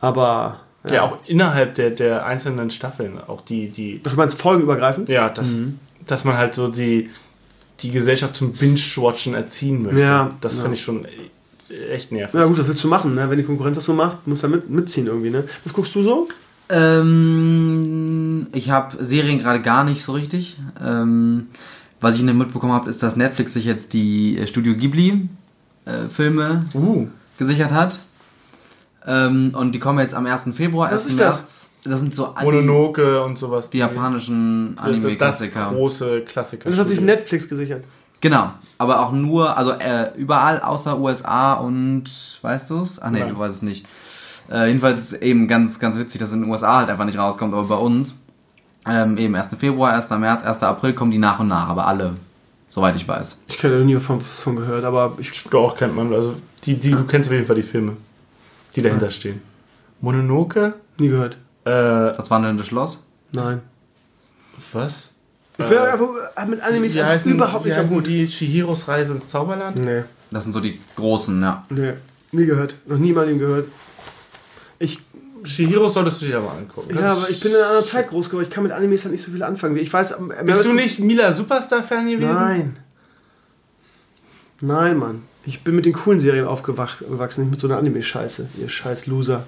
Aber. 0.00 0.60
Ja, 0.90 1.02
auch 1.04 1.16
innerhalb 1.26 1.76
der, 1.76 1.88
der 1.88 2.26
einzelnen 2.26 2.70
Staffeln, 2.70 3.18
auch 3.26 3.40
die, 3.40 3.70
die, 3.70 4.02
Ach, 4.06 4.10
Du 4.10 4.16
meinst 4.18 4.38
folgenübergreifend? 4.38 5.08
ja, 5.08 5.30
das, 5.30 5.60
Mhm. 5.60 5.78
dass 6.06 6.24
man 6.26 6.36
halt 6.36 6.52
so 6.52 6.68
die, 6.68 7.08
die 7.80 7.90
Gesellschaft 7.90 8.36
zum 8.36 8.52
Binge-Watchen 8.52 9.32
erziehen 9.32 9.82
möchte. 9.82 10.00
Ja, 10.00 10.34
das 10.42 10.56
ja. 10.56 10.60
finde 10.62 10.76
ich 10.76 10.82
schon 10.82 11.06
echt 11.90 12.12
nervig. 12.12 12.38
Ja, 12.38 12.44
gut, 12.44 12.58
was 12.58 12.68
willst 12.68 12.84
du 12.84 12.88
machen, 12.88 13.14
ne? 13.14 13.30
Wenn 13.30 13.38
die 13.38 13.44
Konkurrenz 13.44 13.76
das 13.76 13.84
so 13.86 13.94
macht, 13.94 14.26
musst 14.26 14.42
du 14.42 14.48
da 14.48 14.56
mit, 14.56 14.68
mitziehen 14.68 15.06
irgendwie, 15.06 15.30
ne? 15.30 15.44
Was 15.64 15.72
guckst 15.72 15.94
du 15.94 16.02
so? 16.02 16.28
Ähm, 16.68 18.46
ich 18.52 18.70
habe 18.70 19.02
Serien 19.02 19.38
gerade 19.38 19.60
gar 19.62 19.84
nicht 19.84 20.02
so 20.04 20.12
richtig. 20.12 20.58
Ähm, 20.84 21.48
was 22.00 22.16
ich 22.16 22.22
nicht 22.22 22.34
mitbekommen 22.34 22.72
habe, 22.72 22.88
ist, 22.88 23.02
dass 23.02 23.16
Netflix 23.16 23.52
sich 23.52 23.64
jetzt 23.64 23.92
die 23.92 24.38
äh, 24.38 24.46
Studio 24.46 24.74
Ghibli 24.74 25.28
äh, 25.84 26.08
Filme 26.08 26.64
Uh, 26.74 27.06
gesichert 27.38 27.72
hat. 27.72 27.98
Ähm, 29.06 29.52
und 29.54 29.72
die 29.72 29.78
kommen 29.78 29.98
jetzt 30.00 30.14
am 30.14 30.26
1. 30.26 30.48
Februar, 30.54 30.90
Was 30.90 31.04
1. 31.04 31.06
ist 31.12 31.20
das? 31.20 31.36
März. 31.38 31.70
Das 31.84 32.00
sind 32.00 32.14
so 32.14 32.26
an- 32.34 32.44
Mononoke 32.44 33.22
und 33.24 33.38
sowas. 33.38 33.70
die 33.70 33.78
japanischen 33.78 34.74
das, 34.76 34.84
das 34.84 34.94
Anime-Klassiker. 34.94 35.70
große 35.70 36.20
Klassiker. 36.22 36.68
Das 36.68 36.78
hat 36.78 36.88
sich 36.88 37.00
Netflix 37.00 37.48
gesichert. 37.48 37.84
Genau, 38.20 38.50
aber 38.76 39.00
auch 39.00 39.12
nur, 39.12 39.56
also 39.56 39.70
äh, 39.72 40.10
überall 40.18 40.60
außer 40.60 40.98
USA 41.00 41.54
und 41.54 42.04
weißt 42.42 42.68
du 42.68 42.82
es? 42.82 43.00
Ach 43.00 43.10
nee, 43.10 43.20
Nein. 43.20 43.30
du 43.30 43.38
weißt 43.38 43.56
es 43.56 43.62
nicht. 43.62 43.86
Äh, 44.50 44.66
jedenfalls 44.66 44.98
ist 44.98 45.12
es 45.14 45.22
eben 45.22 45.48
ganz, 45.48 45.78
ganz 45.80 45.96
witzig, 45.96 46.20
dass 46.20 46.32
in 46.34 46.42
den 46.42 46.50
USA 46.50 46.76
halt 46.80 46.90
einfach 46.90 47.06
nicht 47.06 47.16
rauskommt, 47.18 47.54
aber 47.54 47.64
bei 47.64 47.76
uns 47.76 48.16
ähm, 48.88 49.18
eben 49.18 49.34
1. 49.34 49.48
Februar, 49.58 49.92
1. 49.94 50.10
März, 50.10 50.42
1. 50.42 50.62
April 50.62 50.94
kommen 50.94 51.10
die 51.10 51.18
nach 51.18 51.38
und 51.40 51.48
nach, 51.48 51.68
aber 51.68 51.86
alle, 51.86 52.14
soweit 52.68 52.96
ich 52.96 53.06
weiß. 53.06 53.38
Ich 53.48 53.58
kenne 53.58 53.78
da 53.78 53.84
nie 53.84 53.96
von, 53.96 54.20
von 54.20 54.56
gehört, 54.56 54.84
aber 54.84 55.14
ich. 55.18 55.44
Doch, 55.50 55.76
kennt 55.76 55.94
man. 55.94 56.12
Also, 56.12 56.36
die, 56.64 56.74
die, 56.74 56.90
du 56.92 57.04
kennst 57.04 57.28
auf 57.28 57.32
jeden 57.34 57.46
Fall 57.46 57.56
die 57.56 57.62
Filme, 57.62 57.96
die 58.74 58.82
dahinter 58.82 59.10
stehen. 59.10 59.42
Mononoke? 60.00 60.74
Nie 60.98 61.08
gehört. 61.08 61.34
Äh, 61.64 62.12
Das 62.16 62.30
wandelnde 62.30 62.64
Schloss? 62.64 63.02
Nein. 63.32 63.60
was? 64.72 65.12
Ich 65.58 65.66
bin 65.66 65.76
einfach 65.78 66.08
mit 66.48 66.60
Animes 66.62 66.96
einfach 66.96 67.10
heißen, 67.12 67.32
überhaupt 67.32 67.64
nicht 67.66 67.74
so 67.74 67.82
gut. 67.82 68.06
die 68.06 68.24
Chihiros 68.26 68.88
Reise 68.88 69.12
ins 69.12 69.28
Zauberland? 69.28 69.76
Nee. 69.76 70.04
Das 70.30 70.44
sind 70.44 70.54
so 70.54 70.60
die 70.60 70.80
großen, 70.96 71.40
ja. 71.42 71.66
Nee. 71.68 71.92
Nie 72.32 72.46
gehört. 72.46 72.76
Noch 72.86 72.96
niemand 72.96 73.30
ihm 73.30 73.38
gehört. 73.38 73.66
Ich 74.78 75.00
Chihiros 75.44 75.94
solltest 75.94 76.22
du 76.22 76.26
dir 76.26 76.38
aber 76.38 76.52
angucken. 76.52 76.94
Ja, 76.94 77.00
Das 77.00 77.18
aber 77.18 77.30
ich 77.30 77.40
bin 77.40 77.50
in 77.52 77.56
einer 77.58 77.66
anderen 77.68 77.84
Zeit 77.86 78.08
groß 78.08 78.28
geworden. 78.30 78.46
Ich 78.48 78.50
kann 78.54 78.62
mit 78.62 78.72
Animes 78.72 79.04
halt 79.04 79.12
nicht 79.12 79.22
so 79.24 79.30
viel 79.30 79.42
anfangen. 79.42 79.76
Ich 79.76 79.92
weiß, 79.92 80.14
Bist 80.44 80.66
du 80.66 80.72
nicht 80.72 80.98
Mila 81.00 81.32
Superstar-Fan 81.32 82.08
gewesen? 82.10 82.32
Nein. 82.32 82.76
Nein, 84.60 84.96
Mann. 84.98 85.22
Ich 85.46 85.64
bin 85.64 85.74
mit 85.74 85.86
den 85.86 85.94
coolen 85.94 86.18
Serien 86.18 86.46
aufgewachsen, 86.46 87.08
nicht 87.10 87.50
mit 87.50 87.60
so 87.60 87.66
einer 87.66 87.78
Anime-Scheiße. 87.78 88.50
Ihr 88.60 88.68
scheiß 88.68 89.06
Loser. 89.06 89.46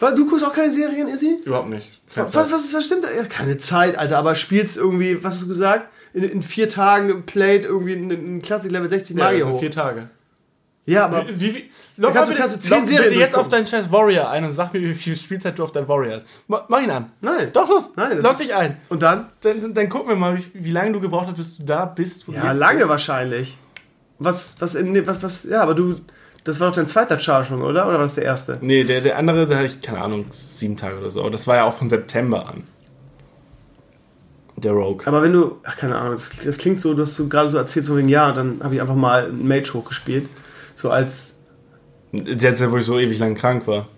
Was, 0.00 0.14
Du 0.14 0.26
guckst 0.28 0.44
auch 0.44 0.52
keine 0.52 0.70
Serien, 0.70 1.08
Izzy? 1.08 1.38
Überhaupt 1.44 1.70
nicht. 1.70 1.88
Keine 2.14 2.26
Was, 2.32 2.50
was, 2.52 2.64
ist, 2.66 2.74
was 2.74 2.84
stimmt 2.84 3.04
da? 3.04 3.10
Ja, 3.10 3.24
keine 3.24 3.56
Zeit, 3.56 3.96
Alter. 3.96 4.18
Aber 4.18 4.34
spielst 4.34 4.76
irgendwie, 4.76 5.22
was 5.24 5.34
hast 5.34 5.42
du 5.42 5.46
gesagt? 5.48 5.88
In, 6.12 6.22
in 6.24 6.42
vier 6.42 6.68
Tagen 6.68 7.24
played 7.24 7.64
irgendwie 7.64 7.94
ein, 7.94 8.42
Classic 8.42 8.70
Level 8.70 8.90
60 8.90 9.16
Ja, 9.16 9.24
Magier 9.24 9.44
also 9.46 9.56
hoch. 9.56 9.60
vier 9.60 9.70
Tage. 9.70 10.08
Ja, 10.86 11.06
aber 11.06 11.26
Wie, 11.28 11.54
wie, 11.54 11.70
log 11.96 12.12
kannst 12.12 12.28
mal 12.30 12.34
du- 12.36 12.40
kannst 12.42 12.56
du 12.56 12.60
bitte- 12.60 12.68
zehn 12.68 12.78
log 12.80 12.86
Serien 12.86 13.08
bitte 13.08 13.20
jetzt 13.20 13.36
auf 13.38 13.48
deinen 13.48 13.66
scheiß 13.66 13.90
Warrior 13.90 14.28
ein 14.28 14.44
und 14.44 14.52
sag 14.52 14.74
mir, 14.74 14.82
wie 14.82 14.92
viel 14.92 15.16
Spielzeit 15.16 15.58
du 15.58 15.62
auf 15.64 15.72
dein 15.72 15.88
Warrior 15.88 16.16
hast. 16.16 16.26
Ma- 16.46 16.64
Mach 16.68 16.82
ihn 16.82 16.90
an. 16.90 17.10
nein. 17.22 17.50
Doch, 17.54 17.68
los. 17.68 17.92
Nein, 17.96 18.18
ist- 18.18 18.40
dich 18.40 18.54
ein. 18.54 18.76
Und 18.90 19.02
dann? 19.02 19.28
Dann, 19.40 19.60
dann, 19.62 19.72
dann 19.74 19.88
gucken 19.88 20.10
wir 20.10 20.16
mal, 20.16 20.36
wie, 20.36 20.44
wie 20.52 20.70
lange 20.72 20.92
du 20.92 21.00
gebraucht 21.00 21.26
hast, 21.28 21.36
bis 21.36 21.56
du 21.56 21.64
da 21.64 21.86
bist. 21.86 22.24
Ja, 22.28 22.52
lange 22.52 22.80
bist. 22.80 22.90
wahrscheinlich. 22.90 23.56
Was, 24.18 24.56
was, 24.60 24.74
in, 24.74 25.06
was, 25.06 25.22
was, 25.22 25.44
ja, 25.44 25.62
aber 25.62 25.74
du, 25.74 25.96
das 26.44 26.60
war 26.60 26.68
doch 26.68 26.76
dein 26.76 26.86
zweiter 26.86 27.18
Charge, 27.18 27.54
oder? 27.54 27.66
Oder 27.66 27.86
war 27.88 27.98
das 27.98 28.14
der 28.16 28.24
erste? 28.24 28.58
Nee, 28.60 28.84
der, 28.84 29.00
der 29.00 29.16
andere, 29.16 29.46
da 29.46 29.56
hatte 29.56 29.66
ich, 29.66 29.80
keine 29.80 30.02
Ahnung, 30.02 30.26
sieben 30.32 30.76
Tage 30.76 30.98
oder 30.98 31.10
so. 31.10 31.20
Aber 31.22 31.30
das 31.30 31.46
war 31.46 31.56
ja 31.56 31.64
auch 31.64 31.72
von 31.74 31.88
September 31.88 32.46
an. 32.46 32.64
Der 34.56 34.72
Rogue. 34.72 35.06
Aber 35.06 35.22
wenn 35.22 35.32
du, 35.32 35.58
ach 35.64 35.76
keine 35.76 35.96
Ahnung, 35.96 36.14
das, 36.16 36.30
das 36.44 36.58
klingt 36.58 36.78
so, 36.80 36.94
dass 36.94 37.16
du 37.16 37.28
gerade 37.28 37.48
so 37.48 37.58
erzählst 37.58 37.88
von 37.88 37.98
wegen, 37.98 38.08
ja, 38.08 38.32
dann 38.32 38.60
habe 38.62 38.74
ich 38.74 38.80
einfach 38.80 38.94
mal 38.94 39.24
einen 39.26 39.48
Mage 39.48 39.72
hochgespielt. 39.74 40.28
So 40.84 40.90
als, 40.90 41.36
Jetzt, 42.12 42.70
wo 42.70 42.76
ich 42.76 42.84
so 42.84 42.98
ewig 42.98 43.18
lang 43.18 43.34
krank 43.34 43.66
war. 43.66 43.88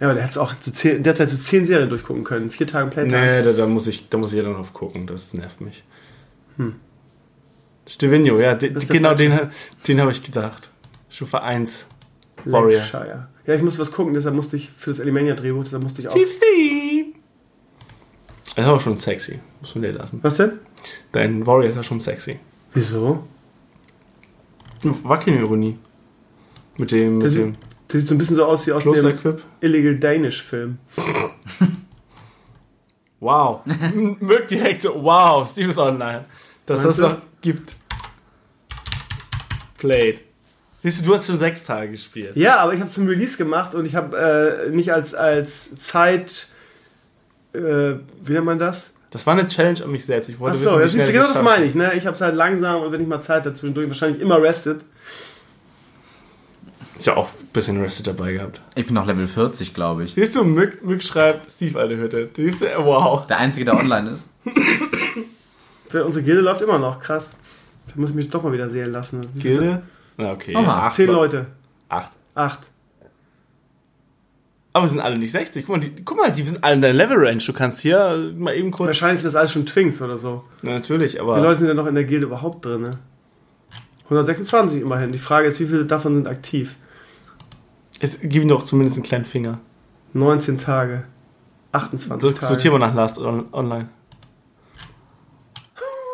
ja, 0.00 0.08
aber 0.08 0.14
der 0.14 0.24
hätte 0.24 0.42
auch 0.42 0.52
zu 0.52 0.72
zehn, 0.72 1.00
derzeit 1.00 1.30
so 1.30 1.36
zehn 1.36 1.64
Serien 1.64 1.88
durchgucken 1.88 2.24
können. 2.24 2.50
Vier 2.50 2.66
Tage 2.66 2.90
Playtime. 2.90 3.20
Nee, 3.20 3.42
da, 3.44 3.52
da, 3.52 3.66
muss 3.68 3.86
ich, 3.86 4.08
da 4.08 4.18
muss 4.18 4.32
ich 4.32 4.38
ja 4.38 4.42
dann 4.42 4.54
drauf 4.54 4.72
gucken. 4.72 5.06
Das 5.06 5.32
nervt 5.32 5.60
mich. 5.60 5.84
Hm. 6.56 6.74
Stevino, 7.86 8.40
ja, 8.40 8.56
de, 8.56 8.72
Das 8.72 8.88
der 8.88 8.96
genau 8.96 9.14
den, 9.14 9.48
den 9.86 10.00
habe 10.00 10.10
ich 10.10 10.24
gedacht. 10.24 10.70
Stufe 11.08 11.40
1. 11.40 11.86
Warrior. 12.46 12.80
Lancashire. 12.80 13.28
Ja, 13.46 13.54
ich 13.54 13.62
muss 13.62 13.78
was 13.78 13.92
gucken, 13.92 14.12
deshalb 14.14 14.34
musste 14.34 14.56
ich 14.56 14.70
für 14.76 14.90
das 14.90 14.98
Alimania-Drehbuch, 14.98 15.62
deshalb 15.62 15.84
musste 15.84 16.00
ich 16.00 16.08
auch. 16.08 16.16
Steve 16.16 17.12
ist 18.56 18.66
aber 18.66 18.80
schon 18.80 18.98
sexy. 18.98 19.38
Muss 19.60 19.72
man 19.76 19.82
dir 19.82 19.92
lassen. 19.92 20.18
Was 20.20 20.38
denn? 20.38 20.58
Dein 21.12 21.46
Warrior 21.46 21.70
ist 21.70 21.76
ja 21.76 21.84
schon 21.84 22.00
sexy. 22.00 22.40
Wieso? 22.72 23.22
War 24.82 25.20
keine 25.20 25.38
Ironie. 25.38 25.78
Mit 26.76 26.90
dem, 26.90 27.20
Der 27.20 27.28
mit 27.28 27.32
sieht, 27.32 27.44
dem 27.44 27.56
sieht 27.88 28.06
so 28.06 28.14
ein 28.14 28.18
bisschen 28.18 28.36
so 28.36 28.44
aus 28.44 28.66
wie 28.66 28.72
aus 28.72 28.84
dem. 28.84 29.18
Illegal 29.60 29.96
Danish 29.96 30.42
Film. 30.42 30.78
Wow. 33.24 33.62
Mögt 34.20 34.50
direkt 34.50 34.82
so, 34.82 35.02
wow, 35.02 35.48
Steam 35.48 35.70
ist 35.70 35.78
online. 35.78 36.24
Dass 36.66 36.82
Meinst 36.82 36.98
das 36.98 37.08
du? 37.08 37.14
noch 37.14 37.22
gibt. 37.40 37.74
Played. 39.78 40.20
Siehst 40.80 41.00
du, 41.00 41.06
du 41.06 41.14
hast 41.14 41.26
schon 41.26 41.38
sechs 41.38 41.64
Tage 41.64 41.92
gespielt. 41.92 42.32
Ja, 42.34 42.58
aber 42.58 42.74
ich 42.74 42.80
habe 42.80 42.90
zum 42.90 43.06
Release 43.06 43.38
gemacht 43.38 43.74
und 43.74 43.86
ich 43.86 43.94
habe 43.94 44.66
äh, 44.68 44.70
nicht 44.70 44.92
als, 44.92 45.14
als 45.14 45.74
Zeit. 45.76 46.48
Äh, 47.54 47.94
wie 48.22 48.32
nennt 48.32 48.44
man 48.44 48.58
das? 48.58 48.92
Das 49.10 49.26
war 49.26 49.32
eine 49.32 49.48
Challenge 49.48 49.82
an 49.82 49.90
mich 49.90 50.04
selbst. 50.04 50.28
Ich 50.28 50.38
wollte 50.38 50.58
Achso, 50.58 50.78
wissen, 50.78 50.78
wie 50.78 50.82
das 50.82 50.94
ist 50.94 51.02
schnell 51.04 51.12
genau 51.22 51.32
das 51.32 51.42
meine 51.42 51.64
ich. 51.64 51.74
Ne? 51.74 51.94
Ich 51.96 52.04
habe 52.04 52.14
es 52.14 52.20
halt 52.20 52.34
langsam 52.34 52.82
und 52.82 52.92
wenn 52.92 53.00
ich 53.00 53.08
mal 53.08 53.22
Zeit 53.22 53.46
dazwischendurch 53.46 53.88
wahrscheinlich 53.88 54.20
immer 54.20 54.42
rested. 54.42 54.84
Ich 56.98 57.08
habe 57.08 57.18
auch 57.18 57.28
ein 57.28 57.46
bisschen 57.52 57.80
Rested 57.80 58.06
dabei 58.06 58.32
gehabt. 58.32 58.60
Ich 58.76 58.86
bin 58.86 58.94
noch 58.94 59.06
Level 59.06 59.26
40, 59.26 59.74
glaube 59.74 60.04
ich. 60.04 60.14
Siehst 60.14 60.36
du, 60.36 60.44
Mück, 60.44 60.84
Mück 60.84 61.02
schreibt, 61.02 61.50
Steve, 61.50 61.78
alte 61.78 61.96
Hütte. 61.96 62.30
Siehst 62.36 62.62
du, 62.62 62.66
wow. 62.78 63.26
Der 63.26 63.38
einzige, 63.38 63.64
der 63.64 63.76
online 63.76 64.10
ist. 64.10 64.28
Für 65.88 66.04
unsere 66.04 66.24
Gilde 66.24 66.40
läuft 66.40 66.62
immer 66.62 66.78
noch, 66.78 67.00
krass. 67.00 67.30
Da 67.88 67.92
muss 67.96 68.10
ich 68.10 68.16
mich 68.16 68.30
doch 68.30 68.42
mal 68.42 68.52
wieder 68.52 68.68
sehen 68.68 68.92
lassen. 68.92 69.20
Wie 69.34 69.42
Gilde? 69.42 69.82
Na, 70.16 70.32
okay. 70.32 70.54
Aha, 70.56 70.86
acht 70.86 70.94
Zehn 70.94 71.06
Le- 71.08 71.12
Leute. 71.12 71.46
Acht. 71.88 72.12
Acht. 72.34 72.60
Aber 74.72 74.84
wir 74.84 74.88
sind 74.88 75.00
alle 75.00 75.18
nicht 75.18 75.30
60. 75.30 75.66
Guck 75.66 75.76
mal, 75.76 75.80
die, 75.80 76.04
guck 76.04 76.16
mal, 76.16 76.32
die 76.32 76.42
sind 76.44 76.62
alle 76.64 76.74
in 76.76 76.82
der 76.82 76.92
Level-Range. 76.92 77.42
Du 77.44 77.52
kannst 77.52 77.80
hier 77.80 78.32
mal 78.36 78.54
eben 78.56 78.70
kurz... 78.72 78.88
Wahrscheinlich 78.88 79.20
sind 79.20 79.28
das 79.32 79.36
alles 79.36 79.52
schon 79.52 79.66
Twinks 79.66 80.02
oder 80.02 80.18
so. 80.18 80.44
Na, 80.62 80.72
natürlich, 80.72 81.14
Wie 81.14 81.20
aber... 81.20 81.34
viele 81.34 81.46
Leute 81.46 81.58
sind 81.60 81.68
denn 81.68 81.76
noch 81.76 81.86
in 81.86 81.94
der 81.94 82.04
Gilde 82.04 82.26
überhaupt 82.26 82.64
drin? 82.64 82.82
Ne? 82.82 82.90
126 84.04 84.80
immerhin. 84.82 85.12
Die 85.12 85.18
Frage 85.18 85.46
ist, 85.46 85.60
wie 85.60 85.66
viele 85.66 85.84
davon 85.84 86.14
sind 86.16 86.28
aktiv? 86.28 86.74
Es, 88.00 88.18
gib 88.20 88.42
ihm 88.42 88.48
doch 88.48 88.62
zumindest 88.64 88.96
einen 88.98 89.04
kleinen 89.04 89.24
Finger. 89.24 89.58
19 90.12 90.58
Tage. 90.58 91.04
28 91.72 92.28
So, 92.28 92.34
Tage. 92.34 92.46
sortier 92.46 92.70
mal 92.72 92.78
nach 92.78 92.94
Last 92.94 93.18
on, 93.18 93.46
Online. 93.52 93.88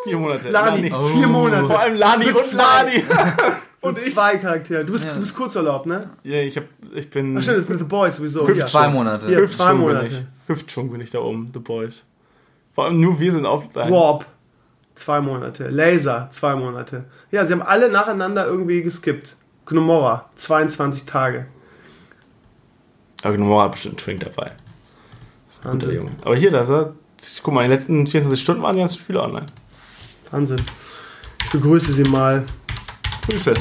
Vier 0.05 0.17
Monate. 0.19 0.49
Lani, 0.49 0.93
Oh. 0.95 1.03
vier 1.03 1.27
Monate. 1.29 1.67
Vor 1.67 1.79
allem 1.81 1.97
Lani 1.97 2.27
Mit 2.27 2.35
und 2.37 2.43
zwei. 2.45 2.63
Lani. 2.85 3.05
Und 3.83 3.99
zwei 3.99 4.37
Charaktere. 4.37 4.85
Du 4.85 4.93
bist, 4.93 5.07
Ja. 5.07 5.15
du 5.15 5.21
bist 5.21 5.35
Kurzurlaub, 5.35 5.87
ne? 5.87 6.03
ja, 6.23 6.37
ich, 6.43 6.55
hab, 6.59 6.65
ich 6.95 7.09
bin... 7.09 7.35
Ach 7.39 7.43
stimmt, 7.43 7.57
das 7.57 7.65
ist 7.65 7.71
mit 7.71 7.79
The 7.79 7.85
Boys 7.87 8.17
sowieso. 8.17 8.47
Hüft- 8.47 8.59
Ja. 8.59 8.67
Zwei 8.67 8.91
Monate. 8.91 9.33
Ja. 9.33 9.39
Hüftschwung 9.39 9.67
zwei 9.67 9.73
bin 9.73 9.81
Monate. 9.81 10.07
ich. 10.07 10.23
Hüftschwung 10.49 10.91
bin 10.93 11.01
ich 11.01 11.11
da 11.11 11.21
oben, 11.21 11.51
The 11.55 11.61
Boys. 11.61 12.05
Vor 12.73 12.85
allem 12.85 13.01
nur 13.01 13.19
wir 13.19 13.33
sind 13.33 13.47
offline. 13.47 13.91
Warp. 13.91 14.27
Zwei 14.95 15.23
Monate. 15.23 15.69
Laser. 15.71 16.29
Zwei 16.31 16.57
Monate. 16.57 17.05
Ja, 17.31 17.47
sie 17.47 17.55
haben 17.55 17.63
alle 17.63 17.91
nacheinander 17.91 18.45
irgendwie 18.47 18.83
geskippt. 18.83 19.35
Gnomora. 19.65 20.29
22 20.35 21.07
Tage. 21.07 21.47
Aber 23.23 23.37
Gnomora 23.37 23.65
hat 23.65 23.73
bestimmt 23.73 23.95
einen 23.95 24.19
Twink 24.19 24.21
dabei. 24.21 24.53
Guter 25.63 25.73
Wahnsinn. 25.73 25.95
Junge. 25.95 26.11
Aber 26.23 26.37
hier, 26.37 26.51
da 26.51 26.63
ist 26.63 27.43
Guck 27.43 27.53
mal, 27.53 27.65
in 27.65 27.71
den 27.71 27.79
letzten 27.79 28.07
24 28.07 28.41
Stunden 28.41 28.63
waren 28.63 28.77
ganz 28.79 28.97
viele 28.97 29.23
online. 29.23 29.47
Wahnsinn. 30.31 30.61
Ich 31.45 31.51
begrüße 31.51 31.93
sie 31.93 32.05
mal. 32.05 32.45
Grüße. 33.27 33.55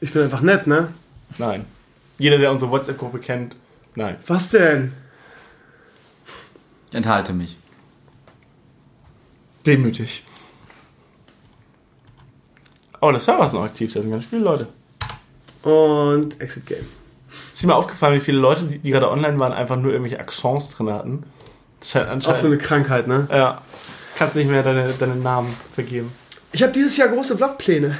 Ich 0.00 0.12
bin 0.12 0.22
einfach 0.22 0.40
nett, 0.40 0.66
ne? 0.66 0.92
Nein. 1.38 1.64
Jeder, 2.18 2.38
der 2.38 2.50
unsere 2.50 2.70
WhatsApp-Gruppe 2.70 3.18
kennt, 3.18 3.56
nein. 3.94 4.16
Was 4.26 4.50
denn? 4.50 4.92
Ich 6.90 6.96
enthalte 6.96 7.32
mich. 7.32 7.56
Demütig. 9.64 10.24
Oh, 13.00 13.10
der 13.10 13.20
Server 13.20 13.46
ist 13.46 13.52
noch 13.52 13.64
aktiv, 13.64 13.92
da 13.92 14.00
sind 14.00 14.10
ganz 14.10 14.24
viele 14.24 14.42
Leute. 14.42 14.68
Und 15.66 16.40
Exit 16.40 16.64
Game. 16.66 16.86
Ist 17.52 17.62
dir 17.62 17.66
mal 17.66 17.74
aufgefallen, 17.74 18.14
wie 18.14 18.20
viele 18.20 18.38
Leute, 18.38 18.64
die, 18.64 18.78
die 18.78 18.90
gerade 18.92 19.10
online 19.10 19.40
waren, 19.40 19.52
einfach 19.52 19.76
nur 19.76 19.90
irgendwelche 19.90 20.20
Accents 20.20 20.68
drin 20.70 20.90
hatten? 20.92 21.24
Das 21.80 21.88
ist 21.88 21.94
halt 21.96 22.06
Auch 22.06 22.12
anscheinend. 22.12 22.40
so 22.40 22.46
eine 22.46 22.58
Krankheit, 22.58 23.08
ne? 23.08 23.26
ja. 23.30 23.62
Kannst 24.16 24.36
nicht 24.36 24.48
mehr 24.48 24.62
deine, 24.62 24.94
deine 24.98 25.16
Namen 25.16 25.54
vergeben. 25.74 26.12
Ich 26.52 26.62
habe 26.62 26.72
dieses 26.72 26.96
Jahr 26.96 27.08
große 27.08 27.36
Vlogpläne. 27.36 27.98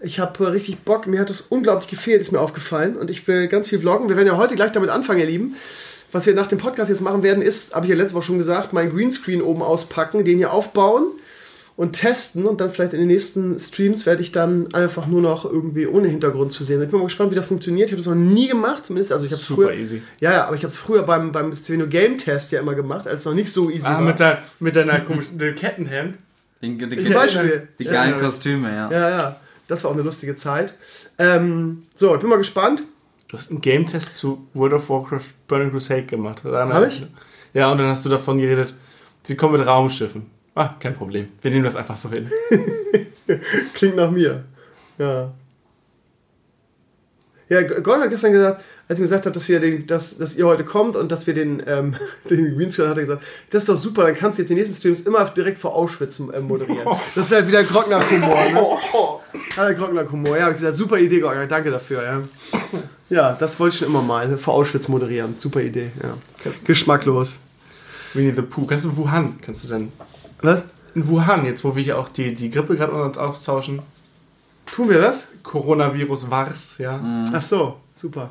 Ich 0.00 0.18
habe 0.18 0.52
richtig 0.52 0.80
Bock. 0.80 1.06
Mir 1.06 1.20
hat 1.20 1.30
das 1.30 1.40
unglaublich 1.40 1.88
gefehlt, 1.88 2.20
ist 2.20 2.32
mir 2.32 2.40
aufgefallen. 2.40 2.96
Und 2.96 3.10
ich 3.10 3.26
will 3.28 3.46
ganz 3.46 3.68
viel 3.68 3.78
vloggen. 3.78 4.08
Wir 4.08 4.16
werden 4.16 4.26
ja 4.26 4.36
heute 4.36 4.56
gleich 4.56 4.72
damit 4.72 4.90
anfangen, 4.90 5.20
ihr 5.20 5.26
Lieben. 5.26 5.54
Was 6.12 6.26
wir 6.26 6.34
nach 6.34 6.48
dem 6.48 6.58
Podcast 6.58 6.90
jetzt 6.90 7.00
machen 7.00 7.22
werden, 7.22 7.42
ist, 7.42 7.74
habe 7.74 7.86
ich 7.86 7.90
ja 7.90 7.96
letzte 7.96 8.14
Woche 8.16 8.24
schon 8.24 8.38
gesagt, 8.38 8.72
meinen 8.72 8.94
Greenscreen 8.94 9.40
oben 9.40 9.62
auspacken, 9.62 10.24
den 10.24 10.36
hier 10.38 10.52
aufbauen 10.52 11.06
und 11.76 11.92
testen. 11.92 12.46
Und 12.46 12.60
dann 12.60 12.70
vielleicht 12.70 12.92
in 12.92 13.00
den 13.00 13.08
nächsten 13.08 13.58
Streams 13.58 14.06
werde 14.06 14.22
ich 14.22 14.30
dann 14.32 14.72
einfach 14.74 15.06
nur 15.06 15.20
noch 15.22 15.44
irgendwie 15.44 15.86
ohne 15.86 16.08
Hintergrund 16.08 16.52
zu 16.52 16.62
sehen. 16.64 16.82
Ich 16.82 16.88
bin 16.90 16.98
mal 16.98 17.06
gespannt, 17.06 17.32
wie 17.32 17.36
das 17.36 17.46
funktioniert. 17.46 17.88
Ich 17.88 17.92
habe 17.92 18.02
das 18.02 18.06
noch 18.06 18.14
nie 18.20 18.46
gemacht, 18.48 18.86
zumindest. 18.86 19.12
Also 19.12 19.26
ich 19.26 19.32
habe 19.32 19.42
Super 19.42 19.62
früher, 19.68 19.74
easy. 19.74 20.02
Ja, 20.20 20.32
ja, 20.32 20.44
aber 20.46 20.56
ich 20.56 20.62
habe 20.62 20.70
es 20.72 20.76
früher 20.76 21.02
beim, 21.02 21.32
beim 21.32 21.54
Sveno 21.54 21.86
Game 21.86 22.16
Test 22.18 22.52
ja 22.52 22.60
immer 22.60 22.74
gemacht, 22.74 23.06
als 23.08 23.20
es 23.20 23.26
noch 23.26 23.34
nicht 23.34 23.50
so 23.52 23.70
easy 23.70 23.86
Ah, 23.86 23.94
war. 23.94 24.00
mit, 24.02 24.20
dein, 24.20 24.38
mit 24.60 24.76
deiner 24.76 25.00
komischen 25.00 25.38
Kettenhemd. 25.54 26.18
Die, 26.62 26.78
die, 26.78 26.96
Zum 26.96 27.12
Beispiel. 27.12 27.68
die 27.78 27.84
Ja. 27.84 27.92
geilen 27.92 28.18
Kostüme, 28.18 28.68
ja. 28.72 28.90
Ja, 28.90 29.10
ja. 29.10 29.36
Das 29.66 29.82
war 29.82 29.90
auch 29.90 29.94
eine 29.94 30.02
lustige 30.04 30.34
Zeit. 30.36 30.74
Ähm, 31.18 31.84
so, 31.94 32.14
ich 32.14 32.20
bin 32.20 32.30
mal 32.30 32.36
gespannt. 32.36 32.84
Du 33.28 33.36
hast 33.36 33.50
einen 33.50 33.60
Game-Test 33.60 34.14
zu 34.16 34.46
World 34.54 34.74
of 34.74 34.88
Warcraft 34.88 35.24
Burning 35.48 35.70
Crusade 35.70 36.04
gemacht. 36.04 36.42
Hab 36.44 36.86
ich? 36.86 37.04
Ja, 37.52 37.72
und 37.72 37.78
dann 37.78 37.88
hast 37.88 38.04
du 38.04 38.08
davon 38.08 38.36
geredet, 38.36 38.74
sie 39.24 39.34
kommen 39.36 39.58
mit 39.58 39.66
Raumschiffen. 39.66 40.26
Ah, 40.54 40.74
kein 40.78 40.94
Problem. 40.94 41.28
Wir 41.42 41.50
nehmen 41.50 41.64
das 41.64 41.76
einfach 41.76 41.96
so 41.96 42.10
hin. 42.10 42.30
Klingt 43.74 43.96
nach 43.96 44.10
mir. 44.10 44.44
Ja. 44.98 45.32
Ja, 47.48 47.60
Gordon 47.62 48.02
hat 48.02 48.10
gestern 48.10 48.32
gesagt, 48.32 48.64
als 48.88 48.98
er 48.98 49.02
gesagt 49.02 49.26
hat, 49.26 49.36
dass, 49.36 49.46
den, 49.46 49.86
dass, 49.86 50.16
dass 50.16 50.34
ihr 50.34 50.46
heute 50.46 50.64
kommt 50.64 50.96
und 50.96 51.12
dass 51.12 51.26
wir 51.26 51.34
den, 51.34 51.62
ähm, 51.66 51.94
den 52.30 52.56
Greenscreen 52.56 52.88
hat 52.88 52.96
er 52.96 53.02
gesagt, 53.02 53.22
das 53.50 53.62
ist 53.62 53.68
doch 53.68 53.76
super, 53.76 54.04
dann 54.04 54.14
kannst 54.14 54.38
du 54.38 54.42
jetzt 54.42 54.50
die 54.50 54.54
nächsten 54.54 54.74
Streams 54.74 55.02
immer 55.02 55.24
direkt 55.26 55.58
vor 55.58 55.74
Auschwitz 55.74 56.20
äh, 56.20 56.40
moderieren. 56.40 56.86
Das 57.14 57.26
ist 57.26 57.32
halt 57.32 57.48
wieder 57.48 57.62
Grockner-Humor, 57.62 58.44
ne? 58.50 58.66
Ja, 59.56 59.64
der 59.66 59.74
Grockner-Humor. 59.74 60.38
Ja, 60.38 60.48
ich 60.48 60.56
gesagt, 60.56 60.76
super 60.76 60.98
Idee, 60.98 61.20
Gordon, 61.20 61.48
danke 61.48 61.70
dafür, 61.70 62.02
ja. 62.02 62.22
Ja, 63.10 63.36
das 63.38 63.60
wollte 63.60 63.74
ich 63.74 63.78
schon 63.80 63.88
immer 63.88 64.02
mal, 64.02 64.36
vor 64.38 64.54
Auschwitz 64.54 64.88
moderieren. 64.88 65.34
Super 65.36 65.60
Idee, 65.60 65.90
ja. 66.02 66.16
Geschmacklos. 66.64 67.40
Winnie 68.14 68.32
the 68.34 68.42
Pooh. 68.42 68.66
Kannst 68.66 68.84
du 68.84 68.96
Wuhan? 68.96 69.38
Kannst 69.40 69.64
du 69.64 69.68
denn. 69.68 69.92
Was? 70.44 70.64
In 70.94 71.08
Wuhan, 71.08 71.44
jetzt 71.44 71.64
wo 71.64 71.74
wir 71.74 71.82
hier 71.82 71.98
auch 71.98 72.08
die, 72.08 72.34
die 72.34 72.50
Grippe 72.50 72.76
gerade 72.76 72.92
uns 72.92 73.18
austauschen. 73.18 73.80
Tun 74.66 74.88
wir 74.88 75.00
das? 75.00 75.28
Coronavirus 75.42 76.30
Wars, 76.30 76.76
ja. 76.78 77.24
Ach 77.32 77.42
so, 77.42 77.76
super. 77.94 78.30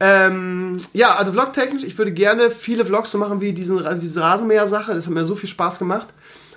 Ähm, 0.00 0.76
ja, 0.92 1.14
also 1.16 1.32
vlogtechnisch, 1.32 1.84
ich 1.84 1.96
würde 1.96 2.12
gerne 2.12 2.50
viele 2.50 2.84
Vlogs 2.84 3.10
so 3.10 3.18
machen 3.18 3.40
wie 3.40 3.52
diesen, 3.52 3.80
diese 4.00 4.20
Rasenmäher-Sache. 4.20 4.94
Das 4.94 5.06
hat 5.06 5.14
mir 5.14 5.24
so 5.24 5.34
viel 5.34 5.48
Spaß 5.48 5.78
gemacht. 5.78 6.08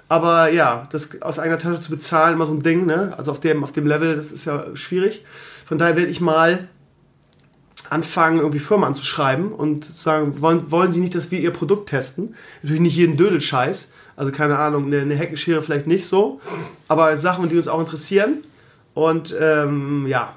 Aber 0.10 0.50
ja, 0.52 0.88
das 0.92 1.22
aus 1.22 1.40
eigener 1.40 1.60
Tasche 1.60 1.82
zu 1.82 1.90
bezahlen, 1.90 2.34
immer 2.34 2.46
so 2.46 2.54
ein 2.54 2.64
Ding, 2.64 2.86
ne? 2.86 3.14
Also 3.18 3.32
auf 3.32 3.40
dem, 3.40 3.64
auf 3.64 3.72
dem 3.72 3.88
Level, 3.88 4.16
das 4.16 4.32
ist 4.32 4.46
ja 4.46 4.76
schwierig. 4.76 5.24
Von 5.66 5.78
daher 5.78 5.96
werde 5.96 6.10
ich 6.10 6.22
mal 6.22 6.68
anfangen, 7.90 8.40
irgendwie 8.40 8.60
Firmen 8.60 8.86
anzuschreiben 8.86 9.52
und 9.52 9.86
zu 9.86 9.92
sagen, 9.92 10.42
wollen, 10.42 10.72
wollen 10.72 10.92
sie 10.92 11.00
nicht, 11.00 11.16
dass 11.16 11.32
wir 11.32 11.40
ihr 11.40 11.52
Produkt 11.52 11.90
testen? 11.90 12.36
Natürlich 12.62 12.82
nicht 12.82 12.96
jeden 12.96 13.18
Dödelscheiß. 13.18 13.90
Also 14.18 14.32
keine 14.34 14.60
Ahnung, 14.60 14.88
eine, 14.88 15.00
eine 15.02 15.16
Heckenschere 15.16 15.62
vielleicht 15.62 15.88
nicht 15.88 16.06
so. 16.06 16.42
Aber 16.90 17.16
Sachen, 17.16 17.48
die 17.48 17.56
uns 17.56 17.70
auch 17.70 17.80
interessieren. 17.80 18.40
Und 18.94 19.34
ähm, 19.40 20.06
ja, 20.08 20.36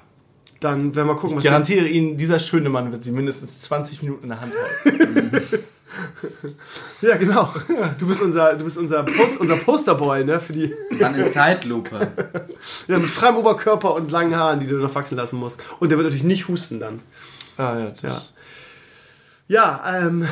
dann 0.61 0.95
werden 0.95 1.09
wir 1.09 1.15
gucken, 1.15 1.31
Ich 1.31 1.37
was 1.39 1.45
wir- 1.45 1.51
garantiere 1.51 1.87
Ihnen, 1.89 2.17
dieser 2.17 2.39
schöne 2.39 2.69
Mann 2.69 2.93
wird 2.93 3.03
Sie 3.03 3.11
mindestens 3.11 3.63
20 3.63 4.03
Minuten 4.03 4.25
in 4.25 4.29
der 4.29 4.41
Hand 4.41 4.53
halten. 4.85 5.43
Ja, 7.01 7.17
genau. 7.17 7.53
Du 7.99 8.07
bist 8.07 8.23
unser, 8.23 8.55
du 8.55 8.65
bist 8.65 8.79
unser, 8.79 9.03
Post, 9.03 9.41
unser 9.41 9.57
Posterboy, 9.57 10.25
ne? 10.25 10.39
Für 10.39 10.53
die, 10.53 10.73
Dann 11.01 11.15
in 11.17 11.29
Zeitlupe. 11.31 12.09
ja, 12.87 12.99
mit 12.99 13.11
freiem 13.11 13.37
Oberkörper 13.37 13.95
und 13.95 14.11
langen 14.11 14.37
Haaren, 14.37 14.61
die 14.61 14.67
du 14.69 14.77
noch 14.77 14.95
wachsen 14.95 15.17
lassen 15.17 15.37
musst. 15.39 15.63
Und 15.81 15.89
der 15.91 15.99
wird 15.99 16.07
natürlich 16.07 16.23
nicht 16.25 16.47
husten 16.49 16.79
dann. 16.79 17.01
Ah, 17.57 17.77
ja, 17.79 17.93
das 18.03 18.33
Ja, 19.49 19.83
ähm, 20.07 20.29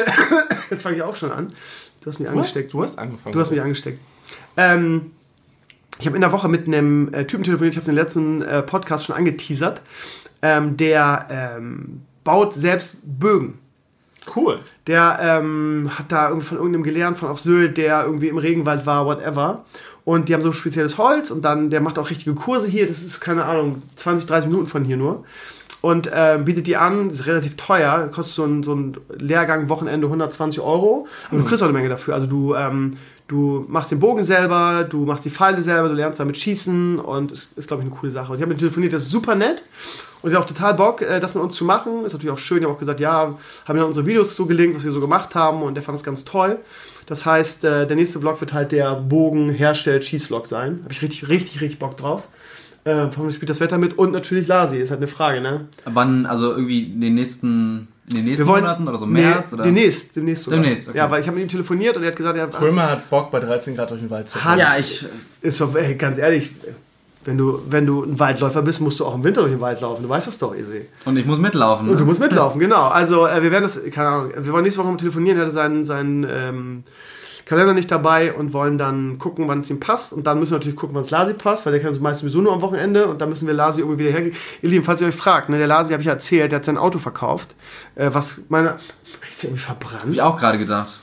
jetzt 0.70 0.82
fange 0.82 0.96
ich 0.96 1.02
auch 1.02 1.16
schon 1.16 1.32
an. 1.32 1.48
Du 2.02 2.08
hast 2.08 2.18
mich 2.18 2.28
Du, 2.28 2.34
hast, 2.34 2.38
angesteckt. 2.38 2.72
du 2.72 2.82
hast 2.82 2.98
angefangen. 2.98 3.32
Du 3.32 3.40
hast 3.40 3.50
mich 3.50 3.60
angesteckt. 3.62 4.00
Ähm, 4.56 5.12
ich 5.98 6.06
habe 6.06 6.16
in 6.16 6.20
der 6.20 6.32
Woche 6.32 6.48
mit 6.48 6.66
einem 6.66 7.12
äh, 7.14 7.26
Typen 7.26 7.44
telefoniert, 7.44 7.74
ich 7.74 7.76
habe 7.78 7.82
es 7.84 7.88
im 7.88 7.94
letzten 7.94 8.42
äh, 8.42 8.62
Podcast 8.62 9.06
schon 9.06 9.16
angeteasert. 9.16 9.82
Ähm, 10.42 10.76
der 10.76 11.28
ähm, 11.30 12.02
baut 12.24 12.54
selbst 12.54 12.96
Bögen. 13.04 13.58
Cool. 14.34 14.60
Der 14.86 15.18
ähm, 15.20 15.90
hat 15.96 16.10
da 16.10 16.28
irgendwie 16.28 16.46
von 16.46 16.58
irgendeinem 16.58 16.82
gelernt, 16.82 17.18
von 17.18 17.28
auf 17.28 17.40
Sylt, 17.40 17.78
der 17.78 18.04
irgendwie 18.04 18.28
im 18.28 18.36
Regenwald 18.36 18.84
war, 18.86 19.06
whatever. 19.06 19.64
Und 20.04 20.28
die 20.28 20.34
haben 20.34 20.42
so 20.42 20.50
spezielles 20.50 20.98
Holz 20.98 21.30
und 21.30 21.44
dann, 21.44 21.70
der 21.70 21.80
macht 21.80 21.98
auch 21.98 22.10
richtige 22.10 22.34
Kurse 22.34 22.66
hier. 22.68 22.86
Das 22.86 23.02
ist, 23.02 23.20
keine 23.20 23.44
Ahnung, 23.44 23.82
20, 23.94 24.26
30 24.26 24.48
Minuten 24.48 24.66
von 24.66 24.84
hier 24.84 24.96
nur. 24.96 25.24
Und 25.82 26.06
äh, 26.06 26.38
bietet 26.42 26.68
die 26.68 26.76
an, 26.76 27.10
ist 27.10 27.26
relativ 27.26 27.56
teuer, 27.56 28.08
kostet 28.12 28.34
so 28.34 28.44
ein, 28.44 28.62
so 28.62 28.74
ein 28.74 28.96
Lehrgang 29.18 29.68
Wochenende 29.68 30.06
120 30.06 30.60
Euro, 30.60 31.06
aber 31.28 31.38
du 31.38 31.44
kriegst 31.44 31.62
auch 31.62 31.66
eine 31.66 31.76
Menge 31.76 31.88
dafür. 31.88 32.14
Also 32.14 32.26
du, 32.26 32.54
ähm, 32.54 32.96
du 33.28 33.66
machst 33.68 33.90
den 33.90 34.00
Bogen 34.00 34.22
selber, 34.22 34.86
du 34.88 35.04
machst 35.04 35.24
die 35.24 35.30
Pfeile 35.30 35.60
selber, 35.60 35.88
du 35.88 35.94
lernst 35.94 36.20
damit 36.20 36.38
schießen 36.38 36.98
und 37.00 37.32
ist, 37.32 37.58
ist 37.58 37.66
glaube 37.68 37.82
ich, 37.82 37.90
eine 37.90 37.98
coole 37.98 38.12
Sache. 38.12 38.30
Und 38.30 38.36
ich 38.36 38.42
habe 38.42 38.50
mit 38.50 38.60
telefoniert, 38.60 38.92
das 38.92 39.02
ist 39.02 39.10
super 39.10 39.34
nett 39.34 39.64
und 40.22 40.30
ich 40.30 40.36
habe 40.36 40.44
auch 40.44 40.48
total 40.48 40.74
Bock, 40.74 41.02
äh, 41.02 41.18
das 41.18 41.34
mit 41.34 41.42
uns 41.42 41.56
zu 41.56 41.64
machen. 41.64 42.04
Ist 42.04 42.12
natürlich 42.12 42.32
auch 42.32 42.38
schön, 42.38 42.58
ich 42.58 42.64
habe 42.64 42.74
auch 42.74 42.78
gesagt, 42.78 43.00
ja, 43.00 43.34
haben 43.66 43.78
ja 43.78 43.84
unsere 43.84 44.06
Videos 44.06 44.36
zugelinkt, 44.36 44.76
was 44.76 44.84
wir 44.84 44.92
so 44.92 45.00
gemacht 45.00 45.34
haben 45.34 45.62
und 45.62 45.74
der 45.74 45.82
fand 45.82 45.98
es 45.98 46.04
ganz 46.04 46.24
toll. 46.24 46.58
Das 47.06 47.26
heißt, 47.26 47.64
äh, 47.64 47.86
der 47.88 47.96
nächste 47.96 48.20
Vlog 48.20 48.40
wird 48.40 48.52
halt 48.52 48.70
der 48.70 48.94
Bogen 48.94 49.50
herstellt 49.50 50.04
Schießvlog 50.04 50.46
sein. 50.46 50.80
Habe 50.84 50.92
ich 50.92 51.02
richtig, 51.02 51.28
richtig, 51.28 51.60
richtig 51.60 51.80
Bock 51.80 51.96
drauf. 51.96 52.28
Äh, 52.84 53.10
spielt 53.30 53.48
das 53.48 53.60
Wetter 53.60 53.78
mit 53.78 53.96
und 53.96 54.12
natürlich 54.12 54.48
Lasi, 54.48 54.78
ist 54.78 54.90
halt 54.90 54.98
eine 54.98 55.06
Frage, 55.06 55.40
ne? 55.40 55.66
Wann, 55.84 56.26
also 56.26 56.50
irgendwie 56.50 56.92
in 56.92 57.00
den 57.00 57.14
nächsten, 57.14 57.86
in 58.10 58.16
den 58.16 58.24
nächsten 58.24 58.46
wollen, 58.48 58.62
Monaten 58.64 58.88
oder 58.88 58.98
so, 58.98 59.06
nee, 59.06 59.20
März? 59.22 59.52
oder? 59.52 59.62
Demnächst, 59.62 60.16
demnächst 60.16 60.44
sogar. 60.44 60.60
Demnächst, 60.60 60.88
okay. 60.88 60.98
Ja, 60.98 61.08
weil 61.08 61.20
ich 61.20 61.28
habe 61.28 61.36
mit 61.36 61.44
ihm 61.44 61.48
telefoniert 61.48 61.96
und 61.96 62.02
er 62.02 62.08
hat 62.08 62.16
gesagt, 62.16 62.36
er 62.36 62.48
Krömer 62.48 62.90
hat 62.90 63.08
Bock, 63.08 63.30
bei 63.30 63.38
13 63.38 63.76
Grad 63.76 63.90
durch 63.90 64.00
den 64.00 64.10
Wald 64.10 64.28
zu 64.28 64.42
Hat- 64.42 64.58
rennen. 64.58 64.68
Ja, 64.72 64.78
ich, 64.80 65.06
ist 65.42 65.60
doch, 65.60 65.76
ey, 65.76 65.94
ganz 65.94 66.18
ehrlich, 66.18 66.50
wenn 67.24 67.38
du, 67.38 67.62
wenn 67.68 67.86
du 67.86 68.02
ein 68.02 68.18
Waldläufer 68.18 68.62
bist, 68.62 68.80
musst 68.80 68.98
du 68.98 69.06
auch 69.06 69.14
im 69.14 69.22
Winter 69.22 69.42
durch 69.42 69.52
den 69.52 69.60
Wald 69.60 69.80
laufen. 69.80 70.02
Du 70.02 70.08
weißt 70.08 70.26
das 70.26 70.38
doch, 70.38 70.52
Easy. 70.56 70.86
und 71.04 71.16
ich 71.16 71.24
muss 71.24 71.38
mitlaufen. 71.38 71.86
Ne? 71.86 71.92
Und 71.92 72.00
du 72.00 72.04
musst 72.04 72.20
mitlaufen, 72.20 72.58
genau. 72.66 72.88
Also 72.88 73.28
äh, 73.28 73.40
wir 73.44 73.52
werden 73.52 73.62
das, 73.62 73.80
keine 73.92 74.08
Ahnung, 74.08 74.32
wir 74.36 74.52
wollen 74.52 74.64
nächste 74.64 74.80
Woche 74.80 74.88
mal 74.90 74.96
telefonieren, 74.96 75.38
er 75.38 75.42
hatte 75.44 75.52
seinen, 75.52 75.84
seinen 75.84 76.26
ähm, 76.28 76.82
Kalender 77.52 77.74
nicht 77.74 77.90
dabei 77.90 78.32
und 78.32 78.54
wollen 78.54 78.78
dann 78.78 79.18
gucken, 79.18 79.46
wann 79.46 79.60
es 79.60 79.68
ihm 79.68 79.78
passt. 79.78 80.14
Und 80.14 80.26
dann 80.26 80.38
müssen 80.38 80.52
wir 80.52 80.56
natürlich 80.56 80.74
gucken, 80.74 80.96
wann 80.96 81.02
es 81.02 81.10
Lasi 81.10 81.34
passt, 81.34 81.66
weil 81.66 81.74
der 81.74 81.82
kann 81.82 81.90
uns 81.90 82.00
meist 82.00 82.20
sowieso 82.20 82.40
nur 82.40 82.54
am 82.54 82.62
Wochenende 82.62 83.06
und 83.08 83.20
dann 83.20 83.28
müssen 83.28 83.46
wir 83.46 83.52
Lasi 83.52 83.82
irgendwie 83.82 83.98
wieder 83.98 84.12
hergehen. 84.12 84.34
Ihr 84.62 84.70
Lieben, 84.70 84.84
falls 84.84 85.02
ihr 85.02 85.06
euch 85.06 85.14
fragt, 85.14 85.50
ne, 85.50 85.58
der 85.58 85.66
Lasi, 85.66 85.92
habe 85.92 86.00
ich 86.00 86.06
ja 86.06 86.14
erzählt, 86.14 86.50
der 86.50 86.60
hat 86.60 86.64
sein 86.64 86.78
Auto 86.78 86.98
verkauft. 86.98 87.54
Äh, 87.94 88.08
was 88.14 88.40
meine. 88.48 88.70
Ist 89.04 89.42
der 89.42 89.50
irgendwie 89.50 89.62
verbrannt? 89.62 90.02
Hab 90.04 90.10
ich 90.10 90.22
auch 90.22 90.38
gerade 90.38 90.56
gedacht. 90.56 90.98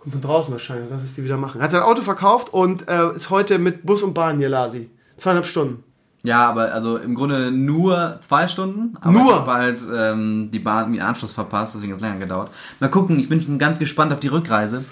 Kommt 0.00 0.12
von 0.12 0.20
draußen 0.20 0.52
wahrscheinlich, 0.52 0.90
was 0.90 1.14
die 1.14 1.24
wieder 1.24 1.38
machen. 1.38 1.62
Hat 1.62 1.70
sein 1.70 1.80
Auto 1.80 2.02
verkauft 2.02 2.52
und 2.52 2.86
äh, 2.86 3.14
ist 3.14 3.30
heute 3.30 3.58
mit 3.58 3.86
Bus 3.86 4.02
und 4.02 4.12
Bahn 4.12 4.36
hier, 4.36 4.50
Lasi. 4.50 4.90
Zweieinhalb 5.16 5.46
Stunden. 5.46 5.82
Ja, 6.26 6.48
aber 6.48 6.72
also 6.72 6.96
im 6.96 7.14
Grunde 7.14 7.52
nur 7.52 8.18
zwei 8.20 8.48
Stunden. 8.48 8.96
Aber 9.00 9.12
Nur? 9.12 9.26
ich 9.26 9.32
habe 9.32 9.52
halt 9.52 9.82
ähm, 9.94 10.50
die 10.52 10.58
Bahn 10.58 10.92
den 10.92 11.00
Anschluss 11.00 11.30
verpasst, 11.32 11.76
deswegen 11.76 11.92
hat 11.92 11.98
es 11.98 12.02
länger 12.02 12.18
gedauert. 12.18 12.50
Mal 12.80 12.88
gucken, 12.90 13.18
ich 13.20 13.28
bin 13.28 13.40
schon 13.40 13.58
ganz 13.58 13.78
gespannt 13.78 14.12
auf 14.12 14.18
die 14.18 14.26
Rückreise. 14.26 14.84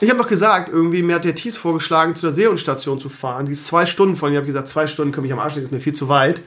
Ich 0.00 0.08
habe 0.08 0.20
noch 0.20 0.28
gesagt, 0.28 0.68
irgendwie, 0.68 1.02
mir 1.02 1.16
hat 1.16 1.24
der 1.24 1.34
Thies 1.34 1.56
vorgeschlagen, 1.56 2.14
zu 2.14 2.22
der 2.22 2.32
Seehundstation 2.32 3.00
zu 3.00 3.08
fahren. 3.08 3.46
Die 3.46 3.52
ist 3.52 3.66
zwei 3.66 3.86
Stunden 3.86 4.14
von. 4.14 4.30
Ich 4.30 4.36
habe 4.36 4.46
gesagt, 4.46 4.68
zwei 4.68 4.86
Stunden 4.86 5.12
komme 5.12 5.26
ich 5.26 5.32
am 5.32 5.40
Arsch, 5.40 5.54
das 5.54 5.64
ist 5.64 5.72
mir 5.72 5.80
viel 5.80 5.94
zu 5.94 6.08
weit. 6.08 6.42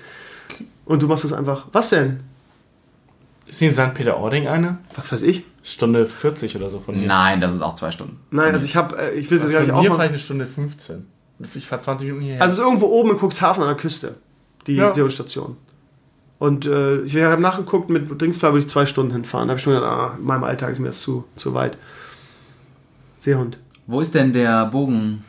Und 0.86 1.02
du 1.02 1.08
machst 1.08 1.26
das 1.26 1.34
einfach. 1.34 1.68
Was 1.74 1.90
denn? 1.90 2.22
Ist 3.48 3.60
hier 3.60 3.70
in 3.70 3.74
St. 3.74 3.96
Peter-Ording 3.96 4.48
eine? 4.48 4.78
Was 4.96 5.12
weiß 5.12 5.24
ich? 5.24 5.44
Stunde 5.62 6.06
40 6.06 6.56
oder 6.56 6.70
so 6.70 6.80
von 6.80 6.96
hier. 6.96 7.08
Nein, 7.08 7.42
das 7.42 7.54
ist 7.54 7.62
auch 7.62 7.76
zwei 7.76 7.92
Stunden. 7.92 8.18
Nein, 8.32 8.54
also 8.54 8.66
ich 8.66 8.76
habe, 8.78 8.98
äh, 8.98 9.14
ich 9.16 9.30
will 9.30 9.40
es 9.40 9.44
jetzt 9.44 9.52
gar 9.52 9.64
Von 9.64 9.68
nicht 9.68 9.76
mir 9.76 9.82
vielleicht 9.82 9.92
aufmachen. 9.92 10.10
eine 10.10 10.20
Stunde 10.20 10.48
15. 10.48 11.06
Ich 11.56 11.66
fahre 11.68 11.82
20 11.82 12.08
Minuten 12.08 12.24
hierher. 12.26 12.42
Also 12.42 12.52
es 12.54 12.58
ist 12.60 12.64
irgendwo 12.66 12.88
oben 12.88 13.12
in 13.12 13.18
Cuxhaven 13.18 13.64
an 13.64 13.70
der 13.70 13.78
Küste, 13.78 14.16
die 14.68 14.76
Ja. 14.76 14.94
Seehundstation. 14.94 15.56
Und 16.38 16.66
äh, 16.68 17.02
ich 17.02 17.16
habe 17.18 17.42
nachgeguckt, 17.42 17.90
mit 17.90 18.22
Dringsplan 18.22 18.54
würde 18.54 18.62
ich 18.66 18.70
zwei 18.70 18.86
Stunden 18.86 19.12
hinfahren. 19.12 19.48
Da 19.48 19.52
habe 19.54 19.58
ich 19.60 19.64
schon 19.64 19.74
gedacht, 19.74 19.92
ah, 19.92 20.16
in 20.18 20.24
meinem 20.26 20.44
Alltag 20.46 20.72
ist 20.72 20.80
mir 20.80 20.88
das 20.88 21.00
zu, 21.02 21.26
zu 21.36 21.54
weit. 21.54 21.78
Seehund. 23.18 23.58
Wo 23.88 24.02
ist 24.02 24.16
denn 24.16 24.32
der 24.34 24.66
Bogen? 24.68 25.24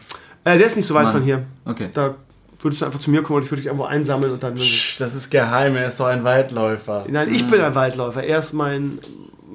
Äh, 0.44 0.58
der 0.58 0.66
ist 0.66 0.76
nicht 0.76 0.86
so 0.86 0.94
weit 0.94 1.04
Mann. 1.04 1.12
von 1.14 1.22
hier. 1.22 1.44
Okay. 1.64 1.88
Da 1.92 2.14
würdest 2.62 2.82
du 2.82 2.86
einfach 2.86 3.00
zu 3.00 3.10
mir 3.10 3.22
kommen 3.22 3.38
und 3.38 3.44
ich 3.44 3.50
würde 3.50 3.62
dich 3.62 3.66
irgendwo 3.66 3.84
einsammeln 3.86 4.32
und 4.32 4.42
dann. 4.42 4.54
Psch, 4.54 4.98
das 5.00 5.14
ist 5.14 5.30
geheim, 5.30 5.76
er 5.76 5.88
ist 5.88 5.98
doch 5.98 6.06
ein 6.06 6.22
Waldläufer. 6.24 7.06
Nein, 7.08 7.28
ich 7.32 7.46
bin 7.48 7.60
ein 7.60 7.74
Waldläufer. 7.74 8.22
Er 8.22 8.38
ist 8.38 8.52
mein, 8.52 8.98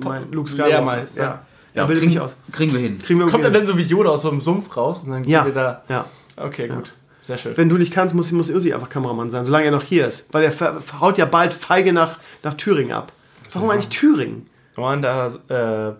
mein 0.04 0.32
Luke 0.32 0.50
Skywalker. 0.50 0.70
Lehrmeister. 0.74 1.24
Ja, 1.24 1.28
ja, 1.30 1.42
Ja, 1.82 1.86
bildet 1.86 2.02
kriegen, 2.04 2.14
mich 2.14 2.22
aus. 2.22 2.36
kriegen 2.52 2.74
wir 2.74 2.80
hin. 2.80 2.98
Kriegen 2.98 3.20
wir 3.20 3.28
Kommt 3.28 3.44
er 3.44 3.50
irgendwie 3.52 3.60
denn 3.60 3.68
so 3.68 3.78
wie 3.78 3.84
Yoda 3.84 4.10
aus 4.10 4.24
so 4.24 4.32
einem 4.32 4.42
Sumpf 4.42 4.76
raus 4.76 5.04
und 5.04 5.12
dann 5.12 5.22
hin. 5.22 5.30
Ja, 5.32 5.44
geht 5.46 5.56
er 5.56 5.84
da. 5.88 5.94
ja. 5.94 6.06
Okay, 6.38 6.68
gut. 6.68 6.94
Sehr 7.22 7.38
schön. 7.38 7.58
Wenn 7.58 7.70
du 7.70 7.78
nicht 7.78 7.92
kannst, 7.94 8.14
muss, 8.14 8.32
muss 8.32 8.50
Irsi 8.50 8.74
einfach 8.74 8.90
Kameramann 8.90 9.30
sein, 9.32 9.46
solange 9.46 9.66
er 9.66 9.72
noch 9.72 9.82
hier 9.84 10.08
ist. 10.08 10.26
Weil 10.32 10.44
er 10.44 10.54
haut 11.02 11.18
ja 11.18 11.26
bald 11.26 11.54
feige 11.54 11.92
nach, 11.92 12.20
nach 12.44 12.54
Thüringen 12.54 12.92
ab. 12.92 13.12
Warum 13.54 13.70
eigentlich 13.70 13.90
Thüringen? 13.90 14.48
Wenn 14.76 14.84
man 14.84 15.02
da 15.02 15.28
äh, 15.48 15.94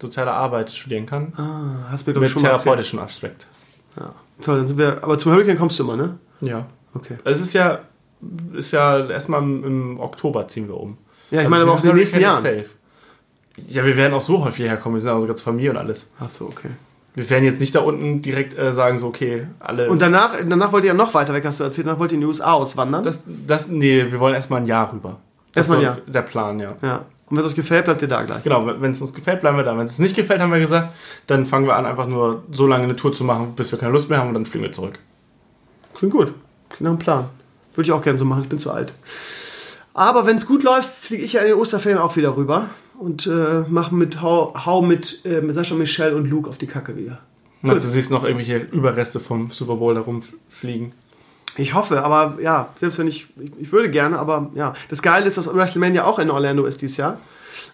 soziale 0.00 0.32
Arbeit 0.32 0.70
studieren 0.70 1.06
kann, 1.06 1.32
Ah, 1.36 1.90
hast 1.90 2.06
mir, 2.06 2.12
glaube 2.12 2.26
ich, 2.26 2.30
mit 2.30 2.40
schon 2.40 2.42
mal 2.42 2.50
erzählt. 2.50 2.64
therapeutischem 2.64 2.98
Aspekt. 3.00 3.46
Ja. 3.98 4.14
Toll, 4.40 4.58
dann 4.58 4.66
sind 4.68 4.78
wir. 4.78 5.02
Aber 5.02 5.18
zum 5.18 5.32
Hurricane 5.32 5.56
kommst 5.58 5.78
du 5.78 5.84
immer, 5.84 5.96
ne? 5.96 6.18
Ja. 6.40 6.66
Okay. 6.94 7.16
Es 7.24 7.40
ist 7.40 7.54
ja, 7.54 7.80
ist 8.52 8.70
ja 8.72 9.06
erstmal 9.08 9.42
im, 9.42 9.64
im 9.64 10.00
Oktober 10.00 10.46
ziehen 10.46 10.68
wir 10.68 10.76
um. 10.78 10.98
Ja, 11.30 11.38
ich 11.40 11.46
Also 11.46 11.50
meine 11.50 11.62
aber 11.64 11.72
auch 11.72 11.82
in 11.82 11.90
den 11.90 11.96
nächsten 11.96 12.20
Jahren. 12.20 12.44
Ja, 13.68 13.84
wir 13.84 13.96
werden 13.96 14.12
auch 14.14 14.20
so 14.22 14.44
häufig 14.44 14.66
herkommen. 14.66 14.96
Wir 14.96 15.02
sind 15.02 15.12
unsere 15.12 15.28
ganze 15.28 15.42
Familie 15.42 15.70
und 15.70 15.76
alles. 15.78 16.08
Ach 16.20 16.30
so, 16.30 16.46
okay. 16.46 16.70
Wir 17.14 17.28
werden 17.28 17.44
jetzt 17.44 17.60
nicht 17.60 17.74
da 17.74 17.80
unten 17.80 18.22
direkt 18.22 18.56
äh, 18.56 18.72
sagen, 18.72 18.96
so, 18.98 19.08
okay, 19.08 19.46
alle. 19.60 19.90
Und 19.90 20.00
danach, 20.00 20.34
danach 20.48 20.72
wollt 20.72 20.84
ihr 20.84 20.88
ja 20.88 20.94
noch 20.94 21.12
weiter 21.12 21.34
weg, 21.34 21.44
hast 21.44 21.60
du 21.60 21.64
erzählt. 21.64 21.86
Danach 21.86 21.98
wollt 21.98 22.12
ihr 22.12 22.16
in 22.16 22.22
die 22.22 22.26
USA 22.26 22.52
auswandern. 22.52 23.02
das, 23.04 23.22
das, 23.46 23.68
nee, 23.68 24.06
wir 24.10 24.18
wollen 24.18 24.34
erstmal 24.34 24.60
ein 24.60 24.66
Jahr 24.66 24.92
rüber. 24.92 25.18
Das 25.52 25.68
Erstmal 25.68 25.86
ein 25.86 25.96
so 26.06 26.12
Der 26.12 26.22
Plan, 26.22 26.58
ja. 26.58 26.74
ja. 26.80 27.04
Und 27.28 27.36
wenn 27.36 27.44
es 27.44 27.50
euch 27.50 27.56
gefällt, 27.56 27.84
bleibt 27.84 28.02
ihr 28.02 28.08
da 28.08 28.22
gleich. 28.22 28.42
Genau, 28.42 28.66
wenn 28.66 28.90
es 28.90 29.00
uns 29.00 29.12
gefällt, 29.12 29.40
bleiben 29.40 29.56
wir 29.56 29.64
da. 29.64 29.72
Wenn 29.76 29.84
es 29.84 29.92
uns 29.92 29.98
nicht 30.00 30.16
gefällt, 30.16 30.40
haben 30.40 30.52
wir 30.52 30.58
gesagt, 30.58 30.90
dann 31.26 31.44
fangen 31.44 31.66
wir 31.66 31.76
an, 31.76 31.84
einfach 31.86 32.06
nur 32.06 32.44
so 32.50 32.66
lange 32.66 32.84
eine 32.84 32.96
Tour 32.96 33.12
zu 33.12 33.24
machen, 33.24 33.54
bis 33.56 33.70
wir 33.72 33.78
keine 33.78 33.92
Lust 33.92 34.08
mehr 34.08 34.18
haben 34.18 34.28
und 34.28 34.34
dann 34.34 34.46
fliegen 34.46 34.64
wir 34.64 34.72
zurück. 34.72 34.98
Klingt 35.94 36.12
gut. 36.12 36.34
Klingt 36.68 36.80
nach 36.80 36.90
einem 36.90 36.98
Plan. 36.98 37.28
Würde 37.74 37.86
ich 37.86 37.92
auch 37.92 38.02
gerne 38.02 38.18
so 38.18 38.24
machen, 38.24 38.42
ich 38.42 38.48
bin 38.48 38.58
zu 38.58 38.70
alt. 38.70 38.92
Aber 39.94 40.26
wenn 40.26 40.36
es 40.36 40.46
gut 40.46 40.62
läuft, 40.62 40.90
fliege 40.90 41.22
ich 41.22 41.34
ja 41.34 41.42
in 41.42 41.48
den 41.48 41.56
Osterferien 41.56 41.98
auch 41.98 42.16
wieder 42.16 42.36
rüber 42.36 42.68
und 42.98 43.26
äh, 43.26 43.64
mache 43.68 43.94
mit 43.94 44.20
Hau, 44.22 44.54
Hau 44.66 44.82
mit, 44.82 45.20
äh, 45.24 45.40
mit 45.40 45.54
Sascha, 45.54 45.74
Michelle 45.74 46.14
und 46.16 46.28
Luke 46.28 46.48
auf 46.48 46.58
die 46.58 46.66
Kacke 46.66 46.96
wieder. 46.96 47.18
Also, 47.62 47.86
du 47.86 47.92
siehst 47.92 48.10
noch 48.10 48.24
irgendwelche 48.24 48.56
Überreste 48.56 49.20
vom 49.20 49.50
Super 49.50 49.76
Bowl 49.76 49.94
da 49.94 50.00
rumfliegen. 50.00 50.92
Ich 51.56 51.74
hoffe, 51.74 52.02
aber 52.02 52.40
ja, 52.40 52.70
selbst 52.74 52.98
wenn 52.98 53.06
ich, 53.06 53.28
ich, 53.40 53.52
ich 53.60 53.72
würde 53.72 53.90
gerne, 53.90 54.18
aber 54.18 54.50
ja. 54.54 54.72
Das 54.88 55.02
Geile 55.02 55.26
ist, 55.26 55.36
dass 55.36 55.52
WrestleMania 55.52 56.04
auch 56.04 56.18
in 56.18 56.30
Orlando 56.30 56.64
ist 56.64 56.82
dieses 56.82 56.96
Jahr. 56.96 57.18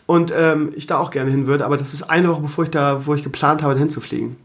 Und 0.07 0.33
ähm, 0.37 0.73
ich 0.75 0.87
da 0.87 0.99
auch 0.99 1.11
gerne 1.11 1.31
hin 1.31 1.47
würde, 1.47 1.65
aber 1.65 1.77
das 1.77 1.95
ist 1.95 2.03
eine 2.05 2.29
Woche, 2.29 2.43
bevor 2.43 2.65
ich 2.65 2.71
da, 2.71 3.07
wo 3.07 3.15
ich 3.15 3.23
geplant 3.23 3.63
habe, 3.63 3.75
dahin 3.75 3.91
zu 3.91 4.01
fliegen. 4.01 4.37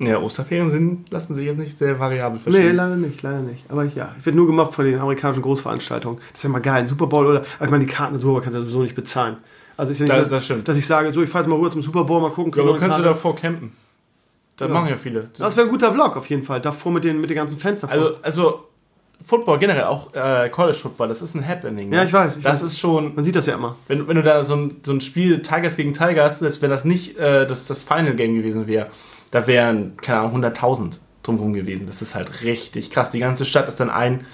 Ja, 0.00 0.18
Osterferien 0.18 0.70
sind, 0.70 1.10
lassen 1.10 1.34
sich 1.34 1.46
jetzt 1.46 1.58
nicht 1.58 1.76
sehr 1.76 1.98
variabel 1.98 2.38
Nee, 2.38 2.42
verschieben. 2.52 2.76
leider 2.76 2.96
nicht, 2.96 3.22
leider 3.22 3.40
nicht. 3.40 3.64
Aber 3.68 3.84
ja, 3.84 4.14
ich 4.18 4.26
werde 4.26 4.36
nur 4.36 4.46
gemobbt 4.46 4.74
von 4.74 4.84
den 4.84 4.98
amerikanischen 4.98 5.42
Großveranstaltungen. 5.42 6.18
Das 6.30 6.38
ist 6.38 6.42
ja 6.44 6.50
mal 6.50 6.60
geil, 6.60 6.82
ein 6.82 6.86
Super 6.86 7.06
Bowl 7.08 7.26
oder, 7.26 7.42
ich 7.42 7.70
meine, 7.70 7.84
die 7.84 7.90
Karten 7.90 8.14
des 8.14 8.22
Super 8.22 8.34
Bowl 8.34 8.42
kannst 8.42 8.54
du 8.54 8.60
ja 8.60 8.64
sowieso 8.64 8.82
nicht 8.82 8.94
bezahlen. 8.94 9.38
Also 9.78 9.92
ist 9.92 10.00
ja 10.00 10.04
nicht 10.04 10.14
Das- 10.16 10.24
so, 10.24 10.30
das 10.30 10.44
stimmt. 10.44 10.68
dass 10.68 10.76
ich 10.76 10.86
sage, 10.86 11.10
so, 11.14 11.22
ich 11.22 11.30
fahre 11.30 11.44
jetzt 11.44 11.48
mal 11.48 11.56
rüber 11.56 11.70
zum 11.70 11.80
Super 11.80 12.04
Bowl, 12.04 12.20
mal 12.20 12.30
gucken. 12.30 12.52
Ja, 12.54 12.62
aber 12.68 12.78
kannst 12.78 12.98
du 12.98 13.02
davor 13.02 13.34
campen? 13.34 13.72
Das 14.58 14.68
Ja. 14.68 14.74
machen 14.74 14.88
ja 14.90 14.96
viele. 14.98 15.30
Das 15.38 15.56
wäre 15.56 15.66
ein 15.66 15.70
guter 15.70 15.92
Vlog 15.92 16.16
auf 16.16 16.28
jeden 16.28 16.42
Fall. 16.42 16.60
Davor 16.60 16.92
mit 16.92 17.04
den, 17.04 17.20
mit 17.20 17.30
den 17.30 17.36
ganzen 17.36 17.58
Fans 17.58 17.80
davor. 17.80 17.96
Also, 17.96 18.16
also 18.22 18.64
Football 19.20 19.58
generell, 19.58 19.84
auch 19.84 20.12
äh, 20.14 20.48
College 20.48 20.76
Football, 20.78 21.08
das 21.08 21.22
ist 21.22 21.34
ein 21.34 21.46
Happening. 21.46 21.88
ne? 21.88 21.96
Ja, 21.96 22.04
ich 22.04 22.12
weiß, 22.12 22.36
ich 22.38 22.42
das 22.42 22.54
weiß. 22.62 22.72
ist 22.72 22.78
schon, 22.80 23.14
Man 23.14 23.24
sieht 23.24 23.34
das 23.36 23.46
ja 23.46 23.54
immer. 23.54 23.76
wenn, 23.88 24.06
wenn 24.08 24.16
du 24.16 24.22
da 24.22 24.44
so 24.44 24.54
ein, 24.54 24.76
so 24.84 24.92
ein 24.92 25.00
Spiel 25.00 25.42
Tigers 25.42 25.76
gegen 25.76 25.92
Tigers, 25.92 26.40
selbst 26.40 26.60
wenn 26.62 26.70
das 26.70 26.84
nicht 26.84 27.16
äh, 27.18 27.46
das, 27.46 27.66
das 27.66 27.82
Final 27.84 28.14
Game 28.14 28.34
gewesen 28.34 28.66
wäre, 28.66 28.88
da 29.30 29.46
wären, 29.46 29.96
keine 29.96 30.20
Ahnung, 30.20 30.44
100.000 30.44 30.98
drumherum 31.22 31.52
gewesen. 31.52 31.86
Das 31.86 32.00
ist 32.02 32.14
halt 32.16 32.42
richtig 32.42 32.90
krass. 32.90 33.10
Die 33.10 33.18
ganze 33.20 33.44
Stadt 33.44 33.68
ist 33.68 33.78
dann 33.80 33.90
ein, 33.90 34.24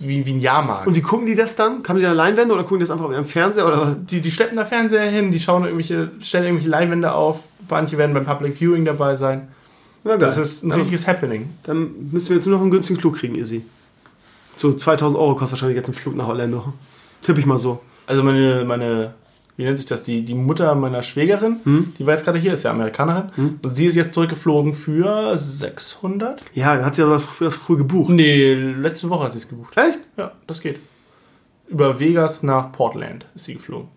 wie, 0.00 0.24
wie 0.26 0.32
ein 0.32 0.38
Jahrmarkt. 0.38 0.86
Und 0.86 0.94
wie 0.94 1.02
gucken 1.02 1.26
die 1.26 1.34
das 1.34 1.56
dann? 1.56 1.82
Haben 1.86 1.96
die 1.96 2.02
da 2.02 2.12
Leinwände 2.12 2.54
oder 2.54 2.62
gucken 2.62 2.78
die 2.78 2.86
das 2.86 2.90
einfach 2.90 3.10
im 3.10 3.24
Fernseher? 3.24 3.66
Oder 3.66 3.96
die, 3.98 4.20
die 4.20 4.30
schleppen 4.30 4.56
da 4.56 4.64
Fernseher 4.64 5.10
hin, 5.10 5.32
die 5.32 5.40
schauen 5.40 5.64
irgendwelche, 5.64 6.10
stellen 6.20 6.44
irgendwelche 6.44 6.70
Leinwände 6.70 7.12
auf. 7.12 7.44
Manche 7.68 7.98
werden 7.98 8.14
beim 8.14 8.24
Public 8.24 8.56
Viewing 8.56 8.84
dabei 8.84 9.16
sein. 9.16 9.48
Geil. 10.04 10.18
Das 10.18 10.38
ist 10.38 10.62
ein 10.62 10.70
dann, 10.70 10.78
richtiges 10.78 11.06
Happening. 11.06 11.50
dann 11.64 12.10
müssen 12.12 12.30
wir 12.30 12.36
jetzt 12.36 12.46
nur 12.46 12.56
noch 12.56 12.62
einen 12.62 12.70
günstigen 12.70 12.98
Flug 12.98 13.16
kriegen, 13.16 13.34
Izzy. 13.34 13.62
So 14.56 14.72
2000 14.72 15.18
Euro 15.18 15.34
kostet 15.34 15.52
wahrscheinlich 15.52 15.76
jetzt 15.76 15.88
ein 15.88 15.94
Flug 15.94 16.16
nach 16.16 16.28
Orlando. 16.28 16.72
Tipp 17.20 17.36
ich 17.38 17.46
mal 17.46 17.58
so. 17.58 17.80
Also 18.06 18.22
meine, 18.22 18.64
meine, 18.64 19.14
wie 19.58 19.64
nennt 19.64 19.76
sich 19.76 19.86
das, 19.88 20.02
die, 20.04 20.24
die 20.24 20.34
Mutter 20.34 20.74
meiner 20.76 21.02
Schwägerin, 21.02 21.56
Hm? 21.64 21.92
die 21.98 22.06
war 22.06 22.14
jetzt 22.14 22.24
gerade 22.24 22.38
hier, 22.38 22.54
ist 22.54 22.62
ja 22.62 22.70
Amerikanerin. 22.70 23.58
Und 23.62 23.68
sie 23.68 23.86
ist 23.86 23.96
jetzt 23.96 24.14
zurückgeflogen 24.14 24.72
für 24.72 25.36
600? 25.36 26.40
Ja, 26.54 26.82
hat 26.84 26.94
sie 26.94 27.02
aber 27.02 27.14
das 27.14 27.24
früh, 27.24 27.44
das 27.44 27.56
früh 27.56 27.76
gebucht. 27.76 28.10
Nee, 28.12 28.54
letzte 28.54 29.10
Woche 29.10 29.24
hat 29.24 29.32
sie 29.32 29.38
es 29.38 29.48
gebucht. 29.48 29.76
Echt? 29.76 29.98
Ja, 30.16 30.32
das 30.46 30.60
geht. 30.60 30.78
Über 31.68 32.00
Vegas 32.00 32.42
nach 32.42 32.72
Portland 32.72 33.26
ist 33.34 33.44
sie 33.44 33.54
geflogen. 33.54 33.88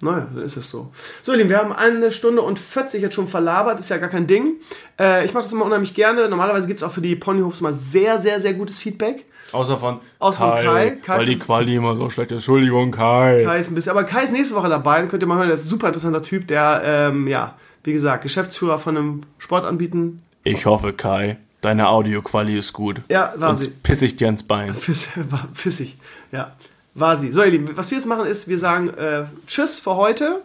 Naja, 0.00 0.28
dann 0.32 0.44
ist 0.44 0.56
es 0.56 0.68
so. 0.70 0.90
So, 1.22 1.32
ihr 1.32 1.38
Lieben, 1.38 1.50
wir 1.50 1.58
haben 1.58 1.72
eine 1.72 2.12
Stunde 2.12 2.42
und 2.42 2.58
40 2.58 3.02
jetzt 3.02 3.14
schon 3.14 3.26
verlabert, 3.26 3.80
ist 3.80 3.88
ja 3.88 3.96
gar 3.96 4.08
kein 4.08 4.26
Ding. 4.28 4.54
Äh, 4.98 5.24
ich 5.24 5.32
mache 5.34 5.42
das 5.42 5.52
immer 5.52 5.64
unheimlich 5.64 5.94
gerne. 5.94 6.28
Normalerweise 6.28 6.66
gibt 6.68 6.76
es 6.76 6.82
auch 6.84 6.92
für 6.92 7.00
die 7.00 7.16
Ponyhofs 7.16 7.60
mal 7.60 7.72
sehr, 7.72 8.20
sehr, 8.20 8.40
sehr 8.40 8.54
gutes 8.54 8.78
Feedback. 8.78 9.24
Außer 9.52 9.78
von 9.78 10.00
Außer 10.18 10.38
von 10.38 10.50
Kai. 10.50 10.90
Kai 11.02 11.18
weil 11.18 11.26
die 11.26 11.38
Quali 11.38 11.74
immer 11.76 11.96
so 11.96 12.10
schlecht 12.10 12.30
ist. 12.30 12.36
Entschuldigung, 12.38 12.90
Kai. 12.90 13.42
Kai 13.44 13.60
ist 13.60 13.70
ein 13.70 13.74
bisschen, 13.74 13.92
aber 13.92 14.04
Kai 14.04 14.24
ist 14.24 14.32
nächste 14.32 14.54
Woche 14.54 14.68
dabei, 14.68 15.00
dann 15.00 15.08
könnt 15.08 15.22
ihr 15.22 15.26
mal 15.26 15.38
hören, 15.38 15.48
der 15.48 15.56
ist 15.56 15.64
ein 15.64 15.68
super 15.68 15.88
interessanter 15.88 16.22
Typ, 16.22 16.46
der, 16.48 16.82
ähm, 16.84 17.26
ja, 17.26 17.54
wie 17.84 17.92
gesagt, 17.92 18.22
Geschäftsführer 18.22 18.78
von 18.78 18.96
einem 18.96 19.22
Sportanbieten. 19.38 20.22
Ich 20.44 20.66
hoffe, 20.66 20.92
Kai. 20.92 21.38
Deine 21.60 21.88
Audioquali 21.88 22.56
ist 22.56 22.72
gut. 22.72 23.00
Ja, 23.08 23.32
war 23.36 23.54
sie. 23.56 23.64
Sonst 23.64 23.82
piss 23.82 24.02
ich 24.02 24.16
dir 24.16 24.28
ins 24.28 24.44
Bein. 24.44 24.74
War 25.30 25.48
pissig. 25.60 25.98
Ja, 26.30 26.52
war 26.94 27.18
sie. 27.18 27.32
So, 27.32 27.42
ihr 27.42 27.50
Lieben, 27.50 27.76
was 27.76 27.90
wir 27.90 27.98
jetzt 27.98 28.06
machen 28.06 28.26
ist, 28.26 28.48
wir 28.48 28.58
sagen 28.58 28.90
äh, 28.90 29.24
Tschüss 29.46 29.80
für 29.80 29.96
heute. 29.96 30.42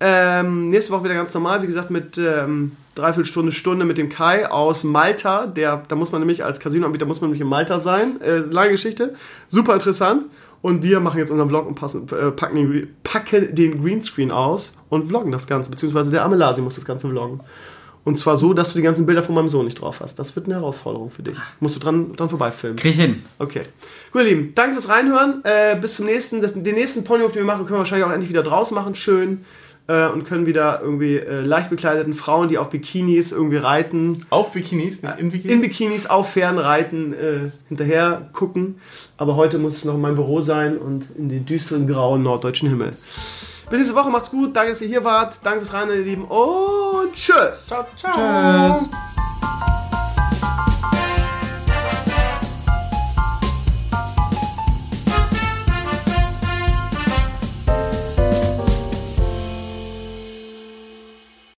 Ähm, 0.00 0.70
nächste 0.70 0.92
Woche 0.92 1.04
wieder 1.04 1.14
ganz 1.14 1.34
normal, 1.34 1.62
wie 1.62 1.66
gesagt, 1.66 1.90
mit 1.90 2.18
ähm, 2.18 2.76
Dreiviertelstunde, 2.98 3.52
Stunde 3.52 3.84
mit 3.84 3.98
dem 3.98 4.08
Kai 4.08 4.50
aus 4.50 4.84
Malta. 4.84 5.46
Der, 5.46 5.82
da 5.88 5.96
muss 5.96 6.12
man 6.12 6.20
nämlich 6.20 6.44
als 6.44 6.60
Casinoanbieter 6.60 7.06
muss 7.06 7.20
man 7.20 7.30
nämlich 7.30 7.40
in 7.40 7.48
Malta 7.48 7.80
sein. 7.80 8.20
Äh, 8.20 8.38
lange 8.38 8.72
Geschichte. 8.72 9.14
Super 9.46 9.74
interessant. 9.74 10.24
Und 10.60 10.82
wir 10.82 11.00
machen 11.00 11.18
jetzt 11.18 11.30
unseren 11.30 11.48
Vlog 11.48 11.66
und 11.66 11.76
passen, 11.76 12.06
äh, 12.08 12.32
packen, 12.32 12.56
den, 12.56 12.96
packen 13.04 13.54
den 13.54 13.82
Greenscreen 13.82 14.32
aus 14.32 14.72
und 14.88 15.08
vloggen 15.08 15.30
das 15.30 15.46
Ganze. 15.46 15.70
Beziehungsweise 15.70 16.10
der 16.10 16.24
Amelasi 16.24 16.60
muss 16.60 16.74
das 16.74 16.84
Ganze 16.84 17.08
vloggen. 17.08 17.40
Und 18.04 18.16
zwar 18.18 18.36
so, 18.36 18.54
dass 18.54 18.72
du 18.72 18.78
die 18.78 18.82
ganzen 18.82 19.06
Bilder 19.06 19.22
von 19.22 19.34
meinem 19.34 19.48
Sohn 19.50 19.66
nicht 19.66 19.80
drauf 19.80 20.00
hast. 20.00 20.18
Das 20.18 20.34
wird 20.34 20.46
eine 20.46 20.54
Herausforderung 20.54 21.10
für 21.10 21.22
dich. 21.22 21.36
Musst 21.60 21.76
du 21.76 21.80
dran, 21.80 22.14
dran 22.14 22.30
vorbeifilmen. 22.30 22.78
Krieg 22.78 22.92
ich 22.92 23.00
hin. 23.00 23.22
Okay. 23.38 23.62
Gut, 24.12 24.22
ihr 24.22 24.28
Lieben, 24.28 24.52
danke 24.54 24.74
fürs 24.74 24.88
Reinhören. 24.88 25.42
Äh, 25.44 25.76
bis 25.78 25.96
zum 25.96 26.06
nächsten. 26.06 26.40
Das, 26.40 26.54
den 26.54 26.74
nächsten 26.74 27.04
Ponyhof, 27.04 27.32
den 27.32 27.42
wir 27.42 27.46
machen, 27.46 27.66
können 27.66 27.74
wir 27.74 27.80
wahrscheinlich 27.80 28.06
auch 28.06 28.12
endlich 28.12 28.30
wieder 28.30 28.42
draus 28.42 28.70
machen. 28.70 28.94
Schön. 28.94 29.44
Äh, 29.88 30.08
und 30.08 30.24
können 30.24 30.44
wieder 30.44 30.80
irgendwie 30.82 31.16
äh, 31.16 31.40
leicht 31.40 31.70
bekleideten 31.70 32.12
Frauen, 32.12 32.48
die 32.48 32.58
auf 32.58 32.68
Bikinis 32.68 33.32
irgendwie 33.32 33.56
reiten, 33.56 34.26
Auf 34.28 34.52
Bikinis, 34.52 35.02
nicht 35.02 35.18
in 35.18 35.30
Bikinis? 35.30 35.54
in 35.54 35.60
Bikinis 35.62 36.06
auf 36.06 36.30
Pferden 36.32 36.58
reiten, 36.58 37.14
äh, 37.14 37.50
hinterher 37.68 38.28
gucken. 38.34 38.80
Aber 39.16 39.34
heute 39.36 39.56
muss 39.56 39.78
es 39.78 39.84
noch 39.86 39.94
in 39.94 40.02
meinem 40.02 40.16
Büro 40.16 40.42
sein 40.42 40.76
und 40.76 41.06
in 41.16 41.30
den 41.30 41.46
düsteren 41.46 41.86
grauen 41.86 42.22
norddeutschen 42.22 42.68
Himmel. 42.68 42.90
Bis 43.70 43.78
nächste 43.78 43.94
Woche, 43.94 44.10
macht's 44.10 44.30
gut. 44.30 44.54
Danke, 44.54 44.70
dass 44.72 44.82
ihr 44.82 44.88
hier 44.88 45.04
wart. 45.04 45.36
Danke 45.42 45.60
fürs 45.60 45.72
Reinhören, 45.72 46.00
ihr 46.00 46.04
Lieben. 46.04 46.24
Und 46.24 47.12
tschüss. 47.14 47.68
Ciao. 47.68 47.84
Tschüss. 47.96 48.88